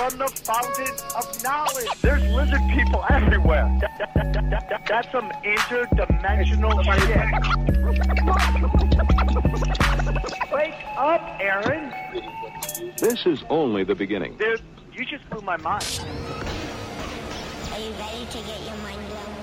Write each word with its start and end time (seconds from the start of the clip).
from 0.00 0.16
the 0.16 0.28
fountain 0.28 0.94
of 1.14 1.42
knowledge. 1.44 1.86
There's 2.00 2.22
lizard 2.32 2.62
people 2.70 3.04
everywhere. 3.10 3.70
That- 3.82 3.98
that- 3.98 4.14
that- 4.14 4.32
that- 4.50 4.68
that- 4.70 4.86
that's 4.86 5.12
some 5.12 5.30
interdimensional 5.44 6.72
shit. 6.82 7.28
Wake 10.50 10.72
up, 10.96 11.20
Aaron. 11.38 11.92
This 12.96 13.26
is 13.26 13.44
only 13.50 13.84
the 13.84 13.94
beginning. 13.94 14.38
Dude, 14.38 14.62
you 14.94 15.04
just 15.04 15.28
blew 15.28 15.42
my 15.42 15.58
mind. 15.58 15.84
Are 17.70 17.78
you 17.78 17.90
ready 18.00 18.24
to 18.24 18.38
get 18.38 18.58
your 18.64 18.76
mind 18.78 19.06
blown? 19.06 19.36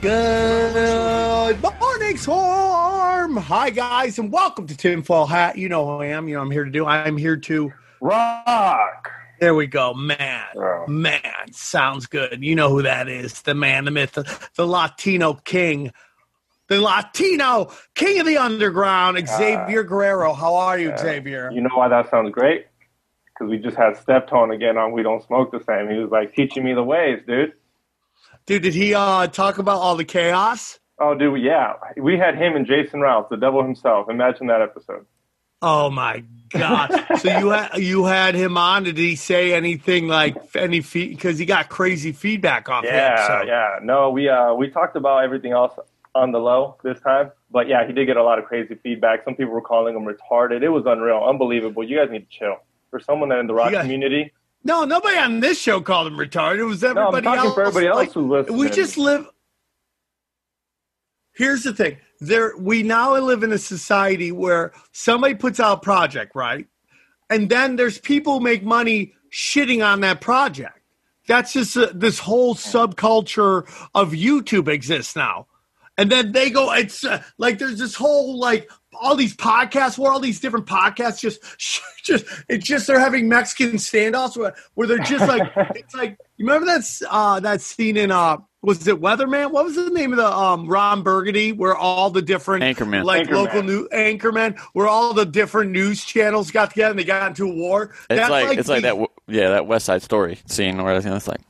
Good 0.00 1.62
morning, 1.62 2.16
Swarm. 2.16 3.36
Hi, 3.36 3.70
guys, 3.70 4.18
and 4.18 4.32
welcome 4.32 4.66
to 4.66 4.76
Tinfoil 4.76 5.26
Hat. 5.26 5.56
You 5.56 5.68
know 5.68 5.86
who 5.86 6.02
I 6.02 6.06
am. 6.06 6.26
You 6.26 6.34
know 6.34 6.40
I'm 6.40 6.50
here 6.50 6.64
to 6.64 6.70
do. 6.72 6.86
I'm 6.86 7.16
here 7.16 7.36
to. 7.36 7.72
Rock. 8.06 9.10
There 9.40 9.54
we 9.54 9.66
go, 9.66 9.92
man. 9.92 10.44
Oh. 10.56 10.84
Man, 10.86 11.20
sounds 11.52 12.06
good. 12.06 12.42
You 12.42 12.54
know 12.54 12.70
who 12.70 12.82
that 12.82 13.08
is? 13.08 13.42
The 13.42 13.54
man, 13.54 13.84
the 13.84 13.90
myth, 13.90 14.12
the, 14.12 14.48
the 14.54 14.66
Latino 14.66 15.34
king, 15.34 15.92
the 16.68 16.80
Latino 16.80 17.72
king 17.94 18.20
of 18.20 18.26
the 18.26 18.38
underground, 18.38 19.18
Xavier 19.28 19.82
Guerrero. 19.82 20.32
How 20.34 20.54
are 20.54 20.78
you, 20.78 20.96
Xavier? 20.96 21.50
You 21.52 21.60
know 21.60 21.70
why 21.74 21.88
that 21.88 22.08
sounds 22.10 22.30
great? 22.30 22.66
Because 23.34 23.50
we 23.50 23.58
just 23.58 23.76
had 23.76 23.94
Steptone 23.96 24.54
again 24.54 24.78
on 24.78 24.92
We 24.92 25.02
Don't 25.02 25.22
Smoke 25.26 25.50
the 25.50 25.62
Same. 25.66 25.90
He 25.90 25.98
was 25.98 26.10
like 26.10 26.34
teaching 26.34 26.64
me 26.64 26.72
the 26.74 26.84
ways, 26.84 27.20
dude. 27.26 27.52
Dude, 28.46 28.62
did 28.62 28.74
he 28.74 28.94
uh, 28.94 29.26
talk 29.26 29.58
about 29.58 29.80
all 29.80 29.96
the 29.96 30.04
chaos? 30.04 30.78
Oh, 31.00 31.14
dude, 31.14 31.42
yeah. 31.42 31.74
We 31.96 32.16
had 32.16 32.36
him 32.36 32.56
and 32.56 32.66
Jason 32.66 33.00
Rouse, 33.00 33.26
the 33.28 33.36
devil 33.36 33.62
himself. 33.62 34.08
Imagine 34.08 34.46
that 34.46 34.62
episode. 34.62 35.04
Oh 35.62 35.90
my 35.90 36.22
god! 36.50 37.04
so 37.18 37.28
you 37.38 37.48
had 37.50 37.76
you 37.78 38.04
had 38.04 38.34
him 38.34 38.56
on. 38.58 38.84
Did 38.84 38.98
he 38.98 39.16
say 39.16 39.52
anything 39.54 40.06
like 40.08 40.36
any 40.54 40.80
feed? 40.80 41.10
Because 41.10 41.38
he 41.38 41.46
got 41.46 41.68
crazy 41.68 42.12
feedback 42.12 42.68
off 42.68 42.84
Yeah, 42.84 43.10
him. 43.10 43.26
So. 43.42 43.46
yeah. 43.46 43.78
No, 43.82 44.10
we 44.10 44.28
uh 44.28 44.54
we 44.54 44.68
talked 44.70 44.96
about 44.96 45.24
everything 45.24 45.52
else 45.52 45.72
on 46.14 46.32
the 46.32 46.38
low 46.38 46.76
this 46.84 47.00
time. 47.00 47.30
But 47.50 47.68
yeah, 47.68 47.86
he 47.86 47.92
did 47.92 48.06
get 48.06 48.16
a 48.16 48.22
lot 48.22 48.38
of 48.38 48.44
crazy 48.44 48.74
feedback. 48.82 49.24
Some 49.24 49.34
people 49.34 49.52
were 49.52 49.60
calling 49.62 49.96
him 49.96 50.04
retarded. 50.04 50.62
It 50.62 50.68
was 50.68 50.84
unreal, 50.86 51.24
unbelievable. 51.26 51.82
You 51.84 51.98
guys 51.98 52.10
need 52.10 52.28
to 52.30 52.38
chill. 52.38 52.56
For 52.90 53.00
someone 53.00 53.28
that 53.30 53.38
in 53.38 53.46
the 53.46 53.54
rock 53.54 53.72
Yeah. 53.72 53.82
community, 53.82 54.32
No, 54.64 54.84
nobody 54.84 55.16
on 55.18 55.40
this 55.40 55.58
show 55.60 55.80
called 55.80 56.06
him 56.06 56.16
retarded. 56.16 56.58
It 56.58 56.64
was 56.64 56.82
no, 56.82 56.90
I'm 56.90 56.98
everybody 56.98 57.24
talking 57.24 57.40
else. 57.46 57.54
for 57.54 57.60
everybody 57.62 57.86
else 57.88 57.96
Like, 57.98 58.12
who's 58.12 58.30
listening. 58.30 58.58
we 58.58 58.70
just 58.70 58.96
live. 58.98 59.26
Here's 61.34 61.62
the 61.64 61.72
thing: 61.74 61.98
there, 62.20 62.56
we 62.56 62.82
now 62.82 63.16
live 63.18 63.42
in 63.42 63.52
a 63.52 63.58
society 63.58 64.32
where 64.32 64.72
somebody 64.92 65.34
puts 65.34 65.60
out 65.60 65.78
a 65.78 65.80
project, 65.80 66.32
right, 66.34 66.66
and 67.30 67.48
then 67.48 67.76
there's 67.76 67.98
people 67.98 68.34
who 68.34 68.40
make 68.40 68.64
money 68.64 69.14
shitting 69.30 69.84
on 69.84 70.00
that 70.00 70.20
project. 70.20 70.80
That's 71.26 71.52
just 71.52 71.76
uh 71.76 71.88
this 71.92 72.18
whole 72.18 72.54
subculture 72.54 73.68
of 73.94 74.12
YouTube 74.12 74.68
exists 74.68 75.16
now, 75.16 75.46
and 75.98 76.10
then 76.10 76.32
they 76.32 76.50
go. 76.50 76.72
It's 76.72 77.04
uh, 77.04 77.22
like 77.36 77.58
there's 77.58 77.78
this 77.78 77.94
whole 77.94 78.38
like 78.38 78.70
all 79.00 79.16
these 79.16 79.36
podcasts 79.36 79.98
where 79.98 80.10
all 80.10 80.20
these 80.20 80.40
different 80.40 80.66
podcasts 80.66 81.20
just 81.20 81.40
just 82.04 82.24
it's 82.48 82.66
just 82.66 82.86
they're 82.86 83.00
having 83.00 83.28
Mexican 83.28 83.76
standoffs 83.76 84.36
where, 84.36 84.54
where 84.74 84.86
they're 84.86 84.98
just 84.98 85.26
like 85.26 85.42
it's 85.74 85.94
like 85.94 86.16
you 86.36 86.46
remember 86.46 86.66
that 86.66 86.84
uh 87.10 87.40
that 87.40 87.60
scene 87.60 87.96
in 87.96 88.10
uh 88.10 88.36
was 88.66 88.86
it 88.88 89.00
Weatherman? 89.00 89.52
What 89.52 89.64
was 89.64 89.76
the 89.76 89.90
name 89.90 90.12
of 90.12 90.18
the 90.18 90.26
um 90.26 90.66
Ron 90.66 91.02
Burgundy 91.02 91.52
where 91.52 91.76
all 91.76 92.10
the 92.10 92.20
different 92.20 92.64
Anchorman. 92.64 93.04
like 93.04 93.28
Anchorman. 93.28 93.32
local 93.32 93.62
new 93.62 93.88
anchorman 93.90 94.58
where 94.72 94.88
all 94.88 95.14
the 95.14 95.24
different 95.24 95.70
news 95.70 96.04
channels 96.04 96.50
got 96.50 96.70
together 96.70 96.90
and 96.90 96.98
they 96.98 97.04
got 97.04 97.28
into 97.28 97.48
a 97.48 97.54
war. 97.54 97.94
It's 98.10 98.20
That's 98.20 98.30
like, 98.30 98.58
it's 98.58 98.68
like 98.68 98.82
that. 98.82 98.96
Yeah, 99.28 99.50
that 99.50 99.68
West 99.68 99.86
Side 99.86 100.02
Story 100.02 100.40
scene 100.46 100.82
where 100.82 100.96
it's 100.96 101.28
like, 101.28 101.40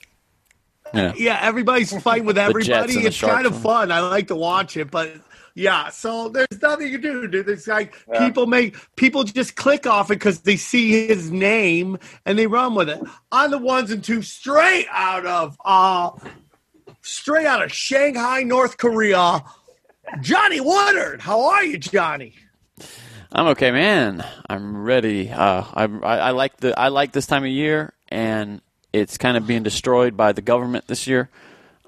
yeah, 0.95 1.15
Yeah, 1.17 1.39
everybody's 1.41 1.91
fighting 2.03 2.27
with 2.27 2.39
everybody. 2.39 2.95
It's 2.95 3.21
kind 3.21 3.47
of 3.47 3.61
fun. 3.61 3.91
I 3.91 4.01
like 4.01 4.29
to 4.29 4.37
watch 4.37 4.77
it, 4.77 4.91
but 4.91 5.15
yeah. 5.55 5.89
So 5.89 6.29
there's 6.29 6.61
nothing 6.61 6.89
you 6.89 6.99
can 6.99 7.01
do, 7.01 7.29
dude. 7.29 7.49
It's 7.49 7.67
like 7.67 7.95
Yeah. 8.13 8.27
people 8.27 8.47
make 8.47 8.77
people 8.97 9.25
just 9.25 9.57
click 9.57 9.87
off 9.87 10.11
it 10.11 10.17
because 10.17 10.41
they 10.41 10.57
see 10.57 11.07
his 11.07 11.31
name 11.31 11.99
and 12.27 12.39
they 12.39 12.47
run 12.47 12.75
with 12.75 12.91
it. 12.91 13.01
On 13.33 13.51
the 13.51 13.59
ones 13.59 13.91
and 13.91 14.05
two, 14.05 14.21
straight 14.21 14.87
out 14.91 15.25
of 15.25 15.57
uh, 15.65 16.11
straight 17.07 17.47
out 17.47 17.63
of 17.63 17.73
Shanghai, 17.73 18.43
North 18.43 18.77
Korea. 18.77 19.43
Johnny 20.21 20.61
Woodard, 20.61 21.21
how 21.21 21.47
are 21.47 21.65
you, 21.65 21.79
Johnny? 21.79 22.35
I'm 23.33 23.49
okay, 23.49 23.71
man. 23.71 24.25
I'm 24.49 24.83
ready. 24.83 25.31
Uh, 25.31 25.65
I, 25.75 25.85
I 25.85 26.17
I 26.19 26.31
like 26.31 26.57
the 26.59 26.79
I 26.79 26.89
like 26.89 27.13
this 27.13 27.27
time 27.27 27.43
of 27.43 27.51
year, 27.51 27.93
and 28.09 28.61
it's 28.93 29.19
kind 29.19 29.37
of 29.37 29.47
being 29.47 29.63
destroyed 29.63 30.17
by 30.17 30.33
the 30.33 30.43
government 30.43 30.87
this 30.87 31.07
year, 31.07 31.29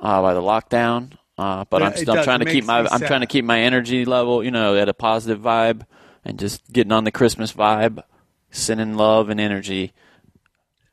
uh, 0.00 0.20
by 0.20 0.34
the 0.34 0.42
lockdown. 0.42 1.12
Uh, 1.36 1.64
but 1.70 1.80
Yeah, 1.80 1.88
I'm 1.88 1.96
still 1.96 2.24
trying 2.24 2.40
to 2.40 2.46
keep 2.46 2.64
my 2.64 2.86
I'm 2.90 3.00
trying 3.00 3.20
to 3.20 3.26
keep 3.26 3.44
my 3.44 3.60
energy 3.60 4.04
level, 4.04 4.42
you 4.42 4.50
know, 4.50 4.76
at 4.76 4.88
a 4.88 4.94
positive 4.94 5.40
vibe, 5.40 5.86
and 6.24 6.38
just 6.38 6.70
getting 6.72 6.92
on 6.92 7.04
the 7.04 7.12
Christmas 7.12 7.52
vibe, 7.52 8.02
sending 8.50 8.94
love 8.94 9.28
and 9.28 9.40
energy 9.40 9.92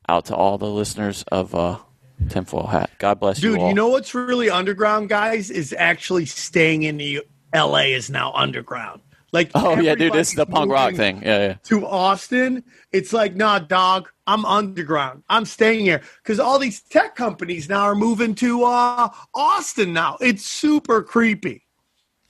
out 0.08 0.26
to 0.26 0.36
all 0.36 0.60
the 0.60 0.70
listeners 0.70 1.24
of 1.32 1.56
uh, 1.56 1.80
Tinfoil 2.30 2.68
Hat. 2.68 2.90
God 2.98 3.20
bless 3.20 3.42
you 3.42 3.52
Dude, 3.52 3.62
you 3.62 3.74
know 3.74 3.90
what's 3.90 4.14
really 4.14 4.50
underground, 4.50 5.10
guys, 5.10 5.50
is 5.50 5.74
actually 5.78 6.26
staying 6.26 6.84
in 6.84 6.98
the 6.98 7.22
LA 7.54 7.92
is 7.94 8.10
now 8.10 8.32
underground. 8.34 9.02
Like 9.32 9.52
oh 9.54 9.78
yeah, 9.80 9.96
dude, 9.96 10.14
this 10.14 10.30
is 10.30 10.36
the 10.36 10.46
punk 10.46 10.72
rock 10.72 10.94
thing. 10.94 11.22
Yeah, 11.22 11.40
yeah. 11.40 11.54
To 11.66 11.86
Austin, 11.86 12.64
it's 12.94 13.12
like, 13.12 13.36
nah, 13.36 13.60
dog, 13.60 14.10
I'm 14.26 14.46
underground. 14.46 15.24
I'm 15.28 15.44
staying 15.44 15.82
here 15.82 16.02
because 16.24 16.40
all 16.40 16.58
these 16.58 16.82
tech 16.82 17.16
companies 17.16 17.68
now 17.68 17.82
are 17.82 17.96
moving 17.96 18.34
to 18.36 18.64
uh, 18.64 19.10
Austin 19.34 19.92
now. 19.92 20.18
It's 20.22 20.46
super 20.46 21.04
creepy. 21.04 21.66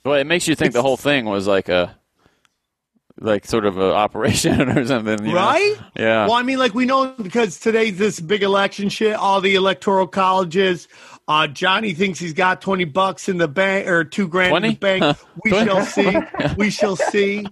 Well, 0.04 0.16
it 0.16 0.26
makes 0.26 0.48
you 0.48 0.56
think 0.56 0.72
the 0.72 0.82
whole 0.82 0.96
thing 0.96 1.26
was 1.26 1.46
like 1.46 1.68
a, 1.68 1.96
like 3.18 3.46
sort 3.46 3.64
of 3.64 3.78
an 3.78 3.90
operation 3.90 4.68
or 4.78 4.84
something, 4.86 5.24
you 5.24 5.32
know? 5.32 5.38
Right? 5.38 5.76
Yeah. 5.96 6.26
Well, 6.26 6.34
I 6.34 6.42
mean, 6.42 6.58
like 6.58 6.74
we 6.74 6.84
know 6.84 7.14
because 7.20 7.58
today's 7.58 7.98
this 7.98 8.20
big 8.20 8.42
election 8.42 8.88
shit. 8.88 9.14
All 9.14 9.40
the 9.40 9.54
electoral 9.54 10.06
colleges. 10.06 10.88
Uh, 11.28 11.46
Johnny 11.48 11.92
thinks 11.92 12.18
he's 12.18 12.34
got 12.34 12.60
twenty 12.60 12.84
bucks 12.84 13.28
in 13.28 13.38
the 13.38 13.48
bank 13.48 13.88
or 13.88 14.04
two 14.04 14.28
grand 14.28 14.54
in 14.54 14.62
20? 14.62 14.74
the 14.74 14.78
bank. 14.78 15.18
We 15.44 15.50
shall 15.50 15.84
see. 15.84 16.16
We 16.56 16.70
shall 16.70 16.96
see. 16.96 17.46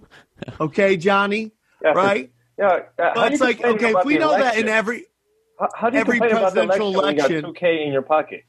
Okay, 0.59 0.97
Johnny. 0.97 1.51
Yeah, 1.83 1.91
right? 1.91 2.31
Yeah, 2.57 2.79
uh, 2.97 3.11
But 3.13 3.33
it's 3.33 3.41
like 3.41 3.63
okay, 3.63 3.91
if 3.91 4.05
we 4.05 4.13
the 4.13 4.21
know 4.21 4.31
that 4.37 4.57
in 4.57 4.69
every 4.69 5.05
How, 5.59 5.69
how 5.75 5.89
do 5.89 5.97
you 5.97 6.01
every 6.01 6.19
complain 6.19 6.37
about 6.37 6.53
the 6.53 6.61
election 6.61 6.93
presidential 6.93 7.03
when 7.03 7.15
you 7.15 7.41
got 7.41 7.55
2K 7.55 7.85
in 7.85 7.93
your 7.93 8.01
pocket? 8.01 8.43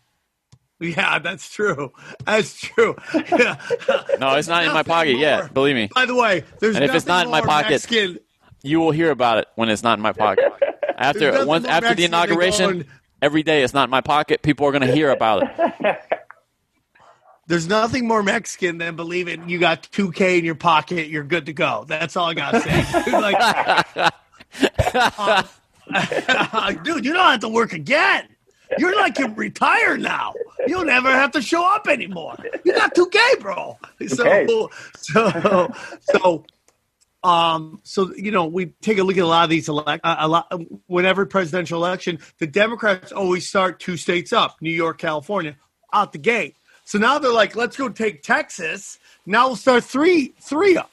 Yeah, 0.81 1.19
that's 1.19 1.51
true. 1.51 1.93
That's 2.25 2.61
true. 2.61 2.97
Yeah. 3.15 3.57
no, 4.21 4.35
it's 4.37 4.49
not 4.49 4.65
in 4.65 4.73
my 4.73 4.83
pocket 4.83 5.13
more. 5.13 5.21
yet. 5.23 5.55
Believe 5.55 5.75
me, 5.77 5.89
By 5.95 6.07
the 6.07 6.15
way, 6.15 6.45
there's 6.61 6.77
And 6.77 6.85
if 6.85 6.95
it's 6.95 7.07
not 7.07 7.27
in 7.27 7.31
my 7.33 7.41
pocket, 7.41 7.71
Mexican- 7.71 8.19
you 8.63 8.81
will 8.81 8.91
hear 8.91 9.11
about 9.11 9.39
it 9.39 9.49
when 9.55 9.69
it's 9.69 9.83
not 9.83 9.99
in 9.99 10.03
my 10.03 10.13
pocket. 10.13 10.53
After 10.99 11.45
once 11.45 11.67
after 11.67 11.95
the 11.95 12.09
Mexican 12.09 12.11
than 12.11 12.21
inauguration, 12.31 12.87
every 13.21 13.43
day 13.43 13.63
it's 13.63 13.75
not 13.75 13.85
in 13.85 13.91
my 13.91 14.01
pocket. 14.01 14.41
People 14.41 14.67
are 14.67 14.73
going 14.73 14.87
to 14.87 14.93
hear 14.93 15.11
about 15.11 15.43
it. 15.43 15.99
There's 17.49 17.69
nothing 17.69 18.09
more 18.09 18.23
Mexican 18.23 18.79
than 18.79 18.97
believing 18.97 19.47
you 19.47 19.59
got 19.59 19.83
2K 19.93 20.39
in 20.39 20.45
your 20.47 20.55
pocket, 20.55 21.09
you're 21.09 21.23
good 21.23 21.47
to 21.47 21.53
go. 21.53 21.85
That's 21.87 22.17
all 22.17 22.31
I 22.31 22.35
got 22.35 22.53
to 22.53 22.61
say. 22.63 23.13
like, 23.13 24.13
uh, 25.93 26.73
dude, 26.83 27.05
you 27.05 27.13
don't 27.13 27.31
have 27.31 27.41
to 27.41 27.49
work 27.49 27.75
again. 27.75 28.27
You're 28.79 28.97
like 28.97 29.19
you're 29.19 29.33
retired 29.35 30.01
now. 30.01 30.35
You'll 30.67 30.85
never 30.85 31.11
have 31.11 31.33
to 31.33 31.43
show 31.43 31.65
up 31.65 31.87
anymore. 31.87 32.37
You 32.65 32.73
got 32.73 32.95
2K, 32.95 33.41
bro. 33.41 33.79
So, 34.09 34.25
2K. 34.25 34.75
so, 34.99 35.73
so, 36.01 36.45
um, 37.23 37.81
so 37.85 38.15
you 38.17 38.31
know, 38.31 38.47
we 38.47 38.67
take 38.83 38.99
a 38.99 39.03
look 39.03 39.17
at 39.17 39.23
a 39.23 39.27
lot 39.27 39.45
of 39.45 39.51
these 39.51 39.69
elect, 39.69 40.05
a 40.05 40.27
a 40.27 40.29
lot. 40.29 40.53
Whenever 40.87 41.27
presidential 41.27 41.85
election, 41.85 42.19
the 42.39 42.47
Democrats 42.47 43.13
always 43.13 43.47
start 43.47 43.81
two 43.81 43.97
states 43.97 44.33
up: 44.33 44.57
New 44.61 44.73
York, 44.73 44.99
California, 44.99 45.57
out 45.93 46.13
the 46.13 46.19
gate. 46.19 46.57
So 46.85 46.99
now 46.99 47.19
they're 47.19 47.33
like, 47.33 47.57
let's 47.57 47.77
go 47.77 47.89
take 47.89 48.23
Texas. 48.23 48.99
Now 49.27 49.49
we'll 49.49 49.57
start 49.57 49.83
three, 49.83 50.35
three 50.41 50.77
up. 50.77 50.93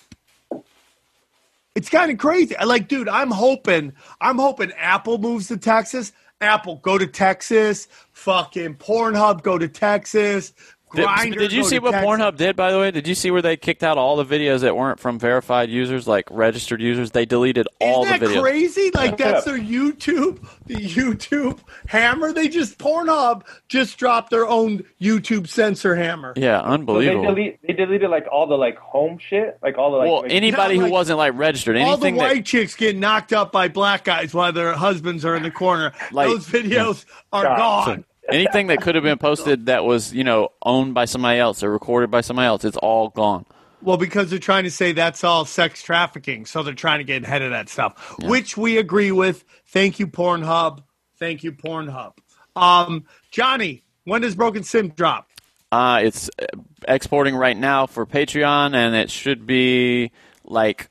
It's 1.75 1.89
kind 1.89 2.11
of 2.11 2.17
crazy. 2.17 2.55
I 2.57 2.63
like, 2.65 2.87
dude, 2.87 3.07
I'm 3.07 3.29
hoping, 3.29 3.93
I'm 4.19 4.37
hoping 4.37 4.71
Apple 4.73 5.19
moves 5.19 5.47
to 5.49 5.57
Texas 5.57 6.11
Apple, 6.43 6.75
go 6.77 6.97
to 6.97 7.07
Texas. 7.07 7.87
Fucking 8.11 8.75
Pornhub, 8.75 9.41
go 9.41 9.57
to 9.57 9.67
Texas. 9.67 10.53
Did, 10.93 11.05
Grindr, 11.07 11.37
did 11.39 11.51
you 11.51 11.63
see 11.63 11.79
what 11.79 11.91
Texas. 11.91 12.07
Pornhub 12.07 12.37
did, 12.37 12.55
by 12.55 12.71
the 12.71 12.79
way? 12.79 12.91
Did 12.91 13.07
you 13.07 13.15
see 13.15 13.31
where 13.31 13.41
they 13.41 13.57
kicked 13.57 13.83
out 13.83 13.97
all 13.97 14.15
the 14.15 14.25
videos 14.25 14.61
that 14.61 14.75
weren't 14.77 14.99
from 14.99 15.17
verified 15.19 15.69
users, 15.69 16.07
like 16.07 16.27
registered 16.29 16.81
users? 16.81 17.11
They 17.11 17.25
deleted 17.25 17.67
all 17.81 18.03
Isn't 18.05 18.19
the 18.19 18.27
that 18.27 18.35
videos. 18.35 18.41
crazy? 18.41 18.91
Like 18.93 19.17
that's 19.17 19.45
their 19.45 19.57
YouTube, 19.57 20.45
the 20.67 20.75
YouTube 20.75 21.59
hammer. 21.87 22.31
They 22.33 22.47
just 22.47 22.77
Pornhub 22.77 23.43
just 23.67 23.97
dropped 23.97 24.29
their 24.29 24.47
own 24.47 24.83
YouTube 25.01 25.47
censor 25.47 25.95
hammer. 25.95 26.33
Yeah, 26.35 26.59
So 26.61 26.67
they 26.67 26.73
unbelievable. 26.73 27.23
delete 27.25 27.59
they 27.65 27.73
deleted 27.73 28.09
like 28.09 28.27
all 28.31 28.47
the 28.47 28.55
like 28.57 28.77
home 28.77 29.17
shit, 29.17 29.57
like 29.63 29.77
all 29.77 29.91
the 29.91 29.97
like, 29.97 30.07
well, 30.11 30.21
like 30.21 30.31
anybody 30.31 30.75
who 30.75 30.83
like, 30.83 30.91
wasn't 30.91 31.17
like 31.17 31.33
registered, 31.35 31.77
All 31.77 31.97
the 31.97 32.11
white 32.11 32.35
that 32.35 32.45
chicks 32.45 32.75
get 32.75 32.95
knocked 32.95 33.33
up 33.33 33.51
by 33.51 33.67
black 33.67 34.03
guys 34.03 34.33
while 34.33 34.51
their 34.53 34.73
husbands 34.73 35.25
are 35.25 35.35
in 35.35 35.43
the 35.43 35.51
corner. 35.51 35.91
Like- 36.11 36.27
Those 36.27 36.47
videos 36.47 37.05
are 37.31 37.43
God. 37.43 37.57
gone. 37.85 38.05
Anything 38.29 38.67
that 38.67 38.81
could 38.81 38.95
have 38.95 39.03
been 39.03 39.17
posted 39.17 39.67
that 39.67 39.83
was 39.83 40.13
you 40.13 40.23
know 40.23 40.49
owned 40.63 40.93
by 40.93 41.05
somebody 41.05 41.39
else 41.39 41.63
or 41.63 41.71
recorded 41.71 42.11
by 42.11 42.21
somebody 42.21 42.47
else, 42.47 42.63
it's 42.63 42.77
all 42.77 43.09
gone. 43.09 43.45
Well, 43.81 43.97
because 43.97 44.29
they're 44.29 44.39
trying 44.39 44.63
to 44.63 44.71
say 44.71 44.93
that's 44.93 45.23
all 45.25 45.43
sex 45.43 45.83
trafficking, 45.83 46.45
so 46.45 46.63
they're 46.63 46.73
trying 46.73 46.99
to 46.99 47.03
get 47.03 47.23
ahead 47.23 47.41
of 47.41 47.51
that 47.51 47.67
stuff, 47.67 48.15
which 48.23 48.55
we 48.55 48.77
agree 48.77 49.11
with. 49.11 49.43
Thank 49.67 49.99
you, 49.99 50.07
Pornhub. 50.07 50.83
Thank 51.19 51.43
you, 51.43 51.51
Pornhub. 51.51 52.13
Um, 52.55 53.05
Johnny, 53.29 53.83
when 54.05 54.21
does 54.21 54.35
Broken 54.35 54.63
Sim 54.63 54.89
drop? 54.89 55.29
Uh, 55.71 56.01
it's 56.03 56.29
uh, 56.39 56.45
exporting 56.87 57.35
right 57.35 57.57
now 57.57 57.87
for 57.87 58.05
Patreon, 58.05 58.73
and 58.73 58.95
it 58.95 59.09
should 59.09 59.45
be 59.45 60.11
like 60.45 60.89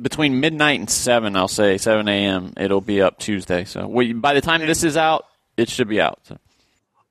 between 0.00 0.40
midnight 0.40 0.80
and 0.80 0.90
seven. 0.90 1.36
I'll 1.36 1.48
say 1.48 1.78
seven 1.78 2.08
a.m. 2.08 2.52
It'll 2.58 2.80
be 2.80 3.00
up 3.00 3.18
Tuesday. 3.18 3.64
So 3.64 3.86
we, 3.86 4.12
by 4.12 4.34
the 4.34 4.40
time 4.40 4.60
this 4.60 4.84
is 4.84 4.96
out, 4.96 5.24
it 5.56 5.70
should 5.70 5.88
be 5.88 6.00
out. 6.00 6.18
So. 6.24 6.38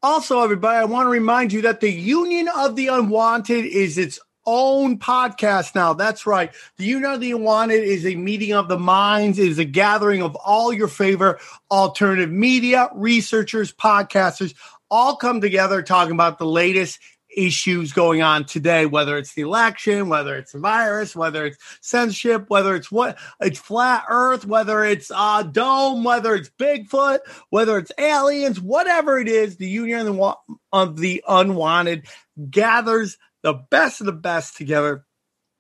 Also, 0.04 0.42
everybody, 0.42 0.76
I 0.76 0.84
want 0.84 1.06
to 1.06 1.10
remind 1.10 1.54
you 1.54 1.62
that 1.62 1.80
the 1.80 1.90
Union 1.90 2.50
of 2.58 2.76
the 2.76 2.88
Unwanted 2.88 3.64
is 3.64 3.98
its 3.98 4.20
own 4.46 5.00
podcast 5.00 5.76
now. 5.76 5.94
That's 5.94 6.26
right. 6.26 6.52
The 6.76 6.84
Union 6.84 7.14
of 7.14 7.22
the 7.22 7.32
Unwanted 7.32 7.82
is 7.82 8.06
a 8.06 8.16
meeting 8.16 8.52
of 8.52 8.68
the 8.68 8.78
minds, 8.78 9.40
it 9.40 9.48
is 9.48 9.60
a 9.60 9.64
gathering 9.64 10.22
of 10.22 10.36
all 10.36 10.74
your 10.74 10.90
favorite 10.90 11.40
alternative 11.72 12.30
media, 12.30 12.90
researchers, 12.94 13.72
podcasters, 13.72 14.54
all 14.92 15.16
come 15.16 15.40
together 15.40 15.82
talking 15.82 16.14
about 16.14 16.38
the 16.38 16.46
latest 16.46 17.00
issues 17.36 17.94
going 17.94 18.22
on 18.22 18.46
today, 18.46 18.86
whether 18.86 19.18
it's 19.18 19.34
the 19.34 19.42
election, 19.42 20.10
whether 20.10 20.36
it's 20.36 20.52
the 20.52 20.60
virus, 20.60 21.16
whether 21.16 21.46
it's 21.46 21.58
censorship, 21.82 22.46
whether 22.50 22.76
it's 22.76 22.92
what 22.92 23.18
it's 23.42 23.60
flat 23.60 24.06
earth, 24.10 24.46
whether 24.46 24.84
it's 24.84 25.12
uh 25.14 25.44
dome, 25.44 26.04
whether 26.04 26.36
it's 26.36 26.50
Bigfoot, 26.60 27.20
whether 27.50 27.78
it's 27.78 27.92
aliens, 27.98 28.60
whatever 28.60 29.18
it 29.18 29.28
is, 29.28 29.58
the 29.58 29.68
union 29.68 30.08
of 30.08 30.16
the, 30.16 30.36
of 30.72 30.98
the 30.98 31.24
unwanted 31.28 32.06
gathers 32.50 33.18
the 33.44 33.54
best 33.54 34.00
of 34.00 34.06
the 34.06 34.14
best 34.14 34.58
together 34.58 35.06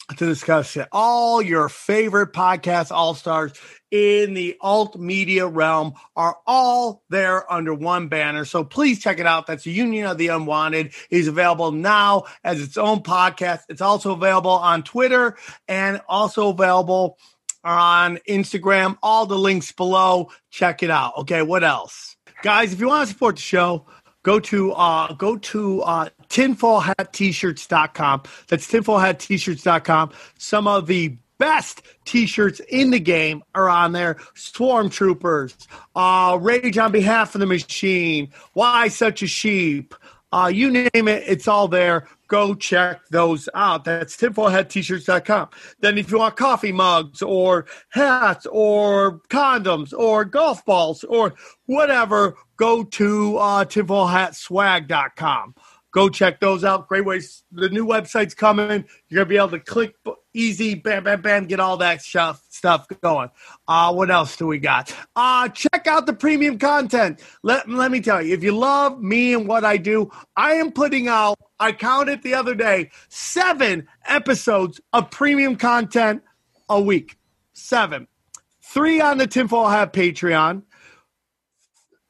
to 0.09 0.25
discuss. 0.25 0.77
All 0.91 1.41
your 1.41 1.69
favorite 1.69 2.33
podcast 2.33 2.91
all 2.91 3.15
stars 3.15 3.53
in 3.89 4.33
the 4.33 4.57
alt 4.59 4.97
media 4.99 5.47
realm 5.47 5.93
are 6.15 6.37
all 6.45 7.03
there 7.09 7.51
under 7.51 7.73
one 7.73 8.07
banner. 8.07 8.45
So 8.45 8.63
please 8.63 8.99
check 8.99 9.19
it 9.19 9.25
out. 9.25 9.47
That's 9.47 9.63
the 9.63 9.71
Union 9.71 10.07
of 10.07 10.17
the 10.17 10.27
Unwanted. 10.27 10.93
Is 11.09 11.27
available 11.27 11.71
now 11.71 12.23
as 12.43 12.61
its 12.61 12.77
own 12.77 13.01
podcast. 13.01 13.61
It's 13.69 13.81
also 13.81 14.13
available 14.13 14.51
on 14.51 14.83
Twitter 14.83 15.37
and 15.67 16.01
also 16.07 16.49
available 16.49 17.17
on 17.63 18.17
Instagram. 18.27 18.97
All 19.01 19.25
the 19.25 19.37
links 19.37 19.71
below. 19.71 20.29
Check 20.51 20.83
it 20.83 20.89
out. 20.89 21.17
Okay, 21.19 21.41
what 21.41 21.63
else? 21.63 22.17
Guys, 22.41 22.73
if 22.73 22.79
you 22.79 22.87
want 22.87 23.07
to 23.07 23.13
support 23.13 23.37
the 23.37 23.41
show, 23.41 23.85
go 24.23 24.39
to 24.39 24.73
uh 24.73 25.13
go 25.13 25.37
to 25.37 25.81
uh 25.81 26.09
tinfoilhatt-shirts.com. 26.33 28.23
That's 28.47 28.67
tinfoilhatt-shirts.com. 28.67 30.11
Some 30.37 30.67
of 30.67 30.87
the 30.87 31.15
best 31.37 31.83
t-shirts 32.05 32.59
in 32.69 32.89
the 32.89 32.99
game 32.99 33.43
are 33.53 33.69
on 33.69 33.91
there. 33.91 34.15
Stormtroopers, 34.35 35.67
uh 35.95 36.37
Rage 36.41 36.77
on 36.77 36.91
Behalf 36.91 37.35
of 37.35 37.39
the 37.39 37.45
Machine, 37.45 38.31
Why 38.53 38.87
Such 38.87 39.21
a 39.21 39.27
Sheep, 39.27 39.93
uh, 40.33 40.47
you 40.47 40.71
name 40.71 41.07
it, 41.07 41.23
it's 41.27 41.47
all 41.47 41.67
there. 41.67 42.07
Go 42.27 42.55
check 42.55 43.01
those 43.11 43.47
out. 43.53 43.83
That's 43.83 44.17
tinfoilhatt-shirts.com. 44.17 45.49
Then 45.81 45.99
if 45.99 46.09
you 46.09 46.17
want 46.17 46.37
coffee 46.37 46.71
mugs 46.71 47.21
or 47.21 47.67
hats 47.89 48.47
or 48.47 49.19
condoms 49.29 49.93
or 49.93 50.25
golf 50.25 50.65
balls 50.65 51.03
or 51.03 51.35
whatever, 51.67 52.35
go 52.57 52.83
to 52.83 53.37
uh, 53.37 53.65
tinfoilhatswag.com. 53.65 55.53
Go 55.93 56.09
check 56.09 56.39
those 56.39 56.63
out. 56.63 56.87
Great 56.87 57.05
ways. 57.05 57.43
The 57.51 57.69
new 57.69 57.85
website's 57.85 58.33
coming. 58.33 58.85
You're 59.09 59.23
gonna 59.23 59.29
be 59.29 59.37
able 59.37 59.49
to 59.49 59.59
click 59.59 59.95
easy, 60.33 60.73
bam, 60.73 61.03
bam, 61.03 61.21
bam, 61.21 61.45
get 61.45 61.59
all 61.59 61.77
that 61.77 62.01
stuff 62.01 62.41
stuff 62.49 62.87
going. 63.01 63.29
Uh, 63.67 63.93
what 63.93 64.09
else 64.09 64.35
do 64.35 64.47
we 64.47 64.57
got? 64.57 64.93
Uh, 65.15 65.47
check 65.49 65.85
out 65.85 66.07
the 66.07 66.13
premium 66.13 66.57
content. 66.57 67.21
Let 67.43 67.69
let 67.69 67.91
me 67.91 68.01
tell 68.01 68.23
you, 68.23 68.33
if 68.33 68.43
you 68.43 68.57
love 68.57 68.99
me 69.01 69.35
and 69.35 69.47
what 69.47 69.63
I 69.63 69.77
do, 69.77 70.11
I 70.35 70.53
am 70.53 70.71
putting 70.71 71.07
out. 71.07 71.37
I 71.59 71.71
counted 71.71 72.23
the 72.23 72.33
other 72.33 72.55
day 72.55 72.89
seven 73.09 73.87
episodes 74.05 74.81
of 74.93 75.11
premium 75.11 75.55
content 75.55 76.23
a 76.69 76.81
week. 76.81 77.17
Seven, 77.53 78.07
three 78.61 78.99
on 78.99 79.19
the 79.19 79.27
Tinfoil 79.27 79.69
Hat 79.69 79.93
Patreon 79.93 80.63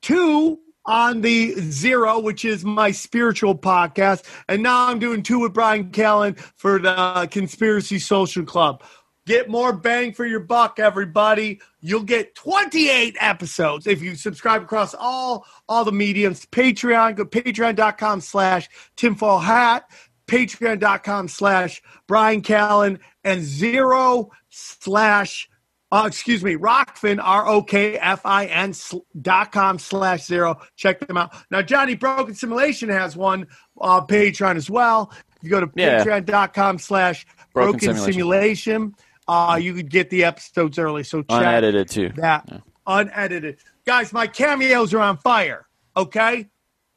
two 0.03 0.59
on 0.85 1.21
the 1.21 1.56
Zero, 1.59 2.19
which 2.19 2.45
is 2.45 2.65
my 2.65 2.91
spiritual 2.91 3.57
podcast. 3.57 4.24
And 4.47 4.63
now 4.63 4.88
I'm 4.88 5.00
doing 5.00 5.24
two 5.24 5.39
with 5.39 5.53
Bryan 5.53 5.91
Callen 5.91 6.38
for 6.56 6.80
the 6.80 7.27
Conspiracy 7.31 8.00
Social 8.00 8.44
Club. 8.44 8.83
Get 9.25 9.50
more 9.50 9.71
bang 9.71 10.13
for 10.13 10.25
your 10.25 10.41
buck, 10.41 10.80
everybody. 10.80 11.62
You'll 11.80 12.03
get 12.03 12.35
28 12.35 13.15
episodes 13.21 13.88
if 13.88 14.01
you 14.01 14.15
subscribe 14.15 14.63
across 14.63 14.94
all 14.94 15.45
all 15.69 15.85
the 15.85 15.94
mediums. 15.94 16.45
Patreon, 16.47 17.15
go 17.15 17.25
patreon.com 17.25 18.19
slash 18.19 18.68
tinfoil 18.97 19.39
hat, 19.39 19.89
patreon.com 20.27 21.29
slash 21.29 21.81
Bryan 22.06 22.41
Callen, 22.41 23.00
and 23.24 23.41
zero 23.44 24.29
slash 24.50 25.50
uh, 25.93 26.05
excuse 26.07 26.43
me, 26.43 26.55
Rokfin, 26.55 27.19
R 27.23 27.47
O 27.47 27.61
K 27.61 27.97
F 27.99 28.21
I 28.25 28.45
N 28.47 28.73
dot 29.21 29.51
com 29.51 29.77
slash 29.79 30.25
zero. 30.25 30.59
Check 30.75 31.05
them 31.07 31.17
out. 31.17 31.33
Now, 31.51 31.61
Johnny 31.61 31.95
Broken 31.95 32.33
Simulation 32.35 32.89
has 32.89 33.15
one 33.15 33.47
uh, 33.79 34.01
Patreon 34.05 34.55
as 34.55 34.69
well. 34.69 35.13
You 35.41 35.49
go 35.49 35.59
to 35.59 35.69
Yeah. 35.75 36.03
patreon.com 36.03 36.79
slash 36.79 37.25
Broken 37.53 37.79
Simulation. 37.79 38.13
simulation. 38.13 38.95
Uh, 39.27 39.59
you 39.62 39.73
could 39.73 39.89
get 39.89 40.09
the 40.09 40.23
episodes 40.23 40.79
early. 40.79 41.03
So 41.03 41.21
check 41.21 41.39
Unedited 41.41 41.88
too. 41.89 42.09
that 42.15 42.50
unedited. 42.88 43.57
Guys, 43.85 44.12
my 44.12 44.27
cameos 44.27 44.93
are 44.93 45.00
on 45.00 45.17
fire. 45.17 45.65
Okay. 45.95 46.50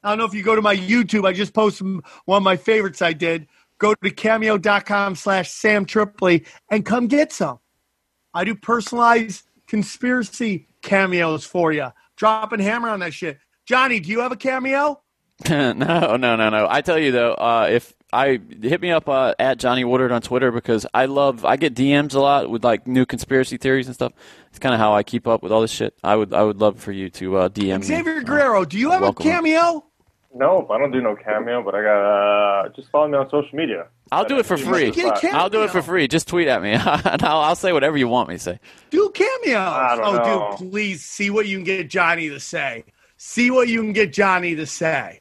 I 0.02 0.08
don't 0.08 0.18
know 0.18 0.24
if 0.24 0.34
you 0.34 0.42
go 0.42 0.54
to 0.56 0.62
my 0.62 0.76
YouTube. 0.76 1.26
I 1.26 1.32
just 1.32 1.52
posted 1.52 1.86
one 2.24 2.36
of 2.38 2.42
my 2.42 2.56
favorites 2.56 3.02
I 3.02 3.12
did. 3.12 3.46
Go 3.78 3.94
to 3.94 4.10
cameo.com 4.10 5.16
slash 5.16 5.50
Sam 5.50 5.84
Tripoli 5.84 6.44
and 6.70 6.84
come 6.84 7.08
get 7.08 7.32
some. 7.32 7.58
I 8.36 8.44
do 8.44 8.54
personalized 8.54 9.44
conspiracy 9.66 10.68
cameos 10.82 11.44
for 11.44 11.72
you. 11.72 11.88
Dropping 12.16 12.60
hammer 12.60 12.90
on 12.90 13.00
that 13.00 13.14
shit. 13.14 13.38
Johnny, 13.64 13.98
do 13.98 14.10
you 14.10 14.20
have 14.20 14.30
a 14.30 14.36
cameo? 14.36 15.00
no, 15.48 15.72
no, 15.72 16.16
no, 16.16 16.36
no. 16.50 16.66
I 16.68 16.82
tell 16.82 16.98
you 16.98 17.12
though, 17.12 17.32
uh, 17.32 17.68
if 17.70 17.94
I 18.12 18.38
hit 18.62 18.80
me 18.82 18.90
up 18.90 19.08
uh, 19.08 19.34
at 19.38 19.58
Johnny 19.58 19.84
Woodard 19.84 20.12
on 20.12 20.20
Twitter 20.20 20.52
because 20.52 20.86
I 20.92 21.06
love 21.06 21.44
I 21.46 21.56
get 21.56 21.74
DMs 21.74 22.14
a 22.14 22.20
lot 22.20 22.50
with 22.50 22.62
like 22.62 22.86
new 22.86 23.06
conspiracy 23.06 23.56
theories 23.56 23.86
and 23.86 23.94
stuff. 23.94 24.12
It's 24.50 24.58
kind 24.58 24.74
of 24.74 24.80
how 24.80 24.94
I 24.94 25.02
keep 25.02 25.26
up 25.26 25.42
with 25.42 25.50
all 25.50 25.62
this 25.62 25.70
shit. 25.70 25.94
I 26.04 26.14
would 26.16 26.34
I 26.34 26.42
would 26.42 26.60
love 26.60 26.78
for 26.78 26.92
you 26.92 27.08
to 27.10 27.36
uh, 27.38 27.48
DM 27.48 27.80
me. 27.80 27.86
Xavier 27.86 28.18
Uh, 28.18 28.22
Guerrero, 28.22 28.64
do 28.66 28.78
you 28.78 28.90
have 28.90 29.00
a 29.00 29.04
welcome. 29.04 29.24
cameo? 29.24 29.84
Nope, 30.34 30.70
I 30.70 30.78
don't 30.78 30.90
do 30.92 31.00
no 31.00 31.16
cameo, 31.16 31.62
but 31.62 31.74
I 31.74 31.82
got 31.82 32.66
uh, 32.66 32.68
just 32.76 32.90
follow 32.90 33.08
me 33.08 33.16
on 33.16 33.28
social 33.30 33.56
media. 33.56 33.88
I'll 34.12 34.24
do 34.24 34.38
it 34.38 34.46
for 34.46 34.56
free. 34.56 34.92
Cameo. 34.92 35.14
I'll 35.32 35.50
do 35.50 35.62
it 35.64 35.70
for 35.70 35.82
free. 35.82 36.06
Just 36.06 36.28
tweet 36.28 36.48
at 36.48 36.62
me, 36.62 36.72
and 36.74 37.22
I'll, 37.22 37.40
I'll 37.40 37.56
say 37.56 37.72
whatever 37.72 37.96
you 37.96 38.08
want 38.08 38.28
me 38.28 38.36
to 38.36 38.38
say. 38.38 38.60
Do 38.90 39.10
cameos. 39.10 39.56
I 39.56 39.96
don't 39.96 40.06
oh, 40.06 40.12
know. 40.12 40.56
dude, 40.58 40.70
please 40.70 41.04
see 41.04 41.30
what 41.30 41.46
you 41.46 41.56
can 41.56 41.64
get 41.64 41.90
Johnny 41.90 42.28
to 42.28 42.38
say. 42.38 42.84
See 43.16 43.50
what 43.50 43.68
you 43.68 43.80
can 43.80 43.92
get 43.92 44.12
Johnny 44.12 44.54
to 44.56 44.66
say. 44.66 45.20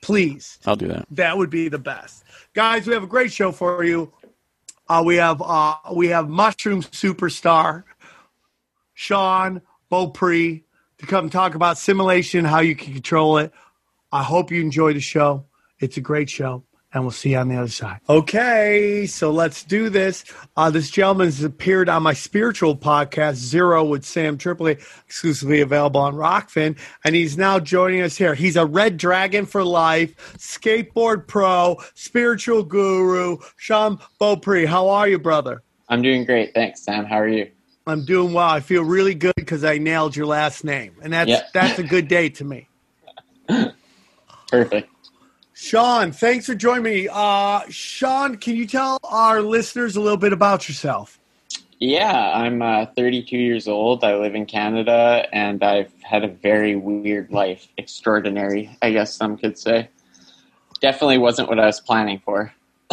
Please. 0.00 0.58
I'll 0.64 0.76
do 0.76 0.88
that. 0.88 1.06
That 1.10 1.36
would 1.36 1.50
be 1.50 1.68
the 1.68 1.78
best. 1.78 2.22
Guys, 2.54 2.86
we 2.86 2.94
have 2.94 3.02
a 3.02 3.08
great 3.08 3.32
show 3.32 3.50
for 3.50 3.82
you. 3.82 4.12
Uh, 4.88 5.02
we 5.04 5.16
have 5.16 5.42
uh, 5.42 5.74
we 5.94 6.08
have 6.08 6.28
Mushroom 6.28 6.82
Superstar, 6.82 7.82
Sean 8.94 9.60
Beaupre, 9.90 10.62
to 10.98 11.06
come 11.06 11.28
talk 11.28 11.56
about 11.56 11.76
simulation, 11.76 12.44
how 12.44 12.60
you 12.60 12.76
can 12.76 12.92
control 12.92 13.38
it. 13.38 13.52
I 14.12 14.22
hope 14.22 14.52
you 14.52 14.60
enjoy 14.60 14.92
the 14.92 15.00
show. 15.00 15.44
It's 15.80 15.96
a 15.96 16.00
great 16.00 16.30
show. 16.30 16.62
And 16.96 17.04
we'll 17.04 17.10
see 17.10 17.32
you 17.32 17.36
on 17.36 17.48
the 17.48 17.56
other 17.56 17.68
side. 17.68 18.00
Okay, 18.08 19.04
so 19.06 19.30
let's 19.30 19.62
do 19.64 19.90
this. 19.90 20.24
Uh, 20.56 20.70
this 20.70 20.88
gentleman's 20.88 21.44
appeared 21.44 21.90
on 21.90 22.02
my 22.02 22.14
spiritual 22.14 22.74
podcast, 22.74 23.34
Zero 23.34 23.84
with 23.84 24.02
Sam 24.02 24.38
Tripoli, 24.38 24.78
exclusively 25.04 25.60
available 25.60 26.00
on 26.00 26.14
Rokfin, 26.14 26.78
and 27.04 27.14
he's 27.14 27.36
now 27.36 27.58
joining 27.58 28.00
us 28.00 28.16
here. 28.16 28.34
He's 28.34 28.56
a 28.56 28.64
red 28.64 28.96
dragon 28.96 29.44
for 29.44 29.62
life, 29.62 30.16
skateboard 30.38 31.26
pro, 31.26 31.76
spiritual 31.92 32.62
guru, 32.62 33.36
Sean 33.58 33.98
Beaupre. 34.18 34.64
How 34.66 34.88
are 34.88 35.06
you, 35.06 35.18
brother? 35.18 35.62
I'm 35.90 36.00
doing 36.00 36.24
great. 36.24 36.54
Thanks, 36.54 36.80
Sam. 36.80 37.04
How 37.04 37.16
are 37.16 37.28
you? 37.28 37.50
I'm 37.86 38.06
doing 38.06 38.32
well. 38.32 38.48
I 38.48 38.60
feel 38.60 38.82
really 38.84 39.14
good 39.14 39.34
because 39.36 39.64
I 39.64 39.76
nailed 39.76 40.16
your 40.16 40.24
last 40.24 40.64
name, 40.64 40.96
and 41.02 41.12
that's 41.12 41.28
Yeah. 41.28 41.42
that's 41.52 41.78
a 41.78 41.82
good 41.84 42.08
day 42.08 42.30
to 42.30 42.44
me. 42.44 42.68
Perfect. 44.50 44.88
Sean, 45.58 46.12
thanks 46.12 46.44
for 46.44 46.54
joining 46.54 46.82
me. 46.82 47.08
Uh, 47.10 47.62
Sean, 47.70 48.36
can 48.36 48.56
you 48.56 48.66
tell 48.66 48.98
our 49.02 49.40
listeners 49.40 49.96
a 49.96 50.00
little 50.02 50.18
bit 50.18 50.34
about 50.34 50.68
yourself? 50.68 51.18
Yeah, 51.78 52.32
I'm 52.34 52.60
uh, 52.60 52.84
32 52.94 53.38
years 53.38 53.66
old. 53.66 54.04
I 54.04 54.16
live 54.16 54.34
in 54.34 54.44
Canada, 54.44 55.26
and 55.32 55.64
I've 55.64 55.90
had 56.02 56.24
a 56.24 56.28
very 56.28 56.76
weird 56.76 57.30
life. 57.30 57.68
Extraordinary, 57.78 58.76
I 58.82 58.90
guess 58.90 59.14
some 59.14 59.38
could 59.38 59.58
say. 59.58 59.88
Definitely 60.82 61.16
wasn't 61.18 61.48
what 61.48 61.58
I 61.58 61.64
was 61.64 61.80
planning 61.80 62.20
for. 62.22 62.52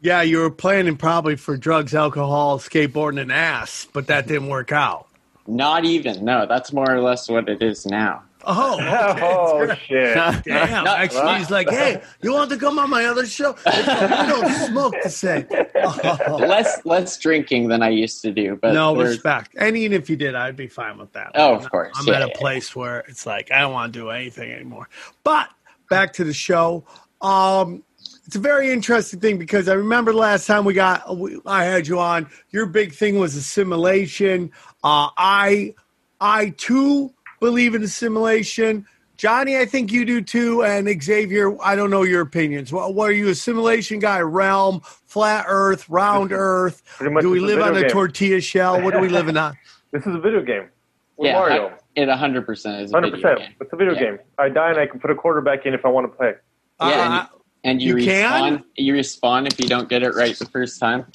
Yeah, 0.00 0.20
you 0.20 0.40
were 0.40 0.50
planning 0.50 0.98
probably 0.98 1.34
for 1.36 1.56
drugs, 1.56 1.94
alcohol, 1.94 2.58
skateboarding, 2.58 3.22
and 3.22 3.32
ass, 3.32 3.88
but 3.90 4.08
that 4.08 4.26
didn't 4.26 4.48
work 4.50 4.70
out. 4.70 5.06
Not 5.46 5.86
even. 5.86 6.26
No, 6.26 6.44
that's 6.44 6.74
more 6.74 6.94
or 6.94 7.00
less 7.00 7.26
what 7.26 7.48
it 7.48 7.62
is 7.62 7.86
now. 7.86 8.22
Oh, 8.46 8.74
okay. 9.10 9.20
oh 9.22 9.74
shit! 9.86 10.14
Damn. 10.44 10.86
Actually, 10.86 11.38
he's 11.38 11.50
like, 11.50 11.68
hey, 11.70 12.02
you 12.22 12.32
want 12.32 12.50
to 12.50 12.56
come 12.56 12.78
on 12.78 12.90
my 12.90 13.04
other 13.06 13.26
show? 13.26 13.54
We 13.66 13.72
don't 13.82 14.48
smoke 14.68 14.94
the 15.02 15.10
same. 15.10 15.46
Oh. 15.76 16.36
Less 16.40 16.84
less 16.84 17.18
drinking 17.18 17.68
than 17.68 17.82
I 17.82 17.88
used 17.90 18.22
to 18.22 18.32
do, 18.32 18.56
but 18.60 18.72
No 18.74 18.94
there's- 18.94 19.14
respect. 19.14 19.50
And 19.58 19.76
even 19.76 20.00
if 20.00 20.08
you 20.10 20.16
did, 20.16 20.34
I'd 20.34 20.56
be 20.56 20.66
fine 20.68 20.98
with 20.98 21.12
that. 21.12 21.32
Oh, 21.34 21.54
of 21.54 21.70
course. 21.70 21.96
I'm 21.98 22.06
Yeah, 22.06 22.14
at 22.14 22.22
a 22.22 22.26
yeah, 22.28 22.38
place 22.38 22.74
where 22.76 23.00
it's 23.08 23.26
like 23.26 23.50
I 23.52 23.60
don't 23.60 23.72
want 23.72 23.92
to 23.92 23.98
do 23.98 24.10
anything 24.10 24.50
anymore. 24.52 24.88
But 25.22 25.48
back 25.90 26.12
to 26.14 26.24
the 26.24 26.32
show. 26.34 26.84
Um, 27.22 27.82
it's 28.26 28.36
a 28.36 28.40
very 28.40 28.70
interesting 28.70 29.20
thing 29.20 29.38
because 29.38 29.68
I 29.68 29.74
remember 29.74 30.12
the 30.12 30.18
last 30.18 30.46
time 30.46 30.64
we 30.64 30.74
got 30.74 31.16
we, 31.16 31.38
I 31.46 31.64
had 31.64 31.86
you 31.86 31.98
on. 32.00 32.28
Your 32.50 32.66
big 32.66 32.92
thing 32.92 33.18
was 33.18 33.34
assimilation. 33.36 34.50
Uh, 34.82 35.08
I 35.16 35.74
I 36.20 36.50
too 36.56 37.12
believe 37.44 37.74
in 37.74 37.82
assimilation. 37.82 38.86
Johnny, 39.16 39.56
I 39.58 39.64
think 39.64 39.92
you 39.92 40.04
do 40.04 40.20
too, 40.22 40.64
and 40.64 40.88
Xavier, 41.02 41.56
I 41.62 41.76
don't 41.76 41.90
know 41.90 42.02
your 42.02 42.20
opinions. 42.22 42.72
What, 42.72 42.94
what 42.94 43.10
are 43.10 43.12
you, 43.12 43.28
assimilation 43.28 44.00
guy? 44.00 44.20
Realm, 44.20 44.80
flat 45.06 45.44
Earth, 45.46 45.88
round 45.88 46.32
Earth? 46.32 46.82
Do 46.98 47.10
we 47.10 47.38
it's 47.38 47.44
a 47.44 47.46
live 47.46 47.58
on 47.60 47.74
video 47.74 47.78
a 47.78 47.82
game. 47.82 47.90
tortilla 47.90 48.40
shell? 48.40 48.82
What 48.82 48.94
are 48.94 49.00
we 49.00 49.08
living 49.08 49.36
on? 49.36 49.56
This 49.92 50.04
is 50.06 50.14
a 50.16 50.18
video 50.18 50.42
game. 50.42 50.68
With 51.16 51.28
yeah, 51.28 51.34
Mario. 51.34 51.72
it 51.94 52.08
100 52.08 52.44
percent 52.44 52.82
is 52.82 52.90
a 52.90 52.96
Hundred 52.96 53.12
video 53.12 53.34
percent. 53.34 53.38
game. 53.50 53.56
It's 53.60 53.72
a 53.72 53.76
video 53.76 53.94
Yeah. 53.94 54.00
game. 54.00 54.18
I 54.38 54.48
die 54.48 54.70
and 54.70 54.80
I 54.80 54.86
can 54.88 54.98
put 54.98 55.12
a 55.12 55.14
quarterback 55.14 55.64
in 55.66 55.72
if 55.74 55.84
I 55.84 55.88
want 55.88 56.10
to 56.10 56.16
play. 56.16 56.32
Yeah, 56.80 57.04
and, 57.04 57.14
Uh, 57.14 57.26
and 57.62 57.80
you, 57.80 57.96
you 57.98 58.04
can? 58.04 58.58
respawn. 58.58 58.64
You 58.76 58.94
respawn 58.94 59.46
if 59.46 59.60
you 59.60 59.68
don't 59.68 59.88
get 59.88 60.02
it 60.02 60.14
right 60.16 60.36
the 60.36 60.46
first 60.46 60.80
time. 60.80 61.06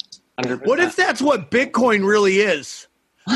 100%. 0.42 0.64
What 0.66 0.80
if 0.80 0.96
that's 0.96 1.20
what 1.20 1.50
Bitcoin 1.50 2.06
really 2.06 2.36
is? 2.40 2.86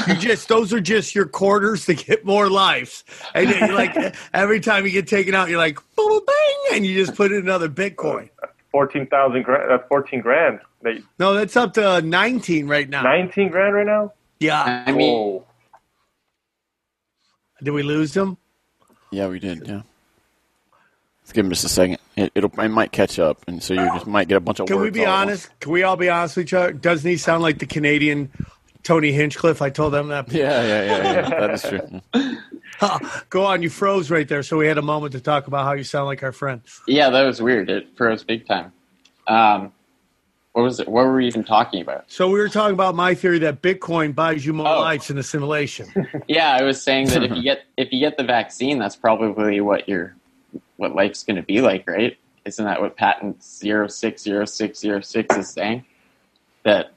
You 0.09 0.17
just 0.17 0.49
those 0.49 0.73
are 0.73 0.81
just 0.81 1.15
your 1.15 1.27
quarters 1.27 1.87
to 1.87 1.95
get 1.95 2.25
more 2.25 2.49
lives, 2.49 3.05
and 3.35 3.49
then 3.49 3.69
you 3.69 3.75
like 3.77 3.95
every 4.35 4.59
time 4.61 4.85
you 4.87 4.91
get 4.91 5.07
taken 5.07 5.35
out, 5.35 5.49
you're 5.49 5.59
like 5.59 5.77
boom, 5.95 6.09
boom, 6.09 6.21
bang, 6.27 6.77
and 6.77 6.87
you 6.87 6.95
just 7.05 7.17
put 7.17 7.31
in 7.33 7.39
another 7.39 7.69
Bitcoin. 7.69 8.31
Fourteen 8.73 9.07
thousand 9.07 9.43
grand. 9.43 9.71
That's 9.71 9.87
fourteen 9.89 10.21
grand. 10.21 10.61
That- 10.83 11.03
No, 11.19 11.35
that's 11.35 11.57
up 11.57 11.75
to 11.75 11.89
uh, 11.89 12.01
19 12.01 12.67
right 12.67 12.89
now. 12.89 13.03
Nineteen 13.03 13.51
grand 13.51 13.75
right 13.75 13.87
now. 13.87 14.13
Yeah, 14.41 14.85
I 14.87 14.91
mean, 14.93 15.13
Whoa. 15.13 15.47
did 17.63 17.71
we 17.71 17.83
lose 17.83 18.13
them? 18.15 18.37
Yeah, 19.11 19.29
we 19.29 19.39
did. 19.39 19.67
Yeah. 19.67 19.83
Let's 21.23 21.33
give 21.33 21.47
him 21.47 21.51
just 21.53 21.65
a 21.65 21.69
second. 21.69 21.99
It, 22.17 22.33
it'll 22.35 22.51
it 22.61 22.69
might 22.69 22.93
catch 22.93 23.19
up, 23.19 23.45
and 23.47 23.63
so 23.63 23.75
you 23.75 23.81
just 23.95 24.07
might 24.07 24.29
get 24.29 24.37
a 24.37 24.41
bunch 24.41 24.61
of. 24.61 24.67
Can 24.67 24.81
we 24.81 24.91
be 24.91 25.07
honest? 25.07 25.49
Can 25.61 25.73
we 25.73 25.83
all 25.83 25.97
be 25.97 26.09
honest 26.11 26.37
with 26.37 26.47
each 26.47 26.53
other? 26.55 26.73
Doesn't 26.73 27.09
he 27.09 27.17
sound 27.17 27.43
like 27.43 27.59
the 27.59 27.67
Canadian 27.67 28.31
Tony 28.85 29.11
Hinchcliffe? 29.13 29.61
I 29.61 29.71
told 29.71 29.93
them 29.93 30.09
that. 30.09 30.31
Yeah, 30.33 30.63
yeah, 30.63 30.85
yeah, 30.85 31.13
yeah. 31.13 31.29
That 31.41 31.51
is 31.51 31.63
true. 31.63 33.19
Go 33.31 33.45
on, 33.45 33.63
you 33.63 33.71
froze 33.71 34.11
right 34.11 34.29
there, 34.29 34.43
so 34.43 34.57
we 34.59 34.67
had 34.67 34.79
a 34.79 34.83
moment 34.83 35.13
to 35.13 35.21
talk 35.21 35.47
about 35.47 35.65
how 35.65 35.73
you 35.73 35.85
sound 35.85 36.07
like 36.07 36.23
our 36.23 36.33
friend. 36.33 36.61
yeah, 36.87 37.11
that 37.11 37.23
was 37.23 37.41
weird. 37.43 37.71
It 37.71 37.89
froze 37.97 38.23
big 38.25 38.47
time. 38.47 38.73
Um, 39.27 39.73
what 40.53 40.63
was 40.63 40.79
it? 40.81 40.87
What 40.89 41.07
were 41.07 41.17
we 41.17 41.27
even 41.27 41.43
talking 41.45 41.81
about? 41.83 42.05
So 42.09 42.29
we 42.29 42.39
were 42.39 42.49
talking 42.49 42.75
about 42.75 42.95
my 42.95 43.15
theory 43.15 43.39
that 43.41 43.61
Bitcoin 43.63 44.15
buys 44.15 44.47
you 44.47 44.53
more 44.53 44.69
Oh. 44.69 44.81
lives 44.81 45.11
in 45.11 45.19
assimilation. 45.19 45.89
Yeah, 46.29 46.57
I 46.59 46.63
was 46.63 46.81
saying 46.81 47.09
that 47.09 47.23
if 47.25 47.33
you 47.35 47.43
get 47.43 47.65
if 47.77 47.93
you 47.93 47.99
get 48.01 48.17
the 48.17 48.23
vaccine, 48.25 48.79
that's 48.79 48.95
probably 48.97 49.61
what 49.61 49.89
your 49.89 50.15
what 50.77 50.95
life's 50.95 51.23
going 51.25 51.37
to 51.37 51.43
be 51.43 51.61
like, 51.61 51.89
right? 51.89 52.17
Isn't 52.45 52.65
that 52.67 52.81
what 52.81 52.97
patent 52.97 53.43
zero 53.43 53.89
six 53.89 54.23
zero 54.23 54.45
six 54.45 54.79
zero 54.79 55.01
six 55.01 55.37
is 55.37 55.49
saying? 55.49 55.85
That 56.65 56.87
y- 56.87 56.93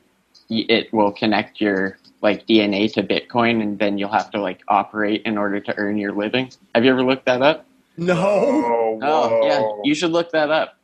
it 0.50 0.92
will 0.94 1.12
connect 1.12 1.60
your 1.62 1.98
like 2.22 2.48
DNA 2.48 2.92
to 2.94 3.04
Bitcoin, 3.04 3.62
and 3.62 3.78
then 3.80 3.98
you'll 3.98 4.12
have 4.12 4.32
to 4.32 4.42
like 4.42 4.62
operate 4.68 5.22
in 5.26 5.38
order 5.38 5.60
to 5.60 5.78
earn 5.78 5.98
your 5.98 6.14
living. 6.14 6.52
Have 6.74 6.84
you 6.86 6.92
ever 6.92 7.04
looked 7.04 7.26
that 7.26 7.42
up? 7.42 7.66
No. 7.98 8.16
Oh, 8.16 9.00
Oh 9.02 9.46
yeah, 9.46 9.82
you 9.84 9.96
should 9.96 10.12
look 10.12 10.32
that 10.32 10.50
up. 10.50 10.78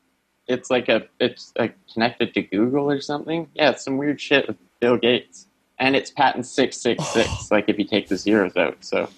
It's 0.48 0.70
like 0.70 0.89
a 0.89 1.03
it's 1.20 1.53
like 1.58 1.75
connected 1.91 2.34
to 2.34 2.41
Google 2.41 2.89
or 2.89 3.01
something. 3.01 3.48
Yeah, 3.53 3.72
it's 3.72 3.84
some 3.84 3.98
weird 3.98 4.20
shit 4.20 4.48
with 4.48 4.58
Bill 4.79 4.98
Gates, 4.98 5.48
and 5.79 5.96
it's 5.96 6.12
patent 6.12 6.46
six 6.46 6.77
six 6.77 7.05
six. 7.08 7.29
Like 7.51 7.65
if 7.70 7.77
you 7.79 7.86
take 7.86 8.08
the 8.10 8.17
zeros 8.17 8.55
out, 8.58 8.77
so. 8.82 9.10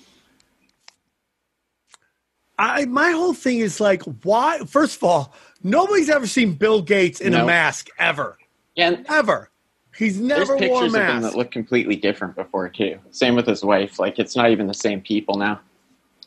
I 2.58 2.86
my 2.86 3.12
whole 3.12 3.34
thing 3.34 3.60
is 3.60 3.82
like, 3.82 4.02
why? 4.24 4.60
First 4.60 4.98
of 4.98 5.04
all, 5.04 5.34
nobody's 5.64 6.10
ever 6.10 6.26
seen 6.28 6.54
Bill 6.54 6.82
Gates 6.82 7.20
in 7.20 7.34
a 7.34 7.46
mask 7.46 7.90
ever, 7.98 8.38
Yeah, 8.76 8.92
and 8.92 9.06
ever. 9.10 9.50
He's 9.98 10.20
there's 10.20 10.50
never 10.50 10.58
wore 10.58 10.58
a 10.58 10.60
pictures 10.60 10.94
of 10.96 11.02
him 11.08 11.22
that 11.22 11.36
look 11.36 11.52
completely 11.52 11.96
different 11.96 12.36
before 12.36 12.68
too. 12.70 13.00
Same 13.12 13.36
with 13.36 13.48
his 13.48 13.64
wife. 13.64 14.00
Like 14.00 14.20
it's 14.20 14.36
not 14.36 14.52
even 14.52 14.68
the 14.68 14.74
same 14.74 15.02
people 15.02 15.38
now. 15.38 15.60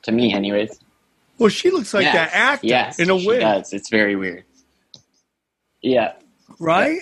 To 0.03 0.13
me, 0.13 0.33
anyways. 0.33 0.79
well, 1.39 1.49
she 1.49 1.71
looks 1.71 1.93
like 1.93 2.05
Yes, 2.05 2.15
that 2.15 2.31
actor 2.33 2.67
yes, 2.67 2.99
in 2.99 3.11
a 3.11 3.19
she 3.19 3.27
wig, 3.27 3.41
does. 3.41 3.73
It's 3.73 3.91
very 3.91 4.17
weird. 4.17 4.45
Yeah, 5.83 6.13
right? 6.59 7.01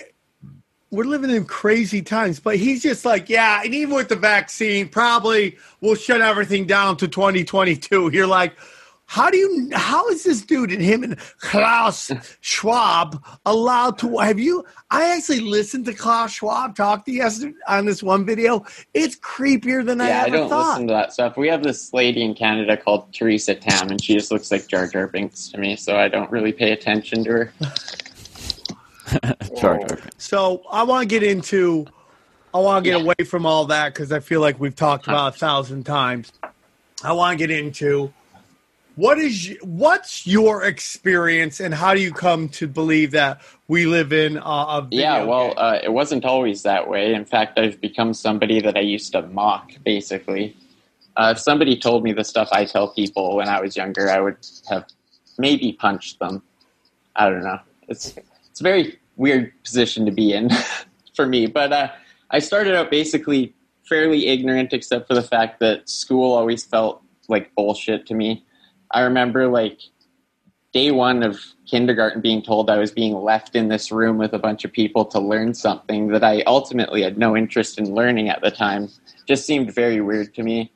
We're 0.89 1.03
living 1.03 1.29
in 1.29 1.45
crazy 1.45 2.01
times, 2.01 2.39
but 2.39 2.55
he's 2.55 2.81
just 2.81 3.03
like, 3.05 3.29
yeah, 3.29 3.61
and 3.63 3.73
even 3.73 3.93
with 3.95 4.07
the 4.09 4.15
vaccine, 4.15 4.87
probably 4.87 5.57
we'll 5.81 5.95
shut 5.95 6.21
everything 6.21 6.65
down 6.65 6.97
to 6.97 7.07
2022. 7.07 8.09
You're 8.13 8.25
like, 8.27 8.55
how 9.07 9.29
do 9.29 9.37
you, 9.37 9.69
how 9.73 10.07
is 10.09 10.23
this 10.25 10.41
dude 10.41 10.69
and 10.69 10.81
him 10.81 11.01
and 11.01 11.17
Klaus 11.39 12.11
Schwab 12.41 13.23
allowed 13.45 13.97
to, 13.99 14.17
have 14.17 14.37
you, 14.37 14.65
I 14.91 15.15
actually 15.15 15.39
listened 15.39 15.85
to 15.85 15.93
Klaus 15.93 16.33
Schwab 16.33 16.75
talk 16.75 17.05
to 17.05 17.11
you 17.11 17.19
yesterday 17.19 17.55
on 17.69 17.85
this 17.85 18.03
one 18.03 18.25
video. 18.25 18.65
It's 18.93 19.15
creepier 19.15 19.83
than 19.85 20.01
I 20.01 20.09
yeah. 20.09 20.19
I 20.19 20.27
ever 20.27 20.37
don't 20.37 20.49
thought. 20.49 20.69
listen 20.71 20.87
to 20.87 20.93
that 20.93 21.13
stuff. 21.13 21.37
We 21.37 21.47
have 21.47 21.63
this 21.63 21.93
lady 21.93 22.21
in 22.21 22.35
Canada 22.35 22.75
called 22.75 23.11
Theresa 23.13 23.55
Tam, 23.55 23.89
and 23.89 24.03
she 24.03 24.13
just 24.13 24.29
looks 24.29 24.51
like 24.51 24.67
Jar 24.67 24.87
Jar 24.87 25.07
Binks 25.07 25.47
to 25.49 25.57
me. 25.57 25.77
So 25.77 25.95
I 25.95 26.09
don't 26.09 26.29
really 26.29 26.51
pay 26.51 26.73
attention 26.73 27.23
to 27.23 27.31
her. 27.31 27.53
Jar 29.57 29.79
Jar. 29.87 29.99
So 30.17 30.63
I 30.69 30.83
want 30.83 31.09
to 31.09 31.19
get 31.19 31.23
into, 31.23 31.85
I 32.53 32.59
want 32.59 32.83
to 32.83 32.91
get 32.91 33.01
away 33.01 33.25
from 33.25 33.45
all 33.45 33.65
that 33.67 33.93
because 33.93 34.11
I 34.11 34.19
feel 34.19 34.41
like 34.41 34.59
we've 34.59 34.75
talked 34.75 35.07
about 35.07 35.35
a 35.35 35.37
thousand 35.37 35.85
times. 35.85 36.33
I 37.05 37.13
want 37.13 37.39
to 37.39 37.47
get 37.47 37.57
into 37.57 38.11
what 38.97 39.19
is 39.19 39.55
what's 39.61 40.25
your 40.25 40.63
experience 40.63 41.59
and 41.59 41.71
how 41.71 41.93
do 41.93 42.01
you 42.01 42.11
come 42.11 42.49
to 42.49 42.67
believe 42.67 43.11
that 43.11 43.39
we 43.67 43.85
live 43.85 44.11
in 44.11 44.37
a 44.43 44.81
video 44.81 44.99
Yeah, 44.99 45.23
well, 45.23 45.53
uh, 45.55 45.77
it 45.83 45.93
wasn't 45.93 46.25
always 46.25 46.63
that 46.63 46.89
way. 46.89 47.13
In 47.13 47.23
fact, 47.23 47.59
I've 47.59 47.79
become 47.79 48.15
somebody 48.15 48.59
that 48.59 48.75
I 48.75 48.79
used 48.79 49.11
to 49.11 49.21
mock, 49.21 49.71
basically. 49.85 50.57
Uh, 51.15 51.33
if 51.35 51.39
somebody 51.39 51.77
told 51.77 52.03
me 52.03 52.11
the 52.11 52.23
stuff 52.23 52.49
I 52.51 52.65
tell 52.65 52.87
people 52.87 53.35
when 53.35 53.47
I 53.47 53.61
was 53.61 53.77
younger, 53.77 54.09
I 54.09 54.19
would 54.19 54.37
have 54.67 54.85
maybe 55.37 55.73
punched 55.73 56.17
them. 56.17 56.41
I 57.15 57.29
don't 57.29 57.43
know. 57.43 57.59
It's 57.87 58.15
it's 58.49 58.61
a 58.61 58.63
very 58.63 58.97
weird 59.15 59.53
position 59.63 60.07
to 60.07 60.11
be 60.11 60.33
in 60.33 60.49
for 61.15 61.27
me. 61.27 61.45
But 61.45 61.71
uh, 61.71 61.89
I 62.31 62.39
started 62.39 62.75
out 62.75 62.89
basically 62.89 63.53
fairly 63.87 64.25
ignorant, 64.25 64.73
except 64.73 65.07
for 65.07 65.13
the 65.13 65.21
fact 65.21 65.59
that 65.59 65.87
school 65.87 66.33
always 66.33 66.65
felt 66.65 67.03
like 67.27 67.53
bullshit 67.53 68.07
to 68.07 68.15
me. 68.15 68.43
I 68.91 69.01
remember 69.01 69.47
like 69.47 69.79
day 70.73 70.91
one 70.91 71.23
of 71.23 71.39
kindergarten 71.69 72.21
being 72.21 72.41
told 72.41 72.69
I 72.69 72.77
was 72.77 72.91
being 72.91 73.15
left 73.15 73.55
in 73.55 73.67
this 73.67 73.91
room 73.91 74.17
with 74.17 74.33
a 74.33 74.39
bunch 74.39 74.63
of 74.65 74.71
people 74.71 75.05
to 75.05 75.19
learn 75.19 75.53
something 75.53 76.09
that 76.09 76.23
I 76.23 76.41
ultimately 76.45 77.01
had 77.01 77.17
no 77.17 77.35
interest 77.35 77.77
in 77.79 77.93
learning 77.93 78.29
at 78.29 78.41
the 78.41 78.51
time 78.51 78.89
just 79.27 79.45
seemed 79.45 79.73
very 79.73 80.01
weird 80.01 80.33
to 80.35 80.43
me. 80.43 80.71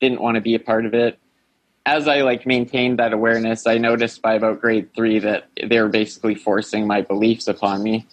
Didn't 0.00 0.20
want 0.20 0.36
to 0.36 0.40
be 0.40 0.54
a 0.54 0.60
part 0.60 0.86
of 0.86 0.94
it. 0.94 1.18
as 1.86 2.08
I 2.08 2.22
like 2.22 2.46
maintained 2.46 2.98
that 2.98 3.12
awareness, 3.12 3.66
I 3.66 3.78
noticed 3.78 4.20
by 4.20 4.34
about 4.34 4.60
grade 4.60 4.92
three 4.94 5.20
that 5.20 5.48
they 5.62 5.80
were 5.80 5.88
basically 5.88 6.34
forcing 6.34 6.86
my 6.86 7.00
beliefs 7.00 7.46
upon 7.46 7.82
me, 7.82 8.06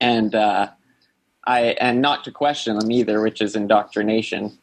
and 0.00 0.34
uh, 0.34 0.70
I 1.46 1.60
and 1.80 2.02
not 2.02 2.24
to 2.24 2.32
question 2.32 2.78
them 2.78 2.90
either, 2.90 3.22
which 3.22 3.40
is 3.40 3.54
indoctrination. 3.54 4.58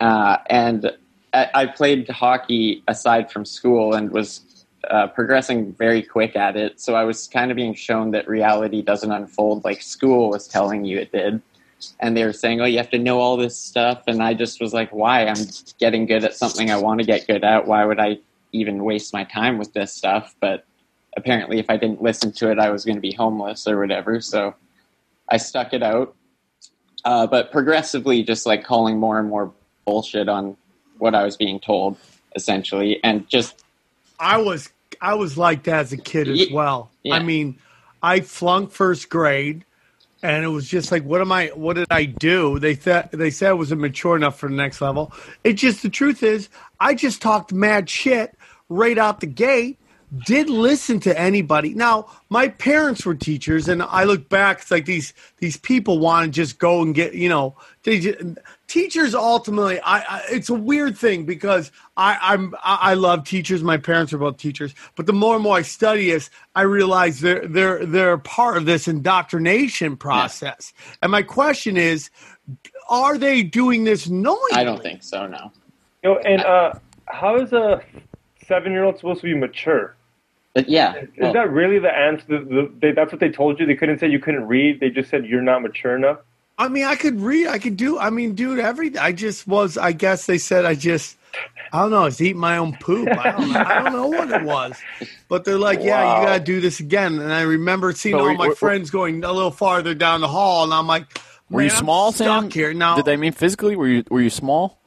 Uh, 0.00 0.38
and 0.46 0.90
I, 1.34 1.66
played 1.66 2.08
hockey 2.08 2.82
aside 2.88 3.30
from 3.30 3.44
school 3.44 3.94
and 3.94 4.10
was 4.10 4.64
uh, 4.90 5.06
progressing 5.08 5.72
very 5.72 6.02
quick 6.02 6.36
at 6.36 6.56
it. 6.56 6.80
So 6.80 6.94
I 6.94 7.04
was 7.04 7.26
kind 7.26 7.50
of 7.50 7.56
being 7.56 7.74
shown 7.74 8.10
that 8.10 8.28
reality 8.28 8.82
doesn't 8.82 9.10
unfold 9.10 9.64
like 9.64 9.80
school 9.82 10.30
was 10.30 10.46
telling 10.46 10.84
you 10.84 10.98
it 10.98 11.12
did. 11.12 11.40
And 12.00 12.16
they 12.16 12.24
were 12.24 12.32
saying, 12.32 12.60
oh, 12.60 12.64
you 12.64 12.78
have 12.78 12.90
to 12.90 12.98
know 12.98 13.20
all 13.20 13.36
this 13.36 13.56
stuff. 13.56 14.04
And 14.06 14.22
I 14.22 14.34
just 14.34 14.60
was 14.60 14.72
like, 14.72 14.90
why? 14.90 15.26
I'm 15.26 15.46
getting 15.80 16.06
good 16.06 16.24
at 16.24 16.34
something 16.34 16.70
I 16.70 16.76
want 16.76 17.00
to 17.00 17.06
get 17.06 17.26
good 17.26 17.42
at. 17.42 17.66
Why 17.66 17.84
would 17.84 17.98
I 17.98 18.18
even 18.52 18.84
waste 18.84 19.12
my 19.12 19.24
time 19.24 19.58
with 19.58 19.72
this 19.72 19.92
stuff? 19.92 20.34
But 20.38 20.64
apparently, 21.16 21.58
if 21.58 21.68
I 21.68 21.76
didn't 21.76 22.02
listen 22.02 22.30
to 22.32 22.50
it, 22.50 22.58
I 22.58 22.70
was 22.70 22.84
going 22.84 22.96
to 22.96 23.00
be 23.00 23.12
homeless 23.12 23.66
or 23.66 23.80
whatever. 23.80 24.20
So 24.20 24.54
I 25.28 25.38
stuck 25.38 25.72
it 25.72 25.82
out. 25.82 26.14
Uh, 27.04 27.26
but 27.26 27.50
progressively, 27.50 28.22
just 28.22 28.46
like 28.46 28.62
calling 28.62 28.98
more 28.98 29.18
and 29.18 29.28
more 29.28 29.52
bullshit 29.84 30.28
on 30.28 30.56
what 31.02 31.16
I 31.16 31.24
was 31.24 31.36
being 31.36 31.58
told, 31.58 31.96
essentially, 32.36 33.02
and 33.02 33.28
just 33.28 33.64
I 34.20 34.38
was 34.38 34.70
I 35.00 35.14
was 35.14 35.36
like 35.36 35.64
that 35.64 35.80
as 35.80 35.92
a 35.92 35.96
kid 35.96 36.28
as 36.28 36.46
well. 36.52 36.90
yeah. 37.02 37.16
I 37.16 37.18
mean, 37.18 37.58
I 38.00 38.20
flunked 38.20 38.72
first 38.72 39.10
grade, 39.10 39.64
and 40.22 40.44
it 40.44 40.48
was 40.48 40.68
just 40.68 40.92
like, 40.92 41.02
what 41.02 41.20
am 41.20 41.32
I? 41.32 41.48
What 41.48 41.74
did 41.74 41.88
I 41.90 42.04
do? 42.04 42.60
They 42.60 42.76
thought 42.76 43.10
they 43.10 43.30
said 43.30 43.50
I 43.50 43.54
wasn't 43.54 43.80
mature 43.80 44.14
enough 44.14 44.38
for 44.38 44.48
the 44.48 44.54
next 44.54 44.80
level. 44.80 45.12
It 45.42 45.54
just 45.54 45.82
the 45.82 45.90
truth 45.90 46.22
is, 46.22 46.48
I 46.78 46.94
just 46.94 47.20
talked 47.20 47.52
mad 47.52 47.90
shit 47.90 48.38
right 48.68 48.96
out 48.96 49.18
the 49.18 49.26
gate. 49.26 49.80
Did 50.26 50.50
listen 50.50 51.00
to 51.00 51.18
anybody. 51.18 51.72
Now, 51.72 52.06
my 52.28 52.48
parents 52.48 53.06
were 53.06 53.14
teachers, 53.14 53.66
and 53.66 53.82
I 53.82 54.04
look 54.04 54.28
back. 54.28 54.60
It's 54.60 54.70
like 54.70 54.84
these 54.84 55.14
these 55.38 55.56
people 55.56 56.00
want 56.00 56.26
to 56.26 56.30
just 56.30 56.58
go 56.58 56.82
and 56.82 56.94
get 56.94 57.14
you 57.14 57.30
know. 57.30 57.56
They 57.84 57.98
ju- 57.98 58.36
teachers 58.66 59.14
ultimately. 59.14 59.80
I, 59.80 60.00
I 60.00 60.22
it's 60.30 60.50
a 60.50 60.54
weird 60.54 60.98
thing 60.98 61.24
because 61.24 61.72
I 61.96 62.18
I'm 62.20 62.54
I 62.62 62.90
I 62.90 62.94
love 62.94 63.24
teachers. 63.24 63.62
My 63.62 63.78
parents 63.78 64.12
are 64.12 64.18
both 64.18 64.36
teachers, 64.36 64.74
but 64.96 65.06
the 65.06 65.14
more 65.14 65.34
and 65.34 65.42
more 65.42 65.56
I 65.56 65.62
study 65.62 66.10
this, 66.10 66.28
I 66.54 66.62
realize 66.62 67.20
they're 67.20 67.48
they're 67.48 67.86
they're 67.86 68.18
part 68.18 68.58
of 68.58 68.66
this 68.66 68.86
indoctrination 68.86 69.96
process. 69.96 70.74
And 71.00 71.10
my 71.10 71.22
question 71.22 71.78
is, 71.78 72.10
are 72.90 73.16
they 73.16 73.42
doing 73.42 73.84
this 73.84 74.10
knowingly? 74.10 74.52
I 74.52 74.64
don't 74.64 74.82
think 74.82 75.02
so. 75.02 75.26
No. 75.26 75.50
You 76.04 76.10
know, 76.10 76.18
and 76.18 76.42
uh, 76.42 76.74
how 77.06 77.36
is 77.36 77.54
a 77.54 77.82
seven-year-old 78.46 78.98
supposed 78.98 79.22
to 79.22 79.26
be 79.26 79.34
mature? 79.34 79.96
But 80.54 80.68
yeah, 80.68 80.94
Is 80.96 81.08
well, 81.18 81.32
that 81.32 81.50
really 81.50 81.78
the 81.78 81.90
answer? 81.90 82.24
The, 82.28 82.38
the, 82.40 82.72
they, 82.78 82.92
that's 82.92 83.10
what 83.10 83.20
they 83.20 83.30
told 83.30 83.58
you. 83.58 83.64
They 83.66 83.74
couldn't 83.74 83.98
say 84.00 84.08
you 84.08 84.18
couldn't 84.18 84.46
read. 84.46 84.80
They 84.80 84.90
just 84.90 85.08
said 85.08 85.24
you're 85.24 85.40
not 85.40 85.62
mature 85.62 85.96
enough. 85.96 86.18
I 86.58 86.68
mean, 86.68 86.84
I 86.84 86.94
could 86.94 87.20
read. 87.20 87.46
I 87.48 87.58
could 87.58 87.78
do. 87.78 87.98
I 87.98 88.10
mean, 88.10 88.34
dude, 88.34 88.58
everything. 88.58 88.98
I 88.98 89.12
just 89.12 89.48
was. 89.48 89.78
I 89.78 89.92
guess 89.92 90.26
they 90.26 90.36
said 90.38 90.66
I 90.66 90.74
just. 90.74 91.16
I 91.72 91.80
don't 91.80 91.90
know. 91.90 92.02
I 92.02 92.04
was 92.04 92.20
eating 92.20 92.38
my 92.38 92.58
own 92.58 92.76
poop. 92.76 93.08
I 93.08 93.30
don't, 93.30 93.56
I 93.56 93.82
don't 93.82 93.92
know 93.94 94.06
what 94.08 94.30
it 94.30 94.42
was, 94.42 94.78
but 95.28 95.46
they're 95.46 95.58
like, 95.58 95.78
"Yeah, 95.82 96.20
you 96.20 96.26
got 96.26 96.36
to 96.36 96.44
do 96.44 96.60
this 96.60 96.78
again." 96.80 97.18
And 97.18 97.32
I 97.32 97.40
remember 97.40 97.90
seeing 97.92 98.14
So 98.14 98.18
all 98.18 98.26
were- 98.26 98.34
my 98.34 98.48
were- 98.48 98.54
friends 98.54 98.90
going 98.90 99.24
a 99.24 99.32
little 99.32 99.50
farther 99.50 99.94
down 99.94 100.20
the 100.20 100.28
hall, 100.28 100.64
and 100.64 100.74
I'm 100.74 100.86
like, 100.86 101.06
Were 101.48 101.62
you 101.62 101.70
I'm 101.70 101.76
small, 101.76 102.12
stuck 102.12 102.42
Sam? 102.42 102.50
Here 102.50 102.74
now, 102.74 102.96
Did 102.96 103.06
they 103.06 103.16
mean 103.16 103.32
physically? 103.32 103.74
Were 103.74 103.88
you 103.88 104.04
were 104.10 104.20
you 104.20 104.28
small? 104.28 104.81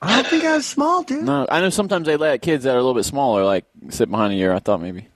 I 0.00 0.16
don't 0.16 0.26
think 0.28 0.44
I 0.44 0.56
was 0.56 0.66
small, 0.66 1.02
dude. 1.02 1.24
No, 1.24 1.46
I 1.50 1.60
know 1.60 1.70
sometimes 1.70 2.06
they 2.06 2.16
let 2.16 2.40
kids 2.42 2.64
that 2.64 2.70
are 2.74 2.78
a 2.78 2.82
little 2.82 2.94
bit 2.94 3.04
smaller 3.04 3.44
like 3.44 3.64
sit 3.90 4.10
behind 4.10 4.32
a 4.32 4.36
year. 4.36 4.52
I 4.52 4.58
thought 4.60 4.80
maybe. 4.80 5.08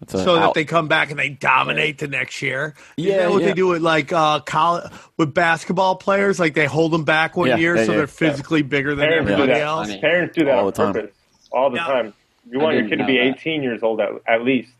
That's 0.00 0.14
a 0.14 0.24
so 0.24 0.34
that 0.36 0.54
they 0.54 0.64
come 0.64 0.88
back 0.88 1.10
and 1.10 1.18
they 1.18 1.28
dominate 1.28 1.98
the 1.98 2.08
next 2.08 2.42
year. 2.42 2.74
Is 2.96 3.04
Yeah, 3.04 3.18
that 3.18 3.30
what 3.30 3.42
yeah. 3.42 3.48
they 3.48 3.54
do 3.54 3.68
with 3.68 3.82
like 3.82 4.12
uh, 4.12 4.40
college 4.40 4.90
with 5.16 5.32
basketball 5.34 5.96
players? 5.96 6.40
Like 6.40 6.54
they 6.54 6.66
hold 6.66 6.92
them 6.92 7.04
back 7.04 7.36
one 7.36 7.48
Yeah, 7.48 7.56
year 7.56 7.76
they 7.76 7.86
so 7.86 7.92
do. 7.92 7.98
they're 7.98 8.06
physically 8.08 8.62
bigger 8.62 8.94
than 8.96 9.06
Parents 9.06 9.30
everybody 9.30 9.52
that. 9.52 9.62
else. 9.62 9.88
Funny. 9.88 10.00
Parents 10.00 10.34
do 10.36 10.44
that 10.46 10.54
All 10.54 10.60
on 10.60 10.66
the 10.66 10.72
time. 10.72 10.92
purpose 10.94 11.16
all 11.52 11.70
the 11.70 11.76
Yeah. 11.76 11.84
time. 11.86 12.14
You 12.50 12.58
want 12.58 12.76
your 12.76 12.84
kid 12.88 12.96
to 12.96 13.02
know 13.02 13.06
be 13.06 13.18
that. 13.18 13.36
18 13.38 13.62
years 13.62 13.82
old 13.82 14.00
at, 14.00 14.10
at 14.26 14.42
least 14.42 14.70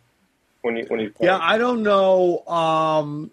when 0.62 0.76
he 0.76 0.82
when 0.88 0.98
he's 1.00 1.12
playing. 1.12 1.32
Yeah, 1.32 1.38
I 1.40 1.58
don't 1.58 1.82
know. 1.84 2.44
Um, 2.46 3.30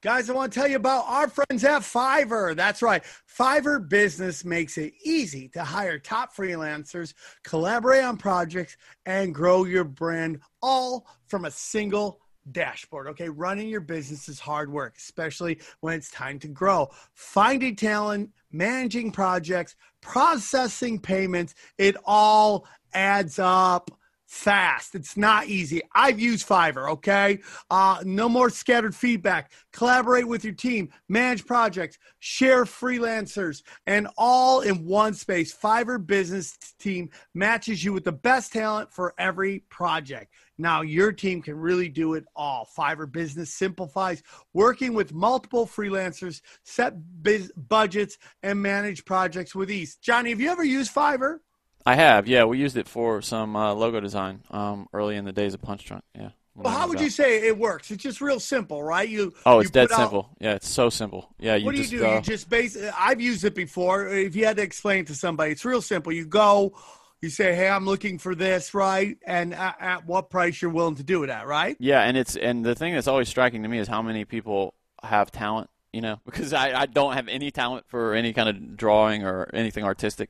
guys, 0.00 0.30
I 0.30 0.32
want 0.32 0.52
to 0.52 0.58
tell 0.58 0.68
you 0.68 0.76
about 0.76 1.04
our 1.08 1.28
friends 1.28 1.64
at 1.64 1.82
Fiverr. 1.82 2.54
That's 2.54 2.82
right. 2.82 3.02
Fiverr 3.38 3.86
Business 3.88 4.44
makes 4.44 4.78
it 4.78 4.94
easy 5.04 5.48
to 5.48 5.64
hire 5.64 5.98
top 5.98 6.34
freelancers, 6.34 7.14
collaborate 7.42 8.04
on 8.04 8.16
projects, 8.16 8.76
and 9.06 9.34
grow 9.34 9.64
your 9.64 9.84
brand 9.84 10.40
all 10.62 11.06
from 11.26 11.44
a 11.44 11.50
single 11.50 12.20
dashboard. 12.52 13.08
Okay, 13.08 13.28
running 13.28 13.68
your 13.68 13.80
business 13.80 14.28
is 14.28 14.38
hard 14.38 14.72
work, 14.72 14.96
especially 14.96 15.58
when 15.80 15.94
it's 15.94 16.10
time 16.10 16.38
to 16.38 16.48
grow. 16.48 16.88
Finding 17.14 17.76
talent, 17.76 18.30
managing 18.52 19.10
projects, 19.10 19.74
processing 20.00 20.98
payments, 21.00 21.54
it 21.76 21.96
all 22.04 22.66
adds 22.94 23.38
up 23.38 23.90
fast. 24.28 24.94
It's 24.94 25.16
not 25.16 25.46
easy. 25.46 25.80
I've 25.94 26.20
used 26.20 26.46
Fiverr, 26.46 26.90
okay? 26.90 27.38
Uh, 27.70 28.02
no 28.04 28.28
more 28.28 28.50
scattered 28.50 28.94
feedback. 28.94 29.50
Collaborate 29.72 30.28
with 30.28 30.44
your 30.44 30.52
team, 30.52 30.90
manage 31.08 31.46
projects, 31.46 31.98
share 32.18 32.64
freelancers, 32.64 33.62
and 33.86 34.06
all 34.18 34.60
in 34.60 34.84
one 34.84 35.14
space. 35.14 35.56
Fiverr 35.56 36.04
Business 36.06 36.58
Team 36.78 37.08
matches 37.34 37.82
you 37.82 37.94
with 37.94 38.04
the 38.04 38.12
best 38.12 38.52
talent 38.52 38.92
for 38.92 39.14
every 39.18 39.64
project. 39.70 40.34
Now, 40.58 40.82
your 40.82 41.10
team 41.10 41.40
can 41.40 41.56
really 41.56 41.88
do 41.88 42.12
it 42.12 42.24
all. 42.36 42.68
Fiverr 42.76 43.10
Business 43.10 43.54
simplifies 43.54 44.22
working 44.52 44.92
with 44.92 45.14
multiple 45.14 45.66
freelancers, 45.66 46.42
set 46.64 46.94
biz- 47.22 47.52
budgets, 47.56 48.18
and 48.42 48.60
manage 48.60 49.06
projects 49.06 49.54
with 49.54 49.70
ease. 49.70 49.96
Johnny, 49.96 50.30
have 50.30 50.40
you 50.40 50.50
ever 50.50 50.64
used 50.64 50.94
Fiverr? 50.94 51.38
I 51.86 51.94
have. 51.94 52.26
Yeah, 52.28 52.44
we 52.44 52.58
used 52.58 52.76
it 52.76 52.86
for 52.88 53.22
some 53.22 53.56
uh, 53.56 53.72
logo 53.74 54.00
design 54.00 54.42
um, 54.50 54.88
early 54.92 55.16
in 55.16 55.24
the 55.24 55.32
days 55.32 55.54
of 55.54 55.62
Punch 55.62 55.84
Drunk. 55.86 56.04
Yeah. 56.14 56.30
Well, 56.54 56.72
how 56.76 56.88
would 56.88 57.00
you 57.00 57.08
say 57.08 57.46
it 57.46 57.56
works? 57.56 57.90
It's 57.92 58.02
just 58.02 58.20
real 58.20 58.40
simple, 58.40 58.82
right? 58.82 59.08
You 59.08 59.32
Oh, 59.46 59.54
you 59.56 59.60
it's 59.60 59.70
dead 59.70 59.88
put 59.90 59.94
out- 59.94 60.00
simple. 60.00 60.30
Yeah, 60.40 60.54
it's 60.54 60.68
so 60.68 60.90
simple. 60.90 61.32
Yeah, 61.38 61.54
you 61.54 61.64
what 61.64 61.70
do 61.72 61.76
you 61.78 61.84
just 61.84 61.92
do? 61.92 62.00
go. 62.00 62.16
You 62.16 62.20
just 62.20 62.50
base. 62.50 62.76
I've 62.98 63.20
used 63.20 63.44
it 63.44 63.54
before. 63.54 64.08
If 64.08 64.34
you 64.34 64.44
had 64.44 64.56
to 64.56 64.62
explain 64.62 65.00
it 65.00 65.06
to 65.06 65.14
somebody, 65.14 65.52
it's 65.52 65.64
real 65.64 65.80
simple. 65.80 66.12
You 66.12 66.26
go, 66.26 66.74
you 67.22 67.30
say, 67.30 67.54
"Hey, 67.54 67.68
I'm 67.68 67.84
looking 67.86 68.18
for 68.18 68.34
this," 68.34 68.74
right? 68.74 69.16
And 69.24 69.54
at, 69.54 69.76
at 69.80 70.06
what 70.06 70.30
price 70.30 70.60
you're 70.60 70.72
willing 70.72 70.96
to 70.96 71.04
do 71.04 71.22
it 71.22 71.30
at, 71.30 71.46
right? 71.46 71.76
Yeah, 71.78 72.00
and 72.02 72.16
it's 72.16 72.34
and 72.34 72.64
the 72.64 72.74
thing 72.74 72.92
that's 72.92 73.06
always 73.08 73.28
striking 73.28 73.62
to 73.62 73.68
me 73.68 73.78
is 73.78 73.86
how 73.86 74.02
many 74.02 74.24
people 74.24 74.74
have 75.04 75.30
talent. 75.30 75.70
You 75.92 76.00
know, 76.00 76.20
because 76.26 76.52
I, 76.52 76.72
I 76.80 76.86
don't 76.86 77.12
have 77.14 77.28
any 77.28 77.52
talent 77.52 77.86
for 77.86 78.14
any 78.14 78.32
kind 78.32 78.48
of 78.48 78.76
drawing 78.76 79.24
or 79.24 79.48
anything 79.54 79.84
artistic, 79.84 80.28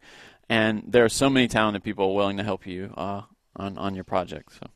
and 0.49 0.83
there 0.87 1.05
are 1.05 1.11
so 1.11 1.29
many 1.29 1.49
talented 1.49 1.83
people 1.83 2.15
willing 2.15 2.37
to 2.39 2.43
help 2.43 2.67
you 2.67 2.93
uh, 2.97 3.23
on 3.57 3.79
on 3.79 3.95
your 3.95 4.05
project. 4.05 4.53
So 4.55 4.67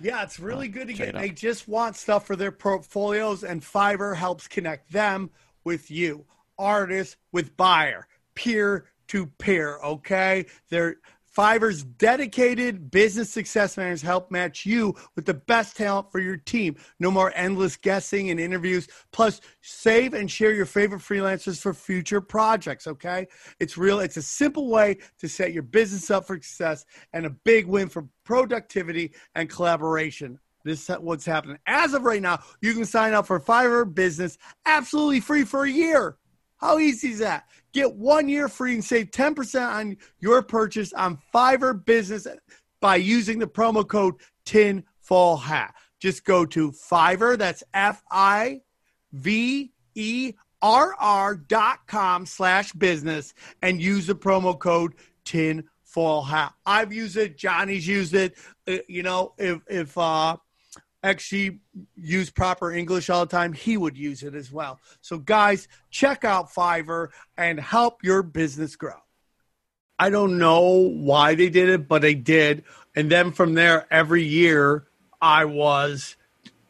Yeah, 0.00 0.22
it's 0.22 0.38
really 0.38 0.68
good 0.68 0.88
to 0.88 0.94
get. 0.94 1.14
They 1.14 1.30
just 1.30 1.68
want 1.68 1.96
stuff 1.96 2.26
for 2.26 2.36
their 2.36 2.52
portfolios, 2.52 3.44
and 3.44 3.62
Fiverr 3.62 4.16
helps 4.16 4.48
connect 4.48 4.92
them 4.92 5.30
with 5.64 5.90
you, 5.90 6.24
artists 6.58 7.16
with 7.32 7.56
buyer, 7.56 8.06
peer 8.34 8.86
to 9.08 9.26
peer. 9.38 9.78
Okay, 9.78 10.46
they're 10.68 10.96
Fiverr's 11.36 11.82
dedicated 11.82 12.90
business 12.90 13.30
success 13.30 13.76
managers 13.76 14.00
help 14.00 14.30
match 14.30 14.64
you 14.64 14.94
with 15.14 15.26
the 15.26 15.34
best 15.34 15.76
talent 15.76 16.10
for 16.10 16.18
your 16.18 16.38
team. 16.38 16.76
No 16.98 17.10
more 17.10 17.30
endless 17.34 17.76
guessing 17.76 18.30
and 18.30 18.40
interviews. 18.40 18.88
Plus, 19.12 19.42
save 19.60 20.14
and 20.14 20.30
share 20.30 20.54
your 20.54 20.64
favorite 20.64 21.02
freelancers 21.02 21.60
for 21.60 21.74
future 21.74 22.22
projects. 22.22 22.86
Okay, 22.86 23.26
it's 23.60 23.76
real. 23.76 24.00
It's 24.00 24.16
a 24.16 24.22
simple 24.22 24.70
way 24.70 24.96
to 25.18 25.28
set 25.28 25.52
your 25.52 25.62
business 25.62 26.10
up 26.10 26.26
for 26.26 26.36
success 26.36 26.86
and 27.12 27.26
a 27.26 27.30
big 27.30 27.66
win 27.66 27.90
for 27.90 28.08
productivity 28.24 29.12
and 29.34 29.50
collaboration. 29.50 30.38
This 30.64 30.88
is 30.88 30.96
what's 30.98 31.26
happening. 31.26 31.58
As 31.66 31.92
of 31.92 32.02
right 32.02 32.22
now, 32.22 32.40
you 32.62 32.72
can 32.72 32.86
sign 32.86 33.12
up 33.12 33.26
for 33.26 33.38
Fiverr 33.38 33.92
Business 33.94 34.38
absolutely 34.64 35.20
free 35.20 35.44
for 35.44 35.64
a 35.64 35.70
year. 35.70 36.16
How 36.58 36.78
easy 36.78 37.10
is 37.10 37.18
that? 37.18 37.44
Get 37.72 37.94
one 37.94 38.28
year 38.28 38.48
free 38.48 38.74
and 38.74 38.84
save 38.84 39.10
10% 39.10 39.68
on 39.68 39.96
your 40.20 40.42
purchase 40.42 40.92
on 40.92 41.18
Fiverr 41.34 41.84
Business 41.84 42.26
by 42.80 42.96
using 42.96 43.38
the 43.38 43.46
promo 43.46 43.86
code 43.86 44.14
TINFOIL 44.46 45.40
HAT. 45.40 45.74
Just 45.98 46.24
go 46.24 46.46
to 46.46 46.70
Fiverr, 46.72 47.38
that's 47.38 47.62
F 47.74 48.02
I 48.10 48.60
V 49.12 49.72
E 49.94 50.32
R 50.62 50.94
R 50.98 51.36
dot 51.36 51.86
com 51.86 52.26
slash 52.26 52.72
business 52.72 53.34
and 53.62 53.80
use 53.80 54.06
the 54.06 54.14
promo 54.14 54.58
code 54.58 54.94
tin 55.24 55.64
foil 55.82 56.22
hat. 56.22 56.52
I've 56.66 56.92
used 56.92 57.16
it. 57.16 57.38
Johnny's 57.38 57.86
used 57.86 58.14
it. 58.14 58.34
Uh, 58.68 58.78
you 58.88 59.02
know, 59.02 59.32
if, 59.38 59.60
if, 59.68 59.96
uh, 59.96 60.36
XG 61.06 61.58
use 61.96 62.30
proper 62.30 62.72
English 62.72 63.08
all 63.08 63.24
the 63.24 63.30
time, 63.30 63.52
he 63.52 63.76
would 63.76 63.96
use 63.96 64.22
it 64.22 64.34
as 64.34 64.50
well. 64.50 64.80
So, 65.00 65.18
guys, 65.18 65.68
check 65.90 66.24
out 66.24 66.52
Fiverr 66.52 67.08
and 67.36 67.58
help 67.60 68.02
your 68.02 68.22
business 68.22 68.76
grow. 68.76 69.00
I 69.98 70.10
don't 70.10 70.38
know 70.38 70.62
why 70.62 71.34
they 71.34 71.48
did 71.48 71.68
it, 71.68 71.88
but 71.88 72.02
they 72.02 72.14
did. 72.14 72.64
And 72.94 73.10
then 73.10 73.32
from 73.32 73.54
there, 73.54 73.86
every 73.90 74.24
year, 74.24 74.86
I 75.20 75.44
was 75.46 76.16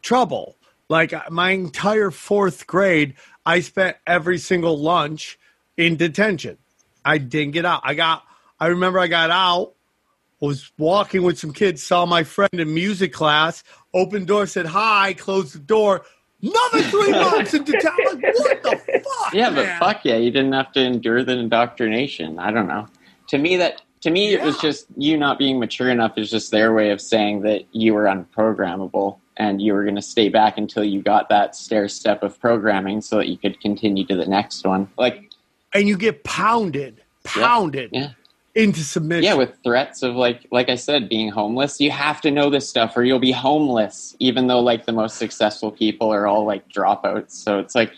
trouble. 0.03 0.57
Like 0.89 1.13
uh, 1.13 1.23
my 1.31 1.51
entire 1.51 2.11
fourth 2.11 2.67
grade, 2.67 3.15
I 3.45 3.61
spent 3.61 3.97
every 4.07 4.39
single 4.39 4.79
lunch 4.79 5.39
in 5.77 5.97
detention. 5.97 6.59
I 7.05 7.19
didn't 7.19 7.53
get 7.53 7.65
out. 7.65 7.81
I 7.85 7.95
got. 7.95 8.23
I 8.59 8.69
remember 8.69 8.99
I 8.99 9.07
got 9.07 9.31
out, 9.31 9.75
was 10.41 10.71
walking 10.79 11.23
with 11.23 11.39
some 11.39 11.53
kids, 11.53 11.83
saw 11.83 12.07
my 12.07 12.25
friend 12.25 12.55
in 12.55 12.73
music 12.73 13.13
class, 13.13 13.63
opened 13.95 14.27
door, 14.27 14.47
said 14.47 14.67
hi, 14.67 15.15
closed 15.15 15.55
the 15.55 15.59
door. 15.59 16.05
Another 16.43 16.83
three 16.83 17.11
months 17.13 17.55
in 17.55 17.65
detention. 17.65 18.21
Like, 18.21 18.35
what 18.35 18.63
the 18.63 19.05
fuck? 19.05 19.35
Yeah, 19.35 19.51
but 19.51 19.67
fuck 19.79 20.05
yeah, 20.05 20.17
you 20.17 20.31
didn't 20.31 20.53
have 20.53 20.73
to 20.73 20.81
endure 20.81 21.25
the 21.25 21.39
indoctrination. 21.39 22.39
I 22.39 22.51
don't 22.51 22.69
know. 22.69 22.87
To 23.29 23.39
me, 23.39 23.57
that 23.57 23.83
to 24.03 24.11
me 24.11 24.35
it 24.35 24.43
was 24.43 24.59
just 24.59 24.87
you 24.97 25.17
not 25.17 25.39
being 25.39 25.59
mature 25.59 25.91
enough 25.91 26.19
is 26.19 26.31
just 26.31 26.51
their 26.51 26.75
way 26.75 26.91
of 26.91 27.01
saying 27.01 27.43
that 27.43 27.65
you 27.73 27.95
were 27.95 28.05
unprogrammable 28.05 29.19
and 29.39 29.61
you 29.61 29.73
were 29.73 29.83
going 29.83 29.97
to 29.97 30.03
stay 30.03 30.29
back 30.29 30.59
until 30.59 30.85
you 30.85 31.03
got 31.03 31.29
that 31.29 31.57
stair 31.57 31.89
step 31.89 32.23
of 32.23 32.39
programming 32.39 33.01
so 33.01 33.17
that 33.17 33.29
you 33.29 33.37
could 33.37 33.61
continue 33.61 34.07
to 34.07 34.17
the 34.17 34.27
next 34.27 34.65
one. 34.65 34.89
Like 34.99 35.31
and 35.75 35.89
you 35.89 35.97
get 35.97 36.23
pounded, 36.25 37.03
pounded 37.25 37.91
yeah. 37.93 38.11
Into 38.57 38.83
submission. 38.83 39.25
Yeah, 39.25 39.35
with 39.35 39.57
threats 39.63 40.03
of 40.03 40.17
like 40.17 40.47
like 40.51 40.69
I 40.69 40.75
said, 40.75 41.09
being 41.09 41.29
homeless. 41.29 41.81
You 41.81 41.91
have 41.91 42.21
to 42.23 42.31
know 42.31 42.51
this 42.51 42.69
stuff 42.69 42.97
or 42.97 43.05
you'll 43.05 43.19
be 43.19 43.33
homeless, 43.33 44.17
even 44.19 44.47
though 44.47 44.61
like 44.61 44.87
the 44.87 44.93
most 44.93 45.19
successful 45.19 45.71
people 45.71 46.13
are 46.13 46.27
all 46.27 46.45
like 46.45 46.69
dropouts. 46.71 47.33
So 47.33 47.59
it's 47.59 47.75
like 47.75 47.93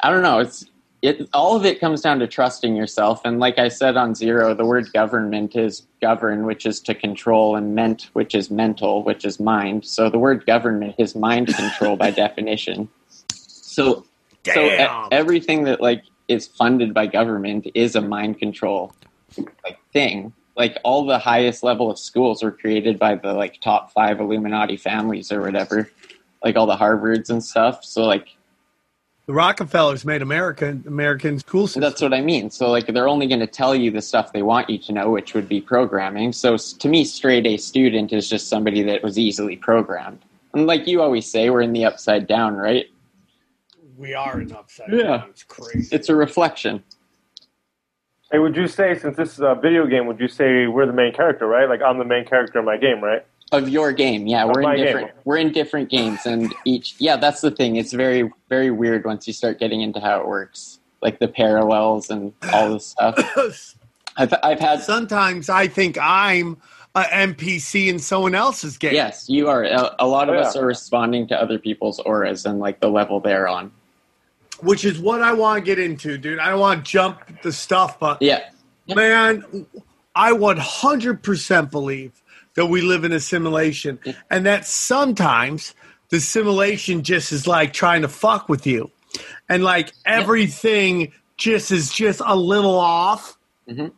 I 0.00 0.10
don't 0.10 0.22
know, 0.22 0.40
it's 0.40 0.66
it 1.02 1.28
all 1.32 1.54
of 1.54 1.64
it 1.64 1.78
comes 1.80 2.00
down 2.00 2.18
to 2.18 2.26
trusting 2.26 2.74
yourself. 2.74 3.20
And 3.24 3.38
like 3.38 3.58
I 3.58 3.68
said 3.68 3.96
on 3.96 4.14
zero, 4.14 4.54
the 4.54 4.64
word 4.64 4.92
government 4.92 5.54
is 5.54 5.86
govern, 6.02 6.46
which 6.46 6.66
is 6.66 6.80
to 6.80 6.94
control, 6.94 7.54
and 7.54 7.74
ment, 7.74 8.10
which 8.12 8.34
is 8.34 8.50
mental, 8.50 9.04
which 9.04 9.24
is 9.24 9.38
mind. 9.38 9.86
So 9.86 10.10
the 10.10 10.18
word 10.18 10.46
government 10.46 10.96
is 10.98 11.14
mind 11.14 11.54
control 11.54 11.96
by 11.96 12.10
definition. 12.24 12.88
So 13.32 14.04
so 14.46 14.72
e- 14.72 15.08
everything 15.12 15.62
that 15.64 15.80
like 15.80 16.02
is 16.26 16.48
funded 16.48 16.92
by 16.92 17.06
government 17.06 17.68
is 17.74 17.94
a 17.94 18.00
mind 18.00 18.38
control 18.40 18.92
like 19.64 19.78
thing. 19.92 20.32
Like 20.56 20.78
all 20.84 21.04
the 21.04 21.18
highest 21.18 21.62
level 21.62 21.90
of 21.90 21.98
schools 21.98 22.42
were 22.42 22.52
created 22.52 22.98
by 22.98 23.16
the 23.16 23.32
like 23.32 23.60
top 23.60 23.92
five 23.92 24.20
Illuminati 24.20 24.76
families 24.76 25.32
or 25.32 25.40
whatever. 25.40 25.90
Like 26.44 26.56
all 26.56 26.66
the 26.66 26.76
Harvards 26.76 27.30
and 27.30 27.42
stuff. 27.42 27.84
So 27.84 28.04
like 28.04 28.28
the 29.26 29.32
Rockefellers 29.32 30.04
made 30.04 30.22
America 30.22 30.78
American 30.86 31.38
school 31.38 31.66
system. 31.66 31.80
that's 31.80 32.02
what 32.02 32.12
I 32.12 32.20
mean. 32.20 32.50
So 32.50 32.70
like 32.70 32.86
they're 32.86 33.08
only 33.08 33.26
going 33.26 33.40
to 33.40 33.46
tell 33.46 33.74
you 33.74 33.90
the 33.90 34.02
stuff 34.02 34.32
they 34.32 34.42
want 34.42 34.70
you 34.70 34.78
to 34.78 34.92
know, 34.92 35.10
which 35.10 35.34
would 35.34 35.48
be 35.48 35.60
programming. 35.60 36.32
So 36.32 36.56
to 36.56 36.88
me, 36.88 37.04
straight 37.04 37.46
A 37.46 37.56
student 37.56 38.12
is 38.12 38.28
just 38.28 38.48
somebody 38.48 38.82
that 38.82 39.02
was 39.02 39.18
easily 39.18 39.56
programmed. 39.56 40.20
And 40.52 40.66
like 40.66 40.86
you 40.86 41.02
always 41.02 41.28
say, 41.28 41.50
we're 41.50 41.62
in 41.62 41.72
the 41.72 41.84
upside 41.84 42.28
down, 42.28 42.54
right? 42.54 42.86
we 43.96 44.14
are 44.14 44.40
in 44.40 44.52
upside. 44.52 44.92
Yeah. 44.92 45.02
down. 45.02 45.30
It's 45.30 45.42
crazy. 45.42 45.94
It's 45.94 46.08
a 46.08 46.14
reflection. 46.14 46.82
Hey, 48.34 48.40
would 48.40 48.56
you 48.56 48.66
say 48.66 48.98
since 48.98 49.16
this 49.16 49.34
is 49.34 49.38
a 49.38 49.54
video 49.54 49.86
game, 49.86 50.08
would 50.08 50.18
you 50.18 50.26
say 50.26 50.66
we're 50.66 50.86
the 50.86 50.92
main 50.92 51.12
character, 51.14 51.46
right? 51.46 51.68
Like 51.68 51.80
I'm 51.82 51.98
the 51.98 52.04
main 52.04 52.24
character 52.24 52.58
in 52.58 52.64
my 52.64 52.76
game, 52.76 53.00
right? 53.00 53.24
of 53.52 53.68
your 53.68 53.92
game 53.92 54.26
yeah 54.26 54.42
Of 54.44 54.50
we're 54.56 54.62
in 54.72 54.76
different 54.76 55.06
game. 55.08 55.16
we're 55.24 55.36
in 55.36 55.52
different 55.52 55.88
games 55.90 56.26
and 56.26 56.52
each 56.64 56.96
yeah 56.98 57.14
that's 57.16 57.40
the 57.42 57.50
thing 57.52 57.76
it's 57.76 57.92
very 57.92 58.28
very 58.48 58.70
weird 58.72 59.04
once 59.04 59.28
you 59.28 59.32
start 59.34 59.60
getting 59.60 59.82
into 59.82 60.00
how 60.00 60.18
it 60.18 60.26
works 60.26 60.80
like 61.02 61.20
the 61.20 61.28
parallels 61.28 62.10
and 62.10 62.32
all 62.52 62.72
this 62.72 62.86
stuff 62.86 63.76
i've, 64.16 64.34
I've 64.42 64.58
had 64.58 64.80
Sometimes 64.82 65.48
I 65.50 65.68
think 65.68 65.98
I'm 66.00 66.56
a 66.96 67.02
NPC 67.02 67.86
in 67.88 67.98
someone 68.00 68.34
else's 68.34 68.76
game. 68.78 68.94
yes 68.94 69.28
you 69.28 69.48
are 69.48 69.62
a, 69.62 69.94
a 70.00 70.06
lot 70.08 70.28
of 70.30 70.34
Oh, 70.36 70.38
us 70.40 70.56
are 70.56 70.66
responding 70.66 71.28
to 71.28 71.40
other 71.40 71.58
people's 71.58 72.00
auras 72.00 72.46
and 72.46 72.58
like 72.58 72.80
the 72.80 72.88
level 72.88 73.20
they're 73.20 73.46
on 73.46 73.70
Which 74.64 74.84
is 74.84 74.98
what 74.98 75.22
I 75.22 75.32
want 75.32 75.64
to 75.64 75.64
get 75.64 75.78
into, 75.78 76.18
dude. 76.18 76.38
I 76.38 76.50
don't 76.50 76.60
want 76.60 76.84
to 76.84 76.90
jump 76.90 77.42
the 77.42 77.52
stuff, 77.52 78.00
but 78.00 78.20
yeah 78.20 78.40
man, 78.88 79.66
I 80.14 80.32
100% 80.32 81.70
believe 81.70 82.22
that 82.54 82.66
we 82.66 82.82
live 82.82 83.04
in 83.04 83.12
a 83.12 83.20
simulation 83.20 83.98
and 84.30 84.46
that 84.46 84.66
sometimes 84.66 85.74
the 86.10 86.20
simulation 86.20 87.02
just 87.02 87.32
is 87.32 87.46
like 87.46 87.72
trying 87.72 88.02
to 88.02 88.08
fuck 88.08 88.48
with 88.48 88.66
you. 88.66 88.90
And 89.48 89.64
like 89.64 89.92
everything 90.04 91.12
just 91.36 91.72
is 91.72 91.92
just 91.92 92.20
a 92.24 92.36
little 92.36 92.78
off. 92.78 93.36
Mhm. 93.68 93.92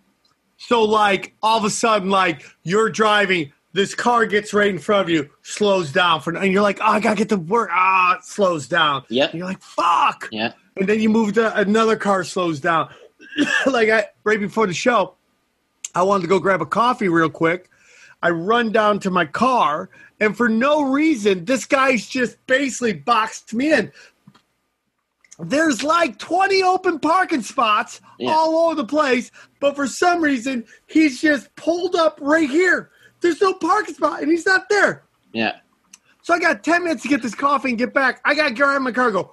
So 0.56 0.84
like 0.84 1.34
all 1.42 1.58
of 1.58 1.64
a 1.64 1.70
sudden 1.70 2.10
like 2.10 2.44
you're 2.62 2.88
driving 2.88 3.52
this 3.76 3.94
car 3.94 4.26
gets 4.26 4.52
right 4.52 4.68
in 4.70 4.78
front 4.78 5.02
of 5.02 5.10
you, 5.10 5.30
slows 5.42 5.92
down 5.92 6.20
for, 6.20 6.34
and 6.36 6.52
you're 6.52 6.62
like, 6.62 6.78
oh, 6.80 6.86
I 6.86 7.00
gotta 7.00 7.16
get 7.16 7.28
to 7.28 7.36
work. 7.36 7.70
Ah, 7.72 8.16
it 8.16 8.24
slows 8.24 8.66
down. 8.66 9.04
Yeah. 9.08 9.30
You're 9.32 9.46
like, 9.46 9.60
fuck 9.62 10.28
yeah 10.32 10.52
and 10.76 10.86
then 10.88 11.00
you 11.00 11.08
move 11.08 11.32
to 11.34 11.56
another 11.58 11.96
car 11.96 12.22
slows 12.24 12.60
down. 12.60 12.88
like 13.66 13.88
I 13.88 14.06
right 14.24 14.38
before 14.38 14.66
the 14.66 14.74
show, 14.74 15.14
I 15.94 16.02
wanted 16.02 16.22
to 16.22 16.28
go 16.28 16.38
grab 16.38 16.60
a 16.60 16.66
coffee 16.66 17.08
real 17.08 17.30
quick. 17.30 17.70
I 18.22 18.30
run 18.30 18.72
down 18.72 18.98
to 19.00 19.10
my 19.10 19.24
car, 19.24 19.90
and 20.20 20.36
for 20.36 20.48
no 20.48 20.82
reason, 20.82 21.44
this 21.44 21.64
guy's 21.64 22.06
just 22.06 22.36
basically 22.46 22.94
boxed 22.94 23.54
me 23.54 23.72
in. 23.72 23.92
There's 25.38 25.82
like 25.84 26.18
20 26.18 26.62
open 26.62 26.98
parking 26.98 27.42
spots 27.42 28.00
Yeah. 28.18 28.30
all 28.32 28.56
over 28.66 28.74
the 28.74 28.86
place, 28.86 29.30
but 29.60 29.76
for 29.76 29.86
some 29.86 30.22
reason, 30.22 30.64
he's 30.86 31.20
just 31.20 31.54
pulled 31.56 31.94
up 31.94 32.18
right 32.22 32.48
here. 32.48 32.90
There's 33.20 33.40
no 33.40 33.54
parking 33.54 33.94
spot, 33.94 34.22
and 34.22 34.30
he's 34.30 34.46
not 34.46 34.68
there. 34.68 35.04
yeah 35.32 35.56
So 36.22 36.34
I 36.34 36.38
got 36.38 36.62
10 36.62 36.84
minutes 36.84 37.02
to 37.02 37.08
get 37.08 37.22
this 37.22 37.34
coffee 37.34 37.70
and 37.70 37.78
get 37.78 37.94
back. 37.94 38.20
I 38.24 38.34
got 38.34 38.48
to 38.48 38.54
get 38.54 38.66
out 38.66 38.82
my 38.82 38.92
car 38.92 39.06
and 39.06 39.14
go, 39.14 39.32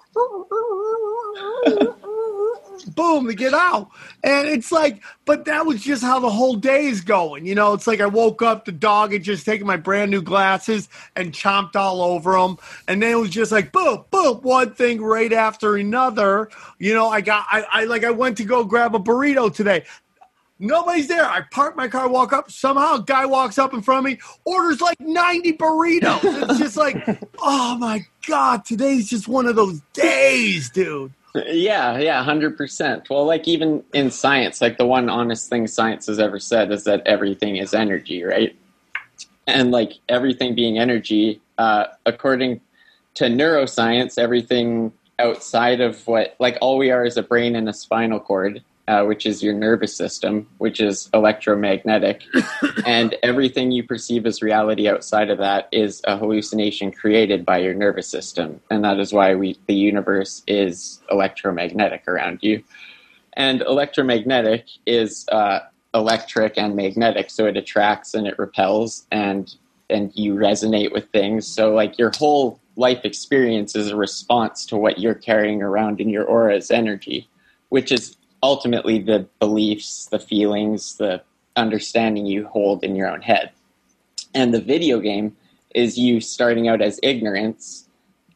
boom, 2.96 3.28
to 3.28 3.34
get 3.34 3.54
out. 3.54 3.90
And 4.24 4.48
it's 4.48 4.72
like, 4.72 5.02
but 5.26 5.46
that 5.46 5.66
was 5.66 5.82
just 5.82 6.04
how 6.04 6.20
the 6.20 6.30
whole 6.30 6.56
day 6.56 6.86
is 6.86 7.02
going. 7.02 7.46
You 7.46 7.56
know, 7.56 7.74
it's 7.74 7.88
like 7.88 8.02
I 8.02 8.06
woke 8.06 8.42
up, 8.42 8.66
the 8.66 8.72
dog 8.72 9.14
had 9.14 9.24
just 9.24 9.46
taken 9.46 9.66
my 9.66 9.78
brand 9.78 10.12
new 10.12 10.22
glasses 10.22 10.90
and 11.16 11.32
chomped 11.32 11.76
all 11.76 12.02
over 12.02 12.34
them. 12.34 12.58
And 12.88 13.02
then 13.02 13.12
it 13.12 13.20
was 13.20 13.30
just 13.30 13.52
like, 13.52 13.72
boom, 13.72 14.06
boom, 14.12 14.38
one 14.42 14.74
thing 14.74 15.02
right 15.02 15.32
after 15.34 15.76
another. 15.76 16.50
You 16.80 16.94
know, 16.94 17.10
I 17.10 17.22
got, 17.22 17.46
I, 17.52 17.66
I 17.72 17.84
like, 17.86 18.04
I 18.04 18.12
went 18.12 18.38
to 18.38 18.44
go 18.44 18.64
grab 18.64 18.96
a 18.96 19.00
burrito 19.00 19.54
today. 19.54 19.86
Nobody's 20.64 21.10
there. 21.10 21.26
I 21.26 21.42
park 21.42 21.76
my 21.76 21.90
car, 21.90 22.08
walk 22.08 22.32
up. 22.32 22.50
Somehow, 22.50 22.96
a 22.96 23.04
guy 23.04 23.26
walks 23.26 23.58
up 23.58 23.74
in 23.74 23.82
front 23.82 24.06
of 24.08 24.12
me, 24.12 24.20
orders 24.46 24.80
like 24.80 25.00
90 25.00 25.58
burritos. 25.58 26.22
It's 26.50 26.60
just 26.60 26.78
like, 26.78 26.96
oh 27.42 27.78
my 27.78 28.06
God, 28.28 28.64
today's 28.64 29.10
just 29.10 29.28
one 29.28 29.46
of 29.46 29.58
those 29.58 29.82
days, 29.92 30.70
dude. 30.70 31.12
Yeah, 31.36 31.98
yeah, 31.98 32.24
hundred 32.24 32.56
percent. 32.56 33.10
Well, 33.10 33.26
like 33.26 33.48
even 33.48 33.84
in 33.94 34.12
science, 34.12 34.62
like 34.62 34.78
the 34.78 34.86
one 34.86 35.10
honest 35.10 35.50
thing 35.50 35.68
science 35.68 36.06
has 36.06 36.20
ever 36.20 36.40
said 36.40 36.72
is 36.72 36.84
that 36.84 37.02
everything 37.06 37.58
is 37.58 37.74
energy, 37.74 38.24
right? 38.24 38.56
And 39.48 39.72
like 39.72 39.94
everything 40.08 40.56
being 40.56 40.78
energy, 40.78 41.42
uh, 41.58 41.86
according 42.06 42.62
to 43.16 43.26
neuroscience, 43.26 44.18
everything 44.18 44.94
outside 45.20 45.82
of 45.82 46.06
what, 46.08 46.36
like 46.40 46.58
all 46.62 46.78
we 46.78 46.92
are 46.92 47.04
is 47.04 47.18
a 47.18 47.24
brain 47.24 47.56
and 47.56 47.68
a 47.68 47.74
spinal 47.74 48.20
cord, 48.20 48.64
uh, 48.88 49.04
which 49.04 49.26
is 49.26 49.42
your 49.42 49.54
nervous 49.54 49.96
system, 49.96 50.48
which 50.58 50.80
is 50.80 51.10
electromagnetic, 51.14 52.24
and 52.86 53.16
everything 53.24 53.72
you 53.72 53.84
perceive 53.84 54.26
as 54.26 54.42
reality 54.42 54.90
outside 54.90 55.30
of 55.30 55.38
that 55.38 55.70
is 55.72 56.02
a 56.06 56.18
hallucination 56.18 56.92
created 56.92 57.46
by 57.46 57.58
your 57.58 57.74
nervous 57.74 58.08
system, 58.08 58.60
and 58.70 58.84
that 58.84 59.00
is 59.00 59.14
why 59.14 59.36
we 59.36 59.58
the 59.68 59.76
universe 59.76 60.44
is 60.48 61.02
electromagnetic 61.10 62.08
around 62.08 62.40
you. 62.42 62.64
And 63.36 63.62
electromagnetic 63.62 64.66
is 64.86 65.26
uh, 65.30 65.60
electric 65.94 66.58
and 66.58 66.76
magnetic, 66.76 67.30
so 67.30 67.46
it 67.46 67.56
attracts 67.56 68.14
and 68.14 68.28
it 68.28 68.38
repels, 68.38 69.08
and 69.12 69.54
and 69.90 70.12
you 70.16 70.36
resonate 70.36 70.92
with 70.92 71.10
things. 71.12 71.48
So 71.48 71.74
like 71.74 71.98
your 71.98 72.12
whole 72.18 72.60
life 72.76 73.06
experience 73.06 73.76
is 73.76 73.90
a 73.90 73.96
response 73.96 74.66
to 74.66 74.76
what 74.76 75.00
you're 75.00 75.14
carrying 75.14 75.62
around 75.62 76.02
in 76.02 76.10
your 76.10 76.26
aura 76.26 76.56
as 76.56 76.72
energy, 76.72 77.30
which 77.70 77.92
is 77.92 78.18
ultimately 78.44 79.00
the 79.00 79.26
beliefs, 79.40 80.08
the 80.12 80.20
feelings, 80.20 80.98
the 80.98 81.24
understanding 81.56 82.26
you 82.26 82.46
hold 82.46 82.84
in 82.84 82.96
your 82.96 83.10
own 83.10 83.22
head. 83.22 83.52
And 84.36 84.54
the 84.54 84.62
video 84.62 85.00
game 85.00 85.36
is 85.74 85.98
you 85.98 86.20
starting 86.20 86.68
out 86.68 86.82
as 86.82 87.00
ignorance. 87.02 87.88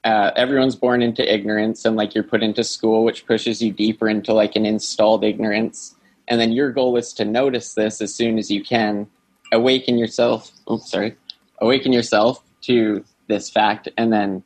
Uh, 0.03 0.31
everyone's 0.35 0.75
born 0.75 1.01
into 1.01 1.31
ignorance, 1.31 1.83
and 1.83 1.97
like 1.97 2.15
you're 2.15 2.23
put 2.23 2.41
into 2.41 2.63
school, 2.63 3.03
which 3.03 3.25
pushes 3.25 3.61
you 3.61 3.71
deeper 3.73 4.07
into 4.07 4.33
like 4.33 4.55
an 4.55 4.65
installed 4.65 5.23
ignorance. 5.23 5.95
And 6.29 6.39
then 6.39 6.53
your 6.53 6.71
goal 6.71 6.95
is 6.95 7.13
to 7.13 7.25
notice 7.25 7.73
this 7.73 8.01
as 8.01 8.13
soon 8.13 8.37
as 8.37 8.49
you 8.49 8.63
can, 8.63 9.07
awaken 9.51 9.97
yourself. 9.97 10.51
Oops, 10.71 10.89
sorry, 10.89 11.15
awaken 11.59 11.91
yourself 11.91 12.41
to 12.61 13.03
this 13.27 13.49
fact, 13.49 13.89
and 13.97 14.13
then 14.13 14.43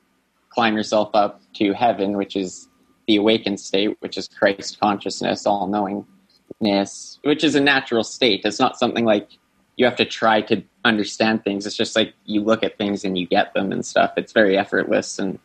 climb 0.50 0.76
yourself 0.76 1.12
up 1.14 1.42
to 1.56 1.74
heaven, 1.74 2.18
which 2.18 2.36
is 2.36 2.68
the 3.12 3.18
awakened 3.18 3.60
state, 3.60 3.98
which 4.00 4.18
is 4.18 4.30
Christ 4.30 4.80
consciousness, 4.80 5.46
all 5.46 5.68
knowingness, 5.68 7.20
which 7.24 7.44
is 7.44 7.56
a 7.56 7.60
natural 7.60 8.06
state. 8.06 8.46
It's 8.46 8.58
not 8.58 8.80
something 8.80 9.04
like 9.04 9.28
you 9.76 9.84
have 9.84 9.98
to 9.98 10.06
try 10.06 10.40
to 10.44 10.64
understand 10.86 11.44
things. 11.44 11.66
It's 11.66 11.76
just 11.76 11.94
like 11.94 12.14
you 12.24 12.40
look 12.42 12.64
at 12.64 12.78
things 12.78 13.04
and 13.04 13.18
you 13.18 13.28
get 13.28 13.54
them 13.54 13.74
and 13.74 13.86
stuff. 13.86 14.14
It's 14.16 14.32
very 14.32 14.58
effortless 14.58 15.20
and 15.20 15.40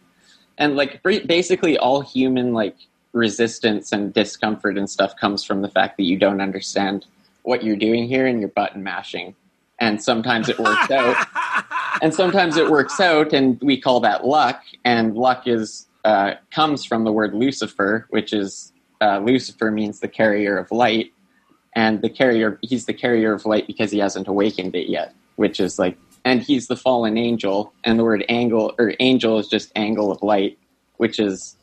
and 0.58 0.76
like 0.76 1.02
basically 1.02 1.76
all 1.76 2.02
human 2.02 2.52
like 2.52 2.76
resistance 3.12 3.90
and 3.90 4.14
discomfort 4.14 4.78
and 4.78 4.88
stuff 4.88 5.16
comes 5.16 5.42
from 5.42 5.62
the 5.62 5.68
fact 5.68 5.96
that 5.96 6.04
you 6.04 6.16
don't 6.16 6.40
understand 6.40 7.04
what 7.42 7.64
you're 7.64 7.74
doing 7.74 8.06
here 8.06 8.28
and 8.28 8.38
you're 8.38 8.48
button 8.48 8.84
mashing. 8.84 9.34
And 9.80 10.00
sometimes 10.00 10.48
it 10.48 10.58
works 10.60 10.90
out. 10.92 11.16
And 12.02 12.12
sometimes 12.12 12.58
it 12.58 12.68
works 12.68 13.00
out 13.00 13.32
and 13.32 13.58
we 13.62 13.80
call 13.80 14.00
that 14.00 14.26
luck 14.26 14.60
and 14.84 15.16
luck 15.16 15.46
is 15.46 15.85
uh, 16.06 16.36
comes 16.52 16.84
from 16.84 17.02
the 17.02 17.12
word 17.12 17.34
Lucifer, 17.34 18.06
which 18.10 18.32
is 18.32 18.72
uh, 19.00 19.18
Lucifer 19.18 19.72
means 19.72 19.98
the 19.98 20.08
carrier 20.08 20.56
of 20.56 20.70
light, 20.70 21.12
and 21.74 22.00
the 22.00 22.08
carrier 22.08 22.58
he's 22.62 22.86
the 22.86 22.94
carrier 22.94 23.34
of 23.34 23.44
light 23.44 23.66
because 23.66 23.90
he 23.90 23.98
hasn't 23.98 24.28
awakened 24.28 24.76
it 24.76 24.88
yet, 24.88 25.12
which 25.34 25.58
is 25.58 25.80
like, 25.80 25.98
and 26.24 26.42
he's 26.42 26.68
the 26.68 26.76
fallen 26.76 27.18
angel, 27.18 27.72
and 27.82 27.98
the 27.98 28.04
word 28.04 28.24
angle 28.28 28.72
or 28.78 28.94
angel 29.00 29.38
is 29.40 29.48
just 29.48 29.72
angle 29.74 30.12
of 30.12 30.22
light, 30.22 30.56
which 30.98 31.18
is 31.18 31.56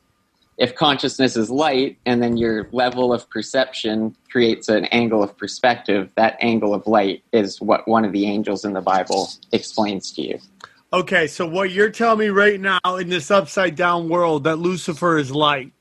if 0.57 0.75
consciousness 0.75 1.37
is 1.37 1.49
light, 1.49 1.97
and 2.05 2.21
then 2.21 2.35
your 2.35 2.67
level 2.73 3.13
of 3.13 3.27
perception 3.29 4.13
creates 4.29 4.67
an 4.67 4.85
angle 4.85 5.23
of 5.23 5.35
perspective. 5.37 6.11
That 6.15 6.37
angle 6.41 6.73
of 6.73 6.85
light 6.85 7.23
is 7.31 7.61
what 7.61 7.87
one 7.87 8.03
of 8.03 8.11
the 8.11 8.25
angels 8.27 8.65
in 8.65 8.73
the 8.73 8.81
Bible 8.81 9.29
explains 9.53 10.11
to 10.11 10.21
you. 10.21 10.39
Okay, 10.93 11.25
so 11.25 11.47
what 11.47 11.71
you're 11.71 11.89
telling 11.89 12.19
me 12.19 12.27
right 12.27 12.61
now 12.61 12.79
in 12.99 13.09
this 13.09 13.31
upside 13.31 13.75
down 13.75 14.09
world 14.09 14.43
that 14.43 14.59
Lucifer 14.59 15.17
is 15.17 15.31
light. 15.31 15.73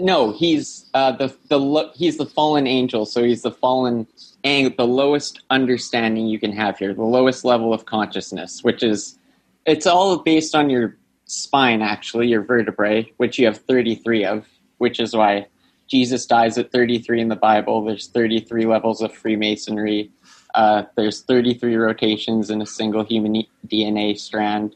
No, 0.00 0.32
he's 0.32 0.90
uh, 0.94 1.12
the 1.12 1.32
the 1.48 1.92
he's 1.94 2.16
the 2.16 2.26
fallen 2.26 2.66
angel. 2.66 3.06
So 3.06 3.22
he's 3.22 3.42
the 3.42 3.52
fallen 3.52 4.08
ang- 4.42 4.74
the 4.76 4.86
lowest 4.86 5.42
understanding 5.50 6.26
you 6.26 6.40
can 6.40 6.50
have 6.52 6.76
here, 6.76 6.92
the 6.92 7.04
lowest 7.04 7.44
level 7.44 7.72
of 7.72 7.86
consciousness, 7.86 8.64
which 8.64 8.82
is 8.82 9.16
it's 9.64 9.86
all 9.86 10.18
based 10.18 10.56
on 10.56 10.70
your 10.70 10.96
spine, 11.26 11.80
actually, 11.80 12.26
your 12.26 12.42
vertebrae, 12.42 13.12
which 13.18 13.38
you 13.38 13.46
have 13.46 13.58
33 13.58 14.24
of, 14.24 14.46
which 14.78 14.98
is 14.98 15.14
why 15.14 15.46
Jesus 15.86 16.26
dies 16.26 16.58
at 16.58 16.72
33 16.72 17.20
in 17.20 17.28
the 17.28 17.36
Bible. 17.36 17.84
There's 17.84 18.08
33 18.08 18.66
levels 18.66 19.02
of 19.02 19.12
Freemasonry. 19.14 20.10
Uh, 20.54 20.84
there's 20.96 21.22
33 21.22 21.76
rotations 21.76 22.50
in 22.50 22.60
a 22.62 22.66
single 22.66 23.04
human 23.04 23.44
DNA 23.66 24.18
strand. 24.18 24.74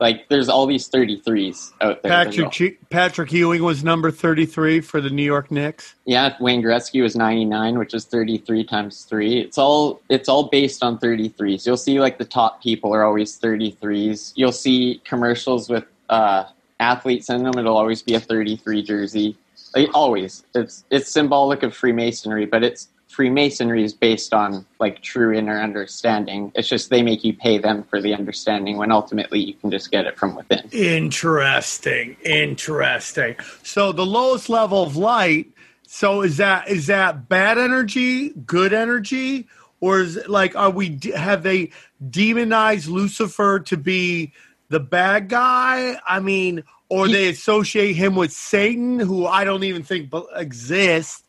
Like, 0.00 0.28
there's 0.28 0.48
all 0.48 0.66
these 0.66 0.88
33s 0.88 1.72
out 1.80 2.02
there. 2.02 2.12
Patrick 2.12 2.88
Patrick 2.88 3.32
Ewing 3.32 3.64
was 3.64 3.82
number 3.82 4.12
33 4.12 4.80
for 4.80 5.00
the 5.00 5.10
New 5.10 5.24
York 5.24 5.50
Knicks. 5.50 5.96
Yeah, 6.04 6.36
Wayne 6.38 6.62
Gretzky 6.62 7.02
was 7.02 7.16
99, 7.16 7.78
which 7.78 7.94
is 7.94 8.04
33 8.04 8.62
times 8.64 9.02
3. 9.04 9.40
It's 9.40 9.58
all 9.58 10.00
it's 10.08 10.28
all 10.28 10.44
based 10.44 10.84
on 10.84 10.98
33s. 10.98 11.66
You'll 11.66 11.76
see 11.76 11.98
like 11.98 12.18
the 12.18 12.24
top 12.24 12.62
people 12.62 12.94
are 12.94 13.02
always 13.02 13.40
33s. 13.40 14.32
You'll 14.36 14.52
see 14.52 15.02
commercials 15.04 15.68
with 15.68 15.84
uh, 16.08 16.44
athletes 16.78 17.28
in 17.28 17.42
them. 17.42 17.58
It'll 17.58 17.76
always 17.76 18.02
be 18.02 18.14
a 18.14 18.20
33 18.20 18.82
jersey. 18.84 19.36
Like, 19.74 19.88
always. 19.94 20.44
It's 20.54 20.84
it's 20.90 21.10
symbolic 21.10 21.64
of 21.64 21.74
Freemasonry, 21.74 22.46
but 22.46 22.62
it's 22.62 22.86
Freemasonry 23.08 23.82
is 23.84 23.94
based 23.94 24.34
on 24.34 24.66
like 24.78 25.02
true 25.02 25.32
inner 25.32 25.60
understanding. 25.60 26.52
It's 26.54 26.68
just 26.68 26.90
they 26.90 27.02
make 27.02 27.24
you 27.24 27.32
pay 27.32 27.58
them 27.58 27.82
for 27.84 28.00
the 28.00 28.14
understanding 28.14 28.76
when 28.76 28.92
ultimately 28.92 29.40
you 29.40 29.54
can 29.54 29.70
just 29.70 29.90
get 29.90 30.06
it 30.06 30.18
from 30.18 30.36
within. 30.36 30.68
Interesting. 30.72 32.16
Interesting. 32.22 33.36
So 33.62 33.92
the 33.92 34.06
lowest 34.06 34.48
level 34.48 34.82
of 34.82 34.96
light. 34.96 35.46
So 35.86 36.20
is 36.20 36.36
that 36.36 36.68
is 36.68 36.86
that 36.88 37.30
bad 37.30 37.56
energy, 37.56 38.30
good 38.30 38.74
energy, 38.74 39.48
or 39.80 40.00
is 40.00 40.18
it 40.18 40.28
like 40.28 40.54
are 40.54 40.70
we 40.70 41.00
have 41.16 41.42
they 41.42 41.70
demonized 42.10 42.88
Lucifer 42.88 43.60
to 43.60 43.76
be 43.78 44.32
the 44.68 44.80
bad 44.80 45.30
guy? 45.30 45.98
I 46.06 46.20
mean, 46.20 46.62
or 46.90 47.08
they 47.08 47.28
associate 47.28 47.94
him 47.94 48.14
with 48.14 48.32
Satan, 48.32 48.98
who 48.98 49.26
I 49.26 49.44
don't 49.44 49.64
even 49.64 49.82
think 49.82 50.12
exists, 50.34 51.22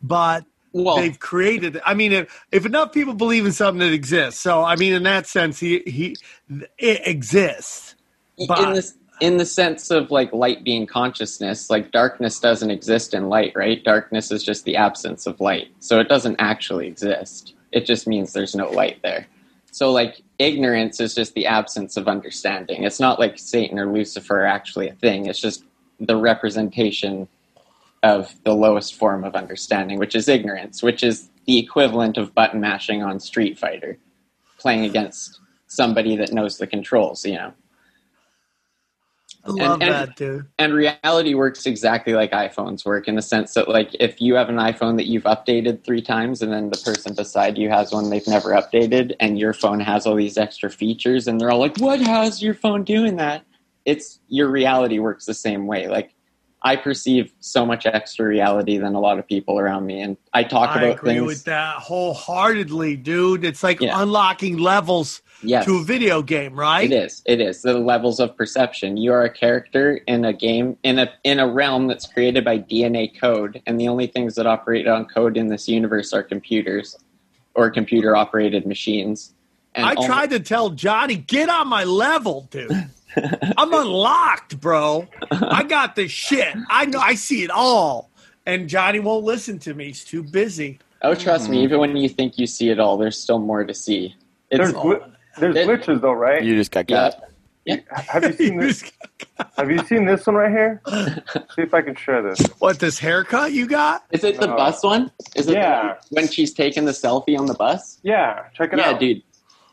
but 0.00 0.44
Well, 0.74 0.96
they've 0.96 1.18
created. 1.18 1.80
I 1.86 1.94
mean, 1.94 2.12
if, 2.12 2.44
if 2.50 2.66
enough 2.66 2.92
people 2.92 3.14
believe 3.14 3.46
in 3.46 3.52
something 3.52 3.78
that 3.78 3.92
exists, 3.92 4.40
so 4.40 4.62
I 4.62 4.74
mean, 4.74 4.92
in 4.92 5.04
that 5.04 5.28
sense, 5.28 5.60
he 5.60 5.82
he 5.86 6.16
it 6.78 7.06
exists. 7.06 7.94
But- 8.48 8.58
in 8.58 8.72
this 8.74 8.94
in 9.20 9.36
the 9.36 9.46
sense 9.46 9.92
of 9.92 10.10
like 10.10 10.32
light 10.32 10.64
being 10.64 10.86
consciousness 10.86 11.70
like 11.70 11.92
darkness 11.92 12.40
doesn't 12.40 12.72
exist 12.72 13.14
in 13.14 13.28
light 13.28 13.52
right? 13.54 13.84
Darkness 13.84 14.32
is 14.32 14.42
just 14.42 14.64
the 14.64 14.74
absence 14.74 15.26
of 15.26 15.40
light. 15.40 15.68
So 15.78 16.00
it 16.00 16.08
doesn't 16.08 16.36
actually 16.40 16.88
exist. 16.88 17.54
It 17.70 17.86
just 17.86 18.08
means 18.08 18.32
there's 18.32 18.56
no 18.56 18.68
light 18.70 18.98
there. 19.02 19.28
So 19.70 19.92
like 19.92 20.20
ignorance 20.40 20.98
is 20.98 21.14
just 21.14 21.34
the 21.34 21.46
absence 21.46 21.96
of 21.96 22.08
understanding. 22.08 22.82
It's 22.82 22.98
not 22.98 23.20
like 23.20 23.38
satan 23.38 23.78
or 23.78 23.86
lucifer 23.86 24.40
are 24.40 24.46
actually 24.46 24.88
a 24.88 24.94
thing. 24.94 25.26
It's 25.26 25.40
just 25.40 25.62
the 26.00 26.16
representation 26.16 27.28
of 28.04 28.34
the 28.44 28.54
lowest 28.54 28.94
form 28.94 29.24
of 29.24 29.34
understanding 29.34 29.98
which 29.98 30.14
is 30.14 30.28
ignorance 30.28 30.82
which 30.82 31.02
is 31.02 31.28
the 31.46 31.58
equivalent 31.58 32.16
of 32.16 32.34
button 32.34 32.60
mashing 32.60 33.02
on 33.02 33.18
street 33.18 33.58
fighter 33.58 33.98
playing 34.58 34.84
against 34.84 35.40
somebody 35.66 36.14
that 36.16 36.32
knows 36.32 36.58
the 36.58 36.66
controls 36.66 37.24
you 37.26 37.34
know? 37.34 37.52
I 39.46 39.50
love 39.50 39.72
And- 39.72 39.82
and- 39.82 39.92
that, 39.92 40.16
dude. 40.16 40.46
and 40.58 40.72
reality 40.72 41.34
works 41.34 41.66
exactly 41.66 42.14
like 42.14 42.30
iPhones 42.32 42.84
work 42.86 43.08
in 43.08 43.14
the 43.14 43.22
sense 43.22 43.52
that 43.54 43.68
like 43.68 43.90
if 44.00 44.20
you 44.20 44.36
have 44.36 44.48
an 44.48 44.56
iPhone 44.56 44.96
that 44.96 45.06
you've 45.06 45.24
updated 45.24 45.84
three 45.84 46.00
times 46.00 46.40
and 46.40 46.50
then 46.52 46.70
the 46.70 46.78
person 46.78 47.12
beside 47.14 47.58
you 47.58 47.68
has 47.68 47.92
one 47.92 48.08
they've 48.08 48.26
never 48.26 48.50
updated 48.52 49.12
and 49.20 49.38
your 49.38 49.52
phone 49.52 49.80
has 49.80 50.06
all 50.06 50.14
these 50.14 50.38
extra 50.38 50.70
features 50.70 51.26
and 51.28 51.38
they're 51.40 51.50
all 51.50 51.58
like 51.58 51.76
what 51.78 52.00
How's 52.00 52.42
your 52.42 52.54
phone 52.54 52.84
doing 52.84 53.16
that? 53.16 53.44
It's 53.84 54.18
your 54.28 54.48
reality 54.48 54.98
works 54.98 55.26
the 55.26 55.34
same 55.34 55.66
way. 55.66 55.88
Like 55.88 56.14
I 56.64 56.76
perceive 56.76 57.30
so 57.40 57.66
much 57.66 57.84
extra 57.84 58.26
reality 58.26 58.78
than 58.78 58.94
a 58.94 59.00
lot 59.00 59.18
of 59.18 59.26
people 59.28 59.58
around 59.58 59.84
me 59.84 60.00
and 60.00 60.16
I 60.32 60.44
talk 60.44 60.70
I 60.70 60.80
about 60.82 60.96
agree 60.98 61.14
things 61.14 61.26
with 61.26 61.44
that 61.44 61.76
wholeheartedly, 61.76 62.96
dude. 62.96 63.44
It's 63.44 63.62
like 63.62 63.80
Yeah. 63.82 64.00
unlocking 64.02 64.56
levels 64.56 65.20
yes 65.42 65.66
to 65.66 65.76
a 65.76 65.84
video 65.84 66.22
game, 66.22 66.58
right? 66.58 66.90
It 66.90 66.94
is. 66.94 67.22
It 67.26 67.40
is 67.42 67.60
the 67.60 67.78
levels 67.78 68.18
of 68.18 68.34
perception. 68.34 68.96
You 68.96 69.12
are 69.12 69.24
a 69.24 69.30
character 69.30 70.00
in 70.06 70.24
a 70.24 70.32
game 70.32 70.78
in 70.82 70.98
a 70.98 71.12
in 71.22 71.38
a 71.38 71.46
realm 71.46 71.86
that's 71.86 72.06
created 72.06 72.44
by 72.44 72.58
DNA 72.58 73.08
code, 73.20 73.60
and 73.66 73.78
the 73.78 73.88
only 73.88 74.06
things 74.06 74.34
that 74.36 74.46
operate 74.46 74.88
on 74.88 75.04
code 75.04 75.36
in 75.36 75.48
this 75.48 75.68
universe 75.68 76.14
are 76.14 76.22
computers 76.22 76.96
or 77.54 77.70
computer 77.70 78.16
operated 78.16 78.66
machines. 78.66 79.34
And 79.74 79.84
I 79.86 79.94
only- 79.94 80.06
tried 80.06 80.30
to 80.30 80.40
tell 80.40 80.70
Johnny, 80.70 81.16
get 81.16 81.48
on 81.48 81.68
my 81.68 81.84
level, 81.84 82.48
dude. 82.50 82.70
I'm 83.56 83.72
unlocked, 83.74 84.60
bro. 84.60 85.06
I 85.30 85.62
got 85.64 85.96
this 85.96 86.10
shit. 86.10 86.54
I 86.68 86.86
know 86.86 86.98
I 86.98 87.14
see 87.14 87.42
it 87.44 87.50
all. 87.50 88.10
And 88.46 88.68
Johnny 88.68 89.00
won't 89.00 89.24
listen 89.24 89.58
to 89.60 89.74
me. 89.74 89.86
He's 89.86 90.04
too 90.04 90.22
busy. 90.22 90.78
Oh, 91.02 91.14
trust 91.14 91.48
me. 91.48 91.56
Mm-hmm. 91.58 91.64
Even 91.64 91.80
when 91.80 91.96
you 91.96 92.08
think 92.08 92.38
you 92.38 92.46
see 92.46 92.68
it 92.70 92.78
all, 92.80 92.96
there's 92.96 93.18
still 93.18 93.38
more 93.38 93.64
to 93.64 93.74
see. 93.74 94.14
It's 94.50 94.58
There's 94.58 94.72
gl- 94.72 95.12
there's 95.38 95.56
It- 95.56 95.66
glitches 95.68 96.00
though, 96.00 96.12
right? 96.12 96.42
You 96.44 96.56
just 96.56 96.70
got 96.70 96.88
yeah. 96.90 97.10
got. 97.10 97.20
Have 97.92 98.22
you 98.24 98.32
seen 98.36 98.58
this? 98.58 98.92
Have 99.56 99.70
you 99.70 99.78
seen 99.86 100.04
this 100.04 100.26
one 100.26 100.36
right 100.36 100.50
here? 100.50 100.82
See 101.56 101.62
if 101.62 101.72
I 101.72 101.80
can 101.82 101.94
share 101.96 102.20
this. 102.22 102.38
what 102.58 102.78
this 102.78 102.98
haircut 102.98 103.52
you 103.52 103.66
got? 103.66 104.04
Is 104.10 104.22
it 104.22 104.38
the 104.38 104.46
No. 104.46 104.56
bus 104.56 104.82
one? 104.84 105.10
Is 105.34 105.46
it 105.46 105.52
the 105.52 105.52
Yeah. 105.54 105.86
one 105.86 105.96
when 106.10 106.28
she's 106.28 106.52
taking 106.52 106.84
the 106.84 106.92
selfie 106.92 107.38
on 107.38 107.46
the 107.46 107.54
bus? 107.54 107.98
Yeah, 108.02 108.44
check 108.54 108.72
it 108.72 108.78
Yeah, 108.78 108.88
out. 108.90 108.92
Yeah, 109.02 109.14
dude. 109.14 109.22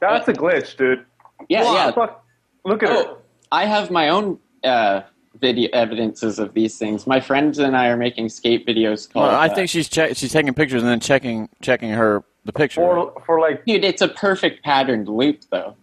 That's 0.01 0.27
a 0.27 0.33
glitch, 0.33 0.75
dude. 0.75 1.05
Yeah, 1.47 1.63
Wow, 1.63 1.73
yeah. 1.73 1.91
Fuck. 1.91 2.25
Look 2.65 2.83
at 2.83 2.89
her. 2.89 2.95
Oh, 2.95 3.17
I 3.51 3.65
have 3.65 3.91
my 3.91 4.09
own 4.09 4.39
uh, 4.63 5.01
video 5.39 5.69
evidences 5.73 6.39
of 6.39 6.53
these 6.53 6.77
things. 6.77 7.07
My 7.07 7.19
friends 7.19 7.59
and 7.59 7.75
I 7.75 7.87
are 7.87 7.97
making 7.97 8.29
skate 8.29 8.65
videos 8.67 9.11
called. 9.11 9.27
Well, 9.27 9.35
I 9.35 9.47
uh, 9.47 9.55
think 9.55 9.69
she's 9.69 9.87
check, 9.87 10.15
she's 10.15 10.31
taking 10.31 10.53
pictures 10.53 10.81
and 10.81 10.91
then 10.91 10.99
checking 10.99 11.49
checking 11.61 11.91
her 11.91 12.23
the 12.45 12.53
picture. 12.53 12.81
For 12.81 13.13
for 13.25 13.39
like 13.39 13.65
dude, 13.65 13.83
it's 13.83 14.01
a 14.01 14.07
perfect 14.07 14.63
patterned 14.63 15.07
loop, 15.07 15.41
though. 15.51 15.75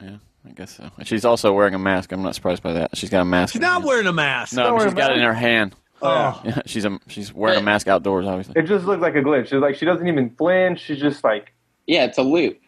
Yeah, 0.00 0.16
I 0.46 0.50
guess 0.50 0.76
so. 0.76 0.90
And 0.98 1.06
she's 1.06 1.24
also 1.24 1.52
wearing 1.52 1.74
a 1.74 1.78
mask. 1.78 2.12
I'm 2.12 2.22
not 2.22 2.34
surprised 2.34 2.62
by 2.62 2.74
that. 2.74 2.96
She's 2.96 3.10
got 3.10 3.22
a 3.22 3.24
mask. 3.24 3.52
She's 3.52 3.62
not 3.62 3.74
hand. 3.74 3.84
wearing 3.84 4.06
a 4.06 4.12
mask. 4.12 4.54
No, 4.54 4.76
she's 4.78 4.84
she's 4.84 4.94
wearing 4.94 4.96
got 4.96 5.10
it 5.12 5.18
in 5.18 5.24
her 5.24 5.34
hand. 5.34 5.74
Oh. 6.02 6.40
Yeah, 6.44 6.62
she's 6.66 6.84
a 6.84 6.98
she's 7.08 7.32
wearing 7.32 7.58
a 7.58 7.62
mask 7.62 7.88
outdoors, 7.88 8.26
obviously. 8.26 8.54
it 8.56 8.66
just 8.66 8.84
looks 8.84 9.02
like 9.02 9.14
a 9.14 9.22
glitch. 9.22 9.44
It's 9.44 9.52
like 9.54 9.76
she 9.76 9.86
doesn't 9.86 10.06
even 10.06 10.30
flinch. 10.30 10.80
She's 10.80 10.98
just 10.98 11.24
like 11.24 11.52
Yeah, 11.86 12.04
it's 12.04 12.18
a 12.18 12.22
loop. 12.22 12.60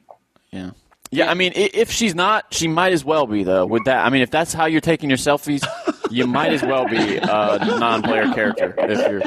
Yeah. 0.51 0.71
Yeah, 1.11 1.31
I 1.31 1.35
mean, 1.35 1.53
if 1.55 1.91
she's 1.91 2.15
not, 2.15 2.53
she 2.53 2.69
might 2.69 2.93
as 2.93 3.03
well 3.03 3.27
be 3.27 3.43
though. 3.43 3.65
With 3.65 3.85
that, 3.85 4.05
I 4.05 4.11
mean, 4.11 4.21
if 4.21 4.31
that's 4.31 4.53
how 4.53 4.67
you're 4.67 4.83
taking 4.83 5.09
your 5.09 5.17
selfies, 5.17 5.67
you 6.11 6.27
might 6.27 6.53
as 6.53 6.63
well 6.63 6.87
be 6.87 7.17
a 7.17 7.59
non-player 7.79 8.35
character. 8.35 8.75
If 8.77 9.11
you're, 9.11 9.23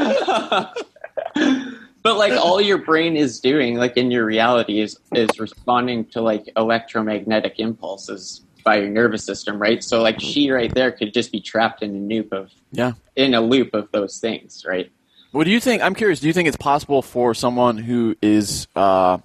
But 2.03 2.17
like 2.17 2.33
all 2.33 2.59
your 2.59 2.79
brain 2.79 3.15
is 3.15 3.39
doing, 3.39 3.75
like 3.75 3.95
in 3.95 4.09
your 4.11 4.25
reality, 4.25 4.79
is 4.79 4.99
is 5.13 5.39
responding 5.39 6.05
to 6.05 6.21
like 6.21 6.49
electromagnetic 6.57 7.59
impulses 7.59 8.41
by 8.63 8.77
your 8.77 8.89
nervous 8.89 9.23
system, 9.23 9.61
right? 9.61 9.83
So 9.83 10.01
like 10.01 10.19
she 10.19 10.49
right 10.49 10.73
there 10.73 10.91
could 10.91 11.13
just 11.13 11.31
be 11.31 11.39
trapped 11.39 11.83
in 11.83 11.95
a 11.95 11.99
loop 11.99 12.31
of 12.31 12.51
yeah, 12.71 12.93
in 13.15 13.33
a 13.33 13.41
loop 13.41 13.73
of 13.73 13.91
those 13.91 14.19
things, 14.19 14.65
right? 14.67 14.91
What 15.31 15.45
do 15.45 15.51
you 15.51 15.59
think? 15.59 15.81
I'm 15.81 15.95
curious. 15.95 16.19
Do 16.19 16.27
you 16.27 16.33
think 16.33 16.47
it's 16.47 16.57
possible 16.57 17.01
for 17.01 17.33
someone 17.33 17.77
who 17.77 18.17
is, 18.21 18.67
uh, 18.75 19.19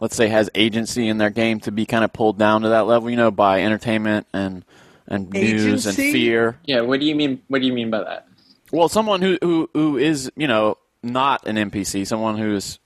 let's 0.00 0.16
say, 0.16 0.28
has 0.28 0.50
agency 0.54 1.08
in 1.08 1.18
their 1.18 1.30
game 1.30 1.60
to 1.60 1.72
be 1.72 1.86
kind 1.86 2.04
of 2.04 2.12
pulled 2.12 2.38
down 2.38 2.62
to 2.62 2.70
that 2.70 2.86
level? 2.86 3.10
You 3.10 3.16
know, 3.16 3.30
by 3.30 3.62
entertainment 3.62 4.26
and 4.32 4.64
and 5.08 5.30
news 5.30 5.86
and 5.86 5.96
fear. 5.96 6.58
Yeah, 6.64 6.82
what 6.82 7.00
do 7.00 7.06
you 7.06 7.14
mean? 7.14 7.42
What 7.48 7.60
do 7.60 7.66
you 7.66 7.72
mean 7.72 7.90
by 7.90 8.04
that? 8.04 8.28
Well, 8.72 8.88
someone 8.88 9.22
who 9.22 9.38
who 9.40 9.70
who 9.72 9.96
is 9.98 10.30
you 10.36 10.48
know 10.48 10.78
not 11.02 11.46
an 11.46 11.56
NPC, 11.56 12.06
someone 12.06 12.36
who's 12.36 12.78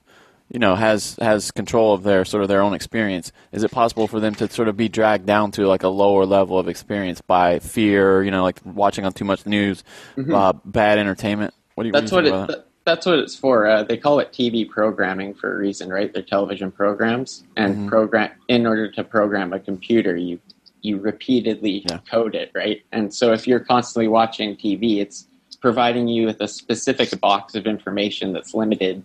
you 0.50 0.58
know 0.58 0.74
has 0.74 1.16
has 1.20 1.50
control 1.50 1.94
of 1.94 2.02
their 2.02 2.24
sort 2.24 2.42
of 2.42 2.48
their 2.48 2.62
own 2.62 2.74
experience. 2.74 3.32
Is 3.52 3.62
it 3.62 3.70
possible 3.70 4.06
for 4.06 4.20
them 4.20 4.34
to 4.36 4.48
sort 4.50 4.68
of 4.68 4.76
be 4.76 4.88
dragged 4.88 5.26
down 5.26 5.52
to 5.52 5.66
like 5.66 5.82
a 5.82 5.88
lower 5.88 6.26
level 6.26 6.58
of 6.58 6.68
experience 6.68 7.20
by 7.20 7.58
fear? 7.60 8.22
You 8.22 8.30
know, 8.30 8.42
like 8.42 8.60
watching 8.64 9.04
on 9.04 9.12
too 9.12 9.24
much 9.24 9.46
news, 9.46 9.84
uh, 10.16 10.52
bad 10.64 10.98
entertainment. 10.98 11.54
What 11.74 11.84
do 11.84 11.88
you? 11.88 11.92
Mm-hmm. 11.92 12.00
That's 12.00 12.12
what 12.12 12.24
what 12.24 12.26
it. 12.26 12.34
about 12.34 12.48
that? 12.48 12.66
Th- 12.90 12.96
that's 12.96 13.06
what 13.06 13.18
it's 13.18 13.36
for. 13.36 13.66
Uh, 13.66 13.82
they 13.82 13.96
call 13.96 14.18
it 14.20 14.32
TV 14.32 14.68
programming 14.68 15.34
for 15.34 15.54
a 15.54 15.58
reason, 15.58 15.90
right? 15.90 16.12
They're 16.12 16.22
television 16.22 16.70
programs, 16.70 17.44
and 17.56 17.74
Mm-hmm. 17.74 17.88
program 17.88 18.30
in 18.48 18.66
order 18.66 18.90
to 18.92 19.04
program 19.04 19.52
a 19.52 19.60
computer, 19.60 20.16
you 20.16 20.38
you 20.82 20.96
repeatedly 20.98 21.84
Yeah. 21.90 21.98
code 22.10 22.34
it, 22.34 22.50
right? 22.54 22.82
And 22.90 23.12
so 23.12 23.32
if 23.34 23.46
you're 23.46 23.60
constantly 23.60 24.08
watching 24.08 24.56
TV, 24.56 25.00
it's 25.00 25.26
providing 25.60 26.08
you 26.08 26.24
with 26.24 26.40
a 26.40 26.48
specific 26.48 27.20
box 27.20 27.54
of 27.54 27.66
information 27.66 28.32
that's 28.32 28.54
limited, 28.54 29.02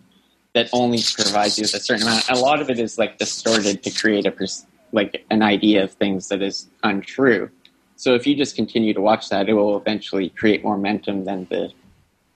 that 0.53 0.69
only 0.71 0.99
provides 1.13 1.57
you 1.59 1.63
with 1.63 1.73
a 1.73 1.79
certain 1.81 2.03
amount. 2.07 2.29
A 2.29 2.35
lot 2.39 2.61
of 2.61 2.69
it 2.69 2.79
is 2.79 2.97
like 2.97 3.17
distorted 3.17 3.83
to 3.83 3.91
create 3.91 4.25
a 4.25 4.31
pers- 4.31 4.65
like 4.93 5.25
an 5.29 5.41
idea 5.41 5.83
of 5.83 5.91
things 5.91 6.29
that 6.29 6.41
is 6.41 6.69
untrue. 6.83 7.49
So 7.97 8.13
if 8.15 8.25
you 8.25 8.35
just 8.37 8.55
continue 8.55 8.93
to 8.93 9.01
watch 9.01 9.27
that, 9.29 9.49
it 9.49 9.53
will 9.53 9.75
eventually 9.77 10.29
create 10.29 10.63
more 10.63 10.77
momentum 10.77 11.25
than 11.25 11.45
the 11.49 11.73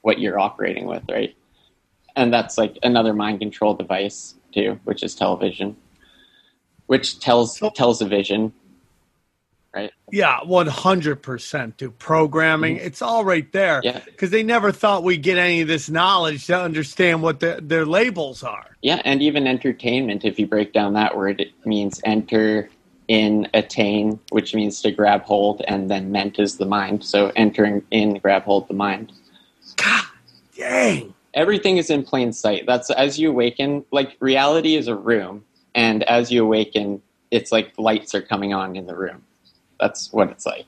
what 0.01 0.19
you're 0.19 0.39
operating 0.39 0.85
with, 0.85 1.03
right? 1.09 1.33
And 2.15 2.33
that's 2.33 2.57
like 2.57 2.77
another 2.83 3.13
mind 3.13 3.39
control 3.39 3.73
device 3.73 4.35
too, 4.53 4.79
which 4.83 5.03
is 5.03 5.15
television, 5.15 5.75
which 6.87 7.19
tells 7.19 7.59
tells 7.75 8.01
a 8.01 8.07
vision, 8.07 8.51
right? 9.73 9.91
Yeah, 10.11 10.39
one 10.43 10.67
hundred 10.67 11.21
percent. 11.21 11.77
Do 11.77 11.91
programming? 11.91 12.77
Mm-hmm. 12.77 12.87
It's 12.87 13.01
all 13.01 13.23
right 13.23 13.49
there. 13.51 13.81
Yeah. 13.83 13.99
because 14.05 14.31
they 14.31 14.43
never 14.43 14.71
thought 14.71 15.03
we'd 15.03 15.21
get 15.21 15.37
any 15.37 15.61
of 15.61 15.67
this 15.67 15.89
knowledge 15.89 16.47
to 16.47 16.59
understand 16.59 17.21
what 17.21 17.39
the, 17.39 17.59
their 17.61 17.85
labels 17.85 18.43
are. 18.43 18.75
Yeah, 18.81 19.01
and 19.05 19.21
even 19.21 19.45
entertainment, 19.45 20.25
if 20.25 20.39
you 20.39 20.47
break 20.47 20.73
down 20.73 20.93
that 20.93 21.15
word, 21.15 21.41
it 21.41 21.51
means 21.65 22.01
enter, 22.05 22.69
in, 23.07 23.47
attain, 23.53 24.19
which 24.29 24.55
means 24.55 24.81
to 24.81 24.91
grab 24.91 25.23
hold, 25.23 25.61
and 25.67 25.91
then 25.91 26.11
ment 26.11 26.39
is 26.39 26.57
the 26.57 26.65
mind. 26.65 27.03
So 27.03 27.31
entering 27.35 27.83
in, 27.91 28.15
grab 28.19 28.43
hold 28.43 28.67
the 28.67 28.73
mind. 28.73 29.11
God 29.75 30.05
dang. 30.57 31.13
Everything 31.39 31.77
is 31.77 31.89
in 31.89 32.03
plain 32.03 32.33
sight. 32.33 32.65
That's 32.67 32.89
as 32.89 33.17
you 33.17 33.29
awaken, 33.29 33.85
like 33.91 34.17
reality 34.19 34.75
is 34.75 34.89
a 34.89 34.95
room, 34.95 35.45
and 35.73 36.03
as 36.03 36.29
you 36.33 36.43
awaken, 36.43 37.01
it's 37.31 37.49
like 37.49 37.71
lights 37.77 38.13
are 38.13 38.21
coming 38.21 38.53
on 38.53 38.75
in 38.75 38.87
the 38.87 38.95
room. 38.95 39.23
That's 39.79 40.11
what 40.11 40.31
it's 40.31 40.45
like. 40.45 40.65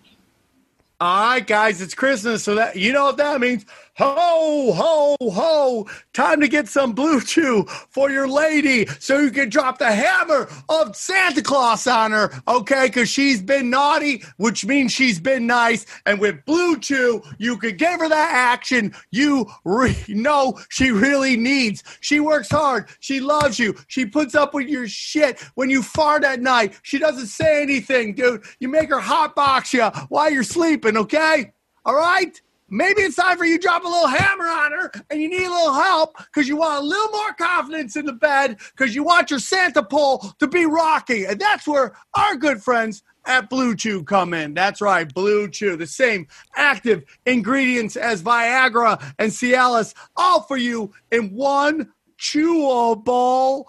All 1.01 1.31
right, 1.31 1.45
guys, 1.45 1.81
it's 1.81 1.93
Christmas, 1.93 2.45
so 2.45 2.55
that 2.55 2.77
you 2.77 2.93
know 2.93 3.03
what 3.03 3.17
that 3.17 3.41
means. 3.41 3.65
Ho, 3.97 4.71
ho, 4.71 5.17
ho! 5.19 5.87
Time 6.13 6.39
to 6.39 6.47
get 6.47 6.69
some 6.69 6.93
blue 6.93 7.19
chew 7.19 7.65
for 7.89 8.09
your 8.09 8.27
lady, 8.27 8.85
so 8.99 9.19
you 9.19 9.31
can 9.31 9.49
drop 9.49 9.79
the 9.79 9.91
hammer 9.91 10.47
of 10.69 10.95
Santa 10.95 11.41
Claus 11.41 11.85
on 11.87 12.11
her, 12.11 12.31
okay? 12.47 12.85
Because 12.85 13.09
she's 13.09 13.41
been 13.41 13.69
naughty, 13.69 14.23
which 14.37 14.65
means 14.65 14.93
she's 14.93 15.19
been 15.19 15.45
nice. 15.45 15.85
And 16.05 16.21
with 16.21 16.45
blue 16.45 16.79
chew, 16.79 17.21
you 17.37 17.57
can 17.57 17.75
give 17.75 17.99
her 17.99 18.07
that 18.07 18.31
action 18.31 18.93
you 19.11 19.45
re- 19.65 19.97
know 20.07 20.57
she 20.69 20.91
really 20.91 21.35
needs. 21.35 21.83
She 21.99 22.21
works 22.21 22.49
hard. 22.49 22.87
She 23.01 23.19
loves 23.19 23.59
you. 23.59 23.75
She 23.87 24.05
puts 24.05 24.35
up 24.35 24.53
with 24.53 24.69
your 24.69 24.87
shit 24.87 25.41
when 25.55 25.69
you 25.69 25.83
fart 25.83 26.23
at 26.23 26.39
night. 26.41 26.79
She 26.83 26.97
doesn't 26.97 27.27
say 27.27 27.61
anything, 27.61 28.15
dude. 28.15 28.43
You 28.59 28.69
make 28.69 28.89
her 28.89 29.01
hot 29.01 29.35
box 29.35 29.73
you 29.73 29.83
while 30.07 30.31
you're 30.31 30.43
sleeping, 30.43 30.95
okay? 30.95 31.51
All 31.85 31.95
right? 31.95 32.39
Maybe 32.73 33.01
it's 33.01 33.17
time 33.17 33.37
for 33.37 33.43
you 33.43 33.57
to 33.57 33.61
drop 33.61 33.83
a 33.83 33.87
little 33.87 34.07
hammer 34.07 34.47
on 34.47 34.71
her 34.71 34.91
and 35.09 35.21
you 35.21 35.29
need 35.29 35.43
a 35.43 35.51
little 35.51 35.73
help 35.73 36.15
because 36.17 36.47
you 36.47 36.55
want 36.55 36.81
a 36.81 36.87
little 36.87 37.11
more 37.11 37.33
confidence 37.33 37.97
in 37.97 38.05
the 38.05 38.13
bed 38.13 38.57
because 38.75 38.95
you 38.95 39.03
want 39.03 39.29
your 39.29 39.39
Santa 39.39 39.83
pole 39.83 40.19
to 40.39 40.47
be 40.47 40.65
rocking. 40.65 41.25
And 41.25 41.37
that's 41.37 41.67
where 41.67 41.93
our 42.13 42.37
good 42.37 42.63
friends 42.63 43.03
at 43.25 43.49
Blue 43.49 43.75
Chew 43.75 44.05
come 44.05 44.33
in. 44.33 44.53
That's 44.53 44.79
right, 44.79 45.13
Blue 45.13 45.49
Chew, 45.49 45.75
the 45.75 45.85
same 45.85 46.27
active 46.55 47.03
ingredients 47.25 47.97
as 47.97 48.23
Viagra 48.23 49.13
and 49.19 49.31
Cialis, 49.31 49.93
all 50.15 50.41
for 50.43 50.57
you 50.57 50.93
in 51.11 51.35
one 51.35 51.91
chewable 52.17 53.65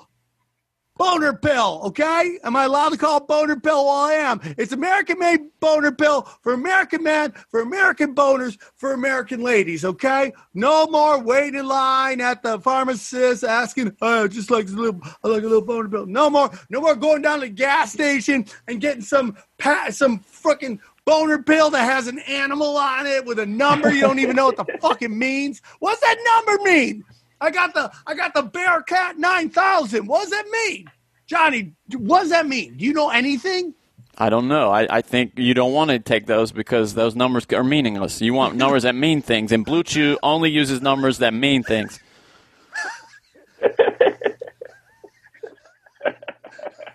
boner 1.03 1.33
pill, 1.33 1.81
okay? 1.87 2.39
Am 2.45 2.55
I 2.55 2.63
allowed 2.63 2.91
to 2.91 2.97
call 2.97 3.17
it 3.17 3.27
boner 3.27 3.59
pill? 3.59 3.87
Well, 3.87 3.95
I 3.95 4.13
am. 4.13 4.41
It's 4.57 4.71
American 4.71 5.19
made 5.19 5.41
boner 5.59 5.91
pill 5.91 6.23
for 6.43 6.53
American 6.53 7.03
men, 7.03 7.33
for 7.51 7.61
American 7.61 8.15
boners, 8.15 8.57
for 8.77 8.93
American 8.93 9.43
ladies, 9.43 9.85
okay? 9.85 10.33
No 10.55 10.87
more 10.87 11.21
waiting 11.21 11.59
in 11.59 11.67
line 11.67 12.21
at 12.21 12.45
the 12.45 12.61
pharmacist 12.61 13.43
asking, 13.43 13.97
oh, 14.01 14.29
just 14.29 14.49
like 14.49 14.69
a 14.69 14.71
little, 14.71 15.01
I 15.25 15.29
like 15.29 15.43
a 15.43 15.47
little 15.47 15.61
boner 15.61 15.89
pill. 15.89 16.07
No 16.07 16.31
more, 16.31 16.53
no 16.71 16.81
more 16.81 16.95
going 16.95 17.23
down 17.23 17.41
to 17.41 17.47
the 17.47 17.53
gas 17.53 17.93
station 17.93 18.47
and 18.69 18.81
getting 18.81 19.03
some 19.03 19.37
pat, 19.59 19.97
some 19.97 20.21
freaking 20.21 20.79
boner 21.05 21.43
pill 21.43 21.69
that 21.71 21.83
has 21.83 22.07
an 22.07 22.21
animal 22.21 22.77
on 22.77 23.09
it 23.09 23.25
with 23.25 23.41
a 23.41 23.47
number 23.47 23.93
you 23.93 24.03
don't 24.03 24.21
even 24.21 24.37
know 24.37 24.47
what 24.47 24.57
the 24.57 24.67
fuck 24.81 25.03
it 25.03 25.11
means. 25.11 25.63
What's 25.81 26.01
that 26.01 26.45
number 26.47 26.63
mean? 26.63 27.05
I 27.43 27.51
got 27.51 27.75
the 27.75 27.91
I 28.07 28.15
got 28.15 28.35
the 28.35 28.43
Bearcat 28.43 29.19
nine 29.19 29.51
thousand. 29.51 30.07
What 30.07 30.23
does 30.23 30.31
that 30.31 30.47
mean, 30.49 30.89
Johnny? 31.33 31.73
What 31.97 32.21
does 32.21 32.31
that 32.31 32.47
mean? 32.47 32.77
Do 32.77 32.85
you 32.85 32.93
know 32.93 33.09
anything? 33.09 33.73
I 34.19 34.29
don't 34.29 34.49
know. 34.49 34.71
I, 34.71 34.87
I 34.99 35.01
think 35.01 35.33
you 35.39 35.55
don't 35.55 35.73
want 35.73 35.91
to 35.91 35.99
take 35.99 36.27
those 36.27 36.53
because 36.53 36.93
those 36.93 37.17
numbers 37.17 37.47
are 37.55 37.65
meaningless. 37.65 38.21
You 38.21 38.35
want 38.35 38.57
numbers 38.57 38.83
that 38.83 38.95
mean 38.95 39.23
things, 39.23 39.51
and 39.51 39.65
Blue 39.65 39.83
Chew 39.83 40.19
only 40.23 40.51
uses 40.51 40.83
numbers 40.83 41.17
that 41.19 41.33
mean 41.33 41.63
things. 41.63 42.01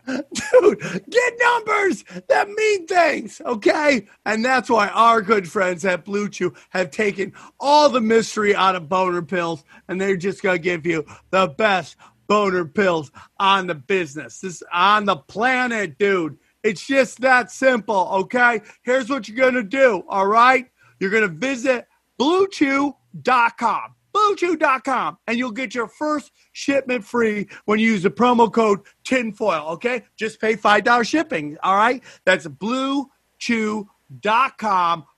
Dude, 0.06 0.80
get 1.10 1.34
numbers 1.40 2.04
that 2.30 2.48
mean 2.48 2.86
things, 2.86 3.42
okay? 3.44 4.08
And 4.24 4.46
that's 4.46 4.70
why 4.70 4.88
our 4.90 5.24
good 5.24 5.50
friends 5.50 5.84
at 5.84 6.06
Blue 6.06 6.30
Chew 6.30 6.54
have 6.70 6.92
taken 6.92 7.34
all 7.60 7.90
the 7.90 8.02
mystery 8.02 8.56
out 8.56 8.76
of 8.76 8.88
boner 8.88 9.24
pills, 9.24 9.64
and 9.88 10.00
they're 10.00 10.16
just 10.16 10.44
gonna 10.44 10.60
give 10.60 10.86
you 10.86 11.06
the 11.32 11.48
best 11.48 11.96
boner 12.28 12.66
pills 12.66 13.12
on 13.40 13.68
the 13.68 13.76
business. 13.76 14.40
This 14.40 14.64
on 14.74 15.06
the 15.06 15.16
planet, 15.16 15.98
dude. 15.98 16.38
It's 16.64 16.86
just 16.86 17.22
that 17.22 17.52
simple, 17.52 18.10
okay? 18.12 18.62
Here's 18.84 19.10
what 19.10 19.28
you're 19.28 19.38
gonna 19.38 19.64
do, 19.64 20.04
all 20.08 20.28
right? 20.28 20.68
You're 21.00 21.12
gonna 21.12 21.28
visit 21.28 21.88
bluechew.com. 22.20 23.94
Bluechew.com, 24.14 25.18
and 25.28 25.38
you'll 25.38 25.52
get 25.52 25.76
your 25.76 25.88
first 25.88 26.32
shipment 26.52 27.06
free 27.06 27.48
when 27.66 27.78
you 27.80 27.92
use 27.92 28.02
the 28.04 28.10
promo 28.10 28.52
code 28.52 28.80
tinfoil. 29.04 29.68
Okay, 29.74 30.04
just 30.16 30.42
pay 30.42 30.56
five 30.56 30.84
dollars 30.84 31.08
shipping. 31.08 31.56
All 31.62 31.76
right, 31.76 32.04
that's 32.26 32.48
bluechew.com 32.48 33.86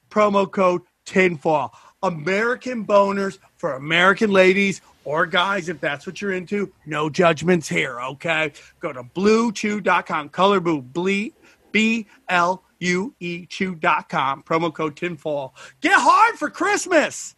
promo 0.09 0.51
code 0.51 0.81
tinfoil. 1.05 1.71
American 2.03 2.85
boners 2.85 3.39
for 3.57 3.73
American 3.73 4.31
ladies 4.31 4.81
or 5.05 5.25
guys, 5.25 5.69
if 5.69 5.79
that's 5.79 6.05
what 6.05 6.21
you're 6.21 6.33
into. 6.33 6.71
No 6.85 7.09
judgments 7.09 7.67
here. 7.67 7.99
Okay, 7.99 8.51
go 8.79 8.93
to 8.93 9.03
bluechew.com. 9.03 10.29
Color 10.29 10.59
blue, 10.59 10.81
ble- 10.81 11.31
B 11.71 12.07
L 12.29 12.63
U 12.79 13.13
E 13.19 13.45
chew.com. 13.45 14.43
Promo 14.43 14.73
code 14.73 14.95
tinfoil. 14.95 15.53
Get 15.81 15.93
hard 15.95 16.35
for 16.37 16.49
Christmas. 16.49 17.35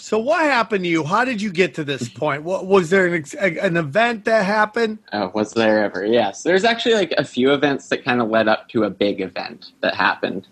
So 0.00 0.18
what 0.18 0.40
happened 0.44 0.84
to 0.84 0.88
you? 0.88 1.02
How 1.02 1.24
did 1.24 1.42
you 1.42 1.50
get 1.50 1.74
to 1.74 1.84
this 1.84 2.08
point? 2.14 2.44
What 2.44 2.66
was 2.66 2.90
there 2.90 3.06
an, 3.12 3.24
an 3.40 3.76
event 3.76 4.24
that 4.26 4.44
happened? 4.44 4.98
Uh, 5.12 5.28
was 5.34 5.52
there 5.52 5.82
ever? 5.84 6.04
Yes. 6.04 6.42
There's 6.44 6.64
actually 6.64 6.94
like 6.94 7.12
a 7.18 7.24
few 7.24 7.52
events 7.52 7.88
that 7.88 8.04
kind 8.04 8.20
of 8.20 8.28
led 8.28 8.48
up 8.48 8.68
to 8.70 8.84
a 8.84 8.90
big 8.90 9.20
event 9.20 9.72
that 9.80 9.94
happened. 9.94 10.46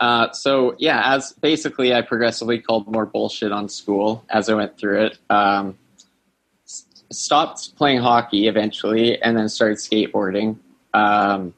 Uh, 0.00 0.32
so 0.32 0.74
yeah, 0.78 1.14
as 1.14 1.32
basically 1.34 1.94
I 1.94 2.00
progressively 2.00 2.58
called 2.58 2.90
more 2.90 3.04
bullshit 3.04 3.52
on 3.52 3.68
school 3.68 4.24
as 4.30 4.48
I 4.48 4.54
went 4.54 4.78
through 4.78 5.04
it. 5.04 5.18
Um, 5.28 5.76
s- 6.66 6.86
stopped 7.12 7.76
playing 7.76 8.00
hockey 8.00 8.48
eventually, 8.48 9.20
and 9.20 9.36
then 9.36 9.48
started 9.50 9.76
skateboarding 9.76 10.56
um, 10.94 11.54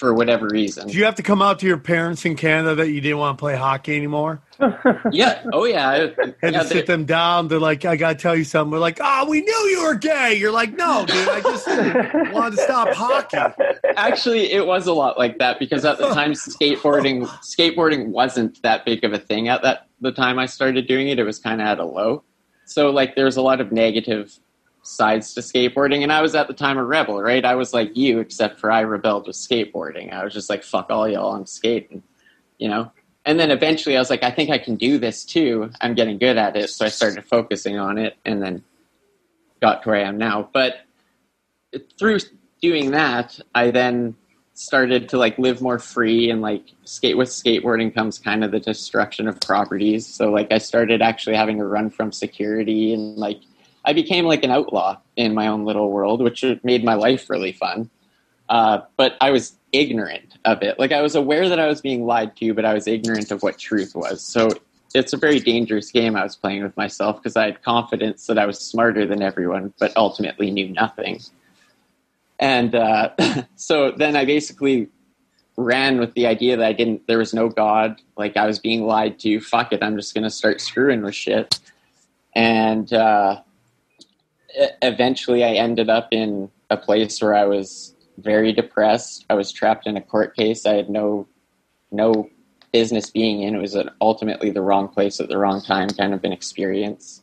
for 0.00 0.14
whatever 0.14 0.48
reason. 0.48 0.86
Did 0.86 0.96
you 0.96 1.04
have 1.04 1.16
to 1.16 1.22
come 1.22 1.42
out 1.42 1.58
to 1.58 1.66
your 1.66 1.76
parents 1.76 2.24
in 2.24 2.34
Canada 2.34 2.74
that 2.76 2.90
you 2.90 3.02
didn't 3.02 3.18
want 3.18 3.36
to 3.36 3.40
play 3.40 3.54
hockey 3.54 3.94
anymore? 3.94 4.40
yeah. 5.12 5.44
Oh 5.52 5.66
yeah. 5.66 5.88
I- 5.90 6.32
Had 6.42 6.54
yeah, 6.54 6.62
to 6.62 6.66
sit 6.66 6.86
them 6.86 7.04
down. 7.04 7.48
They're 7.48 7.58
like, 7.60 7.84
I 7.84 7.96
gotta 7.96 8.14
tell 8.14 8.34
you 8.34 8.44
something. 8.44 8.72
We're 8.72 8.78
like, 8.78 8.96
oh, 9.02 9.28
we 9.28 9.42
knew 9.42 9.68
you 9.68 9.82
were 9.84 9.94
gay. 9.94 10.34
You're 10.38 10.52
like, 10.52 10.74
no, 10.74 11.04
dude, 11.06 11.28
I 11.28 11.40
just 11.42 11.66
wanted 12.32 12.56
to 12.56 12.62
stop 12.62 12.88
hockey. 12.94 13.36
Actually, 13.94 14.50
it 14.52 14.66
was 14.66 14.86
a 14.86 14.94
lot 14.94 15.18
like 15.18 15.38
that 15.38 15.58
because 15.58 15.84
at 15.84 15.98
the 15.98 16.08
time 16.08 16.32
skateboarding 16.32 17.26
skateboarding 17.42 18.06
wasn't 18.08 18.62
that 18.62 18.86
big 18.86 19.04
of 19.04 19.12
a 19.12 19.18
thing 19.18 19.48
at 19.48 19.60
that 19.62 19.86
the 20.00 20.12
time 20.12 20.38
I 20.38 20.46
started 20.46 20.88
doing 20.88 21.08
it. 21.08 21.18
It 21.18 21.24
was 21.24 21.38
kind 21.38 21.60
of 21.60 21.66
at 21.66 21.78
a 21.78 21.84
low. 21.84 22.24
so 22.64 22.88
like 22.90 23.16
there's 23.16 23.36
a 23.36 23.42
lot 23.42 23.60
of 23.60 23.70
negative 23.70 24.38
sides 24.82 25.34
to 25.34 25.40
skateboarding 25.40 26.02
and 26.02 26.12
i 26.12 26.22
was 26.22 26.34
at 26.34 26.48
the 26.48 26.54
time 26.54 26.78
a 26.78 26.84
rebel 26.84 27.20
right? 27.20 27.44
I 27.44 27.54
was 27.54 27.74
like 27.74 27.96
you 27.96 28.18
except 28.18 28.58
for 28.58 28.70
i 28.70 28.80
rebelled 28.80 29.26
with 29.26 29.36
skateboarding. 29.36 30.12
I 30.12 30.24
was 30.24 30.32
just 30.32 30.48
like 30.48 30.64
fuck 30.64 30.90
all 30.90 31.08
y'all 31.08 31.34
i'm 31.34 31.46
skating 31.46 32.02
you 32.58 32.68
know? 32.68 32.90
And 33.24 33.38
then 33.38 33.50
eventually 33.50 33.96
i 33.96 34.00
was 34.00 34.10
like 34.10 34.22
i 34.22 34.30
think 34.30 34.50
i 34.50 34.58
can 34.58 34.76
do 34.76 34.98
this 34.98 35.24
too. 35.24 35.70
I'm 35.80 35.94
getting 35.94 36.18
good 36.18 36.38
at 36.38 36.56
it. 36.56 36.70
So 36.70 36.86
i 36.86 36.88
started 36.88 37.24
focusing 37.24 37.78
on 37.78 37.98
it 37.98 38.16
and 38.24 38.42
then 38.42 38.64
got 39.60 39.82
to 39.82 39.90
where 39.90 39.98
i 39.98 40.08
am 40.08 40.16
now. 40.16 40.48
But 40.52 40.80
through 41.98 42.18
doing 42.62 42.90
that 42.92 43.38
i 43.54 43.70
then 43.70 44.16
started 44.54 45.08
to 45.08 45.16
like 45.16 45.38
live 45.38 45.62
more 45.62 45.78
free 45.78 46.30
and 46.30 46.42
like 46.42 46.64
skate 46.84 47.16
with 47.16 47.28
skateboarding 47.28 47.94
comes 47.94 48.18
kind 48.18 48.44
of 48.44 48.50
the 48.50 48.60
destruction 48.60 49.26
of 49.28 49.40
properties. 49.40 50.06
So 50.06 50.30
like 50.30 50.50
i 50.50 50.58
started 50.58 51.02
actually 51.02 51.36
having 51.36 51.58
to 51.58 51.64
run 51.64 51.90
from 51.90 52.12
security 52.12 52.94
and 52.94 53.16
like 53.16 53.40
i 53.84 53.92
became 53.92 54.24
like 54.24 54.44
an 54.44 54.50
outlaw 54.50 54.96
in 55.16 55.34
my 55.34 55.46
own 55.46 55.64
little 55.64 55.90
world 55.90 56.22
which 56.22 56.44
made 56.62 56.84
my 56.84 56.94
life 56.94 57.28
really 57.30 57.52
fun. 57.52 57.90
Uh, 58.48 58.80
but 58.96 59.16
i 59.20 59.30
was 59.30 59.56
ignorant 59.72 60.36
of 60.44 60.62
it. 60.62 60.78
Like 60.78 60.92
i 60.92 61.02
was 61.02 61.14
aware 61.14 61.48
that 61.48 61.60
i 61.60 61.66
was 61.66 61.80
being 61.80 62.04
lied 62.04 62.36
to 62.36 62.54
but 62.54 62.64
i 62.64 62.74
was 62.74 62.86
ignorant 62.86 63.30
of 63.30 63.42
what 63.42 63.58
truth 63.58 63.94
was. 63.94 64.22
So 64.22 64.50
it's 64.92 65.12
a 65.12 65.16
very 65.16 65.38
dangerous 65.38 65.92
game 65.92 66.16
i 66.16 66.22
was 66.24 66.34
playing 66.34 66.64
with 66.64 66.76
myself 66.76 67.16
because 67.16 67.36
i 67.36 67.44
had 67.44 67.62
confidence 67.62 68.26
that 68.26 68.38
i 68.38 68.44
was 68.44 68.58
smarter 68.58 69.06
than 69.06 69.22
everyone 69.22 69.72
but 69.78 69.96
ultimately 69.96 70.50
knew 70.50 70.68
nothing. 70.68 71.20
And 72.40 72.74
uh, 72.74 73.10
so 73.54 73.92
then 73.92 74.16
I 74.16 74.24
basically 74.24 74.88
ran 75.56 76.00
with 76.00 76.14
the 76.14 76.26
idea 76.26 76.56
that 76.56 76.66
I 76.66 76.72
didn't, 76.72 77.06
there 77.06 77.18
was 77.18 77.34
no 77.34 77.48
God, 77.48 78.00
like 78.16 78.36
I 78.36 78.46
was 78.46 78.58
being 78.58 78.86
lied 78.86 79.20
to. 79.20 79.40
Fuck 79.40 79.72
it, 79.72 79.82
I'm 79.82 79.96
just 79.96 80.14
going 80.14 80.24
to 80.24 80.30
start 80.30 80.60
screwing 80.60 81.02
with 81.02 81.14
shit. 81.14 81.60
And 82.34 82.92
uh, 82.92 83.42
eventually 84.82 85.44
I 85.44 85.52
ended 85.52 85.88
up 85.88 86.08
in 86.10 86.50
a 86.70 86.76
place 86.76 87.20
where 87.20 87.34
I 87.34 87.44
was 87.44 87.94
very 88.18 88.52
depressed. 88.52 89.24
I 89.30 89.34
was 89.34 89.52
trapped 89.52 89.86
in 89.86 89.96
a 89.96 90.00
court 90.00 90.36
case 90.36 90.66
I 90.66 90.74
had 90.74 90.90
no, 90.90 91.26
no 91.90 92.28
business 92.72 93.10
being 93.10 93.42
in. 93.42 93.54
It 93.54 93.60
was 93.60 93.76
ultimately 94.00 94.50
the 94.50 94.62
wrong 94.62 94.88
place 94.88 95.20
at 95.20 95.28
the 95.28 95.38
wrong 95.38 95.60
time 95.60 95.88
kind 95.90 96.14
of 96.14 96.22
an 96.24 96.32
experience. 96.32 97.22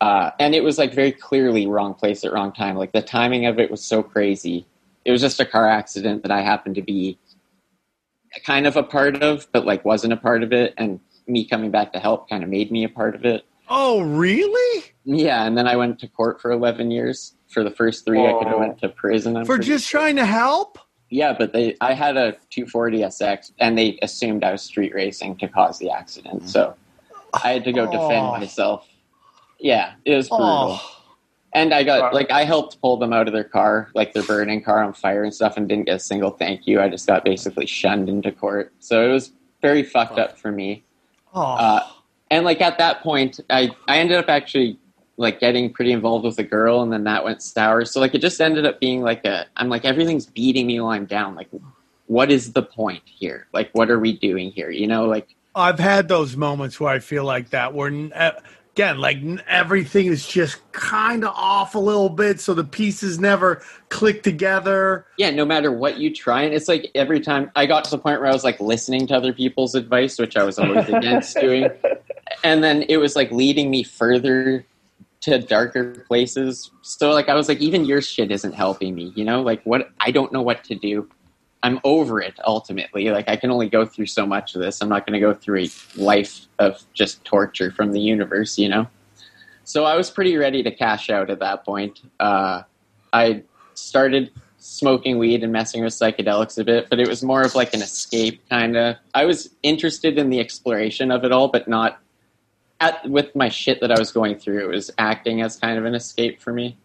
Uh, 0.00 0.30
and 0.38 0.54
it 0.54 0.64
was 0.64 0.78
like 0.78 0.94
very 0.94 1.12
clearly 1.12 1.66
wrong 1.66 1.92
place 1.92 2.24
at 2.24 2.32
wrong 2.32 2.52
time. 2.52 2.76
Like 2.76 2.92
the 2.92 3.02
timing 3.02 3.46
of 3.46 3.58
it 3.58 3.70
was 3.70 3.84
so 3.84 4.02
crazy. 4.02 4.66
It 5.04 5.12
was 5.12 5.20
just 5.20 5.40
a 5.40 5.44
car 5.44 5.68
accident 5.68 6.22
that 6.22 6.30
I 6.30 6.40
happened 6.40 6.76
to 6.76 6.82
be 6.82 7.18
kind 8.46 8.66
of 8.66 8.76
a 8.76 8.82
part 8.82 9.22
of, 9.22 9.46
but 9.52 9.66
like 9.66 9.84
wasn't 9.84 10.12
a 10.12 10.16
part 10.16 10.42
of 10.42 10.52
it. 10.52 10.72
And 10.78 11.00
me 11.26 11.44
coming 11.44 11.70
back 11.70 11.92
to 11.92 11.98
help 11.98 12.28
kind 12.28 12.42
of 12.42 12.48
made 12.48 12.70
me 12.70 12.84
a 12.84 12.88
part 12.88 13.14
of 13.14 13.24
it. 13.24 13.44
Oh, 13.70 14.02
really? 14.02 14.84
Yeah, 15.04 15.46
and 15.46 15.56
then 15.56 15.66
I 15.68 15.76
went 15.76 15.98
to 16.00 16.08
court 16.08 16.40
for 16.40 16.50
eleven 16.50 16.90
years. 16.90 17.34
For 17.48 17.64
the 17.64 17.70
first 17.70 18.04
three, 18.04 18.24
I 18.26 18.32
could 18.34 18.46
have 18.48 18.58
went 18.58 18.78
to 18.80 18.88
prison. 18.88 19.36
I'm 19.36 19.44
For 19.44 19.58
just 19.58 19.86
sure. 19.88 20.00
trying 20.00 20.16
to 20.16 20.26
help? 20.26 20.78
Yeah, 21.08 21.32
but 21.36 21.52
they 21.52 21.76
I 21.80 21.94
had 21.94 22.16
a 22.16 22.32
240 22.50 22.98
SX, 23.00 23.52
and 23.58 23.76
they 23.76 23.98
assumed 24.02 24.44
I 24.44 24.52
was 24.52 24.62
street 24.62 24.94
racing 24.94 25.36
to 25.38 25.48
cause 25.48 25.78
the 25.78 25.90
accident. 25.90 26.48
So 26.48 26.74
I 27.42 27.52
had 27.52 27.64
to 27.64 27.72
go 27.72 27.86
defend 27.86 28.26
Oh. 28.26 28.32
myself. 28.38 28.86
Yeah, 29.58 29.94
it 30.04 30.14
was 30.14 30.28
brutal. 30.28 30.46
Oh, 30.80 30.96
And 31.52 31.74
I 31.74 31.82
got 31.82 32.14
like 32.14 32.30
I 32.30 32.44
helped 32.44 32.80
pull 32.80 32.96
them 32.96 33.12
out 33.12 33.26
of 33.26 33.32
their 33.34 33.42
car, 33.44 33.90
like 33.94 34.12
their 34.14 34.22
burning 34.22 34.62
car 34.62 34.82
on 34.84 34.92
fire 34.92 35.24
and 35.24 35.34
stuff, 35.34 35.56
and 35.56 35.68
didn't 35.68 35.86
get 35.86 35.96
a 35.96 35.98
single 35.98 36.30
thank 36.30 36.66
you. 36.68 36.80
I 36.80 36.88
just 36.88 37.06
got 37.08 37.24
basically 37.24 37.66
shunned 37.66 38.08
into 38.08 38.30
court. 38.30 38.72
So 38.78 39.04
it 39.08 39.12
was 39.12 39.32
very 39.62 39.82
fucked 39.82 40.18
up 40.20 40.38
for 40.38 40.52
me. 40.52 40.84
oh. 41.34 41.40
Uh, 41.42 41.86
and 42.30 42.44
like 42.44 42.60
at 42.60 42.78
that 42.78 43.02
point, 43.02 43.40
I 43.50 43.70
I 43.88 43.98
ended 43.98 44.16
up 44.16 44.28
actually 44.28 44.78
like 45.16 45.40
getting 45.40 45.72
pretty 45.72 45.92
involved 45.92 46.24
with 46.24 46.38
a 46.38 46.42
girl, 46.42 46.82
and 46.82 46.92
then 46.92 47.04
that 47.04 47.24
went 47.24 47.42
sour. 47.42 47.84
So 47.84 48.00
like 48.00 48.14
it 48.14 48.20
just 48.20 48.40
ended 48.40 48.64
up 48.64 48.80
being 48.80 49.02
like 49.02 49.24
a 49.24 49.46
I'm 49.56 49.68
like 49.68 49.84
everything's 49.84 50.26
beating 50.26 50.66
me 50.66 50.80
while 50.80 50.92
I'm 50.92 51.06
down. 51.06 51.34
Like, 51.34 51.48
what 52.06 52.30
is 52.30 52.52
the 52.52 52.62
point 52.62 53.02
here? 53.04 53.46
Like, 53.52 53.70
what 53.72 53.90
are 53.90 53.98
we 53.98 54.16
doing 54.16 54.50
here? 54.52 54.70
You 54.70 54.86
know, 54.86 55.06
like 55.06 55.28
I've 55.54 55.78
had 55.78 56.08
those 56.08 56.36
moments 56.36 56.78
where 56.78 56.92
I 56.92 57.00
feel 57.00 57.24
like 57.24 57.50
that, 57.50 57.74
where 57.74 58.10
uh, 58.14 58.32
again, 58.80 58.98
like 58.98 59.18
everything 59.46 60.06
is 60.06 60.26
just 60.26 60.58
kind 60.72 61.22
of 61.22 61.34
off 61.34 61.74
a 61.74 61.78
little 61.78 62.08
bit, 62.08 62.40
so 62.40 62.54
the 62.54 62.64
pieces 62.64 63.18
never 63.20 63.62
click 63.90 64.22
together. 64.22 65.06
yeah, 65.18 65.28
no 65.28 65.44
matter 65.44 65.70
what 65.70 65.98
you 65.98 66.14
try, 66.14 66.42
and 66.42 66.54
it's 66.54 66.66
like 66.66 66.90
every 66.94 67.20
time 67.20 67.50
I 67.54 67.66
got 67.66 67.84
to 67.84 67.90
the 67.90 67.98
point 67.98 68.20
where 68.20 68.30
I 68.30 68.32
was 68.32 68.42
like 68.42 68.58
listening 68.58 69.06
to 69.08 69.14
other 69.14 69.34
people's 69.34 69.74
advice, 69.74 70.18
which 70.18 70.34
I 70.34 70.44
was 70.44 70.58
always 70.58 70.88
against 70.88 71.36
doing, 71.40 71.68
and 72.42 72.64
then 72.64 72.82
it 72.88 72.96
was 72.96 73.16
like 73.16 73.30
leading 73.30 73.70
me 73.70 73.82
further 73.82 74.64
to 75.20 75.38
darker 75.38 76.02
places. 76.08 76.70
So 76.80 77.10
like 77.10 77.28
I 77.28 77.34
was 77.34 77.48
like, 77.48 77.58
even 77.58 77.84
your 77.84 78.00
shit 78.00 78.30
isn't 78.30 78.52
helping 78.54 78.94
me, 78.94 79.12
you 79.14 79.26
know? 79.26 79.42
Like 79.42 79.62
what 79.64 79.90
I 80.00 80.10
don't 80.10 80.32
know 80.32 80.40
what 80.40 80.64
to 80.64 80.74
do. 80.74 81.06
I'm 81.62 81.80
over 81.84 82.20
it 82.20 82.34
ultimately. 82.44 83.10
Like 83.10 83.28
I 83.28 83.36
can 83.36 83.50
only 83.50 83.68
go 83.68 83.84
through 83.84 84.06
so 84.06 84.26
much 84.26 84.54
of 84.54 84.62
this. 84.62 84.80
I'm 84.80 84.88
not 84.88 85.06
gonna 85.06 85.20
go 85.20 85.34
through 85.34 85.64
a 85.64 85.68
life 85.96 86.46
of 86.58 86.82
just 86.94 87.24
torture 87.24 87.70
from 87.70 87.92
the 87.92 88.00
universe, 88.00 88.58
you 88.58 88.68
know? 88.68 88.86
So 89.64 89.84
I 89.84 89.96
was 89.96 90.10
pretty 90.10 90.36
ready 90.36 90.62
to 90.62 90.70
cash 90.70 91.10
out 91.10 91.30
at 91.30 91.38
that 91.40 91.64
point. 91.64 92.00
Uh, 92.18 92.62
I 93.12 93.42
started 93.74 94.32
smoking 94.58 95.18
weed 95.18 95.42
and 95.42 95.52
messing 95.52 95.82
with 95.82 95.92
psychedelics 95.92 96.58
a 96.58 96.64
bit, 96.64 96.88
but 96.90 96.98
it 96.98 97.08
was 97.08 97.22
more 97.22 97.42
of 97.42 97.54
like 97.54 97.72
an 97.74 97.82
escape 97.82 98.42
kind 98.48 98.76
of. 98.76 98.96
I 99.14 99.24
was 99.24 99.50
interested 99.62 100.18
in 100.18 100.30
the 100.30 100.40
exploration 100.40 101.10
of 101.10 101.24
it 101.24 101.32
all, 101.32 101.48
but 101.48 101.68
not 101.68 102.00
at 102.80 103.08
with 103.08 103.34
my 103.36 103.48
shit 103.48 103.80
that 103.80 103.90
I 103.90 103.98
was 103.98 104.12
going 104.12 104.38
through. 104.38 104.64
It 104.64 104.68
was 104.68 104.90
acting 104.98 105.42
as 105.42 105.56
kind 105.56 105.78
of 105.78 105.84
an 105.84 105.94
escape 105.94 106.40
for 106.40 106.52
me. 106.52 106.76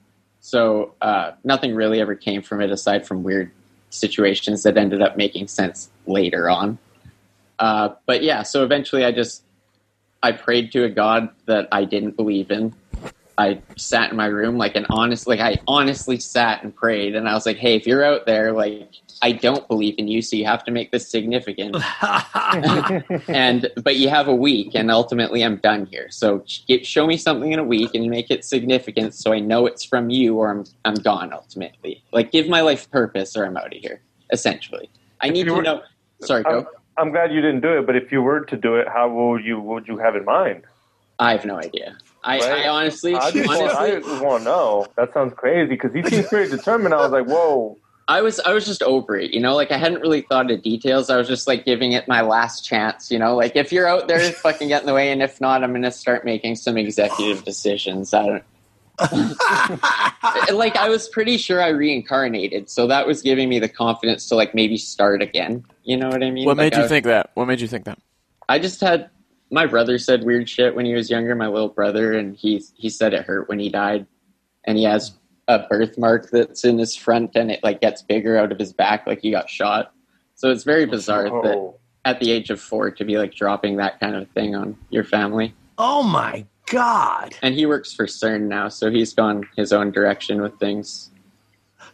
So 0.42 0.94
uh, 1.02 1.32
nothing 1.44 1.74
really 1.74 2.00
ever 2.02 2.16
came 2.16 2.42
from 2.42 2.62
it 2.62 2.70
aside 2.70 3.08
from 3.08 3.24
weird 3.24 3.52
situations 3.96 4.64
that 4.64 4.78
ended 4.78 5.02
up 5.02 5.18
making 5.18 5.48
sense 5.48 5.90
later 6.06 6.50
on. 6.50 6.78
Uh, 7.60 7.90
but 8.06 8.22
yeah, 8.22 8.44
so 8.44 8.64
eventually 8.64 9.06
I 9.06 9.12
just 9.12 9.44
I 10.22 10.32
prayed 10.32 10.72
to 10.74 10.84
a 10.84 10.90
god 10.90 11.30
that 11.46 11.68
I 11.72 11.86
didn't 11.86 12.18
believe 12.18 12.52
in. 12.52 12.74
I 13.38 13.62
sat 13.76 14.12
in 14.12 14.18
my 14.18 14.28
room 14.28 14.58
like 14.58 14.76
an 14.76 14.86
honest 14.90 15.28
like 15.28 15.40
I 15.40 15.60
honestly 15.68 16.20
sat 16.20 16.64
and 16.64 16.74
prayed 16.74 17.16
and 17.16 17.28
I 17.28 17.34
was 17.34 17.46
like, 17.46 17.58
"Hey, 17.58 17.76
if 17.76 17.86
you're 17.86 18.04
out 18.04 18.26
there, 18.26 18.54
like 18.54 18.90
I 19.22 19.34
don't 19.34 19.68
believe 19.68 19.96
in 19.98 20.08
you, 20.08 20.22
so 20.22 20.36
you 20.36 20.46
have 20.46 20.64
to 20.66 20.72
make 20.72 20.92
this 20.92 21.10
significant." 21.10 21.76
and 23.28 23.70
but 23.84 23.98
you 23.98 24.10
have 24.10 24.28
a 24.28 24.36
week 24.36 24.72
and 24.74 24.90
ultimately 24.90 25.44
I'm 25.44 25.58
done 25.58 25.86
here. 25.86 26.08
So 26.12 26.46
get, 26.68 26.86
show 26.86 27.06
me 27.06 27.18
something 27.18 27.52
in 27.52 27.60
a 27.60 27.64
week 27.64 27.94
and 27.94 28.10
make 28.10 28.32
it 28.32 28.46
significant 28.46 29.14
so 29.14 29.34
I 29.34 29.40
know 29.40 29.66
it's 29.66 29.84
from 29.84 30.10
you 30.10 30.38
or 30.38 30.50
I'm 30.50 30.64
I'm 30.86 30.96
gone 30.96 31.34
ultimately. 31.34 32.04
Like 32.14 32.32
give 32.32 32.48
my 32.48 32.62
life 32.62 32.90
purpose 32.90 33.36
or 33.36 33.46
I'm 33.46 33.58
out 33.58 33.74
of 33.74 33.80
here 33.82 34.02
essentially. 34.32 34.90
I 35.22 35.30
need 35.30 35.46
to 35.46 35.54
were- 35.56 35.62
know 35.62 35.82
Sorry, 36.22 36.44
I'm, 36.46 36.64
go. 36.64 36.68
I'm 36.98 37.12
glad 37.12 37.34
you 37.34 37.42
didn't 37.42 37.62
do 37.62 37.78
it, 37.78 37.86
but 37.86 37.98
if 37.98 38.12
you 38.12 38.22
were 38.22 38.46
to 38.46 38.56
do 38.56 38.76
it, 38.76 38.88
how 38.88 39.10
would 39.10 39.44
you 39.44 39.60
would 39.60 39.88
you 39.88 39.98
have 39.98 40.16
in 40.16 40.24
mind? 40.24 40.64
I 41.20 41.32
have 41.32 41.46
no 41.46 41.58
idea. 41.58 41.98
I, 42.26 42.40
Right. 42.40 42.66
I 42.66 42.68
honestly, 42.68 43.14
I 43.16 43.32
just, 43.32 43.48
want, 43.48 43.62
I 43.62 43.92
honestly, 43.92 44.10
just 44.12 44.24
want 44.24 44.40
to 44.42 44.46
know. 44.50 44.88
That 44.98 45.14
sounds 45.14 45.34
crazy 45.36 45.70
because 45.70 45.94
he 45.94 46.02
seems 46.04 46.28
pretty 46.28 46.50
determined. 46.50 46.94
I 46.94 46.98
was 46.98 47.12
like, 47.12 47.28
whoa. 47.28 47.78
I 48.08 48.22
was 48.22 48.40
I 48.42 48.54
was 48.54 48.66
just 48.68 48.84
over 48.84 49.16
it, 49.18 49.32
you 49.32 49.40
know. 49.40 49.56
Like 49.56 49.72
I 49.72 49.78
hadn't 49.78 50.00
really 50.02 50.22
thought 50.22 50.52
of 50.52 50.62
details. 50.62 51.10
I 51.10 51.18
was 51.18 51.28
just 51.28 51.48
like 51.48 51.66
giving 51.66 51.94
it 51.94 52.08
my 52.08 52.22
last 52.22 52.64
chance, 52.64 53.10
you 53.10 53.18
know. 53.18 53.36
Like 53.36 53.56
if 53.56 53.72
you're 53.72 53.88
out 53.88 54.08
there, 54.08 54.20
fucking 54.32 54.68
get 54.68 54.82
in 54.82 54.86
the 54.86 54.94
way, 54.94 55.12
and 55.12 55.24
if 55.24 55.42
not, 55.42 55.64
I'm 55.64 55.72
gonna 55.74 55.92
start 55.92 56.24
making 56.24 56.56
some 56.56 56.78
executive 56.78 57.44
decisions. 57.44 58.14
I 58.14 58.26
don't. 58.28 58.44
like 60.54 60.76
I 60.78 60.88
was 60.88 61.10
pretty 61.10 61.38
sure 61.38 61.62
I 61.62 61.70
reincarnated, 61.70 62.70
so 62.70 62.88
that 62.88 63.08
was 63.08 63.22
giving 63.24 63.50
me 63.50 63.60
the 63.60 63.70
confidence 63.70 64.28
to 64.30 64.36
like 64.36 64.54
maybe 64.54 64.78
start 64.78 65.22
again. 65.24 65.66
You 65.84 65.98
know 65.98 66.10
what 66.10 66.24
I 66.24 66.30
mean? 66.32 66.46
What 66.46 66.58
Like, 66.58 66.74
made 66.74 66.78
you 66.80 66.86
I- 66.86 66.88
think 66.88 67.06
that? 67.06 67.32
What 67.34 67.46
made 67.48 67.60
you 67.60 67.68
think 67.68 67.86
that? 67.86 67.98
I 68.48 68.60
just 68.60 68.80
had 68.82 69.10
my 69.56 69.66
brother 69.66 69.98
said 69.98 70.26
weird 70.26 70.50
shit 70.50 70.76
when 70.76 70.86
he 70.86 70.94
was 70.94 71.10
younger. 71.10 71.34
My 71.34 71.48
little 71.48 71.70
brother, 71.70 72.14
and 72.14 72.36
he 72.36 72.62
he 72.76 72.90
said 72.90 73.14
it 73.14 73.26
hurt 73.26 73.48
when 73.48 73.58
he 73.58 73.70
died, 73.70 74.06
and 74.66 74.78
he 74.78 74.84
has 74.84 75.14
a 75.48 75.60
birthmark 75.70 76.30
that's 76.30 76.66
in 76.66 76.78
his 76.78 76.94
front, 76.96 77.32
and 77.36 77.50
it 77.50 77.64
like 77.64 77.80
gets 77.80 78.02
bigger 78.02 78.36
out 78.38 78.52
of 78.52 78.60
his 78.60 78.74
back, 78.74 79.08
like 79.08 79.22
he 79.22 79.32
got 79.32 79.50
shot. 79.50 79.94
So 80.36 80.52
it's 80.52 80.66
very 80.66 80.86
bizarre 80.86 81.30
that 81.44 81.56
Oh. 81.58 81.80
at 82.04 82.20
the 82.20 82.32
age 82.32 82.50
of 82.50 82.60
four 82.60 82.92
to 82.92 83.06
be 83.06 83.18
like 83.18 83.34
dropping 83.34 83.78
that 83.78 84.00
kind 84.02 84.16
of 84.16 84.30
thing 84.32 84.56
on 84.56 84.76
your 84.90 85.06
family. 85.06 85.54
oh 85.78 86.04
my 86.04 86.46
god! 86.68 87.34
And 87.42 87.56
he 87.56 87.66
works 87.66 87.94
for 87.94 88.08
CERN 88.08 88.48
now, 88.50 88.68
so 88.68 88.92
he's 88.92 89.14
gone 89.14 89.48
his 89.56 89.72
own 89.72 89.92
direction 89.92 90.42
with 90.42 90.60
things. 90.60 91.12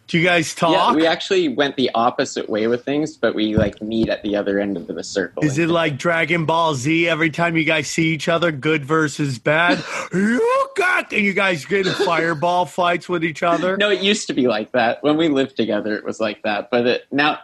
Do 0.08 0.18
you 0.18 0.24
guys 0.24 0.54
talk? 0.54 0.72
Yeah, 0.72 0.92
we 0.94 1.06
actually 1.06 1.48
went 1.48 1.76
the 1.76 1.90
opposite 1.94 2.48
way 2.50 2.66
with 2.66 2.84
things, 2.84 3.16
but 3.16 3.34
we 3.34 3.56
like 3.56 3.80
meet 3.80 4.08
at 4.08 4.22
the 4.22 4.36
other 4.36 4.58
end 4.58 4.76
of 4.76 4.86
the 4.86 5.02
circle. 5.02 5.44
Is 5.44 5.58
it 5.58 5.68
like 5.68 5.96
Dragon 5.96 6.44
Ball 6.44 6.74
Z? 6.74 7.08
Every 7.08 7.30
time 7.30 7.56
you 7.56 7.64
guys 7.64 7.88
see 7.88 8.08
each 8.08 8.28
other, 8.28 8.52
good 8.52 8.84
versus 8.84 9.38
bad, 9.38 9.82
you 10.12 10.68
got, 10.76 11.12
and 11.12 11.24
you 11.24 11.32
guys 11.32 11.64
get 11.64 11.86
in 11.86 11.94
fireball 11.94 12.66
fights 12.66 13.08
with 13.08 13.24
each 13.24 13.42
other. 13.42 13.76
No, 13.76 13.90
it 13.90 14.00
used 14.00 14.26
to 14.26 14.34
be 14.34 14.48
like 14.48 14.72
that. 14.72 15.02
When 15.02 15.16
we 15.16 15.28
lived 15.28 15.56
together, 15.56 15.96
it 15.96 16.04
was 16.04 16.20
like 16.20 16.42
that. 16.42 16.70
But 16.70 16.86
it, 16.86 17.06
now, 17.10 17.38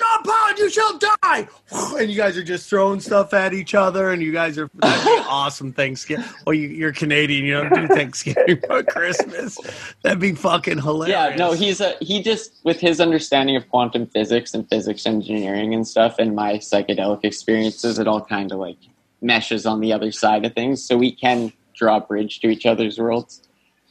John 0.00 0.22
Pound, 0.24 0.58
you 0.58 0.70
shall 0.70 0.98
die. 0.98 1.48
And 2.00 2.10
you 2.10 2.16
guys 2.16 2.36
are 2.38 2.42
just 2.42 2.68
throwing 2.68 2.98
stuff 2.98 3.34
at 3.34 3.52
each 3.52 3.74
other, 3.74 4.10
and 4.10 4.22
you 4.22 4.32
guys 4.32 4.56
are 4.56 4.70
awesome 4.82 5.72
Thanksgiving. 5.72 6.24
Well, 6.46 6.54
you, 6.54 6.68
you're 6.68 6.92
Canadian, 6.92 7.44
you 7.44 7.52
don't 7.52 7.74
do 7.74 7.94
Thanksgiving 7.94 8.58
or 8.70 8.82
Christmas. 8.82 9.58
That'd 10.02 10.18
be 10.18 10.34
fucking 10.34 10.78
hilarious. 10.78 11.14
Yeah, 11.14 11.36
no, 11.36 11.52
he's 11.52 11.80
a 11.80 11.96
he 12.00 12.22
just 12.22 12.52
with 12.64 12.80
his 12.80 13.00
understanding 13.00 13.56
of 13.56 13.68
quantum 13.68 14.06
physics 14.06 14.54
and 14.54 14.68
physics 14.68 15.04
engineering 15.04 15.74
and 15.74 15.86
stuff, 15.86 16.18
and 16.18 16.34
my 16.34 16.54
psychedelic 16.54 17.24
experiences, 17.24 17.98
it 17.98 18.08
all 18.08 18.24
kind 18.24 18.50
of 18.50 18.58
like 18.58 18.78
meshes 19.20 19.66
on 19.66 19.80
the 19.80 19.92
other 19.92 20.10
side 20.10 20.46
of 20.46 20.54
things, 20.54 20.82
so 20.82 20.96
we 20.96 21.12
can 21.12 21.52
draw 21.74 21.98
a 21.98 22.00
bridge 22.00 22.40
to 22.40 22.48
each 22.48 22.64
other's 22.64 22.98
worlds. 22.98 23.42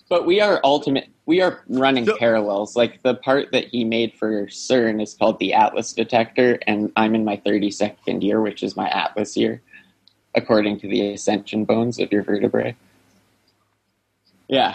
But 0.09 0.25
we 0.25 0.41
are 0.41 0.59
ultimate. 0.63 1.09
We 1.29 1.41
are 1.41 1.59
running 1.69 2.07
So- 2.07 2.17
parallels. 2.17 2.75
Like 2.75 3.03
the 3.03 3.13
part 3.13 3.51
that 3.51 3.65
he 3.65 3.83
made 3.83 4.15
for 4.15 4.47
CERN 4.47 4.99
is 4.99 5.13
called 5.13 5.37
the 5.37 5.53
Atlas 5.53 5.93
detector, 5.93 6.57
and 6.65 6.91
I'm 6.95 7.13
in 7.13 7.23
my 7.23 7.37
32nd 7.37 8.23
year, 8.23 8.41
which 8.41 8.63
is 8.63 8.75
my 8.75 8.89
Atlas 8.89 9.37
year, 9.37 9.61
according 10.33 10.79
to 10.79 10.87
the 10.87 11.13
ascension 11.13 11.65
bones 11.65 11.99
of 11.99 12.11
your 12.11 12.23
vertebrae. 12.23 12.75
Yeah. 14.47 14.73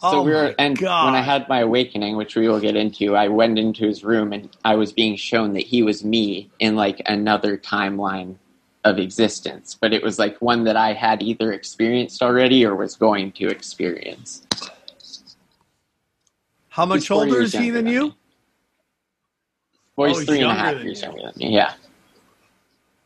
So 0.00 0.20
Oh 0.20 0.22
we 0.22 0.30
were, 0.32 0.54
and 0.58 0.78
God. 0.78 1.04
when 1.04 1.14
I 1.14 1.20
had 1.20 1.46
my 1.46 1.60
awakening, 1.60 2.16
which 2.16 2.36
we 2.36 2.48
will 2.48 2.58
get 2.60 2.74
into, 2.74 3.14
I 3.14 3.28
went 3.28 3.58
into 3.58 3.86
his 3.86 4.02
room 4.02 4.32
and 4.32 4.48
I 4.64 4.76
was 4.76 4.94
being 4.94 5.14
shown 5.16 5.52
that 5.52 5.64
he 5.64 5.82
was 5.82 6.02
me 6.02 6.48
in 6.58 6.74
like 6.74 7.02
another 7.04 7.58
timeline 7.58 8.36
of 8.82 8.98
existence, 8.98 9.76
but 9.78 9.92
it 9.92 10.02
was 10.02 10.18
like 10.18 10.40
one 10.40 10.64
that 10.64 10.76
I 10.78 10.94
had 10.94 11.22
either 11.22 11.52
experienced 11.52 12.22
already 12.22 12.64
or 12.64 12.74
was 12.74 12.96
going 12.96 13.32
to 13.32 13.48
experience. 13.48 14.46
How 16.74 16.84
much 16.84 17.08
older 17.08 17.40
is 17.40 17.52
he 17.52 17.70
than 17.70 17.84
than 17.84 17.86
you? 17.86 18.14
Well, 19.94 20.10
Oh, 20.10 20.18
he's 20.18 20.28
he's 20.28 20.38
and 20.40 20.50
a 20.50 20.54
half 20.54 20.82
years 20.82 21.02
younger 21.02 21.20
than 21.22 21.32
me. 21.36 21.54
Yeah. 21.54 21.74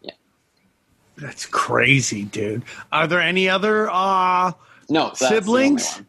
Yeah. 0.01 0.12
That's 1.19 1.45
crazy, 1.45 2.25
dude. 2.25 2.62
Are 2.91 3.07
there 3.07 3.21
any 3.21 3.47
other 3.47 3.91
uh 3.91 4.53
No, 4.89 5.12
Siblings? 5.12 6.01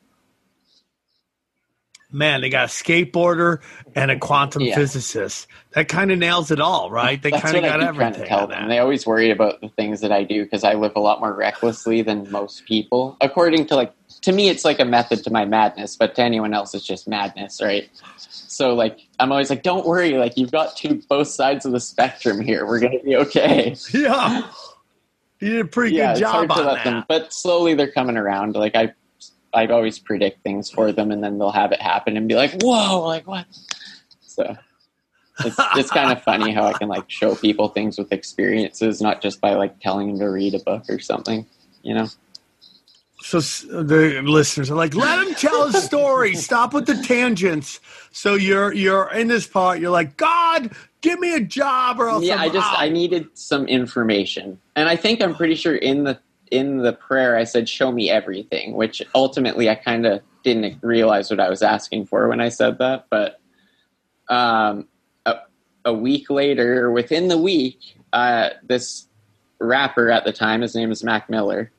Man, 2.12 2.42
they 2.42 2.50
got 2.50 2.66
a 2.66 2.68
skateboarder 2.68 3.60
and 3.96 4.10
a 4.12 4.18
quantum 4.18 4.64
Yeah. 4.64 4.76
physicist. 4.76 5.48
That 5.74 5.88
kind 5.88 6.12
of 6.12 6.18
nails 6.18 6.50
it 6.50 6.60
all, 6.60 6.90
right? 6.90 7.22
They 7.22 7.30
kind 7.32 7.56
of 7.56 7.64
got 7.64 7.82
everything. 7.82 8.24
to 8.24 8.28
tell 8.28 8.48
them. 8.48 8.68
They 8.70 8.80
always 8.80 9.06
worry 9.06 9.30
about 9.30 9.62
the 9.62 9.70
things 9.70 10.02
that 10.02 10.12
I 10.12 10.24
do 10.24 10.44
because 10.44 10.64
I 10.64 10.74
live 10.74 10.94
a 10.96 11.00
lot 11.00 11.20
more 11.20 11.34
recklessly 11.34 12.02
than 12.02 12.30
most 12.32 12.66
people. 12.66 13.16
According 13.22 13.68
to 13.68 13.76
like, 13.76 13.94
to 14.22 14.32
me, 14.32 14.50
it's 14.50 14.66
like 14.66 14.80
a 14.80 14.86
method 14.86 15.24
to 15.26 15.32
my 15.32 15.46
madness, 15.46 15.96
but 15.96 16.16
to 16.16 16.24
anyone 16.24 16.54
else, 16.54 16.74
it's 16.74 16.86
just 16.86 17.08
madness, 17.08 17.62
right? 17.62 17.88
So 18.18 18.74
like, 18.74 19.00
I'm 19.20 19.32
always 19.32 19.50
like, 19.52 19.62
don't 19.64 19.86
worry, 19.86 20.14
like 20.18 20.36
you've 20.38 20.52
got 20.52 20.76
two 20.76 21.02
both 21.08 21.28
sides 21.28 21.66
of 21.66 21.72
the 21.72 21.80
spectrum 21.80 22.42
here. 22.42 22.66
We're 22.66 22.80
gonna 22.80 23.00
be 23.04 23.16
okay. 23.18 23.76
Yeah. 23.94 24.50
You 25.42 25.50
did 25.52 25.62
a 25.62 25.70
pretty 25.70 25.96
yeah, 25.96 26.08
good 26.08 26.12
it's 26.12 26.20
job 26.20 26.52
on 26.52 26.66
let 26.66 26.76
that. 26.76 26.84
them, 26.84 27.06
but 27.08 27.32
slowly 27.32 27.74
they're 27.74 27.90
coming 27.92 28.18
around. 28.18 28.56
Like 28.56 28.76
I, 28.76 28.94
I 29.54 29.66
always 29.68 30.00
predict 30.00 30.44
things 30.44 30.70
for 30.70 30.92
them, 30.92 31.12
and 31.12 31.24
then 31.24 31.40
they'll 31.40 31.52
have 31.52 31.72
it 31.72 31.82
happen 31.82 32.18
and 32.18 32.28
be 32.28 32.36
like, 32.36 32.62
"Whoa!" 32.62 33.02
Like 33.06 33.28
what? 33.28 33.46
So 34.22 34.56
it's 35.40 35.58
it's 35.76 35.92
kind 35.92 36.12
of 36.12 36.24
funny 36.30 36.52
how 36.52 36.66
I 36.66 36.74
can 36.74 36.90
like 36.90 37.10
show 37.10 37.36
people 37.36 37.70
things 37.70 37.98
with 37.98 38.12
experiences, 38.12 39.02
not 39.02 39.22
just 39.22 39.42
by 39.42 39.54
like 39.54 39.80
telling 39.80 40.08
them 40.08 40.20
to 40.20 40.30
read 40.30 40.56
a 40.56 40.60
book 40.60 40.84
or 40.90 41.00
something. 41.00 41.46
You 41.82 41.96
know? 41.96 42.08
So 43.22 43.40
the 43.40 44.22
listeners 44.24 44.72
are 44.72 44.76
like, 44.76 44.96
let 44.96 45.28
him 45.28 45.36
tell 45.36 45.68
his 45.70 45.84
story. 45.84 46.36
Stop 46.36 46.74
with 46.74 46.86
the 46.86 46.96
tangents. 47.04 47.80
So 48.12 48.36
you're 48.36 48.74
you're 48.74 49.12
in 49.14 49.28
this 49.28 49.46
part. 49.46 49.80
You're 49.80 49.92
like, 49.92 50.16
God, 50.16 50.72
give 51.02 51.20
me 51.20 51.36
a 51.36 51.42
job 51.42 52.00
or 52.00 52.10
else 52.10 52.24
yeah, 52.24 52.36
I'm 52.36 52.42
I 52.42 52.50
just 52.50 52.68
out." 52.68 52.80
I 52.80 52.90
needed 52.90 53.28
some 53.34 53.68
information, 53.68 54.60
and 54.76 54.88
I 54.88 54.96
think 54.96 55.22
I'm 55.22 55.36
pretty 55.36 55.56
sure 55.56 55.76
in 55.76 56.06
the 56.06 56.20
in 56.52 56.78
the 56.80 56.94
prayer 56.94 57.36
I 57.38 57.44
said, 57.44 57.68
"Show 57.70 57.92
me 57.92 58.10
everything," 58.10 58.74
which 58.74 59.02
ultimately 59.16 59.70
I 59.70 59.76
kind 59.76 60.06
of 60.06 60.22
didn't 60.44 60.78
realize 60.82 61.30
what 61.30 61.40
I 61.40 61.50
was 61.50 61.62
asking 61.62 62.06
for 62.06 62.28
when 62.30 62.40
I 62.42 62.50
said 62.50 62.78
that, 62.80 63.06
but 63.10 63.40
um, 64.30 64.88
a, 65.26 65.36
a 65.86 65.94
week 65.94 66.30
later, 66.30 66.92
within 66.92 67.28
the 67.28 67.38
week, 67.38 67.80
uh, 68.14 68.50
this 68.64 69.08
rapper 69.60 70.10
at 70.12 70.24
the 70.24 70.32
time, 70.32 70.62
his 70.62 70.76
name 70.76 70.92
is 70.92 71.04
Mac 71.04 71.30
Miller. 71.30 71.72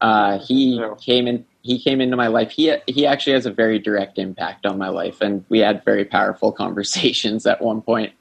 Uh, 0.00 0.38
he 0.38 0.76
Yeah. 0.76 0.94
came 1.00 1.26
in. 1.26 1.44
He 1.62 1.80
came 1.80 2.00
into 2.00 2.16
my 2.16 2.28
life. 2.28 2.50
He 2.52 2.72
he 2.86 3.06
actually 3.06 3.32
has 3.32 3.46
a 3.46 3.50
very 3.50 3.78
direct 3.78 4.18
impact 4.18 4.66
on 4.66 4.78
my 4.78 4.88
life, 4.88 5.20
and 5.20 5.44
we 5.48 5.58
had 5.60 5.84
very 5.84 6.04
powerful 6.04 6.52
conversations 6.62 7.46
at 7.46 7.60
one 7.62 7.80
point. 7.82 8.12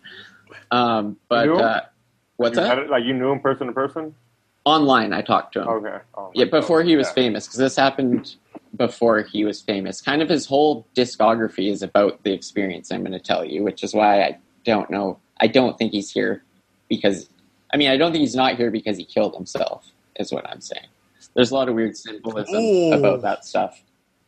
Um, 0.72 1.18
but 1.30 1.46
You 1.46 1.52
knew 1.54 1.60
him? 1.60 1.66
uh, 1.66 1.80
what's 2.38 2.58
You 2.58 2.64
that? 2.64 2.78
it- 2.80 2.90
like 2.90 3.04
you 3.04 3.14
knew 3.14 3.32
him 3.32 3.40
person 3.40 3.68
to 3.68 3.74
person? 3.74 4.16
Online, 4.66 5.14
I 5.14 5.22
talked 5.22 5.54
to 5.54 5.62
him. 5.62 5.68
Okay. 5.68 5.98
Oh, 6.16 6.32
Yeah, 6.34 6.46
before 6.46 6.84
he 6.84 6.96
was 6.96 7.08
yeah. 7.08 7.14
famous, 7.14 7.46
because 7.46 7.60
this 7.60 7.76
happened 7.76 8.36
before 8.76 9.22
he 9.22 9.46
was 9.46 9.62
famous. 9.62 10.02
Kind 10.02 10.22
of 10.22 10.30
his 10.30 10.46
whole 10.46 10.88
discography 10.96 11.70
is 11.72 11.84
about 11.84 12.24
the 12.24 12.34
experience 12.34 12.92
I'm 12.92 13.02
going 13.02 13.12
to 13.12 13.20
tell 13.20 13.46
you, 13.46 13.64
which 13.64 13.84
is 13.84 13.94
why 13.94 14.24
I 14.24 14.38
don't 14.66 14.90
know. 14.90 15.20
I 15.40 15.48
don't 15.48 15.78
think 15.78 15.92
he's 15.92 16.12
here 16.12 16.44
because, 16.90 17.30
I 17.74 17.78
mean, 17.78 17.90
I 17.90 17.98
don't 17.98 18.12
think 18.12 18.22
he's 18.22 18.36
not 18.36 18.56
here 18.56 18.72
because 18.72 18.98
he 18.98 19.06
killed 19.06 19.36
himself, 19.36 19.86
is 20.16 20.32
what 20.32 20.50
I'm 20.50 20.62
saying. 20.62 20.88
There's 21.36 21.52
a 21.52 21.56
lot 21.56 21.70
of 21.70 21.76
weird 21.76 21.96
symbolism 21.96 22.56
Ooh. 22.56 22.94
about 22.94 23.22
that 23.22 23.46
stuff 23.46 23.82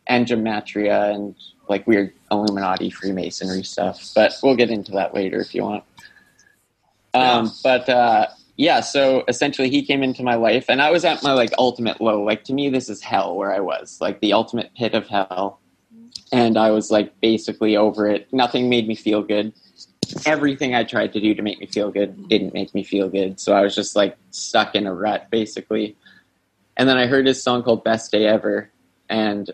and 0.07 0.25
gematria 0.25 1.13
and 1.13 1.35
like 1.69 1.85
weird 1.87 2.13
Illuminati 2.31 2.89
Freemasonry 2.89 3.63
stuff, 3.63 4.11
but 4.15 4.33
we'll 4.43 4.55
get 4.55 4.69
into 4.69 4.91
that 4.93 5.13
later 5.13 5.39
if 5.39 5.53
you 5.53 5.63
want. 5.63 5.83
Um, 7.13 7.51
but 7.63 7.89
uh, 7.89 8.27
yeah, 8.57 8.81
so 8.81 9.23
essentially 9.27 9.69
he 9.69 9.85
came 9.85 10.01
into 10.01 10.23
my 10.23 10.35
life 10.35 10.65
and 10.67 10.81
I 10.81 10.89
was 10.89 11.05
at 11.05 11.21
my 11.21 11.33
like 11.33 11.51
ultimate 11.59 12.01
low. 12.01 12.23
Like 12.23 12.43
to 12.45 12.53
me 12.53 12.69
this 12.69 12.89
is 12.89 13.01
hell 13.01 13.35
where 13.35 13.53
I 13.53 13.59
was. 13.59 13.99
Like 14.01 14.19
the 14.19 14.33
ultimate 14.33 14.71
pit 14.75 14.95
of 14.95 15.07
hell. 15.07 15.59
And 16.31 16.57
I 16.57 16.71
was 16.71 16.91
like 16.91 17.19
basically 17.21 17.77
over 17.77 18.07
it. 18.07 18.27
Nothing 18.33 18.67
made 18.67 18.87
me 18.87 18.95
feel 18.95 19.21
good. 19.21 19.53
Everything 20.25 20.73
I 20.73 20.83
tried 20.83 21.13
to 21.13 21.21
do 21.21 21.35
to 21.35 21.41
make 21.41 21.59
me 21.59 21.67
feel 21.67 21.91
good 21.91 22.27
didn't 22.27 22.53
make 22.53 22.73
me 22.73 22.83
feel 22.83 23.09
good. 23.09 23.39
So 23.39 23.53
I 23.53 23.61
was 23.61 23.75
just 23.75 23.95
like 23.95 24.17
stuck 24.31 24.73
in 24.73 24.87
a 24.87 24.93
rut 24.93 25.29
basically. 25.29 25.95
And 26.75 26.89
then 26.89 26.97
I 26.97 27.05
heard 27.05 27.27
his 27.27 27.41
song 27.41 27.61
called 27.61 27.83
Best 27.83 28.11
Day 28.11 28.25
Ever 28.25 28.71
and 29.07 29.51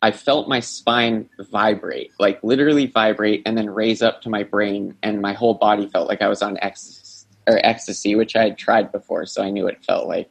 I 0.00 0.12
felt 0.12 0.48
my 0.48 0.60
spine 0.60 1.28
vibrate, 1.50 2.12
like 2.18 2.42
literally 2.44 2.86
vibrate, 2.86 3.42
and 3.44 3.58
then 3.58 3.68
raise 3.68 4.00
up 4.00 4.22
to 4.22 4.30
my 4.30 4.44
brain, 4.44 4.94
and 5.02 5.20
my 5.20 5.32
whole 5.32 5.54
body 5.54 5.88
felt 5.88 6.06
like 6.06 6.22
I 6.22 6.28
was 6.28 6.40
on 6.40 6.56
ecstasy, 6.62 7.07
or 7.48 7.60
ecstasy, 7.64 8.14
which 8.14 8.36
I 8.36 8.44
had 8.44 8.58
tried 8.58 8.92
before, 8.92 9.26
so 9.26 9.42
I 9.42 9.50
knew 9.50 9.64
what 9.64 9.74
it 9.74 9.84
felt 9.84 10.06
like. 10.06 10.30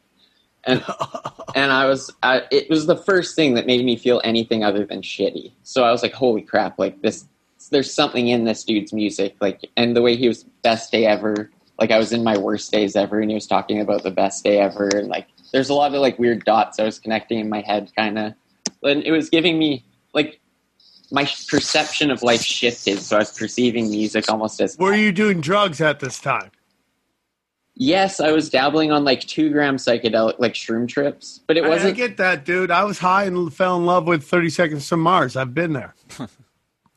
And 0.64 0.82
and 1.54 1.72
I 1.72 1.86
was, 1.86 2.10
I, 2.22 2.42
it 2.50 2.70
was 2.70 2.86
the 2.86 2.96
first 2.96 3.36
thing 3.36 3.54
that 3.54 3.66
made 3.66 3.84
me 3.84 3.96
feel 3.96 4.20
anything 4.24 4.64
other 4.64 4.86
than 4.86 5.02
shitty. 5.02 5.52
So 5.62 5.84
I 5.84 5.90
was 5.90 6.02
like, 6.02 6.12
holy 6.12 6.42
crap! 6.42 6.78
Like 6.78 7.02
this, 7.02 7.26
there's 7.70 7.92
something 7.92 8.28
in 8.28 8.44
this 8.44 8.64
dude's 8.64 8.92
music, 8.92 9.36
like, 9.40 9.68
and 9.76 9.94
the 9.94 10.02
way 10.02 10.16
he 10.16 10.28
was 10.28 10.44
best 10.62 10.92
day 10.92 11.06
ever. 11.06 11.50
Like 11.78 11.90
I 11.90 11.98
was 11.98 12.12
in 12.12 12.24
my 12.24 12.36
worst 12.36 12.72
days 12.72 12.96
ever, 12.96 13.20
and 13.20 13.30
he 13.30 13.34
was 13.34 13.46
talking 13.46 13.80
about 13.80 14.02
the 14.02 14.10
best 14.10 14.42
day 14.44 14.58
ever, 14.58 14.88
and 14.88 15.08
like, 15.08 15.26
there's 15.52 15.68
a 15.68 15.74
lot 15.74 15.94
of 15.94 16.00
like 16.00 16.18
weird 16.18 16.44
dots 16.44 16.80
I 16.80 16.84
was 16.84 16.98
connecting 16.98 17.38
in 17.38 17.48
my 17.48 17.60
head, 17.60 17.92
kind 17.96 18.18
of 18.18 18.34
and 18.82 19.02
it 19.04 19.12
was 19.12 19.28
giving 19.28 19.58
me 19.58 19.84
like 20.14 20.40
my 21.10 21.28
perception 21.48 22.10
of 22.10 22.22
life 22.22 22.42
shifted 22.42 22.98
so 22.98 23.16
i 23.16 23.20
was 23.20 23.36
perceiving 23.36 23.90
music 23.90 24.30
almost 24.30 24.60
as 24.60 24.76
Were 24.78 24.94
you 24.94 25.12
doing 25.12 25.40
drugs 25.40 25.80
at 25.80 26.00
this 26.00 26.18
time? 26.18 26.50
Yes 27.80 28.18
i 28.20 28.30
was 28.32 28.50
dabbling 28.50 28.90
on 28.92 29.04
like 29.04 29.20
two 29.20 29.50
gram 29.50 29.76
psychedelic 29.76 30.34
like 30.38 30.52
shroom 30.54 30.86
trips 30.88 31.40
but 31.46 31.56
it 31.56 31.62
I- 31.62 31.66
I, 31.66 31.68
wasn't 31.70 31.94
I 31.94 31.96
get 31.96 32.16
that, 32.18 32.44
dude. 32.44 32.70
I 32.70 32.82
was 32.84 32.98
high 32.98 33.24
and 33.24 33.54
fell 33.54 33.76
in 33.76 33.86
love 33.86 34.06
with 34.06 34.24
30 34.24 34.50
Seconds 34.50 34.88
to 34.88 34.96
Mars. 34.96 35.36
I've 35.36 35.54
been 35.54 35.72
there. 35.72 35.94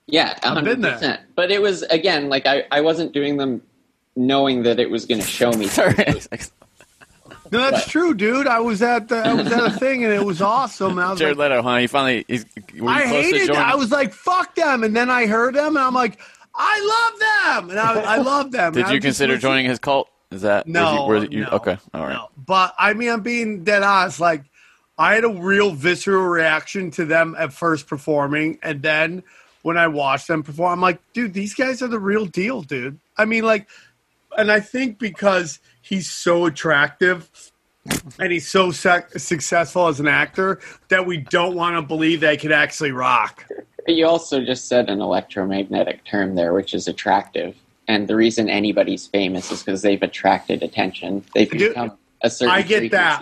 yeah 0.07 0.37
I've 0.43 0.63
been 0.65 0.81
there. 0.81 1.19
but 1.35 1.51
it 1.51 1.61
was 1.61 1.83
again 1.83 2.27
like 2.29 2.45
i, 2.47 2.63
I 2.71 2.81
wasn't 2.81 3.13
doing 3.13 3.37
them 3.37 3.61
knowing 4.15 4.63
that 4.63 4.79
it 4.79 4.89
was 4.89 5.05
going 5.05 5.21
to 5.21 5.27
show 5.27 5.51
me 5.53 5.67
No, 7.51 7.59
that's 7.59 7.83
But- 7.85 7.91
true, 7.91 8.13
dude. 8.13 8.47
I 8.47 8.59
was 8.61 8.81
at 8.81 9.09
the, 9.09 9.17
I 9.17 9.33
was 9.33 9.51
at 9.51 9.63
a 9.65 9.71
thing 9.71 10.05
and 10.05 10.13
it 10.13 10.23
was 10.23 10.41
awesome. 10.41 10.91
And 10.93 11.01
I 11.01 11.09
was 11.11 11.19
Jared 11.19 11.37
like, 11.37 11.51
Leto, 11.51 11.61
huh? 11.61 11.77
He 11.77 11.87
finally 11.87 12.23
he's 12.27 12.45
were 12.55 12.61
you 12.73 12.87
I 12.87 13.01
close 13.03 13.29
to 13.31 13.37
hated. 13.39 13.55
I 13.55 13.75
was 13.75 13.91
like, 13.91 14.13
fuck 14.13 14.55
them. 14.55 14.83
And 14.85 14.95
then 14.95 15.09
I 15.09 15.27
heard 15.27 15.55
them, 15.55 15.75
and 15.75 15.79
I'm 15.79 15.93
like, 15.93 16.19
I 16.55 17.11
love 17.11 17.19
them, 17.69 17.69
and 17.71 17.79
I, 17.79 18.15
I 18.15 18.17
love 18.17 18.51
them. 18.51 18.73
Did 18.73 18.85
And 18.85 18.93
you 18.93 18.99
just 18.99 19.17
consider 19.17 19.37
joining 19.37 19.65
his 19.65 19.79
cult? 19.79 20.09
Is 20.31 20.41
that 20.41 20.65
was 20.65 20.73
No, 20.73 20.93
you, 20.93 21.07
were 21.07 21.25
you, 21.25 21.41
no, 21.41 21.49
okay? 21.49 21.77
All 21.93 22.03
right. 22.03 22.13
No. 22.13 22.29
But 22.45 22.73
I 22.79 22.93
mean, 22.93 23.09
I'm 23.09 23.21
being 23.21 23.63
dead 23.63 23.83
honest. 23.83 24.19
Like, 24.19 24.43
I 24.97 25.15
had 25.15 25.23
a 25.23 25.29
real 25.29 25.71
visceral 25.71 26.25
reaction 26.25 26.91
to 26.91 27.05
them 27.05 27.35
at 27.37 27.53
first 27.53 27.87
performing, 27.87 28.59
and 28.63 28.81
then 28.81 29.23
when 29.61 29.77
I 29.77 29.87
watched 29.87 30.27
them 30.27 30.43
perform, 30.43 30.73
I'm 30.73 30.81
like, 30.81 30.99
dude, 31.13 31.33
these 31.33 31.53
guys 31.53 31.81
are 31.81 31.87
the 31.87 31.99
real 31.99 32.25
deal, 32.25 32.61
dude. 32.61 32.99
I 33.17 33.25
mean, 33.25 33.43
like, 33.43 33.67
and 34.37 34.51
I 34.51 34.59
think 34.59 34.97
because 34.97 35.59
he's 35.81 36.09
so 36.09 36.45
attractive 36.45 37.29
and 38.19 38.31
he's 38.31 38.47
so 38.47 38.71
sec- 38.71 39.11
successful 39.17 39.87
as 39.87 39.99
an 39.99 40.07
actor 40.07 40.59
that 40.89 41.05
we 41.05 41.17
don't 41.17 41.55
want 41.55 41.75
to 41.75 41.81
believe 41.81 42.21
they 42.21 42.37
could 42.37 42.51
actually 42.51 42.91
rock. 42.91 43.45
you 43.87 44.05
also 44.05 44.43
just 44.43 44.67
said 44.67 44.89
an 44.89 45.01
electromagnetic 45.01 46.03
term 46.05 46.35
there 46.35 46.53
which 46.53 46.73
is 46.73 46.87
attractive 46.87 47.55
and 47.91 48.07
the 48.07 48.15
reason 48.15 48.49
anybody's 48.49 49.05
famous 49.07 49.51
is 49.51 49.61
because 49.61 49.81
they've 49.81 50.01
attracted 50.01 50.63
attention. 50.63 51.25
They've 51.33 51.49
become 51.49 51.97
a 52.21 52.29
certain. 52.29 52.53
I 52.55 52.61
get 52.61 52.91
that. 52.91 53.21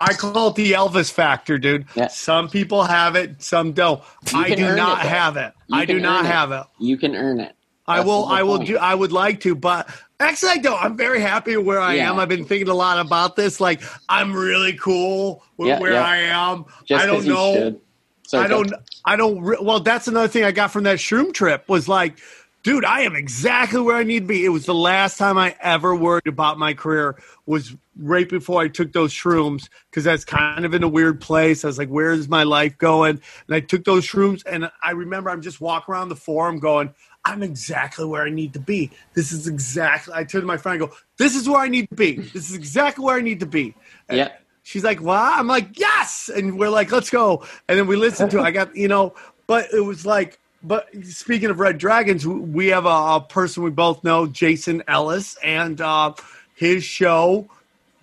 I 0.00 0.14
call 0.14 0.48
it 0.48 0.56
the 0.56 0.72
Elvis 0.72 1.10
factor, 1.12 1.58
dude. 1.58 1.86
Yeah. 1.94 2.08
Some 2.08 2.48
people 2.50 2.82
have 2.82 3.14
it, 3.16 3.40
some 3.42 3.72
don't. 3.72 4.02
I 4.34 4.54
do 4.54 4.74
not 4.74 5.04
it, 5.04 5.08
have 5.08 5.36
it. 5.36 5.52
You 5.68 5.76
I 5.78 5.84
do 5.86 6.00
not 6.00 6.24
it. 6.24 6.28
have 6.28 6.52
it. 6.52 6.64
You 6.78 6.96
can 6.98 7.14
earn 7.14 7.40
it. 7.40 7.54
I 7.86 8.00
will. 8.00 8.26
I 8.26 8.42
will 8.42 8.58
point. 8.58 8.68
do. 8.68 8.78
I 8.78 8.94
would 8.94 9.12
like 9.12 9.40
to, 9.40 9.54
but 9.54 9.88
actually, 10.20 10.50
I 10.50 10.58
don't. 10.58 10.82
I'm 10.82 10.96
very 10.96 11.20
happy 11.20 11.56
where 11.56 11.80
I 11.80 11.94
Yeah. 11.94 12.10
am. 12.10 12.18
I've 12.18 12.28
been 12.28 12.44
thinking 12.44 12.68
a 12.68 12.74
lot 12.74 12.98
about 12.98 13.34
this. 13.36 13.60
Like, 13.60 13.80
I'm 14.08 14.32
really 14.32 14.74
cool 14.74 15.42
with 15.56 15.68
Yeah, 15.68 15.80
where. 15.80 16.00
I 16.00 16.18
am. 16.18 16.66
Just 16.84 17.02
I 17.02 17.06
don't 17.06 17.24
know. 17.26 17.80
Sorry, 18.26 18.44
I 18.44 18.48
don't. 18.48 18.72
I 19.04 19.16
don't. 19.16 19.40
Well, 19.64 19.80
that's 19.80 20.08
another 20.08 20.28
thing 20.28 20.44
I 20.44 20.52
got 20.52 20.70
from 20.70 20.84
that 20.84 20.98
shroom 20.98 21.32
trip 21.34 21.68
was 21.68 21.88
like, 21.88 22.18
dude, 22.62 22.84
I 22.84 23.00
am 23.00 23.16
exactly 23.16 23.80
where 23.80 23.96
I 23.96 24.04
need 24.04 24.20
to 24.20 24.26
be. 24.26 24.44
It 24.44 24.50
was 24.50 24.66
the 24.66 24.74
last 24.74 25.18
time 25.18 25.38
I 25.38 25.56
ever 25.60 25.94
worried 25.94 26.26
about 26.26 26.58
my 26.58 26.74
career 26.74 27.16
was 27.46 27.74
right 27.96 28.28
before 28.28 28.62
I 28.62 28.68
took 28.68 28.92
those 28.92 29.12
shrooms 29.12 29.68
because 29.90 30.04
that's 30.04 30.24
kind 30.24 30.64
of 30.64 30.72
in 30.74 30.82
a 30.82 30.88
weird 30.88 31.20
place. 31.20 31.64
I 31.64 31.68
was 31.68 31.78
like, 31.78 31.88
where 31.88 32.12
is 32.12 32.28
my 32.28 32.44
life 32.44 32.78
going? 32.78 33.20
And 33.46 33.54
I 33.54 33.60
took 33.60 33.84
those 33.84 34.06
shrooms, 34.06 34.42
and 34.46 34.70
I 34.82 34.92
remember 34.92 35.30
I'm 35.30 35.42
just 35.42 35.60
walking 35.60 35.92
around 35.92 36.08
the 36.08 36.16
forum 36.16 36.58
going. 36.58 36.94
I'm 37.24 37.42
exactly 37.42 38.04
where 38.04 38.22
I 38.24 38.30
need 38.30 38.52
to 38.54 38.58
be. 38.58 38.90
This 39.14 39.30
is 39.30 39.46
exactly. 39.46 40.12
I 40.12 40.24
turned 40.24 40.42
to 40.42 40.46
my 40.46 40.56
friend 40.56 40.80
and 40.80 40.90
go, 40.90 40.96
"This 41.18 41.36
is 41.36 41.48
where 41.48 41.60
I 41.60 41.68
need 41.68 41.88
to 41.90 41.94
be. 41.94 42.16
This 42.16 42.50
is 42.50 42.56
exactly 42.56 43.04
where 43.04 43.16
I 43.16 43.20
need 43.20 43.40
to 43.40 43.46
be." 43.46 43.74
And 44.08 44.18
Yeah. 44.18 44.28
She's 44.64 44.82
like, 44.84 45.00
"What?" 45.00 45.38
I'm 45.38 45.46
like, 45.46 45.78
"Yes!" 45.78 46.28
And 46.34 46.58
we're 46.58 46.70
like, 46.70 46.90
"Let's 46.90 47.10
go!" 47.10 47.44
And 47.68 47.78
then 47.78 47.86
we 47.86 47.94
listened 47.96 48.30
to. 48.32 48.38
it. 48.38 48.42
I 48.42 48.50
got 48.50 48.74
you 48.74 48.88
know, 48.88 49.14
but 49.46 49.72
it 49.72 49.80
was 49.80 50.04
like. 50.06 50.38
But 50.62 50.88
speaking 51.04 51.50
of 51.50 51.58
Red 51.58 51.78
Dragons, 51.78 52.26
we 52.26 52.68
have 52.68 52.86
a, 52.86 52.88
a 52.88 53.26
person 53.28 53.62
we 53.64 53.70
both 53.70 54.04
know, 54.04 54.26
Jason 54.26 54.82
Ellis, 54.86 55.36
and 55.42 55.80
uh, 55.80 56.14
his 56.54 56.84
show 56.84 57.48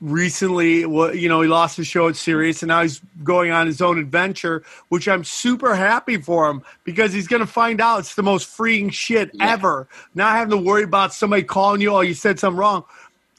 recently, 0.02 0.80
you 0.80 1.28
know, 1.30 1.42
he 1.42 1.48
lost 1.48 1.78
his 1.78 1.88
show 1.88 2.08
at 2.08 2.16
Sirius, 2.16 2.62
and 2.62 2.68
now 2.70 2.82
he's 2.82 3.02
going 3.24 3.52
on 3.52 3.68
his 3.68 3.82
own 3.82 3.98
adventure, 4.00 4.64
which 4.90 5.08
I'm 5.08 5.24
super 5.24 5.76
happy 5.76 6.18
for 6.18 6.50
him 6.50 6.64
because 6.84 7.14
he's 7.14 7.28
going 7.28 7.42
to 7.42 7.48
find 7.48 7.82
out 7.82 8.00
it's 8.00 8.16
the 8.16 8.24
most 8.24 8.48
freeing 8.48 8.90
shit 8.90 9.32
Yeah. 9.34 9.52
ever. 9.54 9.88
Not 10.16 10.36
having 10.36 10.52
to 10.52 10.58
worry 10.58 10.84
about 10.84 11.14
somebody 11.14 11.44
calling 11.44 11.82
you, 11.82 11.92
oh, 11.94 12.02
you 12.02 12.14
said 12.14 12.40
something 12.40 12.58
wrong. 12.58 12.84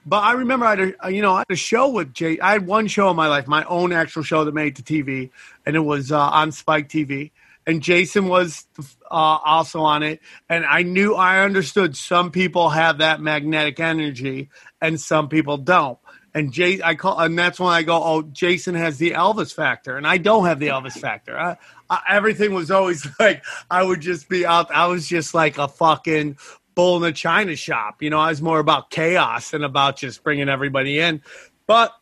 But 0.06 0.22
I 0.24 0.32
remember 0.32 0.64
I 0.64 0.76
had 0.76 0.94
a, 1.02 1.10
you 1.12 1.20
know 1.20 1.34
I 1.34 1.40
had 1.40 1.50
a 1.50 1.56
show 1.56 1.88
with 1.90 2.14
Jay. 2.14 2.38
I 2.40 2.52
had 2.52 2.66
one 2.66 2.86
show 2.86 3.10
in 3.10 3.16
my 3.16 3.28
life, 3.28 3.46
my 3.46 3.64
own 3.64 3.92
actual 3.92 4.22
show 4.22 4.44
that 4.44 4.54
made 4.54 4.78
it 4.78 4.82
to 4.84 5.04
TV, 5.04 5.28
and 5.66 5.76
it 5.76 5.80
was 5.80 6.10
uh, 6.10 6.18
on 6.18 6.52
Spike 6.52 6.88
TV. 6.88 7.30
And 7.70 7.80
Jason 7.84 8.26
was 8.26 8.66
uh, 9.08 9.14
also 9.14 9.82
on 9.82 10.02
it, 10.02 10.18
and 10.48 10.66
I 10.66 10.82
knew 10.82 11.14
I 11.14 11.44
understood 11.44 11.96
some 11.96 12.32
people 12.32 12.68
have 12.68 12.98
that 12.98 13.20
magnetic 13.20 13.78
energy, 13.78 14.50
and 14.80 15.00
some 15.00 15.28
people 15.28 15.56
don't. 15.56 15.96
And 16.34 16.52
Jay, 16.52 16.80
I 16.82 16.96
call, 16.96 17.20
and 17.20 17.38
that's 17.38 17.60
when 17.60 17.72
I 17.72 17.84
go, 17.84 18.02
oh, 18.02 18.22
Jason 18.22 18.74
has 18.74 18.98
the 18.98 19.12
Elvis 19.12 19.54
factor, 19.54 19.96
and 19.96 20.04
I 20.04 20.18
don't 20.18 20.46
have 20.46 20.58
the 20.58 20.66
Elvis 20.66 20.98
factor. 20.98 21.38
I, 21.38 21.58
I, 21.88 22.00
everything 22.08 22.54
was 22.54 22.72
always 22.72 23.06
like 23.20 23.44
I 23.70 23.84
would 23.84 24.00
just 24.00 24.28
be 24.28 24.44
out. 24.44 24.74
I 24.74 24.88
was 24.88 25.06
just 25.06 25.32
like 25.32 25.56
a 25.56 25.68
fucking 25.68 26.38
bull 26.74 27.04
in 27.04 27.08
a 27.08 27.12
china 27.12 27.54
shop. 27.54 28.02
You 28.02 28.10
know, 28.10 28.18
I 28.18 28.30
was 28.30 28.42
more 28.42 28.58
about 28.58 28.90
chaos 28.90 29.52
than 29.52 29.62
about 29.62 29.96
just 29.96 30.24
bringing 30.24 30.48
everybody 30.48 30.98
in. 30.98 31.22
But 31.68 31.92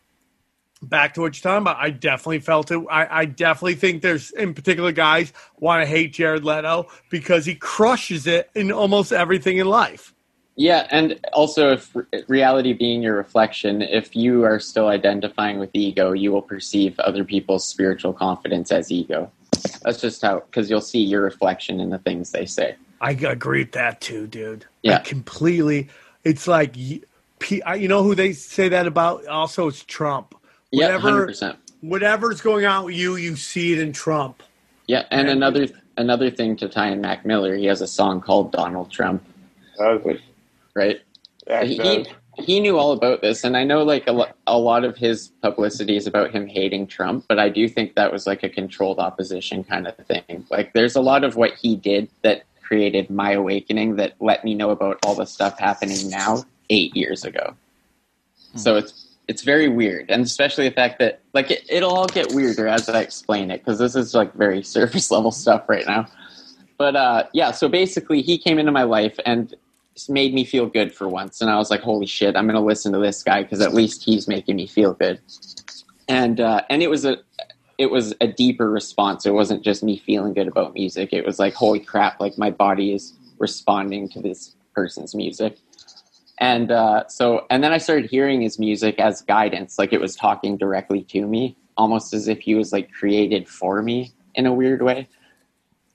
back 0.82 1.14
to 1.14 1.20
what 1.20 1.36
you're 1.36 1.42
talking 1.42 1.62
about, 1.62 1.76
I 1.78 1.90
definitely 1.90 2.40
felt 2.40 2.70
it. 2.70 2.78
I, 2.90 3.20
I 3.20 3.24
definitely 3.24 3.74
think 3.74 4.02
there's, 4.02 4.30
in 4.30 4.54
particular, 4.54 4.92
guys 4.92 5.32
want 5.58 5.82
to 5.82 5.86
hate 5.86 6.12
Jared 6.12 6.44
Leto 6.44 6.88
because 7.10 7.44
he 7.44 7.54
crushes 7.54 8.26
it 8.26 8.50
in 8.54 8.70
almost 8.72 9.12
everything 9.12 9.58
in 9.58 9.68
life. 9.68 10.14
Yeah, 10.56 10.88
and 10.90 11.20
also 11.32 11.70
if 11.70 11.96
reality 12.26 12.72
being 12.72 13.00
your 13.00 13.16
reflection, 13.16 13.80
if 13.80 14.16
you 14.16 14.44
are 14.44 14.58
still 14.58 14.88
identifying 14.88 15.60
with 15.60 15.70
ego, 15.72 16.10
you 16.12 16.32
will 16.32 16.42
perceive 16.42 16.98
other 16.98 17.22
people's 17.22 17.66
spiritual 17.66 18.12
confidence 18.12 18.72
as 18.72 18.90
ego. 18.90 19.30
That's 19.82 20.00
just 20.00 20.20
how, 20.22 20.40
because 20.40 20.68
you'll 20.68 20.80
see 20.80 21.00
your 21.00 21.22
reflection 21.22 21.78
in 21.78 21.90
the 21.90 21.98
things 21.98 22.32
they 22.32 22.44
say. 22.44 22.74
I 23.00 23.12
agree 23.12 23.60
with 23.60 23.72
that 23.72 24.00
too, 24.00 24.26
dude. 24.26 24.64
Yeah. 24.82 24.96
I 24.96 24.98
completely. 25.00 25.88
It's 26.24 26.48
like, 26.48 26.74
y- 26.76 27.02
P- 27.38 27.62
I- 27.62 27.76
you 27.76 27.86
know 27.86 28.02
who 28.02 28.16
they 28.16 28.32
say 28.32 28.68
that 28.70 28.88
about? 28.88 29.26
Also, 29.28 29.68
it's 29.68 29.84
Trump. 29.84 30.34
Yeah, 30.70 30.86
Whatever- 30.86 31.00
hundred 31.00 31.26
percent. 31.28 31.56
Whatever's 31.80 32.40
going 32.40 32.66
on 32.66 32.84
with 32.86 32.96
you, 32.96 33.16
you 33.16 33.36
see 33.36 33.72
it 33.72 33.78
in 33.78 33.92
Trump. 33.92 34.42
Yeah, 34.86 35.04
and 35.10 35.28
another 35.28 35.68
another 35.96 36.30
thing 36.30 36.56
to 36.56 36.68
tie 36.68 36.90
in 36.90 37.00
Mac 37.00 37.24
Miller, 37.26 37.54
he 37.56 37.66
has 37.66 37.80
a 37.80 37.86
song 37.86 38.20
called 38.20 38.52
Donald 38.52 38.90
Trump, 38.90 39.22
That 39.78 40.04
was- 40.04 40.20
right? 40.74 41.00
yeah, 41.46 41.64
he, 41.64 41.76
that- 41.78 42.08
he 42.40 42.60
knew 42.60 42.78
all 42.78 42.92
about 42.92 43.20
this 43.20 43.42
and 43.42 43.56
i 43.56 43.64
know 43.64 43.82
like 43.82 44.06
a, 44.06 44.12
lo- 44.12 44.30
a 44.46 44.56
lot 44.56 44.84
of 44.84 44.96
his 44.96 45.26
publicity 45.42 45.96
is 45.96 46.06
about 46.06 46.30
him 46.30 46.46
hating 46.46 46.86
trump 46.86 47.24
but 47.26 47.36
i 47.36 47.48
do 47.48 47.66
think 47.68 47.96
that 47.96 48.12
was 48.12 48.28
like 48.28 48.44
a 48.44 48.48
controlled 48.48 49.00
opposition 49.00 49.64
kind 49.64 49.88
of 49.88 49.96
thing 50.06 50.46
like 50.48 50.72
there's 50.72 50.94
a 50.94 51.00
lot 51.00 51.24
of 51.24 51.34
what 51.34 51.54
he 51.54 51.74
did 51.74 52.08
that 52.22 52.44
created 52.62 53.10
my 53.10 53.32
awakening 53.32 53.96
that 53.96 54.12
let 54.20 54.44
me 54.44 54.54
know 54.54 54.70
about 54.70 55.00
all 55.04 55.16
the 55.16 55.24
stuff 55.26 55.58
happening 55.58 56.08
now 56.10 56.44
eight 56.70 56.94
years 56.96 57.24
ago 57.24 57.56
so 58.54 58.76
it's 58.76 59.07
it's 59.28 59.42
very 59.42 59.68
weird. 59.68 60.10
And 60.10 60.24
especially 60.24 60.68
the 60.68 60.74
fact 60.74 60.98
that 60.98 61.20
like 61.34 61.50
it, 61.50 61.64
it'll 61.68 61.94
all 61.94 62.06
get 62.06 62.32
weirder 62.32 62.66
as 62.66 62.88
i 62.88 63.00
explain 63.00 63.50
it 63.50 63.58
because 63.58 63.78
this 63.78 63.94
is 63.94 64.14
like 64.14 64.32
very 64.34 64.62
surface 64.76 65.10
level 65.10 65.30
stuff 65.30 65.68
right 65.68 65.86
now. 65.86 66.06
But 66.78 66.96
uh 66.96 67.24
yeah 67.32 67.52
so 67.52 67.68
basically 67.68 68.22
he 68.22 68.38
came 68.38 68.58
into 68.58 68.72
my 68.72 68.84
life 68.84 69.18
and 69.24 69.54
made 70.08 70.32
me 70.32 70.44
feel 70.44 70.66
good 70.66 70.94
for 70.94 71.08
once. 71.08 71.40
And 71.40 71.50
i 71.50 71.56
was 71.56 71.70
like 71.70 71.80
holy 71.80 72.06
shit 72.06 72.34
i'm 72.36 72.46
gonna 72.46 72.64
listen 72.64 72.92
to 72.92 72.98
this 72.98 73.22
guy 73.22 73.42
because 73.42 73.60
at 73.60 73.74
least 73.74 74.02
he's 74.02 74.26
making 74.26 74.56
me 74.56 74.66
feel 74.66 74.94
good. 74.94 75.20
And 76.08 76.40
uh 76.40 76.62
and 76.70 76.82
it 76.82 76.88
was 76.88 77.04
a 77.04 77.18
it 77.76 77.92
was 77.92 78.12
a 78.20 78.26
deeper 78.26 78.68
response. 78.68 79.24
It 79.24 79.34
wasn't 79.34 79.62
just 79.62 79.84
me 79.84 79.98
feeling 79.98 80.34
good 80.34 80.48
about 80.48 80.74
music. 80.74 81.12
It 81.12 81.24
was 81.24 81.38
like 81.38 81.54
holy 81.54 81.80
crap 81.80 82.18
like 82.18 82.38
my 82.38 82.50
body 82.50 82.94
is 82.94 83.12
responding 83.38 84.08
to 84.08 84.20
this 84.20 84.56
person's 84.74 85.14
music 85.14 85.58
and 86.40 86.70
uh, 86.70 87.06
so 87.08 87.46
and 87.50 87.62
then 87.62 87.72
i 87.72 87.78
started 87.78 88.10
hearing 88.10 88.40
his 88.40 88.58
music 88.58 88.98
as 88.98 89.22
guidance 89.22 89.78
like 89.78 89.92
it 89.92 90.00
was 90.00 90.14
talking 90.14 90.56
directly 90.56 91.02
to 91.02 91.26
me 91.26 91.56
almost 91.78 92.12
as 92.12 92.28
if 92.28 92.40
he 92.40 92.54
was 92.54 92.72
like 92.72 92.92
created 92.92 93.48
for 93.48 93.80
me 93.80 94.12
in 94.34 94.44
a 94.44 94.52
weird 94.52 94.82
way. 94.82 95.08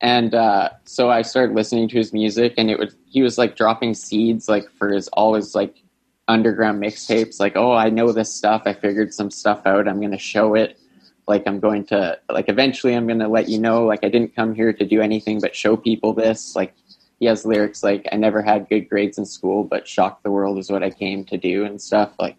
And 0.02 0.34
uh, 0.34 0.70
so 0.86 1.10
i 1.10 1.22
started 1.22 1.56
listening 1.56 1.88
to 1.90 1.98
his 1.98 2.12
music 2.12 2.56
and 2.58 2.72
it 2.72 2.80
would 2.80 2.94
he 3.06 3.22
was 3.22 3.38
like 3.38 3.56
dropping 3.56 3.94
seeds 3.94 4.50
like 4.50 4.70
for 4.72 4.90
his 4.90 5.08
all 5.10 5.36
his 5.36 5.54
like 5.54 5.82
underground 6.28 6.82
mixtapes 6.82 7.40
like 7.40 7.56
oh 7.56 7.74
i 7.74 7.90
know 7.90 8.12
this 8.12 8.34
stuff. 8.34 8.64
I 8.66 8.74
figured 8.74 9.14
some 9.14 9.30
stuff 9.30 9.66
out. 9.66 9.88
I'm 9.88 10.00
going 10.00 10.12
to 10.12 10.18
show 10.18 10.56
it. 10.56 10.80
Like 11.26 11.44
i'm 11.48 11.62
going 11.62 11.86
to 11.86 12.20
like 12.30 12.50
eventually 12.50 12.94
i'm 12.96 13.08
going 13.08 13.20
to 13.20 13.30
let 13.30 13.48
you 13.48 13.58
know 13.58 13.86
like 13.86 14.04
i 14.04 14.10
didn't 14.10 14.36
come 14.36 14.54
here 14.54 14.74
to 14.74 14.86
do 14.86 15.00
anything 15.00 15.40
but 15.40 15.56
show 15.56 15.78
people 15.78 16.12
this 16.12 16.54
like 16.54 16.76
he 17.24 17.30
has 17.30 17.46
lyrics 17.46 17.84
like 17.84 18.06
i 18.12 18.18
never 18.18 18.42
had 18.42 18.68
good 18.68 18.90
grades 18.90 19.18
in 19.18 19.26
school 19.26 19.64
but 19.64 19.88
shock 19.88 20.22
the 20.24 20.30
world 20.30 20.58
is 20.58 20.70
what 20.70 20.84
i 20.84 20.90
came 20.90 21.24
to 21.24 21.38
do 21.38 21.64
and 21.64 21.82
stuff. 21.82 22.12
Like 22.20 22.36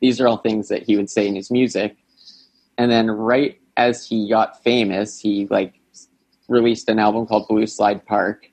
these 0.00 0.18
are 0.18 0.26
all 0.26 0.38
things 0.38 0.68
that 0.68 0.82
he 0.82 0.96
would 0.96 1.10
say 1.10 1.28
in 1.28 1.34
his 1.34 1.50
music. 1.50 1.94
And 2.78 2.90
then 2.90 3.10
right 3.10 3.60
as 3.76 4.06
he 4.06 4.30
got 4.30 4.62
famous 4.62 5.20
he 5.20 5.46
like 5.50 5.74
released 6.48 6.88
an 6.88 6.98
album 6.98 7.26
called 7.26 7.48
blue 7.48 7.66
slide 7.66 8.06
park. 8.06 8.50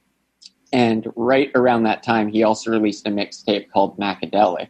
And 0.74 1.07
right 1.15 1.51
around 1.55 1.84
that 1.84 2.03
time 2.03 2.28
he 2.28 2.43
also 2.43 2.69
released 2.69 3.07
a 3.07 3.09
mixtape 3.09 3.72
called 3.72 3.97
macadelic 3.97 4.67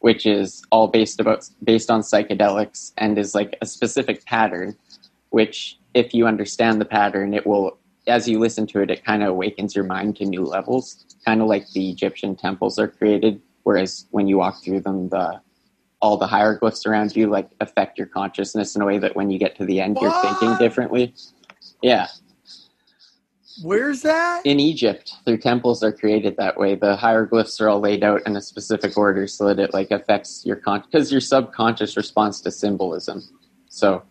which 0.00 0.26
is 0.26 0.62
all 0.70 0.86
based 0.88 1.18
about 1.18 1.48
based 1.64 1.90
on 1.90 2.02
psychedelics 2.02 2.92
and 2.98 3.18
is 3.18 3.34
like 3.34 3.56
a 3.62 3.66
specific 3.66 4.22
pattern 4.26 4.76
which 5.30 5.78
if 5.94 6.12
you 6.12 6.26
understand 6.26 6.78
the 6.78 6.84
pattern 6.84 7.32
it 7.32 7.46
will 7.46 7.78
as 8.06 8.28
you 8.28 8.38
listen 8.38 8.66
to 8.66 8.80
it 8.80 8.90
it 8.90 9.04
kind 9.04 9.22
of 9.22 9.30
awakens 9.30 9.74
your 9.74 9.84
mind 9.84 10.16
to 10.16 10.24
new 10.24 10.42
levels 10.44 11.04
kind 11.24 11.40
of 11.40 11.48
like 11.48 11.68
the 11.72 11.90
egyptian 11.90 12.36
temples 12.36 12.78
are 12.78 12.88
created 12.88 13.40
whereas 13.64 14.06
when 14.10 14.26
you 14.28 14.38
walk 14.38 14.62
through 14.62 14.80
them 14.80 15.08
the 15.08 15.40
all 16.00 16.16
the 16.16 16.26
hieroglyphs 16.26 16.86
around 16.86 17.14
you 17.16 17.28
like 17.28 17.48
affect 17.60 17.98
your 17.98 18.06
consciousness 18.06 18.76
in 18.76 18.82
a 18.82 18.84
way 18.84 18.98
that 18.98 19.16
when 19.16 19.30
you 19.30 19.38
get 19.38 19.56
to 19.56 19.64
the 19.64 19.80
end 19.80 19.96
you're 20.00 20.22
thinking 20.22 20.56
differently 20.58 21.14
yeah 21.82 22.06
Where's 23.62 24.02
that? 24.02 24.44
in 24.44 24.60
Egypt, 24.60 25.12
their 25.24 25.38
temples 25.38 25.82
are 25.82 25.92
created 25.92 26.36
that 26.36 26.58
way. 26.58 26.74
The 26.74 26.94
hieroglyphs 26.94 27.58
are 27.60 27.70
all 27.70 27.80
laid 27.80 28.04
out 28.04 28.20
in 28.26 28.36
a 28.36 28.42
specific 28.42 28.98
order 28.98 29.26
so 29.26 29.46
that 29.46 29.58
it 29.58 29.72
like 29.72 29.90
affects 29.90 30.44
your 30.44 30.56
con 30.56 30.82
because 30.84 31.10
your 31.10 31.22
subconscious 31.22 31.96
responds 31.96 32.40
to 32.42 32.50
symbolism. 32.50 33.22
So, 33.68 34.02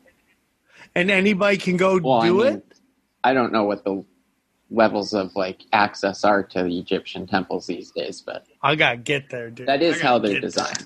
And 0.95 1.11
anybody 1.11 1.57
can 1.57 1.77
go 1.77 1.99
well, 2.03 2.21
I 2.21 2.27
do 2.27 2.37
mean, 2.37 2.47
it. 2.55 2.73
I 3.25 3.33
don't 3.33 3.51
know 3.51 3.63
what 3.63 3.83
the 3.83 4.05
levels 4.69 5.13
of 5.13 5.35
like 5.35 5.61
access 5.73 6.23
are 6.23 6.43
to 6.43 6.63
the 6.63 6.77
Egyptian 6.79 7.25
temples 7.25 7.65
these 7.67 7.89
days, 7.91 8.21
but 8.21 8.45
I 8.61 8.75
gotta 8.75 8.97
get 8.97 9.29
there, 9.29 9.49
dude. 9.49 9.67
that 9.67 9.81
I 9.81 9.83
is 9.83 9.95
gotta 9.95 10.07
how 10.07 10.19
they're 10.19 10.33
get 10.33 10.41
there. 10.41 10.49
designed. 10.49 10.85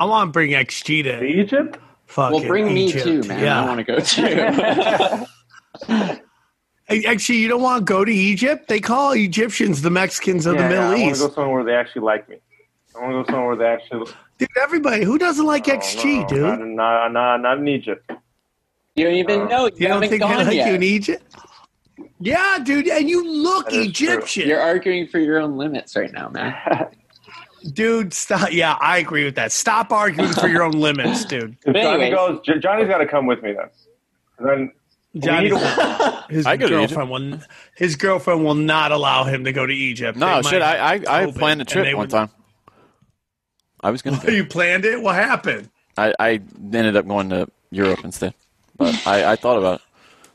I 0.00 0.04
want 0.04 0.28
to 0.28 0.32
bring 0.32 0.50
XG 0.50 1.02
to 1.04 1.24
Egypt? 1.24 1.78
fucking 2.06 2.38
Well, 2.38 2.46
bring 2.46 2.72
me 2.72 2.92
too, 2.92 3.22
man. 3.22 3.42
Yeah. 3.42 3.62
I 3.62 3.66
want 3.66 3.78
to 3.78 3.84
go 3.84 3.98
too. 3.98 5.26
Actually, 7.06 7.38
you 7.38 7.48
don't 7.48 7.62
want 7.62 7.80
to 7.80 7.84
go 7.84 8.04
to 8.04 8.12
Egypt? 8.12 8.68
They 8.68 8.78
call 8.80 9.12
Egyptians 9.12 9.82
the 9.82 9.90
Mexicans 9.90 10.46
of 10.46 10.56
the 10.56 10.62
Yeah, 10.62 10.94
East. 10.94 11.00
I 11.00 11.02
want 11.02 11.14
to 11.16 11.20
go 11.20 11.30
somewhere 11.34 11.54
where 11.54 11.64
they 11.64 11.74
actually 11.74 12.02
like 12.02 12.28
me. 12.28 12.36
I 12.96 13.00
want 13.00 13.10
to 13.10 13.24
go 13.24 13.24
somewhere 13.36 13.46
where 13.48 13.56
they 13.56 13.66
actually. 13.66 14.10
Dude, 14.38 14.48
everybody, 14.62 15.04
who 15.04 15.18
doesn't 15.18 15.44
like 15.44 15.68
Oh, 15.68 15.72
XG, 15.76 16.20
no, 16.22 16.28
dude? 16.28 16.40
Not, 16.60 16.60
not, 16.60 17.12
not, 17.12 17.40
not 17.42 17.58
in 17.58 17.66
Egypt. 17.68 18.10
You 18.98 19.04
don't 19.04 19.14
even 19.14 19.48
know. 19.48 19.66
You, 19.66 19.72
you 19.76 19.88
don't 19.88 20.02
haven't 20.02 20.08
think 20.10 20.10
they 20.10 20.18
gone 20.28 20.46
like 20.46 20.54
yet. 20.56 20.68
you 20.68 20.74
in 20.74 20.82
Egypt? 20.82 21.34
Yeah, 22.20 22.58
dude, 22.64 22.88
and 22.88 23.08
you 23.08 23.24
look 23.28 23.66
That 23.66 23.74
is 23.74 23.92
true. 23.92 24.08
Egyptian. 24.08 24.48
You're 24.48 24.60
arguing 24.60 25.06
for 25.06 25.18
your 25.18 25.40
own 25.40 25.56
limits 25.56 25.94
right 25.96 26.12
now, 26.12 26.28
man. 26.28 26.54
Dude, 27.72 28.14
stop. 28.14 28.52
Yeah, 28.52 28.76
I 28.80 28.98
agree 28.98 29.24
with 29.24 29.34
that. 29.34 29.50
Stop 29.50 29.92
arguing 29.92 30.32
for 30.32 30.46
your 30.46 30.62
own 30.62 30.72
limits, 30.80 31.24
dude. 31.24 31.56
Johnny 31.66 31.80
anyways. 31.80 32.14
goes, 32.14 32.40
J- 32.46 32.58
Johnny's 32.60 32.86
got 32.86 32.98
to 32.98 33.06
come 33.06 33.26
with 33.26 33.42
me 33.42 33.52
then. 33.52 33.68
And 34.38 34.48
then 34.48 34.72
Johnny, 35.22 35.48
his 36.30 36.46
I 36.46 36.56
go 36.56 36.68
to 36.68 36.74
girlfriend 36.86 37.10
will 37.10 37.40
his 37.76 37.96
girlfriend 37.96 38.44
will 38.44 38.54
not 38.54 38.92
allow 38.92 39.24
him 39.24 39.42
to 39.44 39.52
go 39.52 39.66
to 39.66 39.72
Egypt. 39.72 40.16
No, 40.16 40.40
They 40.40 40.48
shit. 40.50 40.62
I 40.62 40.94
I, 40.94 41.22
I 41.24 41.30
planned 41.32 41.60
a 41.60 41.64
trip 41.64 41.84
one 41.88 41.96
would- 41.96 42.10
time. 42.10 42.30
I 43.80 43.90
was 43.90 44.02
gonna. 44.02 44.20
Go. 44.24 44.30
You 44.30 44.44
planned 44.46 44.84
it? 44.84 45.02
What 45.02 45.16
happened? 45.16 45.68
I, 45.96 46.14
I 46.18 46.30
ended 46.72 46.96
up 46.96 47.08
going 47.08 47.28
to 47.30 47.48
Europe 47.72 48.00
instead, 48.04 48.34
but 48.78 49.06
I, 49.06 49.32
I 49.32 49.36
thought 49.36 49.58
about 49.58 49.76
it. 49.76 49.80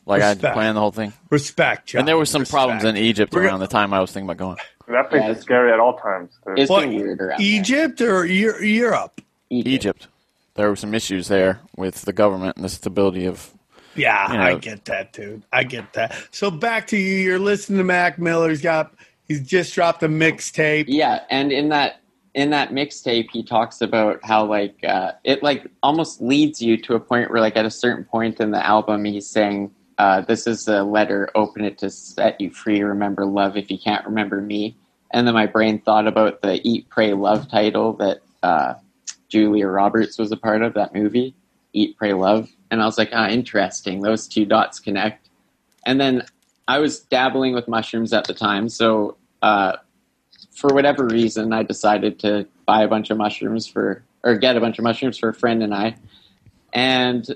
Like 0.05 0.21
I 0.21 0.31
Respect. 0.31 0.53
planned 0.53 0.75
the 0.75 0.81
whole 0.81 0.91
thing, 0.91 1.13
Respect, 1.29 1.87
Johnny. 1.87 2.01
and 2.01 2.07
there 2.09 2.17
were 2.17 2.25
some 2.25 2.41
respect. 2.41 2.53
problems 2.53 2.83
in 2.83 2.97
Egypt 2.97 3.33
We're 3.33 3.45
around 3.45 3.61
the 3.61 3.67
time 3.67 3.93
I 3.93 4.01
was 4.01 4.11
thinking 4.11 4.29
about 4.29 4.37
going. 4.37 4.57
that 4.89 5.09
place 5.09 5.21
Yeah, 5.23 5.31
is 5.31 5.39
scary 5.39 5.71
at 5.71 5.79
all 5.79 5.97
times. 5.97 6.31
dude. 6.45 6.59
It's 6.59 6.69
What, 6.69 6.87
weird 6.89 7.21
around 7.21 7.39
there. 7.39 7.47
Egypt 7.47 8.01
or 8.01 8.25
Eu- 8.25 8.59
Europe? 8.61 9.21
Egypt. 9.49 10.07
There 10.55 10.67
were 10.69 10.75
some 10.75 10.93
issues 10.93 11.29
there 11.29 11.61
with 11.77 12.01
the 12.01 12.11
government 12.11 12.57
and 12.57 12.65
the 12.65 12.69
stability 12.69 13.25
of. 13.25 13.49
Yeah, 13.95 14.29
You 14.31 14.37
know. 14.39 14.43
I 14.43 14.55
get 14.55 14.83
that, 14.85 15.13
dude. 15.13 15.43
I 15.53 15.63
get 15.63 15.93
that. 15.93 16.13
So 16.31 16.51
back 16.51 16.87
to 16.87 16.97
you. 16.97 17.19
You're 17.19 17.39
listening 17.39 17.77
to 17.77 17.83
Mac 17.85 18.19
Miller. 18.19 18.49
He's 18.49 18.61
got. 18.61 18.93
He's 19.27 19.41
just 19.47 19.73
dropped 19.73 20.03
a 20.03 20.09
mixtape. 20.09 20.85
Yeah, 20.89 21.21
and 21.29 21.51
in 21.53 21.69
that 21.69 22.01
in 22.33 22.49
that 22.49 22.71
mixtape, 22.71 23.29
he 23.31 23.43
talks 23.43 23.81
about 23.81 24.19
how 24.23 24.45
like 24.45 24.83
uh, 24.83 25.11
it 25.23 25.43
like 25.43 25.67
almost 25.83 26.21
leads 26.21 26.61
you 26.61 26.77
to 26.77 26.95
a 26.95 26.99
point 26.99 27.29
where 27.29 27.41
like 27.41 27.55
at 27.55 27.65
a 27.65 27.71
certain 27.71 28.03
point 28.03 28.39
in 28.39 28.51
the 28.51 28.65
album, 28.65 29.05
he's 29.05 29.29
saying, 29.29 29.71
uh, 29.97 30.21
"This 30.21 30.47
is 30.47 30.67
a 30.67 30.83
letter. 30.83 31.29
Open 31.35 31.63
it 31.63 31.77
to 31.79 31.89
set 31.89 32.41
you 32.41 32.49
free. 32.49 32.81
Remember 32.81 33.25
love 33.25 33.55
if 33.55 33.69
you 33.69 33.77
can't 33.77 34.05
remember 34.05 34.41
me." 34.41 34.75
And 35.13 35.27
then 35.27 35.35
my 35.35 35.45
brain 35.45 35.79
thought 35.79 36.07
about 36.07 36.41
the 36.41 36.59
Eat, 36.67 36.89
Pray, 36.89 37.13
Love 37.13 37.47
title 37.47 37.93
that 37.93 38.21
uh, 38.41 38.73
Julia 39.29 39.67
Roberts 39.67 40.17
was 40.17 40.31
a 40.31 40.37
part 40.37 40.63
of 40.63 40.73
that 40.73 40.95
movie, 40.95 41.35
Eat, 41.71 41.95
Pray, 41.97 42.13
Love. 42.13 42.49
And 42.71 42.81
I 42.81 42.85
was 42.85 42.97
like, 42.97 43.09
ah, 43.13 43.29
interesting. 43.29 44.01
Those 44.01 44.27
two 44.27 44.43
dots 44.43 44.79
connect. 44.79 45.29
And 45.85 46.01
then 46.01 46.25
I 46.67 46.79
was 46.79 46.99
dabbling 46.99 47.53
with 47.53 47.67
mushrooms 47.67 48.11
at 48.11 48.25
the 48.25 48.33
time, 48.33 48.69
so 48.69 49.17
uh, 49.43 49.73
for 50.55 50.73
whatever 50.73 51.05
reason, 51.05 51.53
I 51.53 51.63
decided 51.63 52.19
to 52.19 52.47
buy 52.65 52.83
a 52.83 52.87
bunch 52.87 53.09
of 53.09 53.17
mushrooms 53.17 53.67
for, 53.67 54.03
or 54.23 54.35
get 54.37 54.55
a 54.57 54.59
bunch 54.59 54.77
of 54.79 54.83
mushrooms 54.83 55.17
for 55.17 55.29
a 55.29 55.33
friend 55.33 55.61
and 55.63 55.73
I. 55.73 55.95
And 56.71 57.27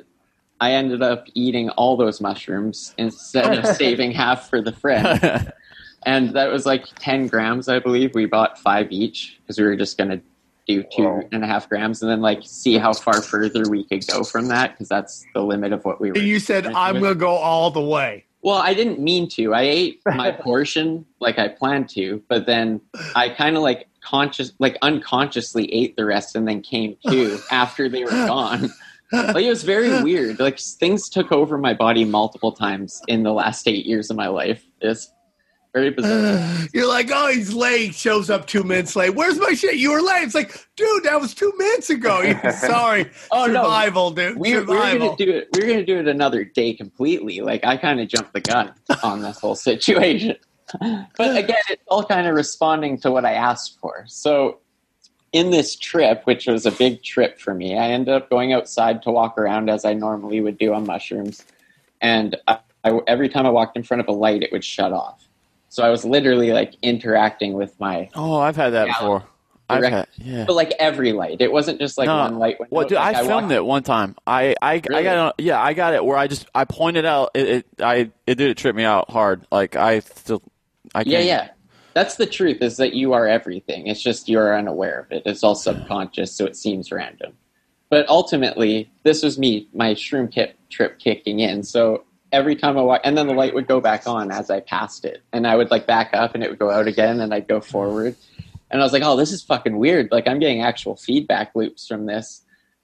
I 0.59 0.73
ended 0.73 1.01
up 1.03 1.25
eating 1.33 1.69
all 1.71 1.97
those 1.97 2.19
mushrooms 2.21 2.93
instead 2.97 3.57
of 3.57 3.65
saving 3.75 4.11
half 4.11 4.49
for 4.49 4.61
the 4.61 4.71
friend. 4.71 5.51
And 6.05 6.35
that 6.35 6.49
was 6.51 6.65
like 6.65 6.85
10 6.99 7.27
grams, 7.27 7.67
I 7.67 7.79
believe. 7.79 8.13
We 8.13 8.27
bought 8.27 8.57
five 8.59 8.91
each 8.91 9.39
because 9.41 9.57
we 9.57 9.65
were 9.65 9.75
just 9.75 9.97
going 9.97 10.11
to 10.11 10.21
do 10.65 10.83
two 10.95 11.03
Wow. 11.03 11.21
and 11.33 11.43
a 11.43 11.47
half 11.47 11.67
grams 11.67 12.01
and 12.01 12.09
then 12.09 12.21
like 12.21 12.41
see 12.43 12.77
how 12.77 12.93
far 12.93 13.21
further 13.21 13.67
we 13.67 13.83
could 13.83 14.05
go 14.07 14.23
from 14.23 14.47
that 14.47 14.71
because 14.73 14.87
that's 14.87 15.25
the 15.33 15.41
limit 15.41 15.73
of 15.73 15.83
what 15.83 15.99
we 15.99 16.11
were. 16.11 16.17
And 16.17 16.25
you 16.27 16.39
said, 16.39 16.67
I'm 16.67 16.99
going 16.99 17.13
to 17.13 17.19
go 17.19 17.31
all 17.31 17.71
the 17.71 17.81
way. 17.81 18.25
Well, 18.41 18.57
I 18.57 18.73
didn't 18.73 18.99
mean 18.99 19.27
to. 19.29 19.53
I 19.53 19.61
ate 19.61 20.01
my 20.05 20.31
portion 20.31 21.05
like 21.19 21.39
I 21.39 21.47
planned 21.47 21.89
to, 21.89 22.23
but 22.29 22.45
then 22.45 22.81
I 23.15 23.29
kind 23.29 23.55
of 23.55 23.63
like 23.63 23.87
conscious, 24.01 24.53
like 24.59 24.77
unconsciously 24.81 25.71
ate 25.73 25.95
the 25.95 26.05
rest 26.05 26.35
and 26.35 26.47
then 26.47 26.61
came 26.61 26.95
to 27.09 27.39
after 27.51 27.89
they 27.89 28.03
were 28.03 28.09
gone. 28.09 28.69
Like 29.09 29.45
it 29.45 29.49
was 29.49 29.63
very 29.63 30.03
weird. 30.03 30.37
Like 30.41 30.59
things 30.59 31.07
took 31.07 31.31
over 31.31 31.57
my 31.57 31.73
body 31.73 32.03
multiple 32.03 32.51
times 32.51 33.01
in 33.07 33.23
the 33.23 33.31
last 33.31 33.65
eight 33.65 33.85
years 33.85 34.09
of 34.09 34.17
my 34.17 34.27
life. 34.27 34.65
It's 34.81 35.13
very 35.77 35.91
bizarre. 35.91 36.67
You're 36.73 36.87
like, 36.87 37.09
oh, 37.13 37.27
he's 37.27 37.53
late. 37.53 37.93
Shows 37.93 38.29
up 38.29 38.47
two 38.47 38.63
minutes 38.63 38.95
late. 38.95 39.13
Where's 39.15 39.39
my 39.39 39.53
shit? 39.53 39.75
You 39.75 39.91
were 39.91 40.01
late. 40.01 40.23
It's 40.23 40.35
like, 40.35 40.67
dude, 40.75 41.03
that 41.03 41.21
was 41.21 41.33
two 41.33 41.53
minutes 41.57 41.89
ago. 41.89 42.33
Sorry. 42.59 43.09
Oh, 43.31 43.45
no. 43.45 43.63
Survival, 43.63 44.11
dude. 44.11 44.37
We, 44.37 44.53
we 44.53 44.59
were 44.59 44.65
gonna 44.65 45.15
do 45.15 45.29
it. 45.29 45.49
We 45.53 45.61
were 45.61 45.67
gonna 45.67 45.85
do 45.85 45.99
it 45.99 46.07
another 46.07 46.43
day 46.43 46.73
completely. 46.73 47.41
Like 47.41 47.63
I 47.63 47.77
kind 47.77 47.99
of 47.99 48.07
jumped 48.07 48.33
the 48.33 48.41
gun 48.41 48.73
on 49.03 49.21
this 49.21 49.39
whole 49.39 49.55
situation. 49.55 50.35
But 51.17 51.37
again, 51.37 51.61
it's 51.69 51.83
all 51.87 52.03
kind 52.03 52.27
of 52.27 52.35
responding 52.35 52.99
to 52.99 53.09
what 53.09 53.23
I 53.23 53.31
asked 53.31 53.79
for. 53.79 54.03
So 54.07 54.59
in 55.31 55.49
this 55.49 55.77
trip, 55.77 56.23
which 56.25 56.45
was 56.45 56.65
a 56.65 56.71
big 56.71 57.01
trip 57.03 57.39
for 57.39 57.53
me, 57.53 57.77
I 57.77 57.91
ended 57.91 58.13
up 58.13 58.29
going 58.29 58.51
outside 58.51 59.01
to 59.03 59.11
walk 59.11 59.37
around 59.37 59.69
as 59.69 59.85
I 59.85 59.93
normally 59.93 60.41
would 60.41 60.57
do 60.57 60.73
on 60.73 60.85
mushrooms, 60.85 61.45
and 62.01 62.35
I, 62.47 62.59
I, 62.83 62.99
every 63.07 63.29
time 63.29 63.45
I 63.45 63.49
walked 63.49 63.77
in 63.77 63.83
front 63.83 64.01
of 64.01 64.09
a 64.09 64.11
light, 64.11 64.43
it 64.43 64.51
would 64.51 64.65
shut 64.65 64.91
off. 64.91 65.26
So 65.69 65.83
I 65.83 65.89
was 65.89 66.05
literally 66.05 66.51
like 66.53 66.73
interacting 66.81 67.53
with 67.53 67.79
my, 67.79 68.09
Oh, 68.15 68.39
I've 68.39 68.55
had 68.55 68.71
that 68.71 68.87
before. 68.87 69.23
I've 69.69 69.83
had, 69.83 70.07
yeah. 70.17 70.45
but 70.47 70.53
like 70.55 70.71
every 70.79 71.11
light. 71.11 71.41
It 71.41 71.51
wasn't 71.51 71.79
just 71.79 71.97
like 71.97 72.07
No. 72.07 72.19
one 72.19 72.39
light. 72.39 72.57
Went 72.57 72.71
Well, 72.71 72.87
dude, 72.87 72.95
Like, 72.97 73.17
I 73.17 73.25
filmed 73.25 73.43
walked- 73.43 73.51
it 73.53 73.65
one 73.65 73.83
time. 73.83 74.15
I, 74.25 74.55
I, 74.61 74.75
I 74.75 74.79
got, 74.79 75.35
it- 75.37 75.43
yeah, 75.43 75.61
I 75.61 75.73
got 75.73 75.93
it 75.93 76.05
where 76.05 76.15
I 76.17 76.27
just, 76.27 76.47
I 76.55 76.63
pointed 76.63 77.03
out, 77.05 77.31
it, 77.33 77.49
it 77.49 77.65
I, 77.81 78.11
it 78.25 78.35
did 78.35 78.55
trip 78.57 78.75
me 78.77 78.85
out 78.85 79.09
hard. 79.11 79.45
Like 79.51 79.75
I 79.75 79.99
still, 79.99 80.41
I 80.95 81.03
can't. 81.03 81.07
Yeah, 81.13 81.19
yeah. 81.19 81.49
That's 81.93 82.15
the 82.15 82.25
truth 82.27 82.61
is 82.61 82.77
that 82.77 82.93
you 82.93 83.11
are 83.13 83.27
everything. 83.27 83.87
It's 83.87 84.01
just 84.01 84.29
you're 84.29 84.57
unaware 84.57 85.01
of 85.01 85.11
it. 85.11 85.23
It's 85.25 85.43
all 85.43 85.55
subconscious, 85.55 86.31
so 86.33 86.45
it 86.45 86.55
seems 86.55 86.89
random. 86.91 87.33
But 87.89 88.07
ultimately, 88.07 88.89
this 89.03 89.23
was 89.23 89.37
me, 89.39 89.67
my 89.73 89.95
shroom 89.95 90.31
kit 90.31 90.55
trip 90.69 90.99
kicking 90.99 91.39
in. 91.39 91.63
So 91.63 92.03
every 92.31 92.55
time 92.55 92.77
I 92.77 92.81
walk, 92.81 93.01
and 93.03 93.17
then 93.17 93.27
the 93.27 93.33
light 93.33 93.53
would 93.53 93.67
go 93.67 93.79
back 93.79 94.07
on 94.07 94.31
as 94.31 94.49
I 94.49 94.59
passed 94.59 95.05
it. 95.05 95.23
And 95.31 95.47
I 95.47 95.55
would 95.55 95.71
like 95.71 95.87
back 95.87 96.11
up 96.13 96.35
and 96.35 96.43
it 96.43 96.49
would 96.49 96.59
go 96.59 96.71
out 96.71 96.87
again 96.87 97.19
and 97.19 97.33
I'd 97.33 97.47
go 97.47 97.61
forward. 97.61 98.15
And 98.69 98.81
I 98.81 98.83
was 98.83 98.93
like, 98.93 99.03
oh, 99.03 99.15
this 99.15 99.31
is 99.31 99.41
fucking 99.41 99.77
weird. 99.77 100.09
Like 100.11 100.27
I'm 100.27 100.39
getting 100.39 100.61
actual 100.61 100.95
feedback 100.95 101.55
loops 101.55 101.87
from 101.87 102.05
this. 102.05 102.43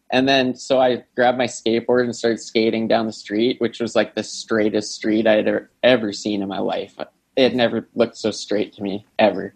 And 0.10 0.28
then 0.28 0.56
so 0.56 0.80
I 0.80 1.04
grabbed 1.16 1.38
my 1.38 1.48
skateboard 1.48 2.04
and 2.04 2.16
started 2.16 2.40
skating 2.40 2.88
down 2.88 3.06
the 3.06 3.14
street, 3.14 3.60
which 3.60 3.80
was 3.80 3.96
like 3.96 4.16
the 4.16 4.24
straightest 4.24 4.94
street 4.94 5.28
I 5.28 5.34
had 5.34 5.48
ever, 5.48 5.72
ever 5.82 6.14
seen 6.14 6.42
in 6.42 6.48
my 6.48 6.60
life. 6.60 6.96
It 7.36 7.56
never 7.56 7.88
looked 7.96 8.18
so 8.18 8.32
straight 8.32 8.74
to 8.74 8.84
me 8.84 9.06
ever. 9.18 9.56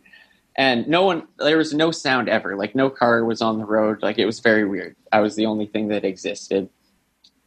And 0.57 0.87
no 0.87 1.03
one, 1.03 1.27
there 1.37 1.57
was 1.57 1.73
no 1.73 1.91
sound 1.91 2.27
ever. 2.27 2.55
Like 2.55 2.73
no 2.73 2.89
car 2.89 3.23
was 3.23 3.41
on 3.41 3.59
the 3.59 3.65
road. 3.65 4.01
Like 4.01 4.17
it 4.17 4.25
was 4.25 4.39
very 4.39 4.65
weird. 4.65 4.95
I 5.11 5.19
was 5.19 5.35
the 5.35 5.45
only 5.45 5.67
thing 5.67 5.89
that 5.89 6.03
existed. 6.03 6.69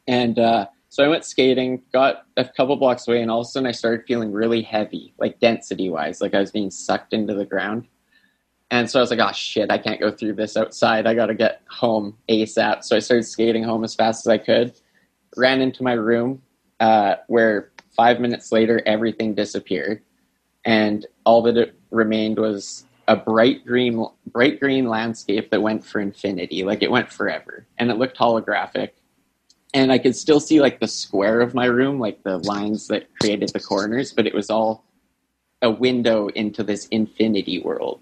And 0.07 0.39
uh, 0.39 0.69
so 0.91 1.05
I 1.05 1.09
went 1.09 1.25
skating, 1.25 1.83
got 1.93 2.27
a 2.37 2.45
couple 2.45 2.75
blocks 2.75 3.07
away, 3.07 3.23
and 3.23 3.31
all 3.31 3.41
of 3.41 3.47
a 3.47 3.49
sudden 3.49 3.69
I 3.69 3.71
started 3.71 4.05
feeling 4.07 4.33
really 4.33 4.61
heavy, 4.61 5.15
like 5.19 5.39
density 5.39 5.89
wise, 5.89 6.21
like 6.21 6.35
I 6.35 6.41
was 6.41 6.51
being 6.51 6.69
sucked 6.69 7.13
into 7.13 7.33
the 7.33 7.45
ground. 7.45 7.87
And 8.73 8.91
so 8.91 8.99
I 8.99 9.03
was 9.03 9.11
like, 9.11 9.21
oh 9.21 9.31
shit, 9.31 9.71
I 9.71 9.79
can't 9.79 10.01
go 10.01 10.11
through 10.11 10.35
this 10.35 10.57
outside. 10.57 11.07
I 11.07 11.15
got 11.15 11.27
to 11.27 11.35
get 11.35 11.63
home 11.71 12.17
ASAP. 12.29 12.83
So 12.83 12.97
I 12.97 12.99
started 12.99 13.23
skating 13.23 13.63
home 13.63 13.85
as 13.85 13.95
fast 13.95 14.27
as 14.27 14.31
I 14.31 14.39
could, 14.39 14.75
ran 15.37 15.61
into 15.61 15.85
my 15.85 15.93
room, 15.93 16.43
uh, 16.81 17.17
where 17.29 17.71
five 17.97 18.19
minutes 18.19 18.51
later 18.51 18.83
everything 18.85 19.35
disappeared. 19.35 20.03
And 20.65 21.07
all 21.25 21.41
that 21.43 21.73
remained 21.93 22.41
was 22.41 22.85
a 23.07 23.15
bright 23.15 23.65
green, 23.65 24.05
bright 24.27 24.59
green 24.59 24.89
landscape 24.89 25.51
that 25.53 25.63
went 25.63 25.85
for 25.85 26.01
infinity. 26.01 26.65
Like 26.65 26.83
it 26.83 26.91
went 26.91 27.13
forever. 27.13 27.67
And 27.79 27.93
it 27.93 27.97
looked 27.97 28.19
holographic. 28.19 28.91
And 29.73 29.93
I 29.93 29.99
could 29.99 30.17
still 30.17 30.41
see 30.41 30.61
like 30.61 30.81
the 30.81 30.89
square 30.89 31.41
of 31.41 31.55
my 31.55 31.67
room, 31.67 32.01
like 32.01 32.23
the 32.25 32.39
lines 32.39 32.89
that 32.89 33.07
created 33.21 33.51
the 33.51 33.61
corners, 33.61 34.13
but 34.13 34.27
it 34.27 34.35
was 34.35 34.51
all 34.51 34.85
a 35.63 35.71
window 35.71 36.29
into 36.29 36.63
this 36.65 36.87
infinity 36.89 37.61
world. 37.61 38.01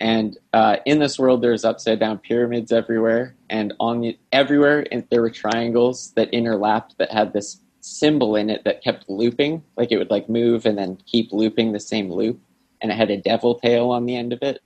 And 0.00 0.38
uh, 0.54 0.76
in 0.86 0.98
this 0.98 1.18
world, 1.18 1.42
there's 1.42 1.64
upside 1.64 2.00
down 2.00 2.18
pyramids 2.18 2.72
everywhere, 2.72 3.34
and 3.50 3.74
on 3.78 4.00
the, 4.00 4.18
everywhere 4.32 4.86
there 5.10 5.20
were 5.20 5.30
triangles 5.30 6.12
that 6.12 6.32
interlapped 6.32 6.96
that 6.96 7.12
had 7.12 7.34
this 7.34 7.60
symbol 7.80 8.36
in 8.36 8.48
it 8.48 8.64
that 8.64 8.82
kept 8.82 9.10
looping, 9.10 9.62
like 9.76 9.92
it 9.92 9.98
would 9.98 10.10
like 10.10 10.28
move 10.28 10.64
and 10.64 10.78
then 10.78 10.96
keep 11.04 11.32
looping 11.32 11.72
the 11.72 11.80
same 11.80 12.10
loop, 12.10 12.40
and 12.80 12.90
it 12.90 12.94
had 12.94 13.10
a 13.10 13.18
devil 13.18 13.56
tail 13.56 13.90
on 13.90 14.06
the 14.06 14.16
end 14.16 14.32
of 14.32 14.42
it. 14.42 14.62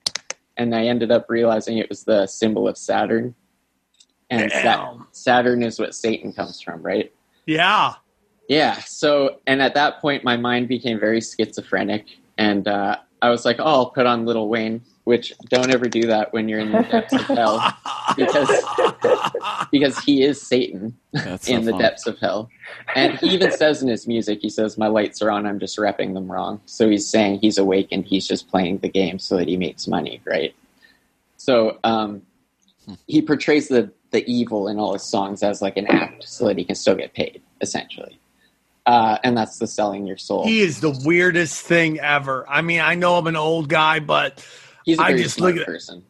And 0.56 0.72
I 0.72 0.86
ended 0.86 1.10
up 1.10 1.28
realizing 1.28 1.78
it 1.78 1.88
was 1.88 2.04
the 2.04 2.28
symbol 2.28 2.68
of 2.68 2.78
Saturn, 2.78 3.34
and 4.30 4.50
Sa- 4.50 4.98
Saturn 5.12 5.62
is 5.62 5.78
what 5.78 5.94
Satan 5.94 6.32
comes 6.32 6.60
from, 6.60 6.82
right? 6.82 7.12
Yeah. 7.46 7.94
Yeah. 8.48 8.74
So, 8.80 9.40
and 9.46 9.62
at 9.62 9.74
that 9.74 10.00
point, 10.00 10.24
my 10.24 10.36
mind 10.36 10.68
became 10.68 10.98
very 11.00 11.20
schizophrenic, 11.20 12.06
and 12.38 12.66
uh, 12.68 12.98
I 13.22 13.30
was 13.30 13.44
like, 13.44 13.56
"Oh, 13.58 13.64
I'll 13.64 13.90
put 13.90 14.06
on 14.06 14.26
Lil 14.26 14.48
Wayne," 14.48 14.82
which 15.04 15.32
don't 15.48 15.70
ever 15.72 15.88
do 15.88 16.02
that 16.08 16.32
when 16.32 16.48
you're 16.48 16.60
in 16.60 16.72
the 16.72 16.82
depths 16.82 17.14
of 17.14 17.22
hell. 17.22 17.74
because 18.16 18.50
because 19.70 19.98
he 20.00 20.22
is 20.22 20.40
Satan 20.40 20.96
That's 21.12 21.46
so 21.46 21.54
in 21.54 21.64
the 21.64 21.72
fun. 21.72 21.80
depths 21.80 22.06
of 22.06 22.18
hell. 22.18 22.50
And 22.94 23.14
he 23.18 23.28
even 23.28 23.50
says 23.50 23.82
in 23.82 23.88
his 23.88 24.06
music, 24.06 24.40
he 24.40 24.48
says, 24.48 24.78
My 24.78 24.86
lights 24.86 25.22
are 25.22 25.30
on, 25.30 25.46
I'm 25.46 25.58
just 25.58 25.78
repping 25.78 26.14
them 26.14 26.30
wrong. 26.30 26.60
So 26.66 26.88
he's 26.88 27.08
saying 27.08 27.40
he's 27.40 27.58
awake 27.58 27.88
and 27.90 28.04
he's 28.04 28.26
just 28.26 28.48
playing 28.48 28.78
the 28.78 28.88
game 28.88 29.18
so 29.18 29.36
that 29.36 29.48
he 29.48 29.56
makes 29.56 29.86
money, 29.86 30.20
right? 30.24 30.54
So 31.36 31.78
um, 31.84 32.22
he 33.06 33.20
portrays 33.22 33.68
the, 33.68 33.90
the 34.14 34.24
evil 34.32 34.68
in 34.68 34.78
all 34.78 34.92
his 34.94 35.02
songs 35.02 35.42
as 35.42 35.60
like 35.60 35.76
an 35.76 35.86
act 35.88 36.22
so 36.26 36.46
that 36.46 36.56
he 36.56 36.64
can 36.64 36.76
still 36.76 36.94
get 36.94 37.12
paid, 37.12 37.42
essentially. 37.60 38.18
Uh, 38.86 39.18
and 39.24 39.36
that's 39.36 39.58
the 39.58 39.66
selling 39.66 40.06
your 40.06 40.16
soul. 40.16 40.46
He 40.46 40.60
is 40.60 40.80
the 40.80 40.98
weirdest 41.04 41.60
thing 41.62 41.98
ever. 42.00 42.46
I 42.48 42.62
mean, 42.62 42.80
I 42.80 42.94
know 42.94 43.16
I'm 43.16 43.26
an 43.26 43.36
old 43.36 43.68
guy, 43.68 43.98
but 43.98 44.46
He's 44.84 44.98
a 44.98 45.02
I 45.02 45.08
very 45.10 45.22
just 45.24 45.36
smart 45.36 45.54
look 45.54 45.62
at- 45.62 45.66
person. 45.66 46.04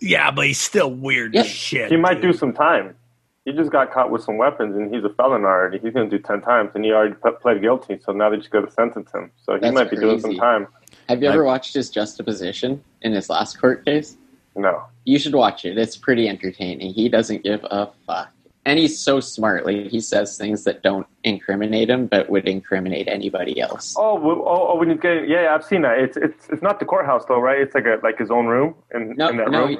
yeah, 0.00 0.30
but 0.30 0.46
he's 0.46 0.60
still 0.60 0.90
weird 0.90 1.34
Yeah. 1.34 1.42
as 1.42 1.46
shit. 1.46 1.90
He 1.90 1.96
might 1.96 2.20
do 2.20 2.32
some 2.32 2.52
time. 2.52 2.96
He 3.44 3.52
just 3.52 3.70
got 3.70 3.92
caught 3.92 4.10
with 4.10 4.22
some 4.24 4.38
weapons, 4.38 4.74
and 4.74 4.92
he's 4.92 5.04
a 5.04 5.10
felon 5.10 5.44
already. 5.44 5.78
He's 5.78 5.92
going 5.92 6.10
to 6.10 6.16
do 6.18 6.20
ten 6.20 6.40
times, 6.40 6.70
and 6.74 6.84
he 6.84 6.90
already 6.90 7.14
p- 7.14 7.30
pled 7.40 7.60
guilty. 7.62 8.00
So 8.04 8.10
now 8.12 8.28
they 8.28 8.38
just 8.38 8.50
got 8.50 8.62
to 8.62 8.70
sentence 8.72 9.12
him. 9.14 9.30
So 9.44 9.54
he 9.54 9.60
That's 9.60 9.72
might 9.74 9.88
be 9.90 9.96
doing 9.96 10.18
some 10.18 10.34
time. 10.36 10.66
Have 11.08 11.22
you 11.22 11.28
Like- 11.28 11.34
ever 11.34 11.44
watched 11.44 11.72
his 11.74 11.88
juxtaposition 11.90 12.82
in 13.02 13.12
his 13.12 13.30
last 13.30 13.60
court 13.60 13.84
case? 13.84 14.16
No, 14.56 14.82
You 15.04 15.18
should 15.18 15.34
watch 15.34 15.64
it. 15.64 15.76
It's 15.76 15.96
pretty 15.96 16.28
entertaining. 16.28 16.94
He 16.94 17.08
doesn't 17.08 17.42
give 17.44 17.62
a 17.64 17.90
fuck. 18.06 18.30
And 18.64 18.78
he's 18.80 18.98
so 18.98 19.20
smart. 19.20 19.64
Like 19.66 19.86
he 19.88 20.00
says 20.00 20.36
things 20.36 20.64
that 20.64 20.82
don't 20.82 21.06
incriminate 21.22 21.88
him, 21.88 22.06
but 22.06 22.28
would 22.30 22.48
incriminate 22.48 23.06
anybody 23.06 23.60
else. 23.60 23.94
Oh, 23.96 24.18
oh, 24.18 24.44
oh, 24.72 24.76
when 24.78 24.90
he's 24.90 24.98
getting, 24.98 25.30
yeah, 25.30 25.42
yeah, 25.42 25.54
I've 25.54 25.64
seen 25.64 25.82
that. 25.82 25.98
It's 25.98 26.16
it's 26.16 26.48
it's 26.48 26.62
not 26.62 26.80
the 26.80 26.84
courthouse 26.84 27.24
though, 27.26 27.38
right? 27.38 27.60
It's 27.60 27.74
like 27.76 27.84
a 27.84 28.00
like 28.02 28.18
his 28.18 28.30
own 28.30 28.46
room 28.46 28.74
in, 28.92 29.14
No, 29.16 29.28
in 29.28 29.36
that 29.36 29.50
no. 29.50 29.60
room. 29.66 29.68
he- 29.70 29.78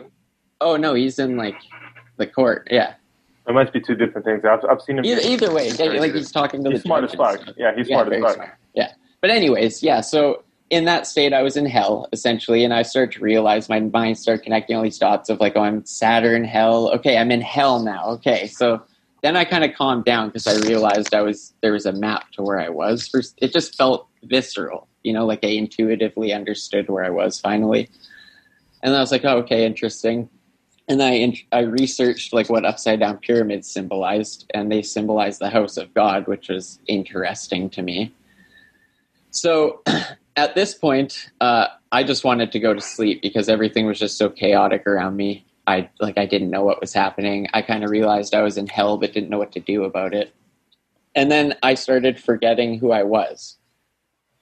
oh 0.61 0.77
no, 0.77 0.95
he's 0.95 1.18
in 1.18 1.37
like 1.37 1.57
the 2.18 2.27
court. 2.29 2.68
Yeah. 2.70 2.95
It 3.49 3.55
must 3.55 3.72
be 3.72 3.81
two 3.81 3.95
different 3.97 4.24
things. 4.24 4.45
I've 4.45 4.64
I've 4.70 4.81
seen 4.83 4.99
him. 4.99 5.05
Either, 5.05 5.20
either 5.22 5.53
way, 5.53 5.70
yeah, 5.70 5.87
like 6.01 6.12
he's 6.14 6.31
talking 6.31 6.62
to 6.62 6.70
He's 6.70 6.81
the 6.81 6.87
smart 6.87 7.03
as 7.05 7.14
fuck. 7.14 7.41
Yeah, 7.57 7.74
he's 7.74 7.89
Yeah, 7.89 8.03
smart 8.03 8.12
as 8.12 8.22
fuck. 8.22 8.35
smart. 8.35 8.51
Yeah. 8.74 8.93
But 9.20 9.31
anyways, 9.31 9.83
yeah. 9.83 10.01
So 10.01 10.45
in 10.71 10.85
that 10.87 11.07
state, 11.07 11.33
I 11.33 11.43
was 11.43 11.57
in 11.57 11.67
hell 11.67 12.09
essentially, 12.12 12.64
and 12.64 12.75
I 12.75 12.83
started 12.83 13.12
to 13.12 13.21
realize 13.21 13.69
my 13.69 13.81
mind 13.81 14.19
started 14.19 14.43
connecting 14.43 14.77
all 14.77 14.83
these 14.83 14.99
dots 14.99 15.29
of 15.29 15.39
like, 15.39 15.53
oh, 15.57 15.62
I'm 15.62 15.85
Saturn, 15.85 16.45
hell. 16.45 16.91
Okay, 16.95 17.19
I'm 17.19 17.31
in 17.31 17.41
hell 17.41 17.83
now. 17.83 18.07
Okay, 18.11 18.49
so 18.49 18.83
then 19.23 19.37
I 19.37 19.45
kind 19.45 19.64
of 19.64 19.75
calmed 19.75 20.05
down 20.05 20.29
because 20.29 20.47
I 20.47 20.57
realized 20.67 21.14
I 21.14 21.23
was 21.23 21.55
there 21.62 21.73
was 21.73 21.87
a 21.87 21.93
map 21.93 22.33
to 22.33 22.43
where 22.43 22.61
I 22.61 22.69
was. 22.69 23.07
First, 23.07 23.35
it 23.39 23.53
just 23.53 23.77
felt 23.77 24.09
visceral, 24.25 24.89
you 25.05 25.12
know, 25.12 25.25
like 25.25 25.45
I 25.45 25.49
intuitively 25.49 26.33
understood 26.33 26.89
where 26.89 27.05
I 27.05 27.11
was 27.11 27.41
finally. 27.41 27.89
And 28.83 28.95
I 28.95 29.01
was 29.01 29.12
like, 29.12 29.25
oh, 29.25 29.39
okay, 29.39 29.64
interesting. 29.64 30.29
And 30.89 31.03
I 31.03 31.45
I 31.53 31.61
researched 31.61 32.33
like 32.33 32.51
what 32.51 32.64
upside 32.64 33.01
down 33.01 33.19
pyramids 33.19 33.71
symbolized, 33.71 34.51
and 34.53 34.71
they 34.71 34.83
symbolized 34.83 35.41
the 35.41 35.51
house 35.51 35.77
of 35.77 35.95
God, 35.95 36.27
which 36.27 36.49
was 36.49 36.81
interesting 36.89 37.71
to 37.71 37.83
me. 37.83 38.12
So 39.31 39.83
at 40.37 40.55
this 40.55 40.74
point, 40.74 41.30
uh, 41.41 41.68
I 41.91 42.05
just 42.05 42.24
wanted 42.24 42.53
to 42.53 42.61
go 42.61 42.74
to 42.74 42.80
sleep 42.80 43.22
because 43.22 43.49
everything 43.49 43.87
was 43.87 43.99
just 43.99 44.18
so 44.18 44.28
chaotic 44.28 44.87
around 44.87 45.16
me. 45.16 45.47
I 45.66 45.91
like 45.99 46.18
I 46.18 46.26
didn't 46.26 46.51
know 46.51 46.64
what 46.64 46.80
was 46.80 46.93
happening. 46.93 47.49
I 47.53 47.62
kind 47.62 47.82
of 47.82 47.91
realized 47.91 48.34
I 48.34 48.43
was 48.43 48.57
in 48.57 48.66
hell, 48.66 48.99
but 48.99 49.12
didn't 49.12 49.30
know 49.30 49.39
what 49.39 49.53
to 49.53 49.61
do 49.61 49.84
about 49.84 50.14
it. 50.14 50.32
And 51.14 51.30
then 51.30 51.55
I 51.62 51.74
started 51.74 52.20
forgetting 52.20 52.78
who 52.78 52.93
I 52.93 53.03
was. 53.03 53.57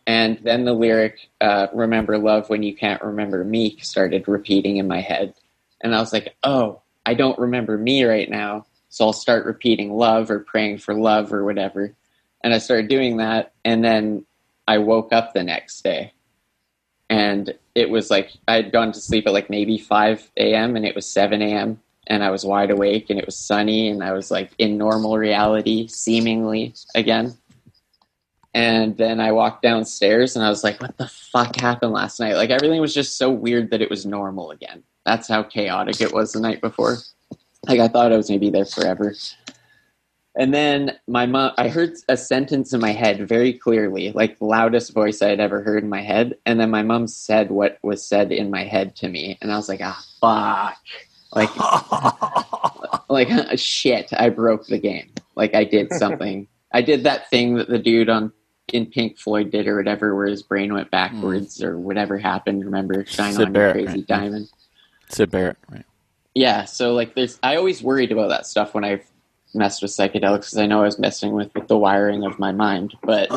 And 0.07 0.38
then 0.42 0.64
the 0.64 0.74
lyric, 0.74 1.30
uh, 1.40 1.68
Remember 1.72 2.18
Love 2.18 2.51
When 2.51 2.62
You 2.62 2.76
Can't 2.76 3.03
Remember 3.03 3.42
Me, 3.42 3.78
started 3.80 4.28
repeating 4.28 4.76
in 4.76 4.88
my 4.88 5.01
head. 5.01 5.34
And 5.80 5.95
I 5.95 6.01
was 6.01 6.12
like, 6.12 6.34
oh, 6.42 6.82
I 7.07 7.14
don't 7.14 7.38
remember 7.38 7.78
me 7.78 8.05
right 8.05 8.28
now. 8.28 8.66
So 8.90 9.07
I'll 9.07 9.12
start 9.12 9.47
repeating 9.47 9.92
love 9.92 10.30
or 10.30 10.40
praying 10.40 10.78
for 10.78 10.95
love 10.95 11.32
or 11.32 11.45
whatever. 11.45 11.95
And 12.42 12.53
I 12.53 12.59
started 12.59 12.88
doing 12.88 13.16
that. 13.16 13.55
And 13.64 13.82
then 13.82 14.26
I 14.67 14.79
woke 14.79 15.12
up 15.12 15.33
the 15.33 15.43
next 15.43 15.83
day. 15.83 16.12
And 17.11 17.55
it 17.75 17.91
was 17.91 18.11
like 18.11 18.31
I 18.49 18.55
had 18.55 18.73
gone 18.73 18.93
to 18.93 19.01
sleep 19.01 19.27
at 19.27 19.33
like 19.33 19.51
maybe 19.51 19.79
5 19.79 20.31
a.m. 20.39 20.77
and 20.77 20.87
it 20.87 20.95
was 20.95 21.07
7 21.07 21.41
a.m. 21.43 21.81
And 22.07 22.23
I 22.23 22.31
was 22.31 22.45
wide 22.45 22.71
awake 22.71 23.11
and 23.11 23.19
it 23.19 23.27
was 23.27 23.37
sunny 23.37 23.89
and 23.89 24.03
I 24.03 24.12
was 24.12 24.31
like 24.31 24.51
in 24.59 24.79
normal 24.79 25.17
reality, 25.17 25.87
seemingly 25.89 26.75
again. 26.95 27.37
And 28.55 28.97
then 28.97 29.21
I 29.21 29.33
walked 29.33 29.62
downstairs 29.62 30.37
and 30.37 30.45
I 30.45 30.49
was 30.49 30.62
like, 30.62 30.81
what 30.81 30.97
the 30.97 31.09
fuck 31.09 31.57
happened 31.57 31.93
last 31.93 32.21
night? 32.21 32.37
Like 32.37 32.51
everything 32.51 32.81
was 32.81 32.95
just 32.95 33.19
so 33.19 33.31
weird 33.31 33.71
that 33.71 33.83
it 33.83 33.91
was 33.91 34.07
normal 34.07 34.53
again. 34.53 34.85
That's 35.05 35.29
how 35.29 35.43
chaotic 35.43 36.01
it 36.01 36.12
was 36.12 36.33
the 36.33 36.41
night 36.41 36.61
before. 36.61 36.99
Like 37.67 37.81
I 37.81 37.89
thought 37.89 38.12
I 38.12 38.17
was 38.17 38.29
going 38.29 38.39
to 38.39 38.47
be 38.47 38.51
there 38.51 38.65
forever. 38.65 39.15
And 40.37 40.55
then 40.55 40.93
my 41.07 41.26
mom, 41.26 41.52
I 41.59 41.68
heard 41.68 41.92
a 42.09 42.16
sentence 42.16 42.72
in 42.72 42.80
my 42.80 42.92
head 42.92 43.28
very 43.28 43.52
clearly, 43.52 44.12
like 44.12 44.38
the 44.38 44.46
loudest 44.46 44.94
voice 44.94 45.20
I 45.20 45.28
had 45.28 45.40
ever 45.40 45.62
heard 45.62 45.82
in 45.82 45.88
my 45.88 46.00
head. 46.00 46.36
And 46.46 46.59
then 46.59 46.70
my 46.70 46.82
mom 46.82 47.07
said 47.09 47.50
what 47.50 47.78
was 47.82 48.07
said 48.07 48.32
in 48.32 48.50
my 48.50 48.64
head 48.64 48.96
to 48.96 49.09
me. 49.09 49.38
And 49.42 49.52
I 49.52 49.57
was 49.57 49.68
like, 49.68 49.80
ah, 49.82 50.02
fuck. 50.20 50.78
Like, 51.32 51.50
like 53.09 53.28
shit, 53.59 54.12
I 54.16 54.30
broke 54.30 54.66
the 54.66 54.78
game. 54.78 55.12
Like 55.34 55.55
I 55.55 55.64
did 55.64 55.92
something. 55.92 56.48
I 56.72 56.80
did 56.80 57.05
that 57.05 57.28
thing 57.28 57.57
that 57.57 57.68
the 57.68 57.78
dude 57.78 58.09
on 58.09 58.32
in 58.72 58.86
Pink 58.86 59.18
Floyd 59.18 59.50
did 59.50 59.68
or 59.68 59.76
whatever, 59.76 60.14
where 60.14 60.26
his 60.26 60.42
brain 60.42 60.72
went 60.72 60.90
backwards 60.90 61.62
or 61.62 61.78
whatever 61.78 62.16
happened. 62.16 62.64
Remember, 62.64 63.05
shine 63.05 63.34
Sid 63.34 63.48
on 63.48 63.52
Barrett, 63.52 63.76
your 63.76 63.84
crazy 63.84 63.98
right? 64.00 64.07
diamond. 64.07 64.48
Syd 65.11 65.30
Barrett, 65.30 65.59
right? 65.68 65.84
Yeah, 66.34 66.64
so 66.64 66.94
like 66.94 67.14
there's 67.14 67.38
I 67.42 67.57
always 67.57 67.82
worried 67.82 68.11
about 68.11 68.28
that 68.28 68.46
stuff 68.46 68.74
when 68.74 68.84
I 68.84 69.02
messed 69.55 69.82
with 69.82 69.90
psychedelics 69.90 70.36
because 70.40 70.57
I 70.59 70.66
know 70.66 70.80
I 70.80 70.84
was 70.86 70.98
messing 70.98 71.32
with, 71.32 71.55
with 71.55 71.68
the 71.68 71.78
wiring 71.78 72.24
of 72.24 72.38
my 72.38 72.52
mind, 72.52 72.94
but 73.02 73.28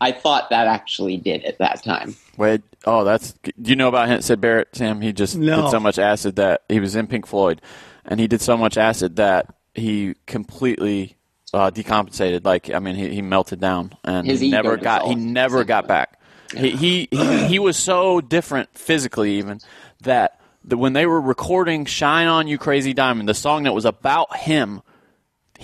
I 0.00 0.12
thought 0.12 0.50
that 0.50 0.66
actually 0.66 1.16
did 1.16 1.44
at 1.44 1.58
that 1.58 1.82
time. 1.82 2.16
Wait, 2.36 2.62
oh, 2.84 3.04
that's. 3.04 3.32
Do 3.42 3.52
you 3.70 3.76
know 3.76 3.88
about 3.88 4.08
him, 4.08 4.20
Syd 4.20 4.40
Barrett, 4.40 4.68
Sam? 4.74 5.00
He 5.00 5.12
just 5.12 5.36
No. 5.36 5.62
did 5.62 5.70
so 5.70 5.80
much 5.80 5.98
acid 5.98 6.36
that 6.36 6.62
he 6.68 6.80
was 6.80 6.96
in 6.96 7.06
Pink 7.06 7.26
Floyd, 7.26 7.60
and 8.04 8.18
he 8.20 8.26
did 8.26 8.40
so 8.40 8.56
much 8.56 8.76
acid 8.76 9.16
that 9.16 9.54
he 9.74 10.14
completely 10.26 11.16
uh, 11.52 11.70
decompensated. 11.70 12.44
Like, 12.44 12.70
I 12.70 12.78
mean, 12.80 12.96
he, 12.96 13.08
he 13.14 13.22
melted 13.22 13.60
down, 13.60 13.94
and 14.04 14.26
His 14.26 14.40
he 14.40 14.50
never 14.50 14.76
got. 14.76 15.02
He 15.02 15.14
dissolved, 15.14 15.32
never 15.32 15.64
got 15.64 15.84
essentially. 15.84 15.88
back. 15.88 16.20
He, 16.54 16.70
he 16.70 17.08
he 17.10 17.46
he 17.48 17.58
was 17.58 17.76
so 17.76 18.20
different 18.20 18.76
physically, 18.76 19.38
even 19.38 19.60
that 20.02 20.40
the, 20.64 20.76
when 20.76 20.92
they 20.92 21.06
were 21.06 21.20
recording 21.20 21.84
"Shine 21.84 22.26
On 22.28 22.46
You, 22.46 22.58
Crazy 22.58 22.92
Diamond," 22.92 23.28
the 23.28 23.34
song 23.34 23.62
that 23.64 23.72
was 23.74 23.84
about 23.84 24.36
him, 24.36 24.82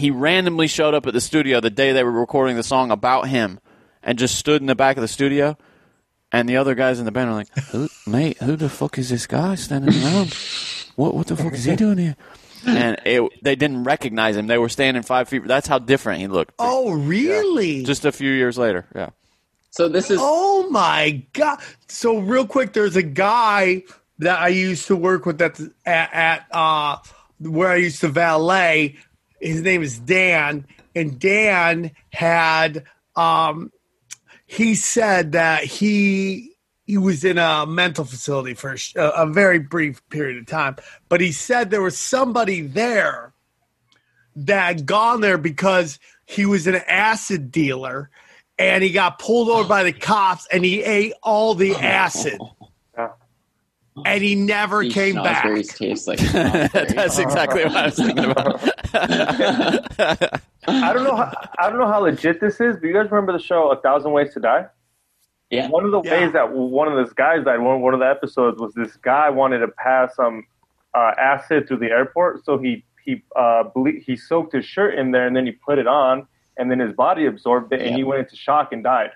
he 0.01 0.11
randomly 0.11 0.67
showed 0.67 0.95
up 0.95 1.07
at 1.07 1.13
the 1.13 1.21
studio 1.21 1.61
the 1.61 1.71
day 1.71 1.93
they 1.93 2.03
were 2.03 2.11
recording 2.11 2.57
the 2.57 2.63
song 2.63 2.91
about 2.91 3.29
him, 3.29 3.61
and 4.03 4.19
just 4.19 4.35
stood 4.37 4.61
in 4.63 4.67
the 4.67 4.75
back 4.75 4.97
of 4.97 5.03
the 5.03 5.09
studio. 5.09 5.57
And 6.33 6.49
the 6.49 6.57
other 6.57 6.75
guys 6.75 6.99
in 7.01 7.05
the 7.05 7.13
band 7.13 7.29
are 7.29 7.35
like, 7.35 7.49
who, 7.71 7.89
"Mate, 8.07 8.39
who 8.39 8.57
the 8.57 8.69
fuck 8.69 8.99
is 8.99 9.11
this 9.11 9.27
guy 9.27 9.57
standing 9.57 9.95
around? 10.03 10.35
What 10.97 11.15
what 11.15 11.27
the 11.27 11.37
fuck 11.37 11.53
is 11.53 11.65
he 11.65 11.77
doing 11.77 11.99
here?" 11.99 12.17
And 12.67 12.99
it, 13.05 13.23
they 13.43 13.57
didn't 13.57 13.85
recognize 13.85 14.37
him. 14.37 14.47
They 14.47 14.59
were 14.59 14.69
standing 14.69 15.03
five 15.03 15.29
feet. 15.29 15.47
That's 15.47 15.67
how 15.67 15.79
different 15.79 16.21
he 16.21 16.29
looked. 16.29 16.55
oh, 16.59 16.93
really? 16.93 17.85
Just 17.85 18.05
a 18.05 18.13
few 18.13 18.31
years 18.31 18.59
later, 18.59 18.87
yeah. 18.95 19.11
So 19.71 19.89
this 19.89 20.11
is 20.11 20.19
Oh 20.21 20.69
my 20.71 21.25
god! 21.33 21.61
So 21.89 22.19
real 22.19 22.47
quick, 22.47 22.73
there's 22.73 22.97
a 22.97 23.03
guy 23.03 23.85
that 24.19 24.39
I 24.39 24.49
used 24.49 24.87
to 24.89 24.97
work 24.97 25.27
with 25.27 25.41
at 25.43 25.61
at, 25.85 26.13
at 26.13 26.47
uh, 26.53 26.97
where 27.39 27.71
I 27.71 27.77
used 27.77 28.01
to 28.01 28.09
valet. 28.09 28.97
His 29.41 29.63
name 29.63 29.83
is 29.83 29.99
Dan, 29.99 30.67
and 30.95 31.19
Dan 31.19 31.93
had 32.13 32.85
um, 33.17 33.73
he 34.47 34.75
said 34.75 35.33
that 35.33 35.65
he 35.65 36.53
he 36.87 36.99
was 36.99 37.25
in 37.25 37.39
a 37.39 37.67
mental 37.67 38.05
facility 38.05 38.55
for 38.55 38.77
a, 38.97 39.01
a 39.01 39.27
very 39.27 39.59
brief 39.59 40.07
period 40.09 40.39
of 40.39 40.47
time, 40.47 40.77
but 41.09 41.21
he 41.21 41.33
said 41.33 41.71
there 41.71 41.83
was 41.83 41.97
somebody 41.97 42.63
there 42.63 43.33
that 44.37 44.67
had 44.67 44.87
gone 44.87 45.21
there 45.21 45.39
because 45.39 45.99
he 46.27 46.47
was 46.47 46.67
an 46.67 46.77
acid 46.77 47.51
dealer 47.51 48.11
and 48.59 48.83
he 48.83 48.91
got 48.91 49.19
pulled 49.19 49.49
over 49.49 49.69
by 49.69 49.83
the 49.83 49.93
cops 49.93 50.47
and 50.53 50.65
he 50.65 50.83
ate 50.83 51.13
all 51.23 51.55
the 51.55 51.75
acid 51.75 52.39
Yeah. 52.41 52.60
And 54.07 54.23
he 54.23 54.35
never 54.35 54.83
these 54.83 54.95
came 54.95 55.15
back. 55.17 55.45
schnozberries 55.45 55.77
taste 55.77 56.07
like. 56.09 56.19
That's 56.73 57.19
exactly 57.19 57.65
what 57.65 57.77
I 57.77 57.85
was 57.87 57.97
thinking 57.97 58.25
about. 58.31 58.63
I 60.67 60.93
don't 60.93 61.05
know. 61.05 61.17
How, 61.17 61.33
I 61.59 61.69
don't 61.71 61.79
know 61.79 61.87
how 61.87 62.01
legit 62.01 62.41
this 62.41 62.61
is, 62.61 62.77
but 62.77 62.85
you 62.87 62.93
guys 62.93 63.11
remember 63.11 63.33
the 63.33 63.39
show 63.43 63.71
A 63.71 63.81
Thousand 63.81 64.13
Ways 64.13 64.33
to 64.35 64.41
Die? 64.41 64.67
yeah. 65.51 65.69
One 65.69 65.85
of 65.85 65.91
the 65.91 66.03
Yeah. 66.03 66.21
ways 66.21 66.33
that 66.33 66.53
one 66.53 66.87
of 66.89 66.95
those 66.95 67.13
guys 67.13 67.45
died, 67.45 67.59
one 67.61 67.81
one 67.81 67.95
of 67.95 68.01
the 68.01 68.07
episodes 68.09 68.61
was 68.61 68.73
this 68.75 68.97
guy 68.97 69.31
wanted 69.31 69.59
to 69.59 69.69
pass 69.69 70.15
some 70.15 70.47
uh, 70.95 71.13
acid 71.19 71.67
through 71.69 71.79
the 71.79 71.91
airport, 71.91 72.45
so 72.45 72.59
he 72.59 72.85
he 73.05 73.23
uh, 73.37 73.65
ble- 73.75 74.01
he 74.05 74.17
soaked 74.17 74.53
his 74.53 74.65
shirt 74.65 74.95
in 74.95 75.11
there 75.11 75.27
and 75.27 75.35
then 75.35 75.47
he 75.47 75.53
put 75.53 75.79
it 75.79 75.87
on, 75.87 76.27
and 76.57 76.71
then 76.71 76.79
his 76.79 76.93
body 76.93 77.27
absorbed 77.27 77.73
it, 77.73 77.81
and 77.83 77.95
he 77.97 78.05
went 78.05 78.21
into 78.21 78.37
shock 78.37 78.73
and 78.73 78.85
died. 78.85 79.11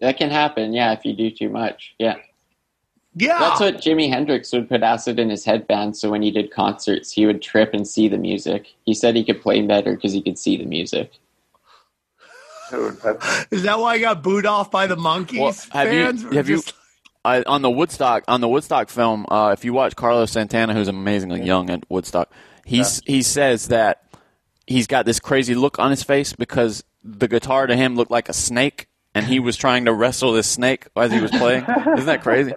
That 0.00 0.16
can 0.18 0.30
happen, 0.30 0.72
yeah, 0.74 0.92
if 0.92 1.04
you 1.04 1.14
do 1.14 1.30
too 1.30 1.48
much. 1.48 1.94
Yeah. 1.98 2.16
Yeah. 3.18 3.38
That's 3.38 3.60
what 3.60 3.76
Jimi 3.78 4.10
Hendrix 4.10 4.52
would 4.52 4.68
put 4.68 4.82
acid 4.82 5.18
in 5.18 5.30
his 5.30 5.42
headband, 5.44 5.96
so 5.96 6.10
when 6.10 6.20
he 6.20 6.30
did 6.30 6.50
concerts, 6.50 7.10
he 7.10 7.24
would 7.24 7.40
trip 7.40 7.72
and 7.72 7.88
see 7.88 8.08
the 8.08 8.18
music. 8.18 8.74
He 8.84 8.92
said 8.92 9.16
he 9.16 9.24
could 9.24 9.40
play 9.40 9.62
better 9.62 9.94
because 9.94 10.12
he 10.12 10.20
could 10.22 10.38
see 10.38 10.58
the 10.58 10.66
music. 10.66 11.12
Is 12.72 13.62
that 13.62 13.78
why 13.78 13.94
I 13.94 13.98
got 13.98 14.22
booed 14.22 14.44
off 14.44 14.70
by 14.70 14.86
the 14.86 14.96
monkeys? 14.96 15.38
Well, 15.40 15.54
have 15.70 15.92
you- 15.92 16.04
fans? 16.04 16.24
Or 16.24 16.34
have 16.34 16.48
you- 16.48 16.62
I, 17.24 17.42
on 17.42 17.62
the 17.62 17.70
Woodstock 17.70 18.22
on 18.28 18.40
the 18.40 18.48
Woodstock 18.48 18.88
film, 18.88 19.26
uh, 19.28 19.50
if 19.56 19.64
you 19.64 19.72
watch 19.72 19.96
Carlos 19.96 20.30
Santana, 20.30 20.74
who's 20.74 20.86
amazingly 20.88 21.42
young 21.42 21.70
at 21.70 21.84
Woodstock, 21.90 22.30
he's 22.64 23.02
he 23.04 23.22
says 23.22 23.68
that 23.68 24.02
he's 24.66 24.86
got 24.86 25.06
this 25.06 25.18
crazy 25.18 25.54
look 25.56 25.78
on 25.80 25.90
his 25.90 26.04
face 26.04 26.34
because 26.34 26.84
the 27.02 27.26
guitar 27.26 27.66
to 27.66 27.74
him 27.74 27.96
looked 27.96 28.12
like 28.12 28.28
a 28.28 28.32
snake, 28.32 28.86
and 29.16 29.26
he 29.26 29.40
was 29.40 29.56
trying 29.56 29.86
to 29.86 29.92
wrestle 29.92 30.32
this 30.32 30.46
snake 30.46 30.86
as 30.94 31.10
he 31.10 31.20
was 31.20 31.30
playing. 31.30 31.64
Isn't 31.64 32.06
that 32.06 32.22
crazy? 32.22 32.52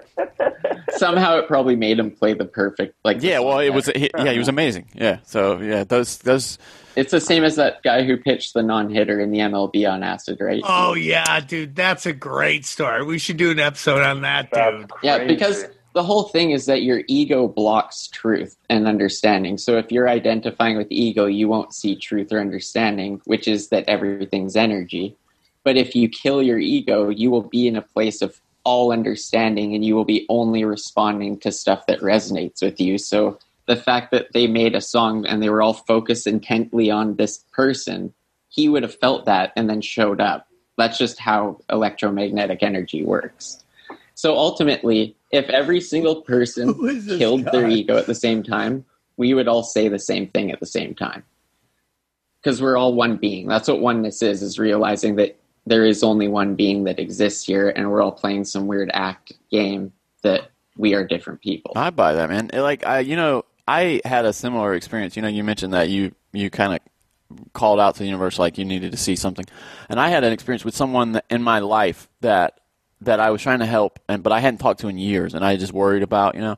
Somehow 0.91 1.37
it 1.37 1.47
probably 1.47 1.75
made 1.75 1.97
him 1.97 2.11
play 2.11 2.33
the 2.33 2.45
perfect 2.45 2.95
like. 3.03 3.21
Yeah, 3.21 3.39
well, 3.39 3.59
it 3.59 3.69
was 3.69 3.85
better. 3.85 3.99
he, 3.99 4.11
yeah, 4.17 4.31
he 4.31 4.37
was 4.37 4.49
amazing. 4.49 4.89
Yeah, 4.93 5.19
so 5.23 5.59
yeah, 5.59 5.85
those 5.85 6.17
those 6.19 6.57
It's 6.95 7.11
the 7.11 7.21
same 7.21 7.43
as 7.43 7.55
that 7.55 7.81
guy 7.83 8.03
who 8.03 8.17
pitched 8.17 8.53
the 8.53 8.63
non-hitter 8.63 9.19
in 9.21 9.31
the 9.31 9.39
MLB 9.39 9.89
on 9.89 10.03
acid, 10.03 10.37
right? 10.41 10.61
Oh 10.65 10.95
yeah, 10.95 11.39
dude, 11.39 11.75
that's 11.75 12.05
a 12.05 12.13
great 12.13 12.65
story. 12.65 13.05
We 13.05 13.19
should 13.19 13.37
do 13.37 13.51
an 13.51 13.59
episode 13.59 14.01
on 14.01 14.21
that, 14.21 14.51
dude. 14.51 14.91
Yeah, 15.01 15.25
because 15.25 15.65
the 15.93 16.03
whole 16.03 16.23
thing 16.23 16.51
is 16.51 16.65
that 16.65 16.83
your 16.83 17.03
ego 17.07 17.47
blocks 17.47 18.07
truth 18.07 18.57
and 18.69 18.87
understanding. 18.87 19.57
So 19.57 19.77
if 19.77 19.91
you're 19.91 20.09
identifying 20.09 20.77
with 20.77 20.87
ego, 20.89 21.25
you 21.25 21.47
won't 21.47 21.73
see 21.73 21.95
truth 21.95 22.31
or 22.31 22.39
understanding, 22.39 23.21
which 23.25 23.47
is 23.47 23.69
that 23.69 23.87
everything's 23.87 24.55
energy. 24.55 25.15
But 25.63 25.77
if 25.77 25.95
you 25.95 26.09
kill 26.09 26.41
your 26.41 26.59
ego, 26.59 27.09
you 27.09 27.31
will 27.31 27.43
be 27.43 27.67
in 27.67 27.75
a 27.75 27.81
place 27.81 28.21
of 28.21 28.39
all 28.63 28.91
understanding 28.91 29.73
and 29.73 29.83
you 29.83 29.95
will 29.95 30.05
be 30.05 30.25
only 30.29 30.63
responding 30.63 31.39
to 31.39 31.51
stuff 31.51 31.85
that 31.87 31.99
resonates 32.01 32.61
with 32.61 32.79
you. 32.79 32.97
So 32.97 33.39
the 33.65 33.75
fact 33.75 34.11
that 34.11 34.27
they 34.33 34.47
made 34.47 34.75
a 34.75 34.81
song 34.81 35.25
and 35.25 35.41
they 35.41 35.49
were 35.49 35.61
all 35.61 35.73
focused 35.73 36.27
intently 36.27 36.89
on 36.89 37.15
this 37.15 37.39
person, 37.53 38.13
he 38.49 38.67
would 38.67 38.83
have 38.83 38.95
felt 38.95 39.25
that 39.25 39.53
and 39.55 39.69
then 39.69 39.81
showed 39.81 40.19
up. 40.19 40.47
That's 40.77 40.97
just 40.97 41.19
how 41.19 41.59
electromagnetic 41.69 42.63
energy 42.63 43.03
works. 43.03 43.63
So 44.15 44.35
ultimately, 44.35 45.15
if 45.31 45.49
every 45.49 45.81
single 45.81 46.21
person 46.21 46.73
Who 46.73 46.87
is 46.87 47.05
this 47.05 47.17
killed 47.17 47.45
their 47.51 47.69
ego 47.69 47.97
at 47.97 48.07
the 48.07 48.15
same 48.15 48.43
time, 48.43 48.85
we 49.17 49.33
would 49.33 49.47
all 49.47 49.63
say 49.63 49.87
the 49.87 49.99
same 49.99 50.27
thing 50.27 50.51
at 50.51 50.59
the 50.59 50.65
same 50.65 50.95
time. 50.95 51.23
Because 52.41 52.61
we're 52.61 52.77
all 52.77 52.93
one 52.93 53.17
being. 53.17 53.47
That's 53.47 53.67
what 53.67 53.81
oneness 53.81 54.21
is, 54.21 54.41
is 54.41 54.57
realizing 54.57 55.15
that 55.17 55.37
there 55.69 55.85
is 55.85 56.03
only 56.03 56.27
one 56.27 56.55
being 56.55 56.83
that 56.85 56.99
exists 56.99 57.45
here 57.45 57.69
and 57.69 57.89
we're 57.89 58.01
all 58.01 58.11
playing 58.11 58.43
some 58.43 58.65
weird 58.65 58.89
act 58.93 59.33
game 59.51 59.93
that 60.23 60.49
we 60.75 60.95
are 60.95 61.05
different 61.05 61.41
people. 61.41 61.73
I 61.75 61.91
buy 61.91 62.13
that, 62.15 62.29
man. 62.29 62.49
Like 62.51 62.85
I, 62.85 62.99
you 62.99 63.15
know, 63.15 63.45
I 63.67 64.01
had 64.03 64.25
a 64.25 64.33
similar 64.33 64.73
experience. 64.73 65.15
You 65.15 65.21
know, 65.21 65.27
you 65.27 65.43
mentioned 65.43 65.73
that 65.73 65.89
you 65.89 66.15
you 66.33 66.49
kind 66.49 66.73
of 66.73 67.53
called 67.53 67.79
out 67.79 67.95
to 67.95 67.99
the 67.99 68.05
universe 68.05 68.39
like 68.39 68.57
you 68.57 68.65
needed 68.65 68.91
to 68.91 68.97
see 68.97 69.15
something, 69.15 69.45
and 69.89 69.99
I 69.99 70.09
had 70.09 70.23
an 70.23 70.33
experience 70.33 70.65
with 70.65 70.75
someone 70.75 71.21
in 71.29 71.43
my 71.43 71.59
life 71.59 72.09
that 72.21 72.59
that 73.01 73.19
I 73.19 73.29
was 73.29 73.43
trying 73.43 73.59
to 73.59 73.67
help, 73.67 73.99
and 74.09 74.23
but 74.23 74.33
I 74.33 74.39
hadn't 74.39 74.57
talked 74.57 74.79
to 74.79 74.87
in 74.87 74.97
years, 74.97 75.35
and 75.35 75.45
I 75.45 75.55
just 75.55 75.71
worried 75.71 76.01
about, 76.01 76.33
you 76.33 76.41
know, 76.41 76.57